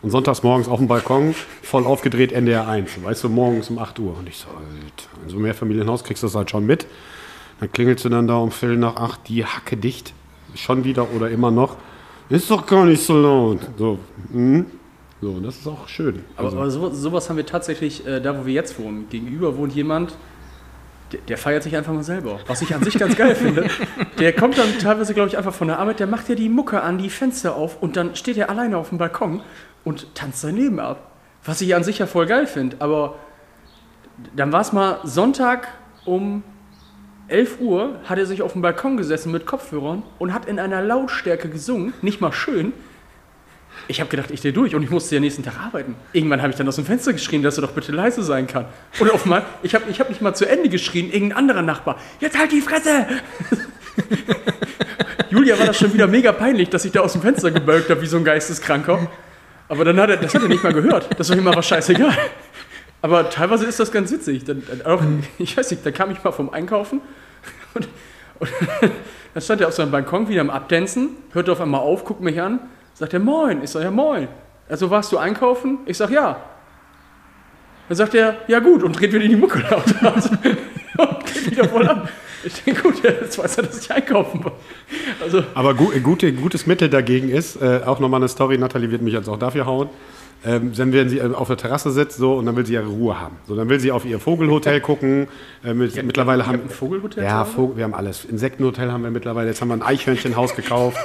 Und 0.00 0.12
sonntags 0.12 0.44
morgens 0.44 0.68
auf 0.68 0.78
dem 0.78 0.86
Balkon, 0.86 1.34
voll 1.62 1.84
aufgedreht, 1.84 2.30
NDR 2.30 2.68
1, 2.68 3.02
weißt 3.02 3.24
du, 3.24 3.28
morgens 3.28 3.70
um 3.70 3.80
8 3.80 3.98
Uhr. 3.98 4.16
Und 4.16 4.28
ich 4.28 4.36
so, 4.36 4.46
Alter, 4.50 5.24
in 5.24 5.30
so 5.30 5.34
einem 5.34 5.42
Mehrfamilienhaus 5.42 6.04
kriegst 6.04 6.22
du 6.22 6.28
das 6.28 6.36
halt 6.36 6.48
schon 6.48 6.64
mit. 6.64 6.86
Dann 7.58 7.72
klingelst 7.72 8.04
du 8.04 8.08
dann 8.08 8.28
da 8.28 8.36
um 8.36 8.52
Viertel 8.52 8.76
nach 8.76 8.94
acht, 8.94 9.26
die 9.26 9.44
Hacke 9.44 9.76
dicht, 9.76 10.14
schon 10.54 10.84
wieder 10.84 11.12
oder 11.12 11.28
immer 11.28 11.50
noch. 11.50 11.76
Ist 12.30 12.50
doch 12.50 12.66
gar 12.66 12.84
nicht 12.84 13.02
so 13.04 13.18
laut. 13.20 13.60
So, 13.78 13.98
mhm. 14.30 14.66
so 15.20 15.40
das 15.40 15.56
ist 15.58 15.66
auch 15.66 15.88
schön. 15.88 16.24
Aber, 16.36 16.46
Also- 16.46 16.58
aber 16.58 16.70
so, 16.70 16.90
sowas 16.90 17.28
haben 17.28 17.36
wir 17.36 17.46
tatsächlich 17.46 18.06
äh, 18.06 18.20
da, 18.20 18.38
wo 18.38 18.46
wir 18.46 18.52
jetzt 18.52 18.78
wohnen. 18.78 19.08
Gegenüber 19.08 19.56
wohnt 19.56 19.74
jemand, 19.74 20.14
der, 21.12 21.20
der 21.20 21.38
feiert 21.38 21.62
sich 21.62 21.74
einfach 21.74 21.92
mal 21.92 22.02
selber. 22.02 22.38
Was 22.46 22.60
ich 22.60 22.74
an 22.74 22.82
sich 22.82 22.98
ganz 22.98 23.16
geil 23.16 23.34
finde. 23.34 23.68
Der 24.18 24.34
kommt 24.34 24.58
dann 24.58 24.78
teilweise, 24.78 25.14
glaube 25.14 25.28
ich, 25.30 25.38
einfach 25.38 25.54
von 25.54 25.68
der 25.68 25.78
Arbeit, 25.78 26.00
der 26.00 26.06
macht 26.06 26.28
ja 26.28 26.34
die 26.34 26.50
Mucke 26.50 26.82
an, 26.82 26.98
die 26.98 27.08
Fenster 27.08 27.54
auf 27.56 27.80
und 27.82 27.96
dann 27.96 28.14
steht 28.14 28.36
er 28.36 28.50
alleine 28.50 28.76
auf 28.76 28.90
dem 28.90 28.98
Balkon 28.98 29.40
und 29.84 30.14
tanzt 30.14 30.42
sein 30.42 30.56
Leben 30.56 30.80
ab. 30.80 31.10
Was 31.44 31.62
ich 31.62 31.74
an 31.74 31.82
sich 31.82 31.98
ja 31.98 32.06
voll 32.06 32.26
geil 32.26 32.46
finde. 32.46 32.76
Aber 32.80 33.14
dann 34.36 34.52
war 34.52 34.60
es 34.60 34.72
mal 34.74 34.98
Sonntag 35.04 35.68
um 36.04 36.42
11 37.28 37.60
Uhr, 37.60 37.96
hat 38.04 38.18
er 38.18 38.26
sich 38.26 38.42
auf 38.42 38.52
dem 38.52 38.62
Balkon 38.62 38.96
gesessen 38.96 39.32
mit 39.32 39.46
Kopfhörern 39.46 40.02
und 40.18 40.32
hat 40.32 40.46
in 40.46 40.58
einer 40.58 40.82
Lautstärke 40.82 41.48
gesungen, 41.48 41.92
nicht 42.02 42.20
mal 42.20 42.32
schön. 42.32 42.72
Ich 43.86 44.00
habe 44.00 44.10
gedacht, 44.10 44.30
ich 44.30 44.40
stehe 44.40 44.52
durch 44.52 44.74
und 44.74 44.82
ich 44.82 44.90
musste 44.90 45.14
ja 45.14 45.20
nächsten 45.20 45.42
Tag 45.42 45.58
arbeiten. 45.58 45.94
Irgendwann 46.12 46.42
habe 46.42 46.50
ich 46.50 46.56
dann 46.56 46.68
aus 46.68 46.76
dem 46.76 46.84
Fenster 46.84 47.12
geschrien, 47.12 47.42
dass 47.42 47.56
er 47.58 47.62
doch 47.62 47.72
bitte 47.72 47.92
leise 47.92 48.22
sein 48.22 48.46
kann. 48.46 48.66
Oder 49.00 49.14
auf 49.14 49.24
mal, 49.24 49.44
ich 49.62 49.74
habe 49.74 49.84
ich 49.90 50.00
hab 50.00 50.08
nicht 50.08 50.20
mal 50.20 50.34
zu 50.34 50.46
Ende 50.46 50.68
geschrien, 50.68 51.10
irgendein 51.12 51.38
anderer 51.38 51.62
Nachbar. 51.62 51.98
Jetzt 52.20 52.38
halt 52.38 52.50
die 52.52 52.60
Fresse! 52.60 53.06
Julia 55.30 55.58
war 55.58 55.66
das 55.66 55.78
schon 55.78 55.92
wieder 55.92 56.06
mega 56.06 56.32
peinlich, 56.32 56.70
dass 56.70 56.84
ich 56.84 56.92
da 56.92 57.00
aus 57.00 57.12
dem 57.12 57.22
Fenster 57.22 57.50
gebölkt 57.50 57.90
habe 57.90 58.00
wie 58.00 58.06
so 58.06 58.16
ein 58.16 58.24
Geisteskranker. 58.24 59.08
Aber 59.68 59.84
dann 59.84 60.00
hat 60.00 60.10
er, 60.10 60.16
das 60.16 60.34
hat 60.34 60.42
er 60.42 60.48
nicht 60.48 60.62
mal 60.62 60.72
gehört. 60.72 61.08
Das 61.18 61.28
war 61.28 61.36
ihm 61.36 61.46
aber 61.46 61.62
scheißegal. 61.62 62.16
Aber 63.00 63.30
teilweise 63.30 63.66
ist 63.66 63.78
das 63.78 63.92
ganz 63.92 64.10
witzig. 64.10 64.44
Dann, 64.44 64.62
auch, 64.84 65.02
ich 65.38 65.56
weiß 65.56 65.70
nicht, 65.70 65.84
da 65.84 65.90
kam 65.90 66.10
ich 66.10 66.22
mal 66.22 66.32
vom 66.32 66.50
Einkaufen 66.50 67.00
und, 67.74 67.88
und 68.38 68.50
dann 69.34 69.42
stand 69.42 69.60
er 69.60 69.68
auf 69.68 69.74
seinem 69.74 69.90
Balkon 69.90 70.28
wieder 70.28 70.40
am 70.40 70.50
Abdancen, 70.50 71.10
hörte 71.32 71.52
auf 71.52 71.60
einmal 71.60 71.80
auf, 71.80 72.04
guckt 72.04 72.20
mich 72.20 72.40
an, 72.40 72.60
sagt 72.94 73.12
er 73.12 73.20
Moin. 73.20 73.62
Ich 73.62 73.70
sag 73.70 73.82
ja 73.82 73.90
Moin. 73.90 74.28
Also 74.68 74.90
warst 74.90 75.12
du 75.12 75.18
einkaufen? 75.18 75.78
Ich 75.86 75.96
sag 75.96 76.10
ja. 76.10 76.36
Dann 77.88 77.96
sagt 77.96 78.14
er, 78.14 78.36
ja 78.48 78.58
gut, 78.58 78.82
und 78.82 78.98
dreht 78.98 79.12
wieder 79.12 79.26
die 79.26 79.36
Mucke 79.36 79.60
lauter. 79.60 80.14
Und 80.98 81.24
geht 81.24 81.50
wieder 81.50 81.64
voll 81.64 81.88
ab. 81.88 82.08
Ich 82.44 82.62
denke, 82.62 82.82
gut, 82.82 83.02
jetzt 83.02 83.38
weiß 83.38 83.56
er, 83.56 83.62
dass 83.64 83.80
ich 83.80 83.90
einkaufen 83.90 84.44
war. 84.44 84.52
Also, 85.22 85.42
Aber 85.54 85.74
gu 85.74 85.90
gute, 86.02 86.32
gutes 86.32 86.66
Mittel 86.66 86.88
dagegen 86.88 87.30
ist, 87.30 87.60
äh, 87.60 87.80
auch 87.84 87.98
nochmal 87.98 88.20
eine 88.20 88.28
Story, 88.28 88.58
Nathalie 88.58 88.90
wird 88.90 89.02
mich 89.02 89.14
jetzt 89.14 89.28
auch 89.28 89.38
dafür 89.38 89.66
hauen. 89.66 89.88
Ähm, 90.44 90.72
dann 90.72 90.92
werden 90.92 91.08
sie 91.08 91.18
äh, 91.18 91.34
auf 91.34 91.48
der 91.48 91.56
Terrasse 91.56 91.90
sitzt 91.90 92.16
so 92.16 92.34
und 92.34 92.46
dann 92.46 92.54
will 92.54 92.64
sie 92.64 92.74
ihre 92.74 92.86
Ruhe 92.86 93.20
haben. 93.20 93.36
So, 93.48 93.56
dann 93.56 93.68
will 93.68 93.80
sie 93.80 93.90
auf 93.90 94.04
ihr 94.04 94.20
Vogelhotel 94.20 94.80
gucken. 94.80 95.26
Äh, 95.64 95.74
mit, 95.74 96.00
mittlerweile 96.04 96.44
ihr 96.44 96.46
haben 96.46 96.62
ein 96.62 96.70
Vogelhotel 96.70 97.24
Ja? 97.24 97.44
Vogel, 97.44 97.78
wir 97.78 97.84
haben 97.84 97.94
alles. 97.94 98.24
Insektenhotel 98.24 98.92
haben 98.92 99.02
wir 99.02 99.10
mittlerweile. 99.10 99.48
Jetzt 99.48 99.60
haben 99.60 99.68
wir 99.68 99.74
ein 99.74 99.82
Eichhörnchenhaus 99.82 100.54
gekauft. 100.54 100.96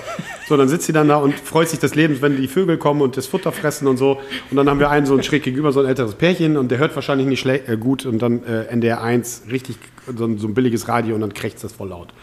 So, 0.48 0.56
dann 0.56 0.70
sitzt 0.70 0.86
sie 0.86 0.94
dann 0.94 1.08
da 1.08 1.16
und 1.16 1.34
freut 1.34 1.68
sich 1.68 1.80
des 1.80 1.96
Lebens, 1.96 2.22
wenn 2.22 2.38
die 2.38 2.48
Vögel 2.48 2.78
kommen 2.78 3.02
und 3.02 3.18
das 3.18 3.26
Futter 3.26 3.52
fressen 3.52 3.88
und 3.88 3.98
so. 3.98 4.20
Und 4.52 4.58
dann 4.58 4.70
haben 4.70 4.80
wir 4.80 4.92
einen 4.92 5.08
so 5.08 5.16
ein 5.16 5.24
schräg 5.24 5.42
gegenüber, 5.42 5.72
so 5.72 5.80
ein 5.80 5.88
älteres 5.88 6.14
Pärchen 6.14 6.56
und 6.56 6.70
der 6.70 6.78
hört 6.78 6.94
wahrscheinlich 6.94 7.28
nicht 7.28 7.46
äh, 7.46 7.78
gut 7.80 8.06
und 8.06 8.22
dann 8.22 8.44
äh, 8.44 8.66
NDR 8.66 9.02
1 9.02 9.44
richtig 9.50 9.78
so 10.16 10.26
ein, 10.26 10.38
so 10.38 10.48
ein 10.48 10.54
billiges 10.54 10.88
Radio 10.88 11.16
und 11.16 11.22
dann 11.22 11.34
krächzt 11.34 11.64
das 11.64 11.74
voll 11.74 11.90
laut. 11.90 12.14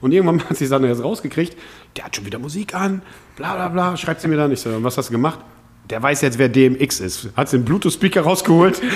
Und 0.00 0.12
irgendwann 0.12 0.44
hat 0.48 0.56
sie 0.56 0.68
dann 0.68 0.84
jetzt 0.84 1.02
rausgekriegt, 1.02 1.56
der 1.96 2.04
hat 2.04 2.14
schon 2.14 2.24
wieder 2.24 2.38
Musik 2.38 2.74
an, 2.74 3.02
bla 3.36 3.54
bla 3.54 3.68
bla, 3.68 3.96
schreibt 3.96 4.20
sie 4.20 4.28
mir 4.28 4.36
dann. 4.36 4.52
Ich 4.52 4.60
so, 4.60 4.70
was 4.84 4.96
hast 4.96 5.08
du 5.08 5.12
gemacht? 5.12 5.40
Der 5.92 6.02
weiß 6.02 6.22
jetzt, 6.22 6.38
wer 6.38 6.48
DMX 6.48 7.00
ist. 7.00 7.28
Hat 7.36 7.50
sie 7.50 7.58
den 7.58 7.66
Bluetooth-Speaker 7.66 8.22
rausgeholt. 8.22 8.80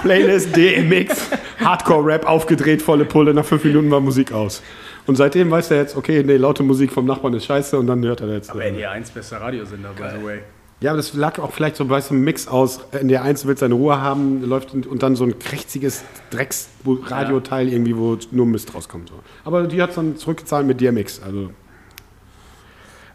Playlist 0.00 0.54
DMX, 0.54 1.28
Hardcore-Rap 1.58 2.28
aufgedreht, 2.28 2.82
volle 2.82 3.04
Pulle, 3.04 3.34
nach 3.34 3.44
fünf 3.44 3.64
Minuten 3.64 3.90
war 3.90 3.98
Musik 3.98 4.30
aus. 4.30 4.62
Und 5.08 5.16
seitdem 5.16 5.50
weiß 5.50 5.72
er 5.72 5.78
jetzt, 5.78 5.96
okay, 5.96 6.22
nee, 6.24 6.36
laute 6.36 6.62
Musik 6.62 6.92
vom 6.92 7.04
Nachbarn 7.04 7.34
ist 7.34 7.46
scheiße 7.46 7.76
und 7.76 7.88
dann 7.88 8.04
hört 8.04 8.20
er 8.20 8.28
jetzt. 8.28 8.50
aber 8.50 8.64
äh, 8.64 8.68
NDR 8.68 8.92
1 8.92 9.10
bester 9.10 9.40
Radiosender, 9.40 9.88
by 9.88 10.04
the 10.16 10.24
way. 10.24 10.38
Ja, 10.78 10.92
aber 10.92 10.98
das 10.98 11.14
lag 11.14 11.40
auch 11.40 11.50
vielleicht 11.50 11.74
so 11.74 11.86
bei 11.86 12.00
so 12.00 12.14
einem 12.14 12.22
Mix 12.22 12.46
aus, 12.46 12.78
in 12.92 13.08
der 13.08 13.24
eins 13.24 13.44
will 13.44 13.56
seine 13.56 13.74
Ruhe 13.74 14.00
haben, 14.00 14.48
läuft 14.48 14.72
und, 14.72 15.02
dann 15.02 15.16
so 15.16 15.24
ein 15.24 15.40
krächziges 15.40 16.04
Drecks-Radioteil 16.30 17.68
irgendwie, 17.68 17.96
wo 17.96 18.16
nur 18.30 18.46
Mist 18.46 18.72
rauskommt. 18.72 19.08
So. 19.08 19.16
Aber 19.44 19.64
die 19.64 19.82
hat 19.82 19.90
es 19.90 19.96
dann 19.96 20.16
zurückgezahlt 20.16 20.64
mit 20.64 20.80
DMX. 20.80 21.20
Also. 21.24 21.50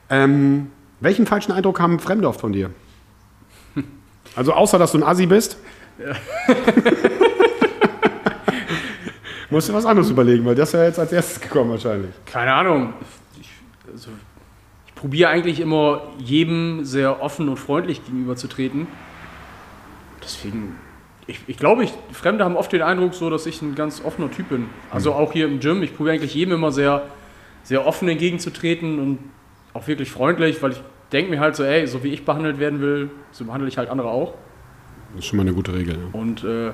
Ähm, 0.10 0.68
welchen 1.00 1.26
falschen 1.26 1.52
Eindruck 1.52 1.80
haben 1.80 2.00
Fremde 2.00 2.28
oft 2.28 2.42
von 2.42 2.54
dir? 2.54 2.72
Also 4.36 4.54
außer, 4.54 4.78
dass 4.78 4.92
du 4.92 5.00
ein 5.00 5.04
Assi 5.04 5.26
bist? 5.26 5.58
Musst 9.50 9.70
du 9.70 9.74
was 9.74 9.86
anderes 9.86 10.10
überlegen, 10.10 10.46
weil 10.46 10.56
das 10.56 10.70
ist 10.70 10.74
ja 10.74 10.84
jetzt 10.84 11.00
als 11.00 11.12
erstes 11.14 11.40
gekommen 11.40 11.72
wahrscheinlich. 11.72 12.12
Keine 12.26 12.54
Ahnung. 12.54 12.94
Ich, 13.40 13.50
also, 13.92 14.10
ich 14.86 14.94
probiere 14.94 15.30
eigentlich 15.30 15.60
immer 15.62 16.02
jedem 16.20 16.84
sehr 16.84 17.22
offen 17.22 17.48
und 17.48 17.58
freundlich 17.58 18.04
gegenüberzutreten. 18.06 18.88
Deswegen, 20.22 20.76
ich, 21.28 21.40
ich 21.48 21.58
glaube, 21.58 21.86
ich, 21.86 21.94
Fremde 22.12 22.44
haben 22.44 22.58
oft 22.58 22.74
den 22.74 22.82
Eindruck, 22.82 23.14
so, 23.14 23.30
dass 23.30 23.46
ich 23.46 23.62
ein 23.62 23.74
ganz 23.74 24.04
offener 24.04 24.30
Typ 24.30 24.50
bin. 24.50 24.66
Also 24.92 25.14
auch 25.14 25.32
hier 25.32 25.46
im 25.48 25.62
Gym. 25.62 25.82
Ich 25.82 25.96
probiere 25.96 26.16
eigentlich 26.16 26.36
jedem 26.36 26.56
immer 26.56 26.74
sehr, 26.74 27.04
sehr 27.64 27.88
offen 27.88 28.10
entgegenzutreten 28.10 29.00
und 29.00 29.20
auch 29.78 29.88
wirklich 29.88 30.12
freundlich, 30.12 30.62
weil 30.62 30.72
ich 30.72 30.82
denke 31.12 31.32
mir 31.32 31.40
halt 31.40 31.56
so, 31.56 31.64
ey, 31.64 31.88
so 31.88 32.04
wie 32.04 32.10
ich 32.10 32.26
behandelt 32.26 32.60
werden 32.60 32.82
will, 32.82 33.10
so 33.32 33.46
behandle 33.46 33.68
ich 33.70 33.78
halt 33.78 33.90
andere 33.90 34.10
auch. 34.10 34.34
Das 35.14 35.20
ist 35.20 35.26
schon 35.28 35.38
mal 35.38 35.44
eine 35.44 35.54
gute 35.54 35.74
Regel. 35.74 35.96
Ja. 35.96 36.20
Und 36.20 36.44
äh, 36.44 36.72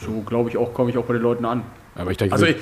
so 0.00 0.22
glaube 0.22 0.48
ich 0.50 0.56
auch, 0.56 0.72
komme 0.72 0.90
ich 0.90 0.98
auch 0.98 1.04
bei 1.04 1.14
den 1.14 1.22
Leuten 1.22 1.44
an. 1.44 1.62
Aber 1.96 2.10
ich 2.10 2.16
denke, 2.16 2.34
Also 2.34 2.46
ich, 2.46 2.56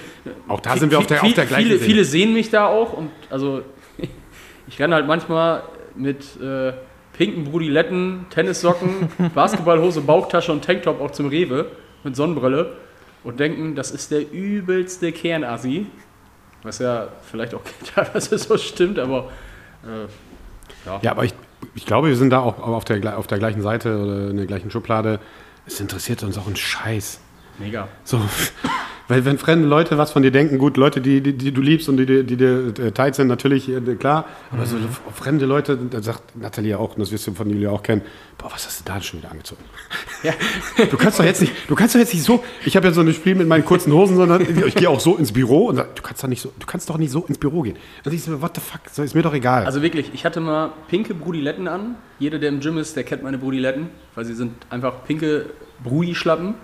auch 0.48 0.60
da 0.60 0.76
sind 0.76 0.90
wir 0.90 0.98
auf 0.98 1.06
der, 1.06 1.22
auf 1.22 1.32
der 1.32 1.46
gleichen 1.46 1.64
viele, 1.64 1.78
Seite. 1.78 1.90
viele 1.90 2.04
sehen 2.04 2.32
mich 2.32 2.50
da 2.50 2.66
auch 2.66 2.92
und 2.92 3.10
also 3.30 3.62
ich 4.66 4.78
renne 4.78 4.94
halt 4.94 5.06
manchmal 5.06 5.62
mit 5.94 6.40
äh, 6.40 6.72
pinken 7.12 7.44
Brudiletten, 7.44 8.26
Tennissocken, 8.30 9.08
Basketballhose, 9.34 10.00
Bauchtasche 10.00 10.52
und 10.52 10.64
Tanktop 10.64 11.00
auch 11.00 11.10
zum 11.10 11.28
Rewe 11.28 11.66
mit 12.04 12.16
Sonnenbrille 12.16 12.76
und 13.24 13.38
denken, 13.40 13.74
das 13.74 13.90
ist 13.90 14.10
der 14.10 14.30
übelste 14.32 15.12
Kernassi. 15.12 15.86
Was 16.62 16.78
ja 16.78 17.08
vielleicht 17.22 17.54
auch 17.54 17.62
teilweise 17.94 18.38
so 18.38 18.56
stimmt, 18.56 18.98
aber 18.98 19.30
äh, 19.84 20.06
ja. 20.86 21.00
Ja, 21.02 21.10
aber 21.12 21.24
ich, 21.24 21.34
ich 21.74 21.86
glaube, 21.86 22.08
wir 22.08 22.16
sind 22.16 22.30
da 22.30 22.40
auch 22.40 22.58
auf 22.58 22.84
der, 22.84 23.18
auf 23.18 23.26
der 23.26 23.38
gleichen 23.38 23.62
Seite 23.62 23.98
oder 23.98 24.30
in 24.30 24.36
der 24.36 24.46
gleichen 24.46 24.70
Schublade. 24.70 25.20
Es 25.66 25.80
interessiert 25.80 26.22
uns 26.22 26.38
auch 26.38 26.46
ein 26.46 26.56
Scheiß. 26.56 27.20
mega. 27.58 27.88
So, 28.04 28.20
weil 29.12 29.26
wenn 29.26 29.36
fremde 29.36 29.68
Leute 29.68 29.98
was 29.98 30.10
von 30.10 30.22
dir 30.22 30.30
denken, 30.30 30.56
gut, 30.56 30.78
Leute, 30.78 31.02
die, 31.02 31.20
die, 31.20 31.34
die 31.34 31.52
du 31.52 31.60
liebst 31.60 31.86
und 31.90 31.98
die, 31.98 32.06
die, 32.06 32.24
die 32.24 32.38
dir 32.38 32.72
äh, 32.78 32.92
teilt 32.92 33.14
sind, 33.14 33.28
natürlich, 33.28 33.68
äh, 33.68 33.80
klar. 33.96 34.24
Aber 34.50 34.64
so 34.64 34.76
fremde 35.14 35.44
Leute, 35.44 35.76
da 35.76 36.00
sagt 36.00 36.34
Nathalie 36.34 36.78
auch, 36.78 36.94
und 36.94 37.00
das 37.00 37.12
wirst 37.12 37.26
du 37.26 37.34
von 37.34 37.50
Julia 37.50 37.68
auch 37.68 37.82
kennen, 37.82 38.00
boah, 38.38 38.50
was 38.50 38.64
hast 38.64 38.80
du 38.80 38.84
da 38.90 39.02
schon 39.02 39.20
wieder 39.20 39.30
angezogen? 39.30 39.62
Ja. 40.22 40.32
Du 40.90 40.96
kannst 40.96 41.18
doch 41.18 41.24
jetzt 41.24 41.42
nicht, 41.42 41.52
du 41.68 41.74
kannst 41.74 41.94
doch 41.94 41.98
jetzt 41.98 42.14
nicht 42.14 42.24
so, 42.24 42.42
ich 42.64 42.74
habe 42.74 42.86
ja 42.86 42.92
so 42.92 43.02
ein 43.02 43.12
Spiel 43.12 43.34
mit 43.34 43.46
meinen 43.48 43.64
kurzen 43.64 43.92
Hosen, 43.92 44.16
sondern 44.16 44.40
ich 44.66 44.74
gehe 44.74 44.88
auch 44.88 45.00
so 45.00 45.16
ins 45.16 45.32
Büro 45.32 45.66
und 45.66 45.76
sag, 45.76 45.94
du 45.94 46.02
kannst 46.02 46.22
doch 46.22 46.28
nicht 46.28 46.40
so, 46.40 46.50
du 46.58 46.66
kannst 46.66 46.88
doch 46.88 46.96
nicht 46.96 47.10
so 47.10 47.24
ins 47.26 47.38
Büro 47.38 47.62
gehen. 47.62 47.76
Dann 48.04 48.14
ich 48.14 48.22
so, 48.22 48.40
what 48.40 48.54
the 48.54 48.62
fuck, 48.62 48.80
so 48.90 49.02
ist 49.02 49.14
mir 49.14 49.22
doch 49.22 49.34
egal. 49.34 49.66
Also 49.66 49.82
wirklich, 49.82 50.10
ich 50.14 50.24
hatte 50.24 50.40
mal 50.40 50.72
pinke 50.88 51.12
Brudiletten 51.12 51.68
an. 51.68 51.96
Jeder, 52.18 52.38
der 52.38 52.48
im 52.48 52.60
Gym 52.60 52.78
ist, 52.78 52.96
der 52.96 53.04
kennt 53.04 53.22
meine 53.22 53.36
Brudiletten, 53.36 53.88
weil 54.14 54.24
sie 54.24 54.34
sind 54.34 54.54
einfach 54.70 55.04
pinke 55.04 55.50
Brudi-Schlappen. 55.84 56.54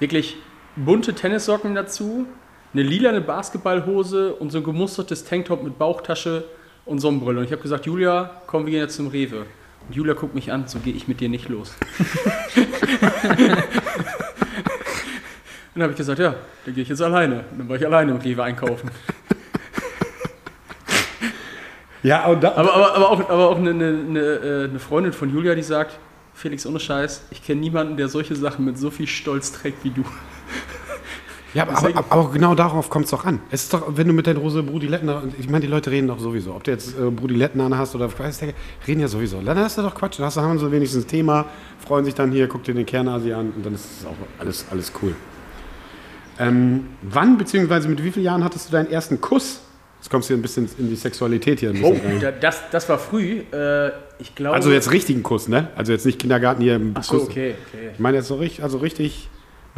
Wirklich 0.00 0.36
bunte 0.84 1.14
Tennissocken 1.14 1.74
dazu, 1.74 2.26
eine 2.72 2.82
lilane 2.82 3.20
Basketballhose 3.20 4.34
und 4.34 4.50
so 4.50 4.58
ein 4.58 4.64
gemustertes 4.64 5.24
Tanktop 5.24 5.62
mit 5.62 5.78
Bauchtasche 5.78 6.44
und 6.84 6.98
Sonnenbrille. 7.00 7.40
Und 7.40 7.44
ich 7.44 7.52
habe 7.52 7.62
gesagt, 7.62 7.86
Julia, 7.86 8.30
komm, 8.46 8.66
wir 8.66 8.72
gehen 8.72 8.80
jetzt 8.80 8.96
zum 8.96 9.08
Rewe. 9.08 9.46
Und 9.88 9.96
Julia 9.96 10.14
guckt 10.14 10.34
mich 10.34 10.52
an, 10.52 10.68
so 10.68 10.78
gehe 10.78 10.94
ich 10.94 11.08
mit 11.08 11.20
dir 11.20 11.28
nicht 11.28 11.48
los. 11.48 11.74
Dann 15.74 15.84
habe 15.84 15.92
ich 15.92 15.98
gesagt, 15.98 16.18
ja, 16.18 16.34
dann 16.64 16.74
gehe 16.74 16.82
ich 16.82 16.88
jetzt 16.88 17.00
alleine. 17.00 17.44
Und 17.52 17.60
dann 17.60 17.68
war 17.68 17.76
ich 17.76 17.86
alleine 17.86 18.10
im 18.10 18.16
Rewe 18.16 18.42
einkaufen. 18.42 18.90
ja, 22.02 22.26
und 22.26 22.42
da, 22.42 22.50
Aber, 22.56 22.74
aber, 22.74 22.96
aber 22.96 23.10
auch, 23.10 23.30
aber 23.30 23.48
auch 23.50 23.58
eine, 23.58 23.70
eine, 23.70 23.86
eine, 23.86 24.18
äh, 24.18 24.64
eine 24.64 24.80
Freundin 24.80 25.12
von 25.12 25.32
Julia, 25.32 25.54
die 25.54 25.62
sagt, 25.62 26.00
Felix, 26.34 26.66
ohne 26.66 26.80
Scheiß, 26.80 27.26
ich 27.30 27.44
kenne 27.44 27.60
niemanden, 27.60 27.96
der 27.96 28.08
solche 28.08 28.34
Sachen 28.34 28.64
mit 28.64 28.76
so 28.76 28.90
viel 28.90 29.06
Stolz 29.06 29.52
trägt 29.52 29.84
wie 29.84 29.90
du. 29.90 30.04
Ja, 31.54 31.62
aber, 31.66 31.78
aber, 31.78 32.04
aber 32.10 32.30
genau 32.30 32.54
darauf 32.54 32.90
kommt 32.90 33.06
es 33.06 33.10
doch 33.10 33.24
an. 33.24 33.40
Es 33.50 33.62
ist 33.64 33.72
doch, 33.72 33.96
wenn 33.96 34.06
du 34.06 34.12
mit 34.12 34.26
deinen 34.26 34.36
Rose 34.36 34.62
Brudiletten, 34.62 35.10
ich 35.38 35.48
meine, 35.48 35.62
die 35.64 35.70
Leute 35.70 35.90
reden 35.90 36.06
doch 36.06 36.18
sowieso. 36.18 36.54
Ob 36.54 36.62
du 36.64 36.70
jetzt 36.70 36.90
äh, 36.98 37.10
Brudiletten 37.10 37.58
an 37.62 37.76
hast 37.76 37.94
oder 37.94 38.10
weiß 38.16 38.40
der, 38.40 38.52
reden 38.86 39.00
ja 39.00 39.08
sowieso. 39.08 39.40
Dann 39.40 39.58
hast 39.58 39.78
du 39.78 39.82
doch 39.82 39.94
Quatsch. 39.94 40.18
Dann 40.18 40.26
hast 40.26 40.36
du, 40.36 40.42
haben 40.42 40.58
sie 40.58 40.70
wenigstens 40.70 41.04
ein 41.04 41.08
Thema, 41.08 41.46
freuen 41.86 42.04
sich 42.04 42.14
dann 42.14 42.32
hier, 42.32 42.48
guck 42.48 42.64
dir 42.64 42.74
den 42.74 42.84
Kernasi 42.84 43.32
an 43.32 43.50
und 43.56 43.64
dann 43.64 43.74
ist 43.74 43.86
es 44.00 44.06
auch 44.06 44.14
alles, 44.38 44.66
alles 44.70 44.92
cool. 45.02 45.14
Ähm, 46.38 46.86
wann 47.02 47.38
beziehungsweise 47.38 47.88
mit 47.88 48.04
wie 48.04 48.10
vielen 48.10 48.26
Jahren 48.26 48.44
hattest 48.44 48.68
du 48.68 48.72
deinen 48.72 48.90
ersten 48.90 49.20
Kuss? 49.20 49.60
Jetzt 50.00 50.10
kommst 50.10 50.28
du 50.28 50.34
hier 50.34 50.38
ein 50.38 50.42
bisschen 50.42 50.68
in 50.78 50.88
die 50.88 50.94
Sexualität 50.96 51.58
hier 51.60 51.70
ein 51.70 51.80
bisschen 51.80 52.00
rein. 52.06 52.20
da- 52.20 52.30
das, 52.30 52.60
das 52.70 52.88
war 52.88 52.98
früh. 52.98 53.40
Äh, 53.52 53.90
ich 54.20 54.34
glaube. 54.34 54.54
Also 54.54 54.70
jetzt 54.70 54.92
richtigen 54.92 55.22
Kuss, 55.24 55.48
ne? 55.48 55.68
Also 55.74 55.92
jetzt 55.92 56.06
nicht 56.06 56.18
Kindergarten 56.20 56.62
hier 56.62 56.76
im 56.76 56.92
Ach 56.94 57.02
so, 57.02 57.18
Kuss. 57.18 57.28
okay, 57.28 57.54
okay. 57.72 57.90
Ich 57.94 57.98
meine 57.98 58.18
jetzt 58.18 58.28
so 58.28 58.36
richtig, 58.36 58.62
also 58.62 58.78
richtig 58.78 59.28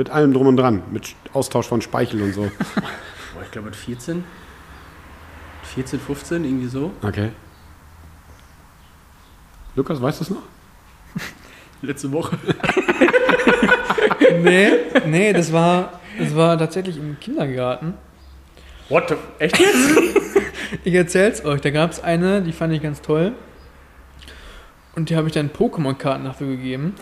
mit 0.00 0.08
allem 0.08 0.32
drum 0.32 0.46
und 0.46 0.56
dran, 0.56 0.82
mit 0.90 1.14
Austausch 1.34 1.66
von 1.66 1.82
Speichel 1.82 2.22
und 2.22 2.32
so. 2.32 2.40
Boah, 3.34 3.42
ich 3.44 3.50
glaube 3.50 3.66
mit 3.66 3.76
14. 3.76 4.24
14, 5.74 6.00
15, 6.00 6.44
irgendwie 6.44 6.68
so. 6.68 6.90
Okay. 7.02 7.32
Lukas, 9.76 10.00
weißt 10.00 10.20
du 10.20 10.24
es 10.24 10.30
noch? 10.30 10.42
Letzte 11.82 12.10
Woche. 12.12 12.38
Nee, 14.42 14.70
nee, 15.06 15.32
das 15.32 15.52
war, 15.52 16.00
das 16.18 16.34
war 16.36 16.56
tatsächlich 16.56 16.96
im 16.96 17.18
Kindergarten. 17.18 17.94
What 18.88 19.08
the, 19.08 19.16
echt 19.38 19.58
jetzt? 19.58 19.98
Ich 20.84 20.94
erzähl's 20.94 21.44
euch, 21.44 21.60
da 21.60 21.70
gab's 21.70 22.00
eine, 22.00 22.40
die 22.40 22.52
fand 22.52 22.72
ich 22.72 22.80
ganz 22.80 23.02
toll. 23.02 23.32
Und 24.94 25.10
die 25.10 25.16
habe 25.16 25.26
ich 25.26 25.34
dann 25.34 25.50
Pokémon-Karten 25.50 26.24
dafür 26.24 26.46
gegeben. 26.46 26.94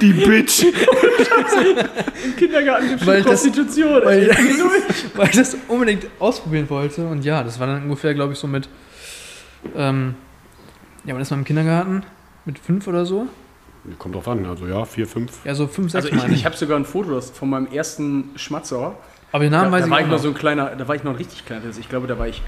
Die 0.00 0.12
Bitch. 0.12 0.64
Im 2.24 2.36
Kindergarten 2.36 2.88
gibt 2.88 3.06
das- 3.06 3.22
Prostitution. 3.24 4.00
weil 4.04 4.22
ey. 4.22 4.30
ich- 4.30 5.16
weil 5.16 5.26
ich 5.28 5.36
das 5.36 5.56
unbedingt 5.68 6.06
ausprobieren 6.18 6.68
wollte. 6.70 7.06
Und 7.06 7.24
ja, 7.24 7.42
das 7.42 7.58
war 7.60 7.66
dann 7.66 7.82
ungefähr, 7.84 8.14
glaube 8.14 8.32
ich, 8.32 8.38
so 8.38 8.46
mit. 8.46 8.68
Ähm, 9.76 10.14
ja, 11.04 11.14
wann 11.14 11.20
ist 11.22 11.30
man 11.30 11.40
im 11.40 11.44
Kindergarten? 11.44 12.02
Mit 12.44 12.58
fünf 12.58 12.86
oder 12.88 13.04
so? 13.04 13.26
Kommt 13.98 14.14
drauf 14.14 14.28
an, 14.28 14.44
also 14.46 14.66
ja, 14.66 14.84
vier, 14.84 15.06
fünf. 15.06 15.32
Ja, 15.44 15.54
so 15.54 15.66
fünf, 15.66 15.90
sechs 15.92 16.04
Also 16.04 16.16
ich, 16.16 16.22
meine 16.22 16.34
ich 16.34 16.44
habe 16.44 16.56
sogar 16.56 16.78
ein 16.78 16.84
Foto 16.84 17.14
das 17.14 17.30
von 17.30 17.48
meinem 17.48 17.66
ersten 17.68 18.30
Schmatzer. 18.36 18.94
Aber 19.32 19.42
den 19.44 19.52
Da, 19.52 19.60
Namen 19.62 19.72
weiß 19.72 19.80
da 19.82 19.86
ich 19.86 19.90
war 19.90 19.98
auch 19.98 20.00
ich 20.02 20.06
noch 20.08 20.12
noch. 20.16 20.22
so 20.22 20.28
ein 20.28 20.34
kleiner, 20.34 20.76
da 20.76 20.86
war 20.88 20.94
ich 20.96 21.02
noch 21.04 21.12
ein 21.12 21.16
richtig 21.16 21.46
kleiner. 21.46 21.64
Also 21.64 21.80
ich 21.80 21.88
glaube, 21.88 22.06
da 22.06 22.18
war 22.18 22.28
ich 22.28 22.42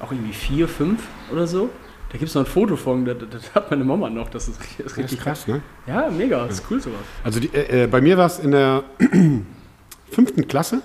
auch 0.00 0.12
irgendwie 0.12 0.32
vier, 0.34 0.68
fünf 0.68 1.00
oder 1.32 1.46
so. 1.46 1.70
Da 2.14 2.18
gibt 2.18 2.28
es 2.28 2.36
noch 2.36 2.42
ein 2.42 2.46
Foto 2.46 2.76
von, 2.76 3.04
das, 3.04 3.16
das 3.28 3.54
hat 3.56 3.72
meine 3.72 3.82
Mama 3.82 4.08
noch. 4.08 4.28
Das 4.28 4.46
ist, 4.46 4.60
das 4.78 4.92
ist 4.92 4.96
richtig 4.98 5.18
krass, 5.18 5.48
ne? 5.48 5.62
Ja, 5.84 6.08
mega, 6.16 6.46
das 6.46 6.60
ist 6.60 6.70
cool 6.70 6.80
sowas. 6.80 7.00
Also 7.24 7.40
die, 7.40 7.48
äh, 7.52 7.82
äh, 7.82 7.86
bei 7.88 8.00
mir 8.00 8.16
war 8.16 8.26
es 8.26 8.38
in 8.38 8.52
der 8.52 8.84
fünften 10.12 10.46
Klasse. 10.46 10.80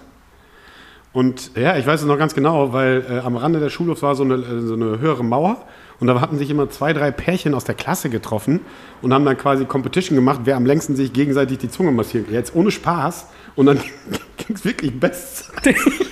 Und 1.13 1.55
ja, 1.55 1.77
ich 1.77 1.85
weiß 1.85 2.01
es 2.01 2.07
noch 2.07 2.17
ganz 2.17 2.33
genau, 2.33 2.73
weil 2.73 3.05
äh, 3.07 3.19
am 3.19 3.35
Rande 3.35 3.59
der 3.59 3.69
Schulhof 3.69 4.01
war 4.01 4.15
so 4.15 4.23
eine, 4.23 4.37
äh, 4.37 4.61
so 4.61 4.73
eine 4.73 4.99
höhere 4.99 5.23
Mauer. 5.23 5.67
Und 5.99 6.07
da 6.07 6.19
hatten 6.19 6.39
sich 6.39 6.49
immer 6.49 6.67
zwei, 6.71 6.93
drei 6.93 7.11
Pärchen 7.11 7.53
aus 7.53 7.63
der 7.63 7.75
Klasse 7.75 8.09
getroffen 8.09 8.61
und 9.03 9.13
haben 9.13 9.23
dann 9.23 9.37
quasi 9.37 9.65
Competition 9.65 10.15
gemacht, 10.15 10.41
wer 10.45 10.55
am 10.55 10.65
längsten 10.65 10.95
sich 10.95 11.13
gegenseitig 11.13 11.59
die 11.59 11.69
Zunge 11.69 11.91
massiert. 11.91 12.31
Jetzt 12.31 12.55
ohne 12.55 12.71
Spaß. 12.71 13.27
Und 13.55 13.67
dann 13.67 13.77
ging 14.37 14.55
es 14.55 14.65
wirklich 14.65 14.99
Bestzeit. 14.99 15.75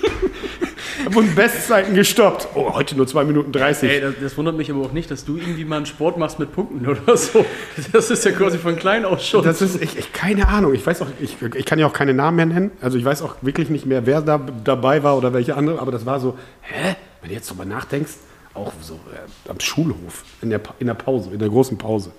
wurden 1.14 1.36
Bestzeiten 1.36 1.94
gestoppt. 1.94 2.50
Oh, 2.56 2.74
heute 2.74 2.96
nur 2.96 3.08
2 3.08 3.24
Minuten 3.26 3.52
30. 3.52 3.90
Ey, 3.90 4.02
das, 4.02 4.14
das 4.22 4.38
wundert 4.38 4.58
mich 4.58 4.72
aber 4.72 4.82
auch 4.82 4.92
nicht, 4.92 5.10
dass 5.12 5.26
du 5.26 5.38
irgendwie 5.38 5.66
mal 5.66 5.78
einen 5.78 5.86
Sport 5.86 6.18
machst 6.18 6.40
mit 6.40 6.52
Punkten 6.52 6.88
oder 6.88 7.18
so. 7.18 7.46
Das 7.92 8.10
ist 8.10 8.26
ja 8.26 8.32
quasi 8.32 8.58
von 8.58 8.76
klein 8.76 9.06
auf 9.06 9.22
schon. 9.22 9.44
Das 9.44 9.62
ist, 9.62 9.82
ich, 9.82 9.98
ich, 9.98 10.14
keine 10.14 10.48
Ahnung. 10.48 10.74
Ich 10.74 10.86
weiß 10.86 11.02
auch, 11.02 11.08
ich, 11.20 11.38
ich 11.42 11.66
kann 11.66 11.80
ja 11.80 11.88
auch 11.88 11.94
keine 11.94 12.14
Namen 12.14 12.38
mehr 12.38 12.46
nennen. 12.46 12.72
Also 12.82 12.98
ich 12.98 13.06
weiß 13.06 13.22
auch 13.22 13.36
wirklich 13.42 13.70
nicht 13.70 13.86
mehr, 13.86 14.06
wer 14.06 14.22
da 14.22 14.40
dabei 14.64 15.04
war 15.04 15.18
oder 15.18 15.34
welche 15.34 15.56
andere. 15.56 15.80
Aber 15.80 15.92
das 15.92 16.06
war 16.06 16.20
so, 16.20 16.38
hä? 16.62 16.96
Wenn 17.22 17.30
du 17.30 17.36
jetzt 17.36 17.50
drüber 17.50 17.66
nachdenkst, 17.66 18.14
auch 18.54 18.74
so 18.82 18.96
äh, 18.96 19.50
am 19.50 19.60
Schulhof, 19.60 20.24
in 20.42 20.50
der, 20.50 20.62
in 20.80 20.88
der 20.88 20.94
Pause, 20.94 21.32
in 21.32 21.40
der 21.40 21.50
großen 21.50 21.78
Pause. 21.78 22.12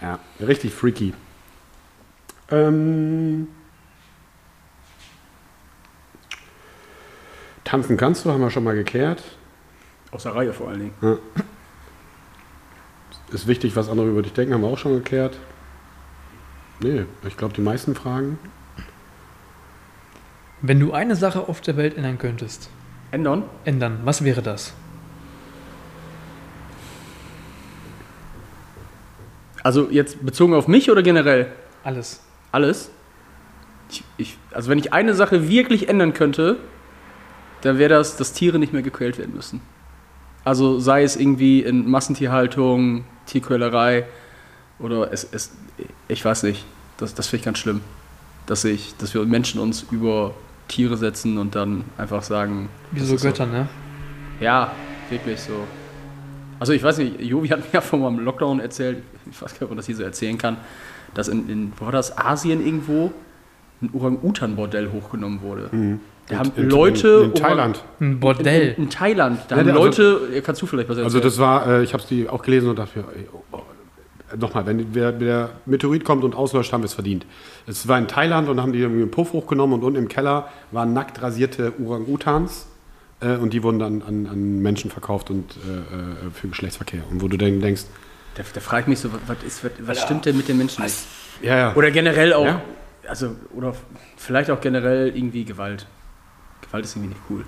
Ja, 0.00 0.18
richtig 0.40 0.72
freaky. 0.72 1.12
Ähm, 2.50 3.48
tanzen 7.70 7.96
kannst 7.96 8.24
du, 8.24 8.32
haben 8.32 8.40
wir 8.40 8.50
schon 8.50 8.64
mal 8.64 8.74
geklärt. 8.74 9.22
Aus 10.10 10.24
der 10.24 10.34
Reihe 10.34 10.52
vor 10.52 10.68
allen 10.68 10.80
Dingen. 10.80 11.18
Ist 13.30 13.46
wichtig, 13.46 13.76
was 13.76 13.88
andere 13.88 14.08
über 14.08 14.22
dich 14.22 14.32
denken, 14.32 14.54
haben 14.54 14.62
wir 14.62 14.68
auch 14.68 14.78
schon 14.78 14.94
geklärt. 14.94 15.38
Nee, 16.80 17.04
ich 17.26 17.36
glaube, 17.36 17.54
die 17.54 17.60
meisten 17.60 17.94
Fragen. 17.94 18.40
Wenn 20.62 20.80
du 20.80 20.92
eine 20.92 21.14
Sache 21.14 21.48
auf 21.48 21.60
der 21.60 21.76
Welt 21.76 21.96
ändern 21.96 22.18
könntest, 22.18 22.70
Ändern? 23.12 23.44
ändern, 23.64 24.00
was 24.04 24.24
wäre 24.24 24.42
das? 24.42 24.74
Also 29.62 29.88
jetzt 29.90 30.24
bezogen 30.26 30.54
auf 30.54 30.66
mich 30.66 30.90
oder 30.90 31.02
generell? 31.02 31.52
Alles. 31.84 32.20
Alles? 32.50 32.90
Ich, 33.90 34.02
ich, 34.16 34.38
also 34.50 34.70
wenn 34.70 34.78
ich 34.78 34.92
eine 34.92 35.14
Sache 35.14 35.48
wirklich 35.48 35.88
ändern 35.88 36.14
könnte, 36.14 36.58
dann 37.62 37.78
wäre 37.78 37.90
das, 37.90 38.16
dass 38.16 38.32
Tiere 38.32 38.58
nicht 38.58 38.72
mehr 38.72 38.82
gequält 38.82 39.18
werden 39.18 39.34
müssen. 39.34 39.60
Also 40.44 40.78
sei 40.78 41.02
es 41.02 41.16
irgendwie 41.16 41.60
in 41.60 41.90
Massentierhaltung, 41.90 43.04
Tierquälerei 43.26 44.06
oder 44.78 45.12
es, 45.12 45.28
es 45.30 45.52
ich 46.08 46.24
weiß 46.24 46.44
nicht, 46.44 46.64
das, 46.96 47.14
das 47.14 47.28
finde 47.28 47.40
ich 47.40 47.44
ganz 47.44 47.58
schlimm, 47.58 47.80
dass, 48.46 48.64
ich, 48.64 48.94
dass 48.96 49.14
wir 49.14 49.24
Menschen 49.24 49.60
uns 49.60 49.86
über 49.90 50.34
Tiere 50.68 50.96
setzen 50.96 51.38
und 51.38 51.54
dann 51.54 51.84
einfach 51.98 52.22
sagen... 52.22 52.68
Wie 52.92 53.00
so 53.00 53.16
Götter, 53.16 53.46
ne? 53.46 53.68
Ja, 54.40 54.72
wirklich 55.10 55.40
so. 55.40 55.66
Also 56.58 56.72
ich 56.72 56.82
weiß 56.82 56.98
nicht, 56.98 57.20
Jovi 57.20 57.48
hat 57.48 57.60
mir 57.60 57.70
ja 57.72 57.80
von 57.80 58.00
meinem 58.00 58.20
Lockdown 58.20 58.60
erzählt, 58.60 59.02
ich 59.30 59.40
weiß 59.40 59.52
gar 59.52 59.52
nicht, 59.52 59.62
ob 59.62 59.70
man 59.70 59.76
das 59.78 59.86
hier 59.86 59.96
so 59.96 60.02
erzählen 60.02 60.38
kann, 60.38 60.56
dass 61.14 61.28
in, 61.28 61.48
in 61.48 61.72
wo 61.78 61.86
war 61.86 61.92
das, 61.92 62.16
Asien 62.16 62.64
irgendwo 62.64 63.12
ein 63.82 63.90
Orang-Utan-Bordell 63.92 64.90
hochgenommen 64.92 65.42
wurde. 65.42 65.70
Da 66.30 66.38
haben 66.38 66.52
In- 66.56 66.70
Leute... 66.70 67.08
In, 67.08 67.14
in 67.14 67.30
Orang- 67.30 67.34
Thailand. 67.42 67.84
Ein 68.00 68.04
In, 68.12 68.20
Bordell. 68.20 68.74
in, 68.76 68.84
in 68.84 68.90
Thailand, 68.90 69.40
da 69.48 69.56
Ja, 69.56 69.60
haben 69.62 69.68
also- 69.70 69.82
Leute, 69.82 70.20
ja, 70.34 70.40
kannst 70.40 70.62
du 70.62 70.66
vielleicht 70.66 70.88
was 70.88 70.96
erzählen? 70.96 71.04
Also 71.06 71.20
das 71.20 71.38
war, 71.38 71.66
äh, 71.66 71.82
ich 71.82 71.92
habe 71.92 72.02
es 72.02 72.08
die 72.08 72.28
auch 72.28 72.42
gelesen 72.42 72.70
und 72.70 72.78
dachte, 72.78 73.04
oh, 73.32 73.42
oh, 73.52 73.62
nochmal, 74.38 74.64
wenn 74.66 74.92
der, 74.92 75.12
der 75.12 75.50
Meteorit 75.66 76.04
kommt 76.04 76.22
und 76.24 76.34
auslöscht, 76.34 76.72
haben 76.72 76.82
wir 76.82 76.86
es 76.86 76.94
verdient. 76.94 77.26
Es 77.66 77.88
war 77.88 77.98
in 77.98 78.06
Thailand 78.08 78.48
und 78.48 78.60
haben 78.60 78.72
die 78.72 78.78
irgendwie 78.78 79.02
einen 79.02 79.10
Puff 79.10 79.32
hochgenommen 79.32 79.74
und 79.80 79.84
unten 79.84 79.98
im 79.98 80.08
Keller 80.08 80.48
waren 80.70 80.92
nackt 80.92 81.20
rasierte 81.20 81.72
Orang-Utans 81.84 82.66
äh, 83.20 83.34
und 83.36 83.52
die 83.52 83.62
wurden 83.62 83.78
dann 83.80 84.02
an, 84.02 84.26
an 84.30 84.60
Menschen 84.62 84.90
verkauft 84.90 85.30
und 85.30 85.56
äh, 85.56 86.26
äh, 86.28 86.30
für 86.32 86.48
Geschlechtsverkehr. 86.48 87.02
Und 87.10 87.22
wo 87.22 87.28
du 87.28 87.36
dann 87.36 87.60
denkst, 87.60 87.82
da, 88.36 88.44
da 88.54 88.60
frage 88.60 88.82
ich 88.82 88.86
mich 88.86 88.98
so, 89.00 89.08
was, 89.26 89.36
ist, 89.44 89.64
was, 89.64 89.72
was 89.80 90.00
stimmt 90.00 90.24
denn 90.26 90.36
mit 90.36 90.46
den 90.48 90.58
Menschen 90.58 90.84
nicht? 90.84 90.94
ja, 91.42 91.56
ja, 91.56 91.74
Oder 91.74 91.90
generell 91.90 92.32
auch, 92.32 92.44
Ja. 92.44 92.62
also, 93.08 93.34
oder 93.52 93.74
vielleicht 94.16 94.50
auch 94.52 94.60
generell 94.60 95.08
irgendwie 95.16 95.44
Gewalt. 95.44 95.86
Gewalt 96.70 96.84
ist 96.84 96.96
irgendwie 96.96 97.14
nicht 97.14 97.22
cool. 97.28 97.44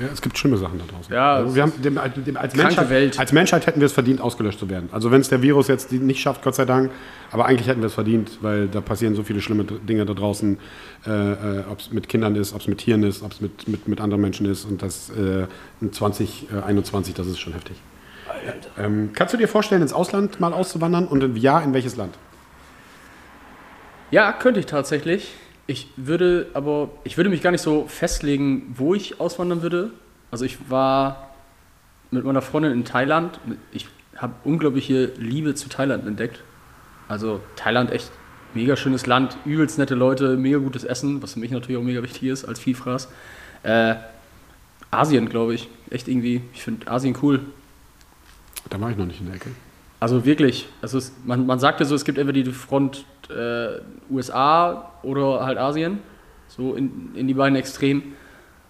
ja, 0.00 0.08
es 0.12 0.22
gibt 0.22 0.38
schlimme 0.38 0.56
Sachen 0.56 0.78
da 0.78 0.84
draußen. 0.86 1.12
Ja, 1.12 1.34
also 1.34 1.54
wir 1.54 1.62
haben, 1.62 1.72
dem, 1.82 1.98
dem, 2.24 2.36
als, 2.36 2.56
Menschheit, 2.56 2.88
Welt. 2.88 3.18
als 3.18 3.32
Menschheit 3.32 3.66
hätten 3.66 3.80
wir 3.80 3.86
es 3.86 3.92
verdient, 3.92 4.20
ausgelöscht 4.20 4.58
zu 4.58 4.70
werden. 4.70 4.88
Also 4.90 5.10
wenn 5.10 5.20
es 5.20 5.28
der 5.28 5.42
Virus 5.42 5.68
jetzt 5.68 5.92
nicht 5.92 6.20
schafft, 6.20 6.42
Gott 6.42 6.54
sei 6.54 6.64
Dank, 6.64 6.90
aber 7.30 7.44
eigentlich 7.44 7.68
hätten 7.68 7.80
wir 7.80 7.86
es 7.86 7.94
verdient, 7.94 8.38
weil 8.40 8.68
da 8.68 8.80
passieren 8.80 9.14
so 9.14 9.22
viele 9.22 9.40
schlimme 9.40 9.64
Dinge 9.64 10.06
da 10.06 10.14
draußen, 10.14 10.58
äh, 11.06 11.10
äh, 11.10 11.64
ob 11.70 11.80
es 11.80 11.92
mit 11.92 12.08
Kindern 12.08 12.36
ist, 12.36 12.54
ob 12.54 12.62
es 12.62 12.68
mit 12.68 12.78
Tieren 12.78 13.02
ist, 13.02 13.22
ob 13.22 13.32
es 13.32 13.40
mit, 13.40 13.68
mit, 13.68 13.86
mit 13.86 14.00
anderen 14.00 14.22
Menschen 14.22 14.46
ist 14.46 14.64
und 14.64 14.82
das 14.82 15.10
äh, 15.10 15.46
in 15.80 15.92
2021, 15.92 17.14
das 17.14 17.26
ist 17.26 17.38
schon 17.38 17.52
heftig. 17.52 17.76
Ähm, 18.78 19.10
kannst 19.12 19.34
du 19.34 19.38
dir 19.38 19.46
vorstellen, 19.46 19.82
ins 19.82 19.92
Ausland 19.92 20.40
mal 20.40 20.54
auszuwandern 20.54 21.06
und 21.06 21.22
wenn 21.22 21.36
ja, 21.36 21.60
in 21.60 21.74
welches 21.74 21.96
Land? 21.96 22.14
Ja, 24.10 24.32
könnte 24.32 24.58
ich 24.58 24.66
tatsächlich. 24.66 25.34
Ich 25.66 25.88
würde 25.96 26.48
aber, 26.54 26.90
ich 27.04 27.16
würde 27.16 27.30
mich 27.30 27.42
gar 27.42 27.50
nicht 27.50 27.62
so 27.62 27.86
festlegen, 27.88 28.74
wo 28.76 28.94
ich 28.94 29.20
auswandern 29.20 29.62
würde. 29.62 29.90
Also 30.30 30.44
ich 30.44 30.70
war 30.70 31.30
mit 32.10 32.24
meiner 32.24 32.42
Freundin 32.42 32.72
in 32.72 32.84
Thailand. 32.84 33.38
Ich 33.72 33.86
habe 34.16 34.34
unglaubliche 34.44 35.12
Liebe 35.16 35.54
zu 35.54 35.68
Thailand 35.68 36.06
entdeckt. 36.06 36.42
Also 37.08 37.40
Thailand 37.56 37.90
echt 37.90 38.10
mega 38.54 38.76
schönes 38.76 39.06
Land, 39.06 39.36
übelst 39.44 39.78
nette 39.78 39.94
Leute, 39.94 40.36
mega 40.36 40.58
gutes 40.58 40.84
Essen, 40.84 41.22
was 41.22 41.34
für 41.34 41.40
mich 41.40 41.50
natürlich 41.50 41.78
auch 41.80 41.84
mega 41.84 42.02
wichtig 42.02 42.24
ist 42.24 42.44
als 42.44 42.60
Vielfraß. 42.60 43.08
Äh, 43.62 43.94
Asien, 44.90 45.28
glaube 45.28 45.54
ich, 45.54 45.68
echt 45.90 46.08
irgendwie. 46.08 46.42
Ich 46.52 46.62
finde 46.62 46.90
Asien 46.90 47.16
cool. 47.22 47.40
Da 48.68 48.80
war 48.80 48.90
ich 48.90 48.96
noch 48.96 49.06
nicht 49.06 49.20
in 49.20 49.26
der 49.26 49.36
Ecke. 49.36 49.50
Also 50.00 50.24
wirklich, 50.24 50.68
also 50.82 50.98
es, 50.98 51.12
man, 51.24 51.46
man 51.46 51.58
sagt 51.58 51.80
ja 51.80 51.86
so, 51.86 51.94
es 51.94 52.04
gibt 52.04 52.18
entweder 52.18 52.42
die 52.42 52.52
Front 52.52 53.04
äh, 53.32 54.12
USA 54.12 54.92
oder 55.02 55.44
halt 55.44 55.58
Asien, 55.58 55.98
so 56.48 56.74
in, 56.74 57.10
in 57.14 57.26
die 57.26 57.34
beiden 57.34 57.56
Extremen. 57.56 58.14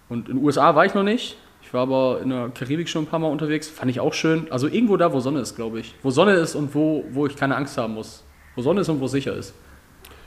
Und 0.09 0.29
in 0.29 0.37
den 0.37 0.45
USA 0.45 0.75
war 0.75 0.85
ich 0.85 0.93
noch 0.93 1.03
nicht. 1.03 1.37
Ich 1.61 1.73
war 1.73 1.81
aber 1.81 2.19
in 2.21 2.29
der 2.29 2.49
Karibik 2.49 2.87
schon 2.89 3.03
ein 3.03 3.07
paar 3.07 3.19
Mal 3.19 3.29
unterwegs, 3.29 3.69
fand 3.69 3.89
ich 3.89 3.99
auch 3.99 4.13
schön. 4.13 4.47
Also 4.51 4.67
irgendwo 4.67 4.97
da, 4.97 5.11
wo 5.11 5.19
Sonne 5.19 5.39
ist, 5.39 5.55
glaube 5.55 5.79
ich. 5.79 5.95
Wo 6.03 6.11
Sonne 6.11 6.33
ist 6.33 6.55
und 6.55 6.75
wo, 6.75 7.03
wo 7.11 7.25
ich 7.25 7.35
keine 7.35 7.55
Angst 7.55 7.77
haben 7.77 7.93
muss. 7.93 8.23
Wo 8.55 8.61
Sonne 8.61 8.81
ist 8.81 8.89
und 8.89 8.99
wo 8.99 9.05
es 9.05 9.11
sicher 9.11 9.35
ist. 9.35 9.53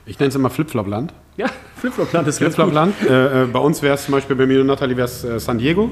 Ich 0.05 0.19
nenne 0.19 0.29
es 0.29 0.35
immer 0.35 0.49
Flipflop-Land. 0.49 1.13
Ja, 1.37 1.47
Flipflop-Land 1.75 2.27
ist. 2.27 2.37
Flipflop-Land. 2.39 2.95
Äh, 3.07 3.43
äh, 3.43 3.47
bei 3.47 3.59
uns 3.59 3.81
wäre 3.81 3.95
es 3.95 4.05
zum 4.05 4.13
Beispiel, 4.13 4.35
bei 4.35 4.45
mir 4.45 4.61
und 4.61 4.67
Nathalie 4.67 4.97
wäre 4.97 5.05
es 5.05 5.23
äh, 5.23 5.39
San 5.39 5.57
Diego. 5.57 5.89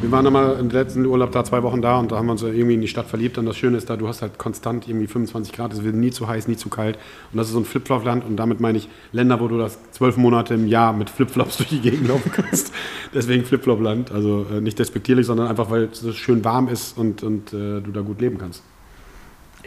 Wir 0.00 0.12
waren 0.12 0.24
einmal 0.24 0.56
im 0.60 0.70
letzten 0.70 1.04
Urlaub 1.06 1.32
da 1.32 1.42
zwei 1.42 1.64
Wochen 1.64 1.82
da 1.82 1.98
und 1.98 2.12
da 2.12 2.18
haben 2.18 2.26
wir 2.26 2.32
uns 2.32 2.42
irgendwie 2.42 2.74
in 2.74 2.80
die 2.80 2.86
Stadt 2.86 3.06
verliebt. 3.06 3.36
Und 3.36 3.46
das 3.46 3.56
Schöne 3.56 3.78
ist 3.78 3.90
da, 3.90 3.96
du 3.96 4.06
hast 4.06 4.22
halt 4.22 4.38
konstant 4.38 4.86
irgendwie 4.86 5.08
25 5.08 5.52
Grad, 5.52 5.72
es 5.72 5.82
wird 5.82 5.96
nie 5.96 6.12
zu 6.12 6.28
heiß, 6.28 6.46
nie 6.46 6.56
zu 6.56 6.68
kalt. 6.68 6.96
Und 7.32 7.38
das 7.38 7.48
ist 7.48 7.54
so 7.54 7.58
ein 7.58 7.64
Flipflop-Land 7.64 8.24
und 8.24 8.36
damit 8.36 8.60
meine 8.60 8.78
ich 8.78 8.88
Länder, 9.10 9.40
wo 9.40 9.48
du 9.48 9.58
das 9.58 9.78
zwölf 9.90 10.16
Monate 10.16 10.54
im 10.54 10.68
Jahr 10.68 10.92
mit 10.92 11.10
Flipflops 11.10 11.56
durch 11.58 11.70
die 11.70 11.80
Gegend 11.80 12.06
laufen 12.06 12.30
kannst. 12.30 12.72
Deswegen 13.14 13.44
Flipflop-Land. 13.44 14.12
Also 14.12 14.46
äh, 14.52 14.60
nicht 14.60 14.78
despektierlich, 14.78 15.26
sondern 15.26 15.48
einfach, 15.48 15.68
weil 15.68 15.88
es 15.92 16.14
schön 16.14 16.44
warm 16.44 16.68
ist 16.68 16.96
und, 16.96 17.24
und 17.24 17.52
äh, 17.52 17.80
du 17.80 17.90
da 17.92 18.02
gut 18.02 18.20
leben 18.20 18.38
kannst. 18.38 18.62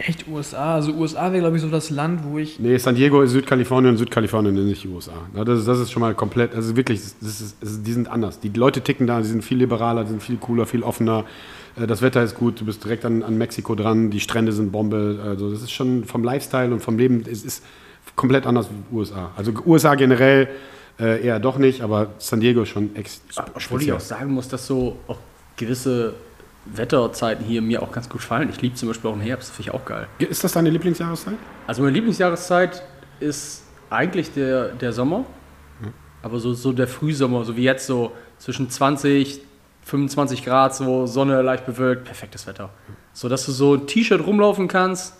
Echt 0.07 0.27
USA? 0.27 0.75
Also 0.75 0.93
USA 0.93 1.31
wäre, 1.31 1.39
glaube 1.41 1.55
ich, 1.57 1.61
so 1.61 1.69
das 1.69 1.89
Land, 1.89 2.21
wo 2.23 2.37
ich. 2.37 2.59
Nee, 2.59 2.77
San 2.77 2.95
Diego 2.95 3.21
ist 3.21 3.31
Südkalifornien 3.31 3.91
und 3.91 3.97
Südkalifornien 3.97 4.55
ist 4.57 4.63
nicht 4.65 4.83
die 4.83 4.87
USA. 4.87 5.13
Das 5.33 5.59
ist, 5.59 5.67
das 5.67 5.79
ist 5.79 5.91
schon 5.91 6.01
mal 6.01 6.13
komplett, 6.15 6.55
also 6.55 6.75
wirklich, 6.75 6.99
das 6.99 7.41
ist, 7.41 7.57
das 7.61 7.71
ist, 7.71 7.87
die 7.87 7.93
sind 7.93 8.07
anders. 8.07 8.39
Die 8.39 8.49
Leute 8.49 8.81
ticken 8.81 9.07
da, 9.07 9.19
die 9.19 9.27
sind 9.27 9.43
viel 9.43 9.57
liberaler, 9.57 10.03
die 10.03 10.09
sind 10.09 10.23
viel 10.23 10.37
cooler, 10.37 10.65
viel 10.65 10.83
offener. 10.83 11.25
Äh, 11.79 11.87
Das 11.87 12.01
Wetter 12.01 12.23
ist 12.23 12.35
gut, 12.35 12.59
du 12.59 12.65
bist 12.65 12.83
direkt 12.83 13.05
an, 13.05 13.23
an 13.23 13.37
Mexiko 13.37 13.75
dran, 13.75 14.09
die 14.09 14.19
Strände 14.19 14.51
sind 14.51 14.71
Bombe. 14.71 15.19
Also 15.23 15.51
das 15.51 15.61
ist 15.61 15.71
schon 15.71 16.05
vom 16.05 16.23
Lifestyle 16.23 16.73
und 16.73 16.81
vom 16.81 16.97
Leben, 16.97 17.23
es 17.29 17.43
ist 17.43 17.63
komplett 18.15 18.45
anders 18.45 18.69
wie 18.69 18.95
USA. 18.95 19.31
Also 19.37 19.53
USA 19.65 19.95
generell 19.95 20.49
äh, 20.99 21.25
eher 21.25 21.39
doch 21.39 21.57
nicht, 21.57 21.81
aber 21.81 22.07
San 22.17 22.39
Diego 22.39 22.63
ist 22.63 22.69
schon 22.69 22.95
ex 22.95 23.21
Obwohl 23.55 23.81
ich 23.83 23.91
auch 23.93 23.99
sagen 23.99 24.33
muss, 24.33 24.47
dass 24.47 24.67
so 24.67 24.97
auch 25.07 25.17
gewisse 25.57 26.13
Wetterzeiten 26.65 27.43
hier 27.43 27.61
mir 27.61 27.81
auch 27.81 27.91
ganz 27.91 28.07
gut 28.07 28.21
gefallen. 28.21 28.49
Ich 28.49 28.61
liebe 28.61 28.75
zum 28.75 28.87
Beispiel 28.89 29.09
auch 29.09 29.15
den 29.15 29.21
Herbst, 29.21 29.49
das 29.49 29.55
finde 29.55 29.69
ich 29.69 29.75
auch 29.75 29.85
geil. 29.85 30.07
Ist 30.19 30.43
das 30.43 30.53
deine 30.53 30.69
Lieblingsjahreszeit? 30.69 31.35
Also 31.67 31.81
meine 31.81 31.93
Lieblingsjahreszeit 31.93 32.83
ist 33.19 33.63
eigentlich 33.89 34.33
der, 34.33 34.69
der 34.69 34.93
Sommer, 34.93 35.25
aber 36.21 36.39
so, 36.39 36.53
so 36.53 36.71
der 36.71 36.87
Frühsommer, 36.87 37.43
so 37.45 37.57
wie 37.57 37.63
jetzt 37.63 37.87
so 37.87 38.11
zwischen 38.37 38.69
20, 38.69 39.41
25 39.83 40.45
Grad, 40.45 40.75
so 40.75 41.07
Sonne 41.07 41.41
leicht 41.41 41.65
bewölkt, 41.65 42.05
perfektes 42.05 42.45
Wetter. 42.45 42.69
So 43.13 43.27
dass 43.27 43.45
du 43.45 43.51
so 43.51 43.73
ein 43.75 43.87
T-Shirt 43.87 44.25
rumlaufen 44.25 44.67
kannst, 44.67 45.15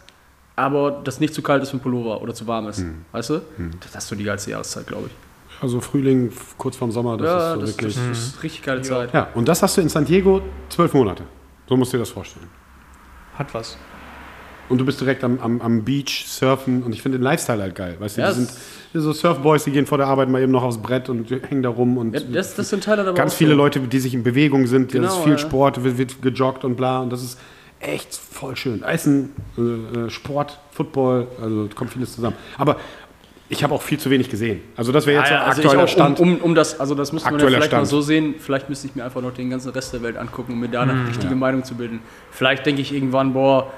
aber 0.56 1.02
das 1.04 1.20
nicht 1.20 1.34
zu 1.34 1.42
kalt 1.42 1.64
ist 1.64 1.70
für 1.70 1.74
einen 1.74 1.82
Pullover 1.82 2.22
oder 2.22 2.34
zu 2.36 2.46
warm 2.46 2.68
ist. 2.68 2.80
Weißt 3.12 3.32
du? 3.32 3.42
Das 3.82 4.04
ist 4.04 4.10
so 4.10 4.16
die 4.16 4.24
geilste 4.24 4.52
Jahreszeit, 4.52 4.86
glaube 4.86 5.08
ich. 5.08 5.14
Also 5.62 5.80
Frühling, 5.80 6.32
kurz 6.58 6.76
vorm 6.76 6.92
Sommer, 6.92 7.18
das 7.18 7.28
ja, 7.28 7.38
ist 7.38 7.54
so 7.54 7.62
das, 7.62 7.70
wirklich. 7.70 7.96
das 7.96 8.18
ist 8.18 8.44
richtig 8.44 8.64
geile 8.64 8.82
Zeit. 8.82 9.14
Ja, 9.14 9.30
und 9.36 9.48
das 9.48 9.62
hast 9.62 9.78
du 9.78 9.82
in 9.82 9.90
San 9.90 10.06
Diego 10.06 10.42
zwölf 10.70 10.94
Monate. 10.94 11.24
So 11.70 11.78
musst 11.78 11.94
du 11.94 11.98
dir 11.98 12.02
das 12.02 12.10
vorstellen. 12.10 12.48
Hat 13.38 13.54
was. 13.54 13.78
Und 14.70 14.78
du 14.78 14.86
bist 14.86 15.00
direkt 15.02 15.24
am, 15.24 15.38
am, 15.40 15.62
am 15.62 15.84
Beach, 15.84 16.26
surfen 16.28 16.82
und 16.82 16.94
ich 16.94 17.02
finde 17.02 17.18
den 17.20 17.24
Lifestyle 17.24 17.62
halt 17.62 17.76
geil. 17.76 17.98
Weißt 18.00 18.18
du, 18.18 18.22
Ja, 18.22 18.30
die 18.30 18.36
sind 18.36 18.50
so 18.94 19.14
Surfboys, 19.14 19.66
die 19.66 19.72
gehen 19.72 19.86
vor 19.86 19.98
der 19.98 20.08
Arbeit 20.08 20.30
mal 20.30 20.42
eben 20.42 20.52
noch 20.52 20.64
aufs 20.64 20.78
Brett 20.78 21.10
und 21.10 21.30
hängen 21.30 21.62
da 21.62 21.70
rum 21.70 21.98
und 21.98 22.14
Ja, 22.14 22.22
das, 22.22 22.56
das 22.56 22.70
sind 22.70 22.88
aber 22.88 23.14
ganz 23.14 23.34
viele 23.34 23.52
so. 23.52 23.58
Leute, 23.58 23.82
die 23.82 24.00
sich 24.00 24.14
in 24.14 24.24
Bewegung 24.24 24.68
sind, 24.68 24.92
Genau, 24.92 25.08
das 25.08 25.18
ist 25.18 25.24
viel 25.24 25.32
ja. 25.34 25.38
Sport, 25.38 25.84
wird, 25.84 25.98
wird 25.98 26.22
gejoggt 26.22 26.64
und 26.64 26.76
bla 26.76 27.02
und 27.02 27.12
das 27.12 27.22
ist 27.22 27.38
echt 27.82 28.16
voll 28.16 28.56
schön. 28.56 28.84
Essen, 28.84 29.32
äh, 29.58 29.62
äh, 29.62 30.10
Sport, 30.10 30.60
Football, 30.72 31.28
also 31.42 31.68
kommt 31.76 31.92
vieles 31.92 32.16
zusammen. 32.16 32.36
Aber 32.58 32.78
ich 33.52 33.64
habe 33.65 33.76
auch 33.76 33.82
viel 33.82 33.99
zu 33.99 34.10
wenig 34.10 34.30
gesehen. 34.30 34.61
Also 34.78 34.94
das 34.94 35.06
wäre 35.06 35.19
jetzt 35.19 35.30
Ja, 35.30 35.36
ja, 35.36 35.41
so 35.44 35.49
also 35.49 35.61
aktueller 35.61 35.84
auch, 35.84 35.88
Stand. 35.88 36.19
Um, 36.22 36.36
um, 36.36 36.41
um 36.41 36.56
das, 36.56 36.80
also 36.80 36.95
das 36.95 37.11
müsste 37.11 37.30
man 37.30 37.40
ja 37.40 37.45
vielleicht 37.45 37.72
mal 37.72 37.80
Stand. 37.80 37.88
so 37.88 37.99
sehen. 38.02 38.36
Vielleicht 38.40 38.69
müsste 38.69 38.88
ich 38.88 38.95
mir 38.95 39.03
einfach 39.03 39.22
noch 39.22 39.34
den 39.34 39.49
ganzen 39.49 39.72
Rest 39.72 39.94
der 39.94 40.02
Welt 40.02 40.18
angucken, 40.18 40.53
um 40.53 40.60
mir 40.60 40.69
da 40.69 40.82
eine 40.84 41.07
richtige 41.07 41.36
Meinung 41.36 41.65
zu 41.65 41.76
bilden. 41.76 41.99
Vielleicht 42.32 42.65
denke 42.65 42.82
ich 42.82 42.94
irgendwann, 42.94 43.34
boah, 43.34 43.72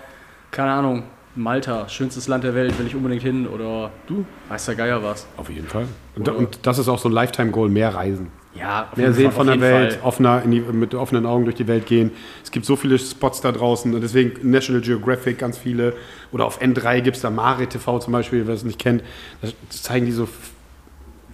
keine 0.51 0.71
Ahnung, 0.71 1.03
Malta, 1.35 1.89
schönstes 1.89 2.27
Land 2.27 2.43
der 2.43 2.53
Welt, 2.53 2.77
will 2.77 2.85
ich 2.85 2.95
unbedingt 2.95 3.23
hin. 3.23 3.47
Oder 3.47 3.89
du, 4.05 4.25
weiß 4.49 4.65
der 4.67 4.75
Geier 4.75 5.03
was. 5.03 5.25
Auf 5.37 5.49
jeden 5.49 5.67
Fall. 5.67 5.87
Und, 6.15 6.29
und 6.29 6.59
das 6.61 6.77
ist 6.77 6.87
auch 6.87 6.99
so 6.99 7.09
ein 7.09 7.11
Lifetime-Goal, 7.11 7.69
mehr 7.69 7.95
reisen. 7.95 8.27
Ja, 8.55 8.89
Mehr 8.95 9.05
jeden 9.05 9.13
sehen 9.15 9.31
Fall, 9.31 9.45
von 9.45 9.47
der 9.47 9.61
Welt, 9.61 9.93
Fall. 9.93 10.07
offener 10.07 10.41
die, 10.41 10.59
mit 10.59 10.93
offenen 10.93 11.25
Augen 11.25 11.45
durch 11.45 11.55
die 11.55 11.67
Welt 11.67 11.87
gehen. 11.87 12.11
Es 12.43 12.51
gibt 12.51 12.65
so 12.65 12.75
viele 12.75 12.99
Spots 12.99 13.41
da 13.41 13.51
draußen 13.51 13.93
und 13.93 14.01
deswegen 14.01 14.49
National 14.49 14.81
Geographic 14.81 15.39
ganz 15.39 15.57
viele. 15.57 15.93
Oder 16.31 16.45
auf 16.45 16.61
N3 16.61 17.01
gibt 17.01 17.15
es 17.15 17.23
da 17.23 17.31
Mare 17.31 17.67
TV 17.67 17.99
zum 17.99 18.13
Beispiel, 18.13 18.45
wer 18.45 18.53
es 18.53 18.63
nicht 18.63 18.77
kennt. 18.77 19.03
Das 19.41 19.53
zeigen 19.81 20.05
die 20.05 20.11
so 20.11 20.27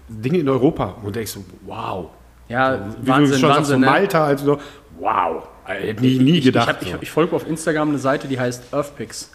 Dinge 0.07 0.39
in 0.39 0.47
Europa 0.47 0.95
und 1.03 1.15
denkst 1.15 1.31
so, 1.31 1.45
wow. 1.65 2.09
Ja, 2.47 2.79
Wie 3.01 3.05
du 3.05 3.11
Wahnsinn, 3.11 3.39
schon 3.39 3.49
sagst, 3.49 3.57
Wahnsinn. 3.59 3.73
von 3.75 3.81
ne? 3.81 3.85
Malta, 3.87 4.25
also 4.25 4.45
so, 4.45 4.59
wow. 4.99 5.47
Ich 5.67 5.87
hätte 5.87 6.01
nie, 6.01 6.17
nie 6.19 6.37
ich, 6.37 6.45
gedacht. 6.45 6.77
Ich, 6.81 6.87
ich, 6.87 6.93
so. 6.93 6.99
ich 7.01 7.11
folge 7.11 7.35
auf 7.35 7.47
Instagram 7.47 7.89
eine 7.89 7.99
Seite, 7.99 8.27
die 8.27 8.39
heißt 8.39 8.73
Earthpics. 8.73 9.31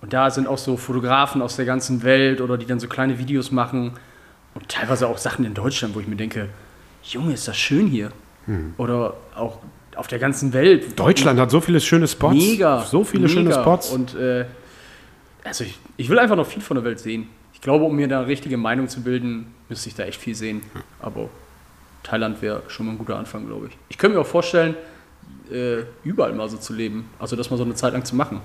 Und 0.00 0.12
da 0.12 0.30
sind 0.30 0.48
auch 0.48 0.58
so 0.58 0.76
Fotografen 0.76 1.42
aus 1.42 1.56
der 1.56 1.66
ganzen 1.66 2.02
Welt 2.02 2.40
oder 2.40 2.56
die 2.56 2.66
dann 2.66 2.80
so 2.80 2.88
kleine 2.88 3.18
Videos 3.18 3.52
machen. 3.52 3.92
Und 4.54 4.68
teilweise 4.68 5.06
auch 5.06 5.18
Sachen 5.18 5.44
in 5.44 5.54
Deutschland, 5.54 5.94
wo 5.94 6.00
ich 6.00 6.08
mir 6.08 6.16
denke, 6.16 6.48
Junge, 7.02 7.34
ist 7.34 7.48
das 7.48 7.56
schön 7.56 7.86
hier. 7.86 8.12
Hm. 8.46 8.74
Oder 8.78 9.14
auch 9.34 9.58
auf 9.96 10.06
der 10.06 10.18
ganzen 10.18 10.52
Welt. 10.52 10.98
Deutschland 10.98 11.38
hat 11.38 11.50
so 11.50 11.60
viele 11.60 11.80
schöne 11.80 12.08
Spots. 12.08 12.34
Mega. 12.34 12.82
So 12.82 13.04
viele 13.04 13.24
mega. 13.24 13.34
schöne 13.34 13.52
Spots. 13.52 13.90
Und 13.90 14.14
äh, 14.14 14.44
also 15.44 15.64
ich, 15.64 15.78
ich 15.96 16.08
will 16.08 16.18
einfach 16.18 16.36
noch 16.36 16.46
viel 16.46 16.62
von 16.62 16.76
der 16.76 16.84
Welt 16.84 17.00
sehen. 17.00 17.28
Ich 17.52 17.60
glaube, 17.60 17.84
um 17.84 17.94
mir 17.94 18.08
da 18.08 18.18
eine 18.18 18.26
richtige 18.26 18.56
Meinung 18.56 18.88
zu 18.88 19.02
bilden, 19.02 19.54
müsste 19.68 19.88
ich 19.88 19.94
da 19.94 20.04
echt 20.04 20.20
viel 20.20 20.34
sehen. 20.34 20.62
Aber 21.00 21.28
Thailand 22.02 22.40
wäre 22.40 22.62
schon 22.68 22.86
mal 22.86 22.92
ein 22.92 22.98
guter 22.98 23.18
Anfang, 23.18 23.46
glaube 23.46 23.66
ich. 23.68 23.76
Ich 23.88 23.98
könnte 23.98 24.16
mir 24.16 24.22
auch 24.22 24.26
vorstellen, 24.26 24.74
äh, 25.50 25.82
überall 26.04 26.32
mal 26.32 26.48
so 26.48 26.56
zu 26.56 26.72
leben. 26.72 27.10
Also 27.18 27.36
das 27.36 27.50
mal 27.50 27.56
so 27.56 27.64
eine 27.64 27.74
Zeit 27.74 27.92
lang 27.92 28.04
zu 28.04 28.16
machen. 28.16 28.40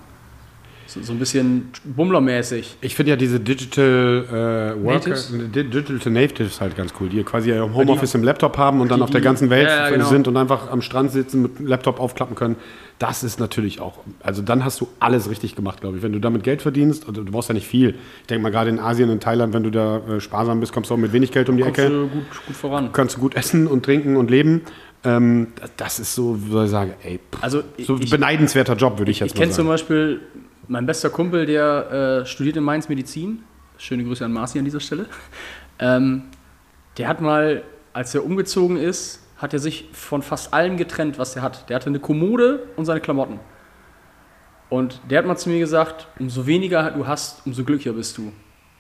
So, 0.88 1.02
so 1.02 1.14
ein 1.14 1.20
bisschen 1.20 1.70
Bummlermäßig. 1.84 2.78
Ich 2.82 2.96
finde 2.96 3.12
ja 3.12 3.16
diese 3.16 3.40
Digital 3.40 4.76
äh, 4.78 4.84
Worker, 4.84 5.10
Natives? 5.10 5.32
Di- 5.32 5.64
Digital 5.64 6.12
Natives 6.14 6.62
halt 6.62 6.76
ganz 6.78 6.94
cool, 7.00 7.10
die 7.10 7.24
quasi 7.24 7.50
ihr 7.50 7.74
Homeoffice 7.74 8.14
im 8.16 8.24
Laptop 8.24 8.58
haben 8.58 8.82
und 8.82 8.92
dann 8.92 9.02
auf 9.02 9.10
der 9.10 9.22
ganzen 9.22 9.50
Welt 9.50 9.68
Ja, 9.68 9.86
ja, 9.86 9.90
genau. 9.90 10.06
sind 10.08 10.28
und 10.28 10.38
einfach 10.38 10.70
am 10.72 10.82
Strand 10.82 11.12
sitzen, 11.12 11.42
mit 11.42 11.58
dem 11.60 11.68
Laptop 11.68 12.00
aufklappen 12.00 12.36
können. 12.36 12.56
Das 13.00 13.24
ist 13.24 13.40
natürlich 13.40 13.82
auch, 13.82 13.98
also 14.22 14.42
dann 14.42 14.64
hast 14.64 14.80
du 14.80 14.88
alles 15.00 15.30
richtig 15.30 15.56
gemacht, 15.56 15.82
glaube 15.82 15.98
ich. 15.98 16.04
Wenn 16.04 16.14
du 16.14 16.20
damit 16.20 16.44
Geld 16.44 16.62
verdienst, 16.62 17.06
und 17.08 17.18
du 17.18 17.26
brauchst 17.26 17.50
ja 17.50 17.54
nicht 17.54 17.68
viel. 17.68 17.96
Ich 18.22 18.28
denke 18.28 18.44
mal 18.44 18.52
gerade 18.52 18.70
in 18.70 18.80
Asien, 18.80 19.10
in 19.10 19.20
Thailand, 19.20 19.54
wenn 19.54 19.64
du 19.64 19.72
da 19.72 19.98
äh, 20.08 20.22
sparsam 20.22 20.60
bist, 20.60 20.72
kommst 20.72 20.92
du 20.92 20.94
auch 20.94 21.00
mit 21.00 21.12
wenig 21.12 21.32
Geld 21.32 21.50
um 21.50 21.58
die 21.58 21.64
Kommst 21.64 21.80
Ecke. 21.80 21.90
du 21.90 22.08
gut, 22.08 22.24
gut 22.48 22.56
voran. 22.56 22.92
Kannst 22.94 23.18
du 23.18 23.22
gut 23.22 23.36
essen 23.36 23.68
und 23.68 23.84
trinken 23.84 24.16
und 24.16 24.30
leben. 24.30 24.62
Ähm, 25.04 25.48
das 25.78 26.00
ist 26.00 26.16
so, 26.16 26.38
wie 26.46 26.52
soll 26.52 26.66
ich 26.66 26.72
sagen, 26.72 26.94
ey, 27.04 27.20
pff, 27.20 27.44
Also 27.44 27.64
so 27.80 27.98
ich, 28.00 28.10
beneidenswerter 28.10 28.76
Job, 28.76 28.98
würde 28.98 29.12
ich 29.12 29.18
ich 29.18 29.22
jetzt 29.22 29.36
mal 29.36 29.42
kenne 29.42 29.52
zum 29.52 29.66
sagen. 29.66 29.70
Beispiel 29.74 30.20
mein 30.68 30.86
bester 30.86 31.10
Kumpel, 31.10 31.46
der 31.46 32.22
äh, 32.22 32.26
studiert 32.26 32.58
in 32.58 32.64
Mainz 32.64 32.90
Medizin. 32.90 33.44
Schöne 33.78 34.04
Grüße 34.04 34.24
an 34.24 34.32
Marci 34.32 34.60
an 34.60 34.66
dieser 34.66 34.80
Stelle. 34.80 35.08
Ähm, 35.78 36.24
der 36.98 37.10
hat 37.10 37.20
mal, 37.20 37.64
als 37.92 38.16
er 38.16 38.24
umgezogen 38.24 38.78
ist, 38.78 39.22
hat 39.38 39.52
er 39.52 39.60
sich 39.60 39.90
von 39.92 40.22
fast 40.22 40.54
allem 40.54 40.78
getrennt, 40.78 41.20
was 41.20 41.36
er 41.36 41.42
hat. 41.42 41.70
Der 41.70 41.76
hatte 41.76 41.88
eine 41.88 42.00
Kommode 42.00 42.68
und 42.78 42.86
seine 42.86 43.02
Klamotten. 43.02 43.42
Und 44.70 45.02
der 45.10 45.20
hat 45.20 45.26
mal 45.26 45.36
zu 45.36 45.50
mir 45.50 45.60
gesagt, 45.60 46.08
umso 46.18 46.48
weniger 46.48 46.90
du 46.92 47.06
hast, 47.06 47.46
umso 47.46 47.66
glücklicher 47.66 47.94
bist 47.94 48.18
du. 48.18 48.32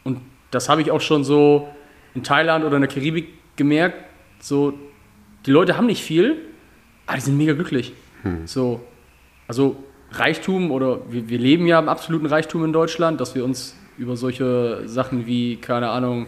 Und 0.05 0.21
das 0.51 0.69
habe 0.69 0.81
ich 0.81 0.91
auch 0.91 1.01
schon 1.01 1.25
so 1.25 1.67
in 2.13 2.23
Thailand 2.23 2.63
oder 2.63 2.77
in 2.77 2.81
der 2.81 2.89
Karibik 2.89 3.27
gemerkt. 3.57 4.05
So, 4.39 4.73
die 5.45 5.51
Leute 5.51 5.75
haben 5.77 5.87
nicht 5.87 6.03
viel, 6.03 6.37
aber 7.05 7.17
die 7.17 7.23
sind 7.23 7.37
mega 7.37 7.53
glücklich. 7.53 7.93
So, 8.45 8.81
also 9.47 9.83
Reichtum 10.19 10.71
oder 10.71 10.99
wir, 11.09 11.29
wir 11.29 11.39
leben 11.39 11.67
ja 11.67 11.79
im 11.79 11.89
absoluten 11.89 12.25
Reichtum 12.25 12.63
in 12.65 12.73
Deutschland, 12.73 13.19
dass 13.21 13.35
wir 13.35 13.43
uns 13.43 13.75
über 13.97 14.17
solche 14.17 14.87
Sachen 14.87 15.25
wie, 15.25 15.57
keine 15.57 15.89
Ahnung, 15.89 16.27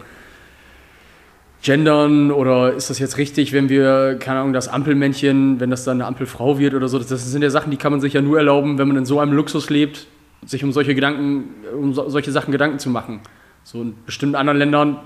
gendern 1.62 2.30
oder 2.30 2.72
ist 2.72 2.88
das 2.88 2.98
jetzt 2.98 3.18
richtig, 3.18 3.52
wenn 3.52 3.68
wir, 3.68 4.16
keine 4.18 4.40
Ahnung, 4.40 4.52
das 4.52 4.68
Ampelmännchen, 4.68 5.60
wenn 5.60 5.70
das 5.70 5.84
dann 5.84 5.98
eine 5.98 6.06
Ampelfrau 6.06 6.58
wird 6.58 6.74
oder 6.74 6.88
so, 6.88 6.98
das, 6.98 7.08
das 7.08 7.30
sind 7.30 7.42
ja 7.42 7.50
Sachen, 7.50 7.70
die 7.70 7.76
kann 7.76 7.92
man 7.92 8.00
sich 8.00 8.12
ja 8.12 8.22
nur 8.22 8.38
erlauben, 8.38 8.78
wenn 8.78 8.88
man 8.88 8.96
in 8.96 9.06
so 9.06 9.18
einem 9.18 9.32
Luxus 9.32 9.68
lebt, 9.70 10.06
sich 10.46 10.62
um 10.62 10.72
solche 10.72 10.94
Gedanken, 10.94 11.54
um 11.76 11.94
so, 11.94 12.08
solche 12.08 12.30
Sachen 12.30 12.52
Gedanken 12.52 12.78
zu 12.78 12.90
machen. 12.90 13.20
So 13.64 13.82
in 13.82 13.94
bestimmten 14.06 14.36
anderen 14.36 14.58
Ländern, 14.58 14.98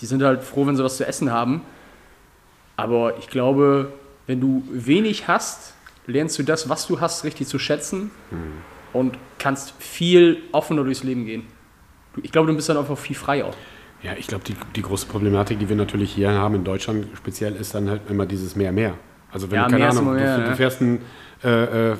die 0.00 0.06
sind 0.06 0.22
halt 0.22 0.42
froh, 0.42 0.66
wenn 0.66 0.76
sie 0.76 0.84
was 0.84 0.96
zu 0.96 1.06
essen 1.06 1.30
haben. 1.30 1.62
Aber 2.76 3.16
ich 3.18 3.28
glaube, 3.28 3.92
wenn 4.26 4.40
du 4.40 4.64
wenig 4.70 5.28
hast, 5.28 5.74
lernst 6.06 6.38
du 6.38 6.42
das, 6.42 6.68
was 6.68 6.86
du 6.86 7.00
hast, 7.00 7.24
richtig 7.24 7.46
zu 7.46 7.58
schätzen 7.58 8.10
und 8.92 9.18
kannst 9.38 9.74
viel 9.78 10.42
offener 10.52 10.84
durchs 10.84 11.02
Leben 11.02 11.24
gehen. 11.24 11.44
Ich 12.22 12.30
glaube, 12.32 12.48
du 12.48 12.54
bist 12.56 12.68
dann 12.68 12.76
einfach 12.76 12.98
viel 12.98 13.16
freier. 13.16 13.50
Ja, 14.02 14.12
ich 14.16 14.26
glaube, 14.26 14.44
die, 14.44 14.54
die 14.76 14.82
große 14.82 15.06
Problematik, 15.06 15.58
die 15.58 15.68
wir 15.68 15.76
natürlich 15.76 16.12
hier 16.12 16.30
haben 16.30 16.54
in 16.56 16.64
Deutschland 16.64 17.06
speziell, 17.16 17.56
ist 17.56 17.74
dann 17.74 17.88
halt 17.88 18.02
immer 18.10 18.26
dieses 18.26 18.54
mehr, 18.54 18.70
mehr. 18.70 18.94
Also 19.32 19.50
wenn 19.50 19.56
Ja, 19.56 19.64
du, 19.66 19.70
keine 19.72 19.88
Ahnung, 19.88 20.14
mehr, 20.14 20.38
du, 20.38 20.50
du 20.50 20.56
fährst 20.56 20.80
ein, 20.80 21.00
äh, 21.42 21.92
äh, 21.92 21.96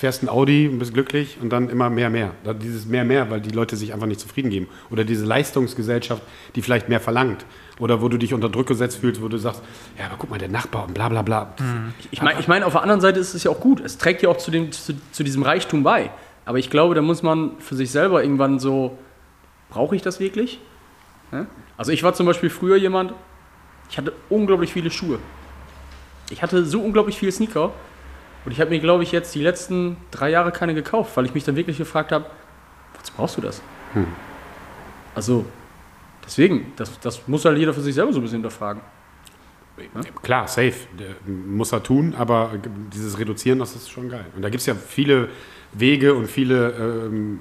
fährst 0.00 0.22
ein 0.22 0.30
Audi 0.30 0.66
und 0.66 0.78
bist 0.78 0.94
glücklich 0.94 1.36
und 1.42 1.50
dann 1.50 1.68
immer 1.68 1.90
mehr, 1.90 2.08
mehr. 2.08 2.32
Dieses 2.62 2.86
mehr, 2.86 3.04
mehr, 3.04 3.30
weil 3.30 3.42
die 3.42 3.50
Leute 3.50 3.76
sich 3.76 3.92
einfach 3.92 4.06
nicht 4.06 4.18
zufrieden 4.18 4.48
geben. 4.48 4.66
Oder 4.90 5.04
diese 5.04 5.26
Leistungsgesellschaft, 5.26 6.22
die 6.54 6.62
vielleicht 6.62 6.88
mehr 6.88 7.00
verlangt. 7.00 7.44
Oder 7.78 8.00
wo 8.00 8.08
du 8.08 8.16
dich 8.16 8.32
unter 8.32 8.48
Druck 8.48 8.66
gesetzt 8.66 8.98
fühlst, 8.98 9.20
wo 9.20 9.28
du 9.28 9.36
sagst, 9.36 9.62
ja, 9.98 10.06
aber 10.06 10.14
guck 10.18 10.30
mal, 10.30 10.38
der 10.38 10.48
Nachbar 10.48 10.86
und 10.86 10.94
bla 10.94 11.10
bla 11.10 11.20
bla. 11.20 11.54
Ich 12.10 12.22
meine, 12.22 12.40
ich 12.40 12.48
mein, 12.48 12.62
auf 12.62 12.72
der 12.72 12.82
anderen 12.82 13.02
Seite 13.02 13.20
ist 13.20 13.34
es 13.34 13.44
ja 13.44 13.50
auch 13.50 13.60
gut. 13.60 13.80
Es 13.80 13.98
trägt 13.98 14.22
ja 14.22 14.30
auch 14.30 14.38
zu, 14.38 14.50
dem, 14.50 14.72
zu, 14.72 14.94
zu 15.12 15.22
diesem 15.22 15.42
Reichtum 15.42 15.82
bei. 15.82 16.10
Aber 16.46 16.58
ich 16.58 16.70
glaube, 16.70 16.94
da 16.94 17.02
muss 17.02 17.22
man 17.22 17.58
für 17.58 17.76
sich 17.76 17.90
selber 17.90 18.22
irgendwann 18.22 18.58
so, 18.58 18.96
brauche 19.68 19.94
ich 19.94 20.00
das 20.00 20.18
wirklich? 20.18 20.60
Ne? 21.30 21.46
Also 21.76 21.92
ich 21.92 22.02
war 22.02 22.14
zum 22.14 22.24
Beispiel 22.24 22.48
früher 22.48 22.76
jemand, 22.76 23.12
ich 23.90 23.98
hatte 23.98 24.14
unglaublich 24.30 24.72
viele 24.72 24.90
Schuhe. 24.90 25.18
Ich 26.30 26.42
hatte 26.42 26.64
so 26.64 26.80
unglaublich 26.80 27.18
viele 27.18 27.32
Sneaker. 27.32 27.72
Und 28.44 28.52
ich 28.52 28.60
habe 28.60 28.70
mir, 28.70 28.80
glaube 28.80 29.02
ich, 29.02 29.12
jetzt 29.12 29.34
die 29.34 29.42
letzten 29.42 29.96
drei 30.10 30.30
Jahre 30.30 30.52
keine 30.52 30.74
gekauft, 30.74 31.16
weil 31.16 31.26
ich 31.26 31.34
mich 31.34 31.44
dann 31.44 31.56
wirklich 31.56 31.78
gefragt 31.78 32.12
habe, 32.12 32.26
wozu 32.96 33.12
brauchst 33.16 33.36
du 33.36 33.40
das? 33.42 33.60
Also, 35.14 35.44
deswegen, 36.24 36.72
das, 36.76 36.98
das 37.00 37.26
muss 37.28 37.44
halt 37.44 37.58
jeder 37.58 37.74
für 37.74 37.80
sich 37.82 37.94
selber 37.94 38.12
so 38.12 38.18
ein 38.18 38.22
bisschen 38.22 38.38
hinterfragen. 38.38 38.80
Klar, 40.22 40.46
safe. 40.48 40.74
Muss 41.26 41.72
er 41.72 41.82
tun, 41.82 42.14
aber 42.16 42.52
dieses 42.92 43.18
Reduzieren, 43.18 43.58
das 43.58 43.74
ist 43.74 43.90
schon 43.90 44.08
geil. 44.08 44.26
Und 44.36 44.42
da 44.42 44.48
gibt 44.50 44.60
es 44.60 44.66
ja 44.66 44.74
viele 44.74 45.28
Wege 45.72 46.14
und 46.14 46.26
viele 46.26 46.72
ähm, 46.72 47.40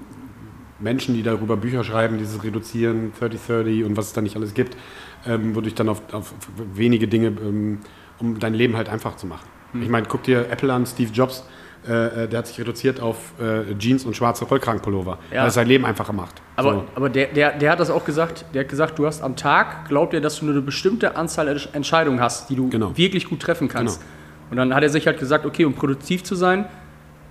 Menschen, 0.79 1.15
die 1.15 1.23
darüber 1.23 1.57
Bücher 1.57 1.83
schreiben, 1.83 2.17
dieses 2.17 2.43
Reduzieren, 2.43 3.11
30-30 3.19 3.85
und 3.85 3.97
was 3.97 4.07
es 4.07 4.13
da 4.13 4.21
nicht 4.21 4.35
alles 4.35 4.53
gibt, 4.53 4.77
ähm, 5.25 5.55
wo 5.55 5.59
du 5.59 5.65
dich 5.65 5.75
dann 5.75 5.89
auf, 5.89 6.01
auf 6.13 6.33
wenige 6.73 7.07
Dinge, 7.07 7.27
ähm, 7.27 7.79
um 8.19 8.39
dein 8.39 8.53
Leben 8.53 8.77
halt 8.77 8.89
einfach 8.89 9.17
zu 9.17 9.27
machen. 9.27 9.47
Hm. 9.73 9.81
Ich 9.83 9.89
meine, 9.89 10.07
guck 10.07 10.23
dir 10.23 10.49
Apple 10.49 10.71
an, 10.73 10.85
Steve 10.85 11.11
Jobs, 11.11 11.43
äh, 11.87 12.23
äh, 12.23 12.27
der 12.27 12.39
hat 12.39 12.47
sich 12.47 12.59
reduziert 12.59 12.99
auf 12.99 13.17
äh, 13.39 13.73
Jeans 13.77 14.03
und 14.03 14.15
schwarze 14.15 14.45
Rollkragenpullover. 14.45 15.17
Ja. 15.31 15.37
weil 15.41 15.47
er 15.47 15.51
sein 15.51 15.67
Leben 15.67 15.85
einfacher 15.85 16.11
macht. 16.13 16.41
Aber, 16.57 16.73
So. 16.73 16.83
aber 16.95 17.09
der, 17.09 17.27
der, 17.27 17.57
der 17.57 17.71
hat 17.71 17.79
das 17.79 17.89
auch 17.89 18.03
gesagt. 18.03 18.45
Der 18.53 18.61
hat 18.63 18.69
gesagt, 18.69 18.99
du 18.99 19.05
hast 19.05 19.21
am 19.21 19.35
Tag, 19.35 19.87
glaubt 19.87 20.13
er, 20.13 20.21
dass 20.21 20.39
du 20.39 20.45
nur 20.45 20.53
eine 20.55 20.61
bestimmte 20.61 21.15
Anzahl 21.15 21.47
Entsch- 21.47 21.73
Entscheidungen 21.73 22.19
hast, 22.19 22.49
die 22.49 22.55
du 22.55 22.69
Genau. 22.69 22.97
wirklich 22.97 23.29
gut 23.29 23.39
treffen 23.41 23.67
kannst. 23.69 23.99
Genau. 24.01 24.11
Und 24.51 24.57
dann 24.57 24.73
hat 24.75 24.83
er 24.83 24.89
sich 24.89 25.05
halt 25.07 25.19
gesagt, 25.19 25.45
okay, 25.45 25.63
um 25.65 25.73
produktiv 25.73 26.23
zu 26.23 26.35
sein, 26.35 26.65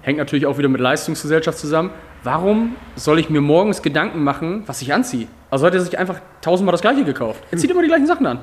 hängt 0.03 0.19
natürlich 0.19 0.47
auch 0.47 0.57
wieder 0.57 0.69
mit 0.69 0.81
Leistungsgesellschaft 0.81 1.59
zusammen. 1.59 1.91
Warum 2.25 2.77
soll 2.97 3.19
ich 3.19 3.29
mir 3.31 3.41
morgens 3.41 3.83
Gedanken 3.83 4.25
machen, 4.25 4.63
was 4.67 4.81
ich 4.83 4.95
anziehe? 4.95 5.27
Also 5.51 5.67
hat 5.67 5.75
er 5.75 5.81
sich 5.81 5.99
einfach 5.99 6.21
tausendmal 6.41 6.73
das 6.73 6.81
Gleiche 6.81 7.05
gekauft. 7.05 7.43
Er 7.51 7.59
zieht 7.59 7.71
immer 7.71 7.83
die 7.83 7.89
gleichen 7.89 8.07
Sachen 8.07 8.25
an. 8.27 8.39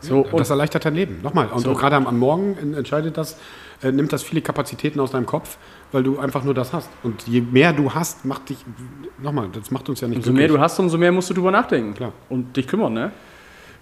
So, 0.00 0.20
und 0.20 0.38
das 0.38 0.50
erleichtert 0.50 0.84
dein 0.84 0.94
Leben. 0.94 1.20
Nochmal. 1.22 1.48
Und 1.48 1.60
So. 1.60 1.74
gerade 1.74 1.96
am, 1.96 2.06
am 2.06 2.18
Morgen 2.18 2.56
en- 2.60 2.74
entscheidet 2.74 3.16
das, 3.16 3.36
äh, 3.82 3.90
nimmt 3.90 4.12
das 4.12 4.22
viele 4.22 4.40
Kapazitäten 4.42 5.00
aus 5.00 5.10
deinem 5.10 5.26
Kopf, 5.26 5.58
weil 5.90 6.02
du 6.04 6.18
einfach 6.20 6.44
nur 6.44 6.54
das 6.54 6.72
hast. 6.72 6.88
Und 7.02 7.26
je 7.26 7.40
mehr 7.40 7.72
du 7.72 7.92
hast, 7.92 8.24
macht 8.24 8.48
dich, 8.50 8.58
nochmal, 9.20 9.48
das 9.52 9.70
macht 9.72 9.88
uns 9.88 10.00
ja 10.00 10.06
nicht 10.08 10.18
umso 10.18 10.32
mehr 10.32 10.46
du 10.48 10.58
hast, 10.60 10.78
umso 10.78 10.98
mehr 10.98 11.10
musst 11.10 11.30
du 11.30 11.34
drüber 11.34 11.50
nachdenken. 11.50 11.94
Klar. 11.94 12.12
Und 12.28 12.56
dich 12.56 12.68
kümmern, 12.68 12.92
ne? 12.92 13.10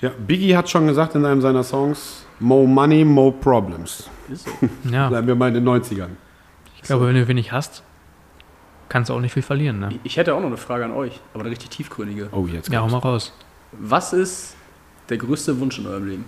Ja, 0.01 0.10
Biggie 0.26 0.56
hat 0.56 0.68
schon 0.70 0.86
gesagt 0.86 1.14
in 1.14 1.24
einem 1.24 1.40
seiner 1.40 1.62
Songs, 1.62 2.26
more 2.40 2.66
money, 2.66 3.05
more 3.05 3.32
problems. 3.32 4.09
Ist 4.30 4.44
so. 4.47 4.51
Ja, 4.90 5.09
Bleiben 5.09 5.26
wir 5.26 5.34
mal 5.34 5.48
in 5.48 5.55
den 5.55 5.68
90ern. 5.68 6.09
ich 6.76 6.82
glaube, 6.82 7.06
wenn 7.09 7.14
du 7.14 7.28
wenig 7.28 7.52
hast, 7.52 7.82
kannst 8.88 9.10
du 9.10 9.14
auch 9.14 9.20
nicht 9.20 9.32
viel 9.32 9.43
verlieren. 9.43 9.80
Ne? 9.80 9.88
Ich 10.05 10.16
hätte 10.16 10.34
auch 10.34 10.40
noch 10.40 10.47
eine 10.47 10.56
Frage 10.56 10.84
an 10.84 10.93
euch, 10.93 11.20
aber 11.34 11.43
eine 11.43 11.51
richtig 11.51 11.70
tiefgründige. 11.70 12.28
Oh, 12.32 12.47
jetzt 12.47 12.70
Ja, 12.72 12.80
hau 12.80 12.88
kommt's. 12.88 13.05
mal 13.05 13.10
raus. 13.10 13.32
Was 13.72 14.12
ist 14.12 14.55
der 15.09 15.16
größte 15.19 15.59
Wunsch 15.61 15.78
in 15.78 15.87
eurem 15.87 16.07
Leben? 16.09 16.24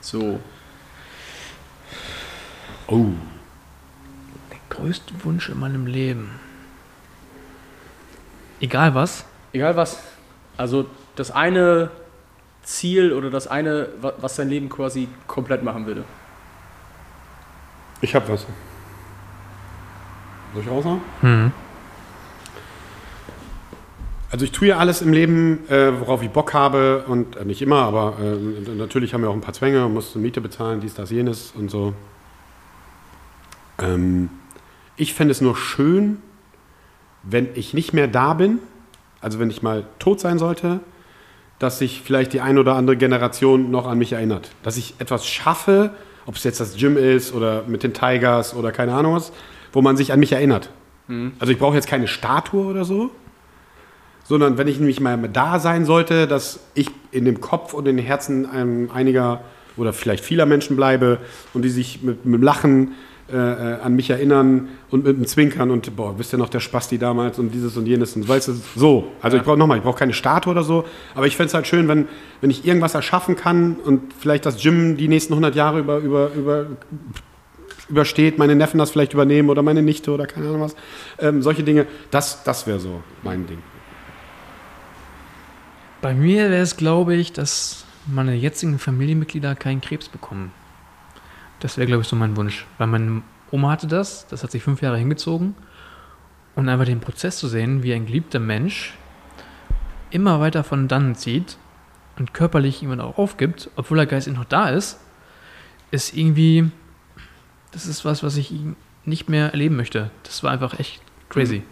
So, 0.00 0.40
Oh. 2.86 3.06
Der 4.50 4.58
größte 4.68 5.14
Wunsch 5.24 5.48
in 5.48 5.58
meinem 5.58 5.86
Leben. 5.86 6.30
Egal 8.60 8.94
was. 8.94 9.24
egal 9.52 9.74
was. 9.76 9.98
Also 10.58 10.86
das 11.16 11.30
eine 11.30 11.90
Ziel 12.62 13.12
oder 13.12 13.30
das 13.30 13.46
eine, 13.46 13.88
wa- 14.00 14.12
was 14.20 14.36
dein 14.36 14.48
Leben 14.50 14.68
quasi 14.68 15.08
komplett 15.26 15.62
machen 15.62 15.86
würde. 15.86 16.04
Ich 18.02 18.14
hab 18.14 18.28
was. 18.28 18.46
Soll 20.52 20.62
ich 20.62 20.68
raushauen? 20.68 21.00
Hm. 21.22 21.52
Also 24.30 24.44
ich 24.44 24.52
tue 24.52 24.68
ja 24.68 24.78
alles 24.78 25.00
im 25.00 25.12
Leben, 25.12 25.68
äh, 25.68 25.92
worauf 26.00 26.22
ich 26.22 26.30
Bock 26.30 26.54
habe 26.54 27.04
und 27.06 27.36
äh, 27.36 27.44
nicht 27.44 27.62
immer, 27.62 27.82
aber 27.82 28.16
äh, 28.20 28.72
natürlich 28.72 29.14
haben 29.14 29.22
wir 29.22 29.30
auch 29.30 29.34
ein 29.34 29.40
paar 29.40 29.54
Zwänge, 29.54 29.88
musst 29.88 30.16
Miete 30.16 30.40
bezahlen, 30.40 30.80
dies, 30.80 30.94
das, 30.94 31.10
jenes 31.10 31.52
und 31.56 31.70
so. 31.70 31.94
Ähm, 33.78 34.30
ich 34.96 35.14
fände 35.14 35.32
es 35.32 35.40
nur 35.40 35.56
schön, 35.56 36.18
wenn 37.22 37.48
ich 37.54 37.74
nicht 37.74 37.92
mehr 37.92 38.08
da 38.08 38.34
bin, 38.34 38.58
also 39.20 39.38
wenn 39.38 39.50
ich 39.50 39.62
mal 39.62 39.84
tot 39.98 40.20
sein 40.20 40.38
sollte, 40.38 40.80
dass 41.58 41.78
sich 41.78 42.02
vielleicht 42.02 42.32
die 42.32 42.40
ein 42.40 42.58
oder 42.58 42.74
andere 42.74 42.96
Generation 42.96 43.70
noch 43.70 43.86
an 43.86 43.98
mich 43.98 44.12
erinnert. 44.12 44.50
Dass 44.62 44.76
ich 44.76 44.94
etwas 44.98 45.26
schaffe, 45.26 45.90
ob 46.26 46.36
es 46.36 46.44
jetzt 46.44 46.60
das 46.60 46.76
Gym 46.76 46.96
ist 46.96 47.32
oder 47.32 47.62
mit 47.66 47.82
den 47.82 47.94
Tigers 47.94 48.54
oder 48.54 48.72
keine 48.72 48.94
Ahnung 48.94 49.14
was, 49.14 49.32
wo 49.72 49.80
man 49.80 49.96
sich 49.96 50.12
an 50.12 50.20
mich 50.20 50.32
erinnert. 50.32 50.70
Also 51.38 51.52
ich 51.52 51.58
brauche 51.58 51.74
jetzt 51.74 51.86
keine 51.86 52.08
Statue 52.08 52.66
oder 52.66 52.84
so, 52.84 53.10
sondern 54.24 54.58
wenn 54.58 54.68
ich 54.68 54.78
nämlich 54.78 55.00
mal 55.00 55.16
da 55.32 55.60
sein 55.60 55.84
sollte, 55.84 56.26
dass 56.26 56.60
ich 56.74 56.90
in 57.12 57.24
dem 57.24 57.40
Kopf 57.40 57.74
und 57.74 57.86
in 57.86 57.96
den 57.96 58.04
Herzen 58.04 58.90
einiger 58.90 59.40
oder 59.76 59.92
vielleicht 59.92 60.24
vieler 60.24 60.46
Menschen 60.46 60.76
bleibe 60.76 61.18
und 61.52 61.62
die 61.62 61.68
sich 61.68 62.02
mit, 62.02 62.24
mit 62.24 62.34
dem 62.34 62.42
Lachen 62.42 62.92
äh, 63.32 63.36
äh, 63.36 63.80
an 63.80 63.96
mich 63.96 64.10
erinnern 64.10 64.68
und 64.90 65.04
mit 65.04 65.16
dem 65.16 65.26
Zwinkern 65.26 65.70
und 65.70 65.96
boah, 65.96 66.18
wisst 66.18 66.34
ihr 66.34 66.38
noch 66.38 66.50
der 66.50 66.60
Spasti 66.60 66.98
damals 66.98 67.38
und 67.38 67.54
dieses 67.54 67.74
und 67.76 67.86
jenes 67.86 68.14
und 68.16 68.28
weißt 68.28 68.48
du, 68.48 68.52
so. 68.76 69.08
Also 69.22 69.38
ich 69.38 69.42
brauche 69.42 69.56
nochmal, 69.56 69.78
ich 69.78 69.82
brauche 69.82 69.98
keine 69.98 70.12
Statue 70.12 70.50
oder 70.50 70.62
so, 70.62 70.84
aber 71.14 71.26
ich 71.26 71.34
fände 71.34 71.48
es 71.48 71.54
halt 71.54 71.66
schön, 71.66 71.88
wenn, 71.88 72.06
wenn 72.42 72.50
ich 72.50 72.66
irgendwas 72.66 72.94
erschaffen 72.94 73.34
kann 73.34 73.76
und 73.82 74.12
vielleicht 74.12 74.44
das 74.44 74.62
Gym 74.62 74.98
die 74.98 75.08
nächsten 75.08 75.32
100 75.32 75.54
Jahre 75.54 75.80
über, 75.80 75.98
über, 75.98 76.30
über 76.34 76.66
übersteht, 77.88 78.38
meine 78.38 78.54
Neffen 78.54 78.78
das 78.78 78.90
vielleicht 78.90 79.14
übernehmen 79.14 79.50
oder 79.50 79.62
meine 79.62 79.82
Nichte 79.82 80.10
oder 80.10 80.26
keine 80.26 80.48
Ahnung 80.48 80.60
was. 80.60 80.76
Ähm, 81.18 81.42
solche 81.42 81.62
Dinge, 81.62 81.86
das, 82.10 82.42
das 82.44 82.66
wäre 82.66 82.78
so 82.78 83.02
mein 83.22 83.46
Ding. 83.46 83.58
Bei 86.04 86.12
mir 86.12 86.50
wäre 86.50 86.60
es, 86.60 86.76
glaube 86.76 87.14
ich, 87.14 87.32
dass 87.32 87.86
meine 88.04 88.34
jetzigen 88.34 88.78
Familienmitglieder 88.78 89.54
keinen 89.54 89.80
Krebs 89.80 90.10
bekommen. 90.10 90.52
Das 91.60 91.78
wäre, 91.78 91.86
glaube 91.86 92.02
ich, 92.02 92.08
so 92.08 92.14
mein 92.14 92.36
Wunsch. 92.36 92.66
Weil 92.76 92.88
meine 92.88 93.22
Oma 93.50 93.70
hatte 93.70 93.86
das, 93.86 94.26
das 94.26 94.42
hat 94.42 94.50
sich 94.50 94.62
fünf 94.62 94.82
Jahre 94.82 94.98
hingezogen. 94.98 95.54
Und 96.56 96.68
einfach 96.68 96.84
den 96.84 97.00
Prozess 97.00 97.38
zu 97.38 97.48
sehen, 97.48 97.82
wie 97.82 97.94
ein 97.94 98.04
geliebter 98.04 98.38
Mensch 98.38 98.98
immer 100.10 100.40
weiter 100.40 100.62
von 100.62 100.88
dannen 100.88 101.14
zieht 101.14 101.56
und 102.18 102.34
körperlich 102.34 102.82
jemand 102.82 103.00
auch 103.00 103.16
aufgibt, 103.16 103.70
obwohl 103.74 103.96
der 103.96 104.04
Geist 104.04 104.28
noch 104.28 104.44
da 104.44 104.68
ist, 104.68 105.00
ist 105.90 106.14
irgendwie, 106.14 106.70
das 107.72 107.86
ist 107.86 108.04
was, 108.04 108.22
was 108.22 108.36
ich 108.36 108.52
nicht 109.06 109.30
mehr 109.30 109.52
erleben 109.52 109.76
möchte. 109.76 110.10
Das 110.24 110.42
war 110.42 110.50
einfach 110.50 110.78
echt 110.78 111.00
crazy. 111.30 111.62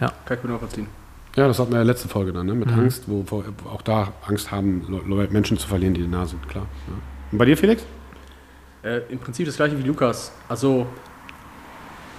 Ja. 0.00 0.12
Kann 0.26 0.38
ich 0.38 0.44
mir 0.44 0.50
nachvollziehen. 0.50 0.86
Ja, 1.36 1.46
das 1.46 1.58
hatten 1.58 1.70
wir 1.70 1.80
in 1.80 1.86
der 1.86 1.94
letzten 1.94 2.08
Folge 2.08 2.32
dann, 2.32 2.46
ne? 2.46 2.54
mit 2.54 2.70
mhm. 2.70 2.80
Angst, 2.80 3.04
wo, 3.06 3.22
wo, 3.26 3.44
auch 3.68 3.82
da 3.82 4.14
Angst 4.26 4.50
haben, 4.50 4.86
Menschen 5.30 5.58
zu 5.58 5.68
verlieren, 5.68 5.92
die 5.92 6.06
nah 6.06 6.24
sind, 6.24 6.48
klar. 6.48 6.66
Ja. 6.88 6.94
Und 7.30 7.38
bei 7.38 7.44
dir, 7.44 7.56
Felix? 7.58 7.84
Äh, 8.82 9.02
Im 9.10 9.18
Prinzip 9.18 9.46
das 9.46 9.56
gleiche 9.56 9.78
wie 9.78 9.86
Lukas. 9.86 10.32
Also, 10.48 10.86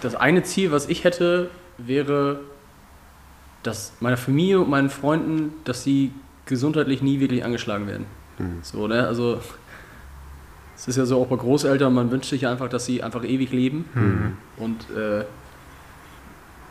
das 0.01 0.13
eine 0.13 0.43
Ziel, 0.43 0.71
was 0.71 0.87
ich 0.87 1.03
hätte, 1.03 1.49
wäre, 1.79 2.41
dass 3.63 3.93
meiner 3.99 4.17
Familie 4.17 4.59
und 4.59 4.69
meinen 4.69 4.91
Freunden, 4.91 5.53
dass 5.63 5.83
sie 5.83 6.11
gesundheitlich 6.45 7.01
nie 7.01 7.19
wirklich 7.19 7.43
angeschlagen 7.43 7.87
werden. 7.87 8.05
Mhm. 8.37 8.59
So, 8.61 8.87
ne? 8.87 9.07
Also, 9.07 9.39
es 10.75 10.87
ist 10.87 10.95
ja 10.95 11.07
so 11.07 11.19
auch 11.19 11.27
bei 11.27 11.37
Großeltern, 11.37 11.91
man 11.91 12.11
wünscht 12.11 12.29
sich 12.29 12.45
einfach, 12.45 12.69
dass 12.69 12.85
sie 12.85 13.01
einfach 13.01 13.23
ewig 13.23 13.51
leben. 13.51 13.85
Mhm. 13.95 14.37
Und 14.57 14.95
äh, 14.95 15.25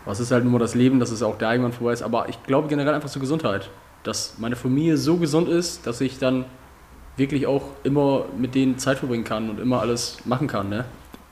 was 0.07 0.21
ist 0.21 0.31
halt 0.31 0.45
nur 0.45 0.59
das 0.59 0.75
Leben, 0.75 0.99
dass 1.01 1.11
es 1.11 1.23
auch 1.23 1.37
da 1.37 1.53
irgendwann 1.53 1.73
vorbei 1.73 1.93
ist. 1.93 2.03
Aber 2.03 2.29
ich 2.29 2.43
glaube 2.45 2.69
generell 2.69 2.95
einfach 2.95 3.11
zur 3.11 3.21
Gesundheit. 3.21 3.69
Dass 4.05 4.39
meine 4.39 4.57
Familie 4.57 4.97
so 4.97 5.17
gesund 5.17 5.49
ist, 5.49 5.87
dass 5.87 6.01
ich 6.01 6.19
dann 6.19 6.45
wirklich 7.17 7.47
auch 7.47 7.63
immer 7.83 8.27
mit 8.39 8.55
denen 8.55 8.79
Zeit 8.79 8.99
verbringen 8.99 9.25
kann 9.25 9.51
und 9.51 9.59
immer 9.59 9.81
alles 9.81 10.19
machen 10.25 10.47
kann. 10.47 10.69
Ne? 10.69 10.85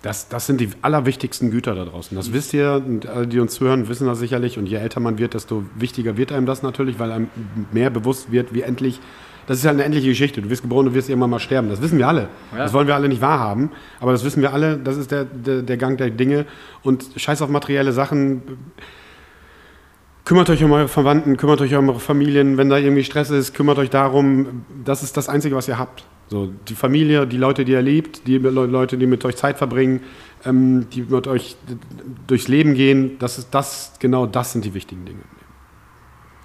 Das, 0.02 0.28
das 0.28 0.46
sind 0.46 0.60
die 0.60 0.70
allerwichtigsten 0.82 1.50
Güter 1.50 1.74
da 1.74 1.84
draußen. 1.84 2.16
Das 2.16 2.32
wisst 2.32 2.52
ihr 2.52 2.82
und 2.84 3.06
alle, 3.06 3.26
die 3.26 3.38
uns 3.38 3.54
zuhören, 3.54 3.88
wissen 3.88 4.06
das 4.06 4.18
sicherlich. 4.18 4.58
Und 4.58 4.66
je 4.66 4.76
älter 4.76 5.00
man 5.00 5.18
wird, 5.18 5.34
desto 5.34 5.64
wichtiger 5.76 6.16
wird 6.16 6.32
einem 6.32 6.46
das 6.46 6.62
natürlich, 6.62 6.98
weil 6.98 7.12
einem 7.12 7.30
mehr 7.72 7.90
bewusst 7.90 8.32
wird, 8.32 8.52
wie 8.52 8.62
endlich 8.62 9.00
das 9.46 9.58
ist 9.58 9.64
ja 9.64 9.70
eine 9.70 9.84
endliche 9.84 10.08
Geschichte. 10.08 10.40
Du 10.42 10.50
wirst 10.50 10.62
geboren, 10.62 10.86
du 10.86 10.94
wirst 10.94 11.08
irgendwann 11.08 11.30
mal 11.30 11.38
sterben. 11.38 11.68
Das 11.68 11.80
wissen 11.82 11.98
wir 11.98 12.08
alle. 12.08 12.28
Ja. 12.52 12.58
Das 12.58 12.72
wollen 12.72 12.86
wir 12.86 12.94
alle 12.94 13.08
nicht 13.08 13.20
wahrhaben. 13.20 13.70
Aber 14.00 14.12
das 14.12 14.24
wissen 14.24 14.42
wir 14.42 14.52
alle. 14.52 14.78
Das 14.78 14.96
ist 14.96 15.10
der, 15.10 15.24
der, 15.24 15.62
der 15.62 15.76
Gang 15.76 15.98
der 15.98 16.10
Dinge. 16.10 16.46
Und 16.82 17.04
scheiß 17.16 17.42
auf 17.42 17.50
materielle 17.50 17.92
Sachen. 17.92 18.42
Kümmert 20.24 20.48
euch 20.48 20.64
um 20.64 20.72
eure 20.72 20.88
Verwandten, 20.88 21.36
kümmert 21.36 21.60
euch 21.60 21.74
um 21.74 21.88
eure 21.90 22.00
Familien. 22.00 22.56
Wenn 22.56 22.70
da 22.70 22.78
irgendwie 22.78 23.04
Stress 23.04 23.28
ist, 23.28 23.52
kümmert 23.52 23.78
euch 23.78 23.90
darum. 23.90 24.64
Das 24.84 25.02
ist 25.02 25.16
das 25.16 25.28
Einzige, 25.28 25.54
was 25.54 25.68
ihr 25.68 25.78
habt. 25.78 26.04
So, 26.28 26.50
die 26.68 26.74
Familie, 26.74 27.26
die 27.26 27.36
Leute, 27.36 27.66
die 27.66 27.72
ihr 27.72 27.82
liebt, 27.82 28.26
die 28.26 28.38
Leute, 28.38 28.96
die 28.96 29.06
mit 29.06 29.22
euch 29.26 29.36
Zeit 29.36 29.58
verbringen, 29.58 30.00
ähm, 30.46 30.86
die 30.90 31.02
mit 31.02 31.26
euch 31.26 31.56
durchs 32.26 32.48
Leben 32.48 32.72
gehen, 32.72 33.18
das 33.18 33.36
ist 33.36 33.48
das, 33.50 33.92
genau 33.98 34.24
das 34.24 34.52
sind 34.52 34.64
die 34.64 34.72
wichtigen 34.72 35.04
Dinge. 35.04 35.20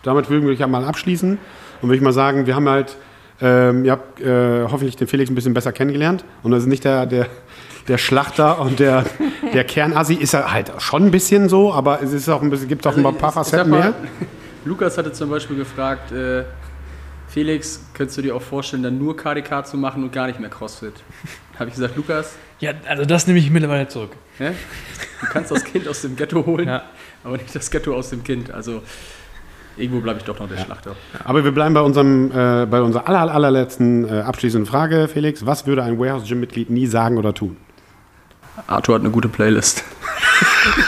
Damit 0.03 0.29
würden 0.29 0.47
wir 0.47 0.53
ja 0.53 0.67
mal 0.67 0.83
abschließen. 0.83 1.37
Und 1.81 1.89
würde 1.89 1.97
ich 1.97 2.01
mal 2.01 2.13
sagen, 2.13 2.45
wir 2.45 2.55
haben 2.55 2.69
halt, 2.69 2.95
ähm, 3.41 3.85
ihr 3.85 3.91
habt 3.93 4.19
äh, 4.21 4.63
hoffentlich 4.63 4.95
den 4.95 5.07
Felix 5.07 5.29
ein 5.29 5.35
bisschen 5.35 5.53
besser 5.53 5.71
kennengelernt. 5.71 6.23
Und 6.43 6.51
das 6.51 6.63
ist 6.63 6.67
nicht 6.67 6.83
der, 6.83 7.05
der, 7.05 7.27
der 7.87 7.97
Schlachter 7.97 8.59
und 8.59 8.79
der, 8.79 9.05
der 9.53 9.63
Kernassi 9.63 10.13
ist 10.15 10.33
er 10.33 10.51
halt 10.51 10.71
schon 10.79 11.05
ein 11.05 11.11
bisschen 11.11 11.49
so, 11.49 11.73
aber 11.73 12.01
es 12.01 12.13
ist 12.13 12.29
auch 12.29 12.41
ein 12.41 12.49
bisschen, 12.49 12.67
gibt 12.67 12.85
auch 12.85 12.95
also 12.95 13.07
ein 13.07 13.17
paar 13.17 13.31
Facetten 13.31 13.71
mehr. 13.71 13.93
Lukas 14.65 14.97
hatte 14.97 15.11
zum 15.11 15.29
Beispiel 15.29 15.55
gefragt, 15.55 16.11
äh, 16.11 16.43
Felix, 17.29 17.85
könntest 17.93 18.17
du 18.17 18.21
dir 18.23 18.35
auch 18.35 18.41
vorstellen, 18.41 18.83
dann 18.83 18.97
nur 18.97 19.15
KDK 19.15 19.65
zu 19.65 19.77
machen 19.77 20.03
und 20.03 20.11
gar 20.11 20.27
nicht 20.27 20.39
mehr 20.39 20.49
CrossFit? 20.49 20.95
Habe 21.59 21.69
ich 21.69 21.75
gesagt, 21.75 21.95
Lukas? 21.95 22.35
Ja, 22.59 22.73
also 22.87 23.05
das 23.05 23.27
nehme 23.27 23.39
ich 23.39 23.49
mittlerweile 23.51 23.87
zurück. 23.87 24.11
Ja? 24.39 24.51
Du 25.21 25.27
kannst 25.27 25.51
das 25.51 25.63
Kind 25.63 25.87
aus 25.87 26.01
dem 26.01 26.15
Ghetto 26.15 26.45
holen, 26.45 26.67
ja. 26.67 26.83
aber 27.23 27.37
nicht 27.37 27.53
das 27.53 27.69
Ghetto 27.69 27.95
aus 27.95 28.09
dem 28.09 28.23
Kind. 28.23 28.51
Also 28.51 28.81
irgendwo 29.79 30.01
bleibe 30.01 30.19
ich 30.19 30.25
doch 30.25 30.39
noch 30.39 30.47
der 30.47 30.57
ja. 30.57 30.65
Schlachter. 30.65 30.95
Aber 31.23 31.43
wir 31.43 31.51
bleiben 31.51 31.73
bei, 31.73 31.81
unserem, 31.81 32.31
äh, 32.31 32.65
bei 32.65 32.81
unserer 32.81 33.07
aller, 33.07 33.33
allerletzten 33.33 34.07
äh, 34.07 34.21
abschließenden 34.21 34.65
Frage, 34.65 35.07
Felix. 35.07 35.45
Was 35.45 35.65
würde 35.67 35.83
ein 35.83 35.99
Warehouse-Gym-Mitglied 35.99 36.69
nie 36.69 36.85
sagen 36.87 37.17
oder 37.17 37.33
tun? 37.33 37.57
Arthur 38.67 38.95
hat 38.95 39.01
eine 39.01 39.11
gute 39.11 39.29
Playlist. 39.29 39.83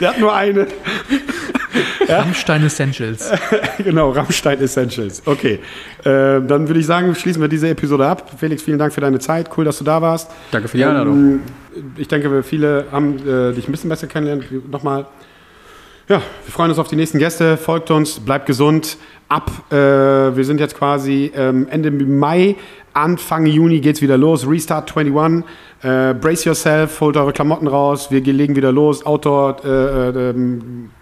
der 0.00 0.10
hat 0.10 0.18
nur 0.18 0.34
eine. 0.34 0.66
ja? 2.08 2.20
Rammstein 2.20 2.64
Essentials. 2.64 3.30
genau, 3.78 4.10
Rammstein 4.10 4.60
Essentials. 4.60 5.22
Okay. 5.24 5.60
Äh, 6.00 6.40
dann 6.42 6.68
würde 6.68 6.80
ich 6.80 6.86
sagen, 6.86 7.14
schließen 7.14 7.40
wir 7.40 7.48
diese 7.48 7.68
Episode 7.68 8.06
ab. 8.06 8.30
Felix, 8.36 8.62
vielen 8.62 8.78
Dank 8.78 8.92
für 8.92 9.00
deine 9.00 9.18
Zeit. 9.18 9.50
Cool, 9.56 9.64
dass 9.64 9.78
du 9.78 9.84
da 9.84 10.02
warst. 10.02 10.30
Danke 10.50 10.68
für 10.68 10.76
die 10.76 10.84
Einladung. 10.84 11.16
Ähm, 11.16 11.40
ich 11.96 12.08
denke, 12.08 12.42
viele 12.42 12.86
haben 12.92 13.16
äh, 13.26 13.52
dich 13.52 13.68
ein 13.68 13.72
bisschen 13.72 13.90
besser 13.90 14.06
kennengelernt. 14.06 14.70
Nochmal 14.70 15.06
ja, 16.12 16.20
wir 16.44 16.52
freuen 16.52 16.68
uns 16.68 16.78
auf 16.78 16.88
die 16.88 16.96
nächsten 16.96 17.18
Gäste. 17.18 17.56
Folgt 17.56 17.90
uns, 17.90 18.20
bleibt 18.20 18.44
gesund. 18.44 18.98
Ab, 19.30 19.50
äh, 19.70 19.76
wir 19.76 20.44
sind 20.44 20.60
jetzt 20.60 20.76
quasi 20.76 21.32
ähm, 21.34 21.66
Ende 21.70 21.90
Mai, 21.90 22.56
Anfang 22.92 23.46
Juni 23.46 23.80
geht 23.80 23.96
es 23.96 24.02
wieder 24.02 24.18
los. 24.18 24.46
Restart 24.46 24.94
21. 24.94 25.48
Äh, 25.80 26.12
brace 26.12 26.44
yourself, 26.44 27.00
holt 27.00 27.16
eure 27.16 27.32
Klamotten 27.32 27.66
raus. 27.66 28.10
Wir 28.10 28.20
legen 28.20 28.54
wieder 28.56 28.72
los. 28.72 29.06
Outdoor, 29.06 29.64
äh, 29.64 30.08
äh, 30.10 30.34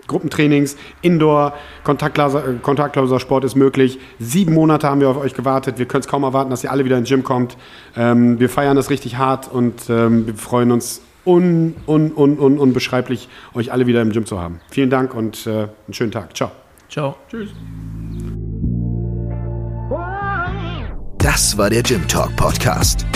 Gruppentrainings, 0.06 0.76
Indoor, 1.02 1.54
kontaktloser, 1.82 2.46
äh, 2.46 2.54
kontaktloser 2.62 3.18
Sport 3.18 3.42
ist 3.42 3.56
möglich. 3.56 3.98
Sieben 4.20 4.54
Monate 4.54 4.88
haben 4.88 5.00
wir 5.00 5.08
auf 5.08 5.16
euch 5.16 5.34
gewartet. 5.34 5.80
Wir 5.80 5.86
können 5.86 6.02
es 6.02 6.08
kaum 6.08 6.22
erwarten, 6.22 6.50
dass 6.50 6.62
ihr 6.62 6.70
alle 6.70 6.84
wieder 6.84 6.96
ins 6.96 7.08
Gym 7.08 7.24
kommt. 7.24 7.56
Ähm, 7.96 8.38
wir 8.38 8.48
feiern 8.48 8.76
das 8.76 8.90
richtig 8.90 9.18
hart 9.18 9.50
und 9.52 9.90
ähm, 9.90 10.28
wir 10.28 10.34
freuen 10.34 10.70
uns 10.70 11.02
un, 11.24 11.74
un, 11.86 12.12
un, 12.12 12.38
un, 12.38 12.58
unbeschreiblich, 12.58 13.28
euch 13.54 13.72
alle 13.72 13.86
wieder 13.86 14.02
im 14.02 14.10
Gym 14.10 14.26
zu 14.26 14.40
haben. 14.40 14.60
Vielen 14.70 14.90
Dank 14.90 15.14
und 15.14 15.46
äh, 15.46 15.50
einen 15.50 15.70
schönen 15.92 16.12
Tag. 16.12 16.36
Ciao. 16.36 16.50
Ciao. 16.88 17.16
Tschüss. 17.30 17.50
Das 21.18 21.56
war 21.56 21.70
der 21.70 21.82
Gym 21.82 22.06
Talk 22.08 22.34
Podcast. 22.36 23.06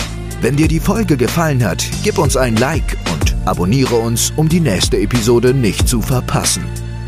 Wenn 0.41 0.55
dir 0.55 0.67
die 0.67 0.79
Folge 0.79 1.17
gefallen 1.17 1.63
hat, 1.63 1.83
gib 2.03 2.17
uns 2.17 2.37
ein 2.37 2.55
Like 2.57 2.97
und 3.11 3.35
abonniere 3.45 3.95
uns, 3.95 4.31
um 4.35 4.47
die 4.47 4.59
nächste 4.59 4.97
Episode 4.97 5.53
nicht 5.53 5.87
zu 5.87 6.01
verpassen. 6.01 6.63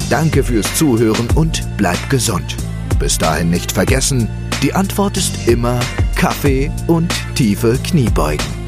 Danke 0.10 0.44
fürs 0.44 0.74
Zuhören 0.76 1.28
und 1.36 1.62
bleib 1.78 2.10
gesund. 2.10 2.56
Bis 2.98 3.18
dahin 3.18 3.50
nicht 3.50 3.72
vergessen, 3.72 4.28
die 4.64 4.74
Antwort 4.74 5.18
ist 5.18 5.48
immer 5.48 5.80
Kaffee 6.16 6.72
und 6.88 7.14
tiefe 7.36 7.78
Kniebeugen. 7.84 8.67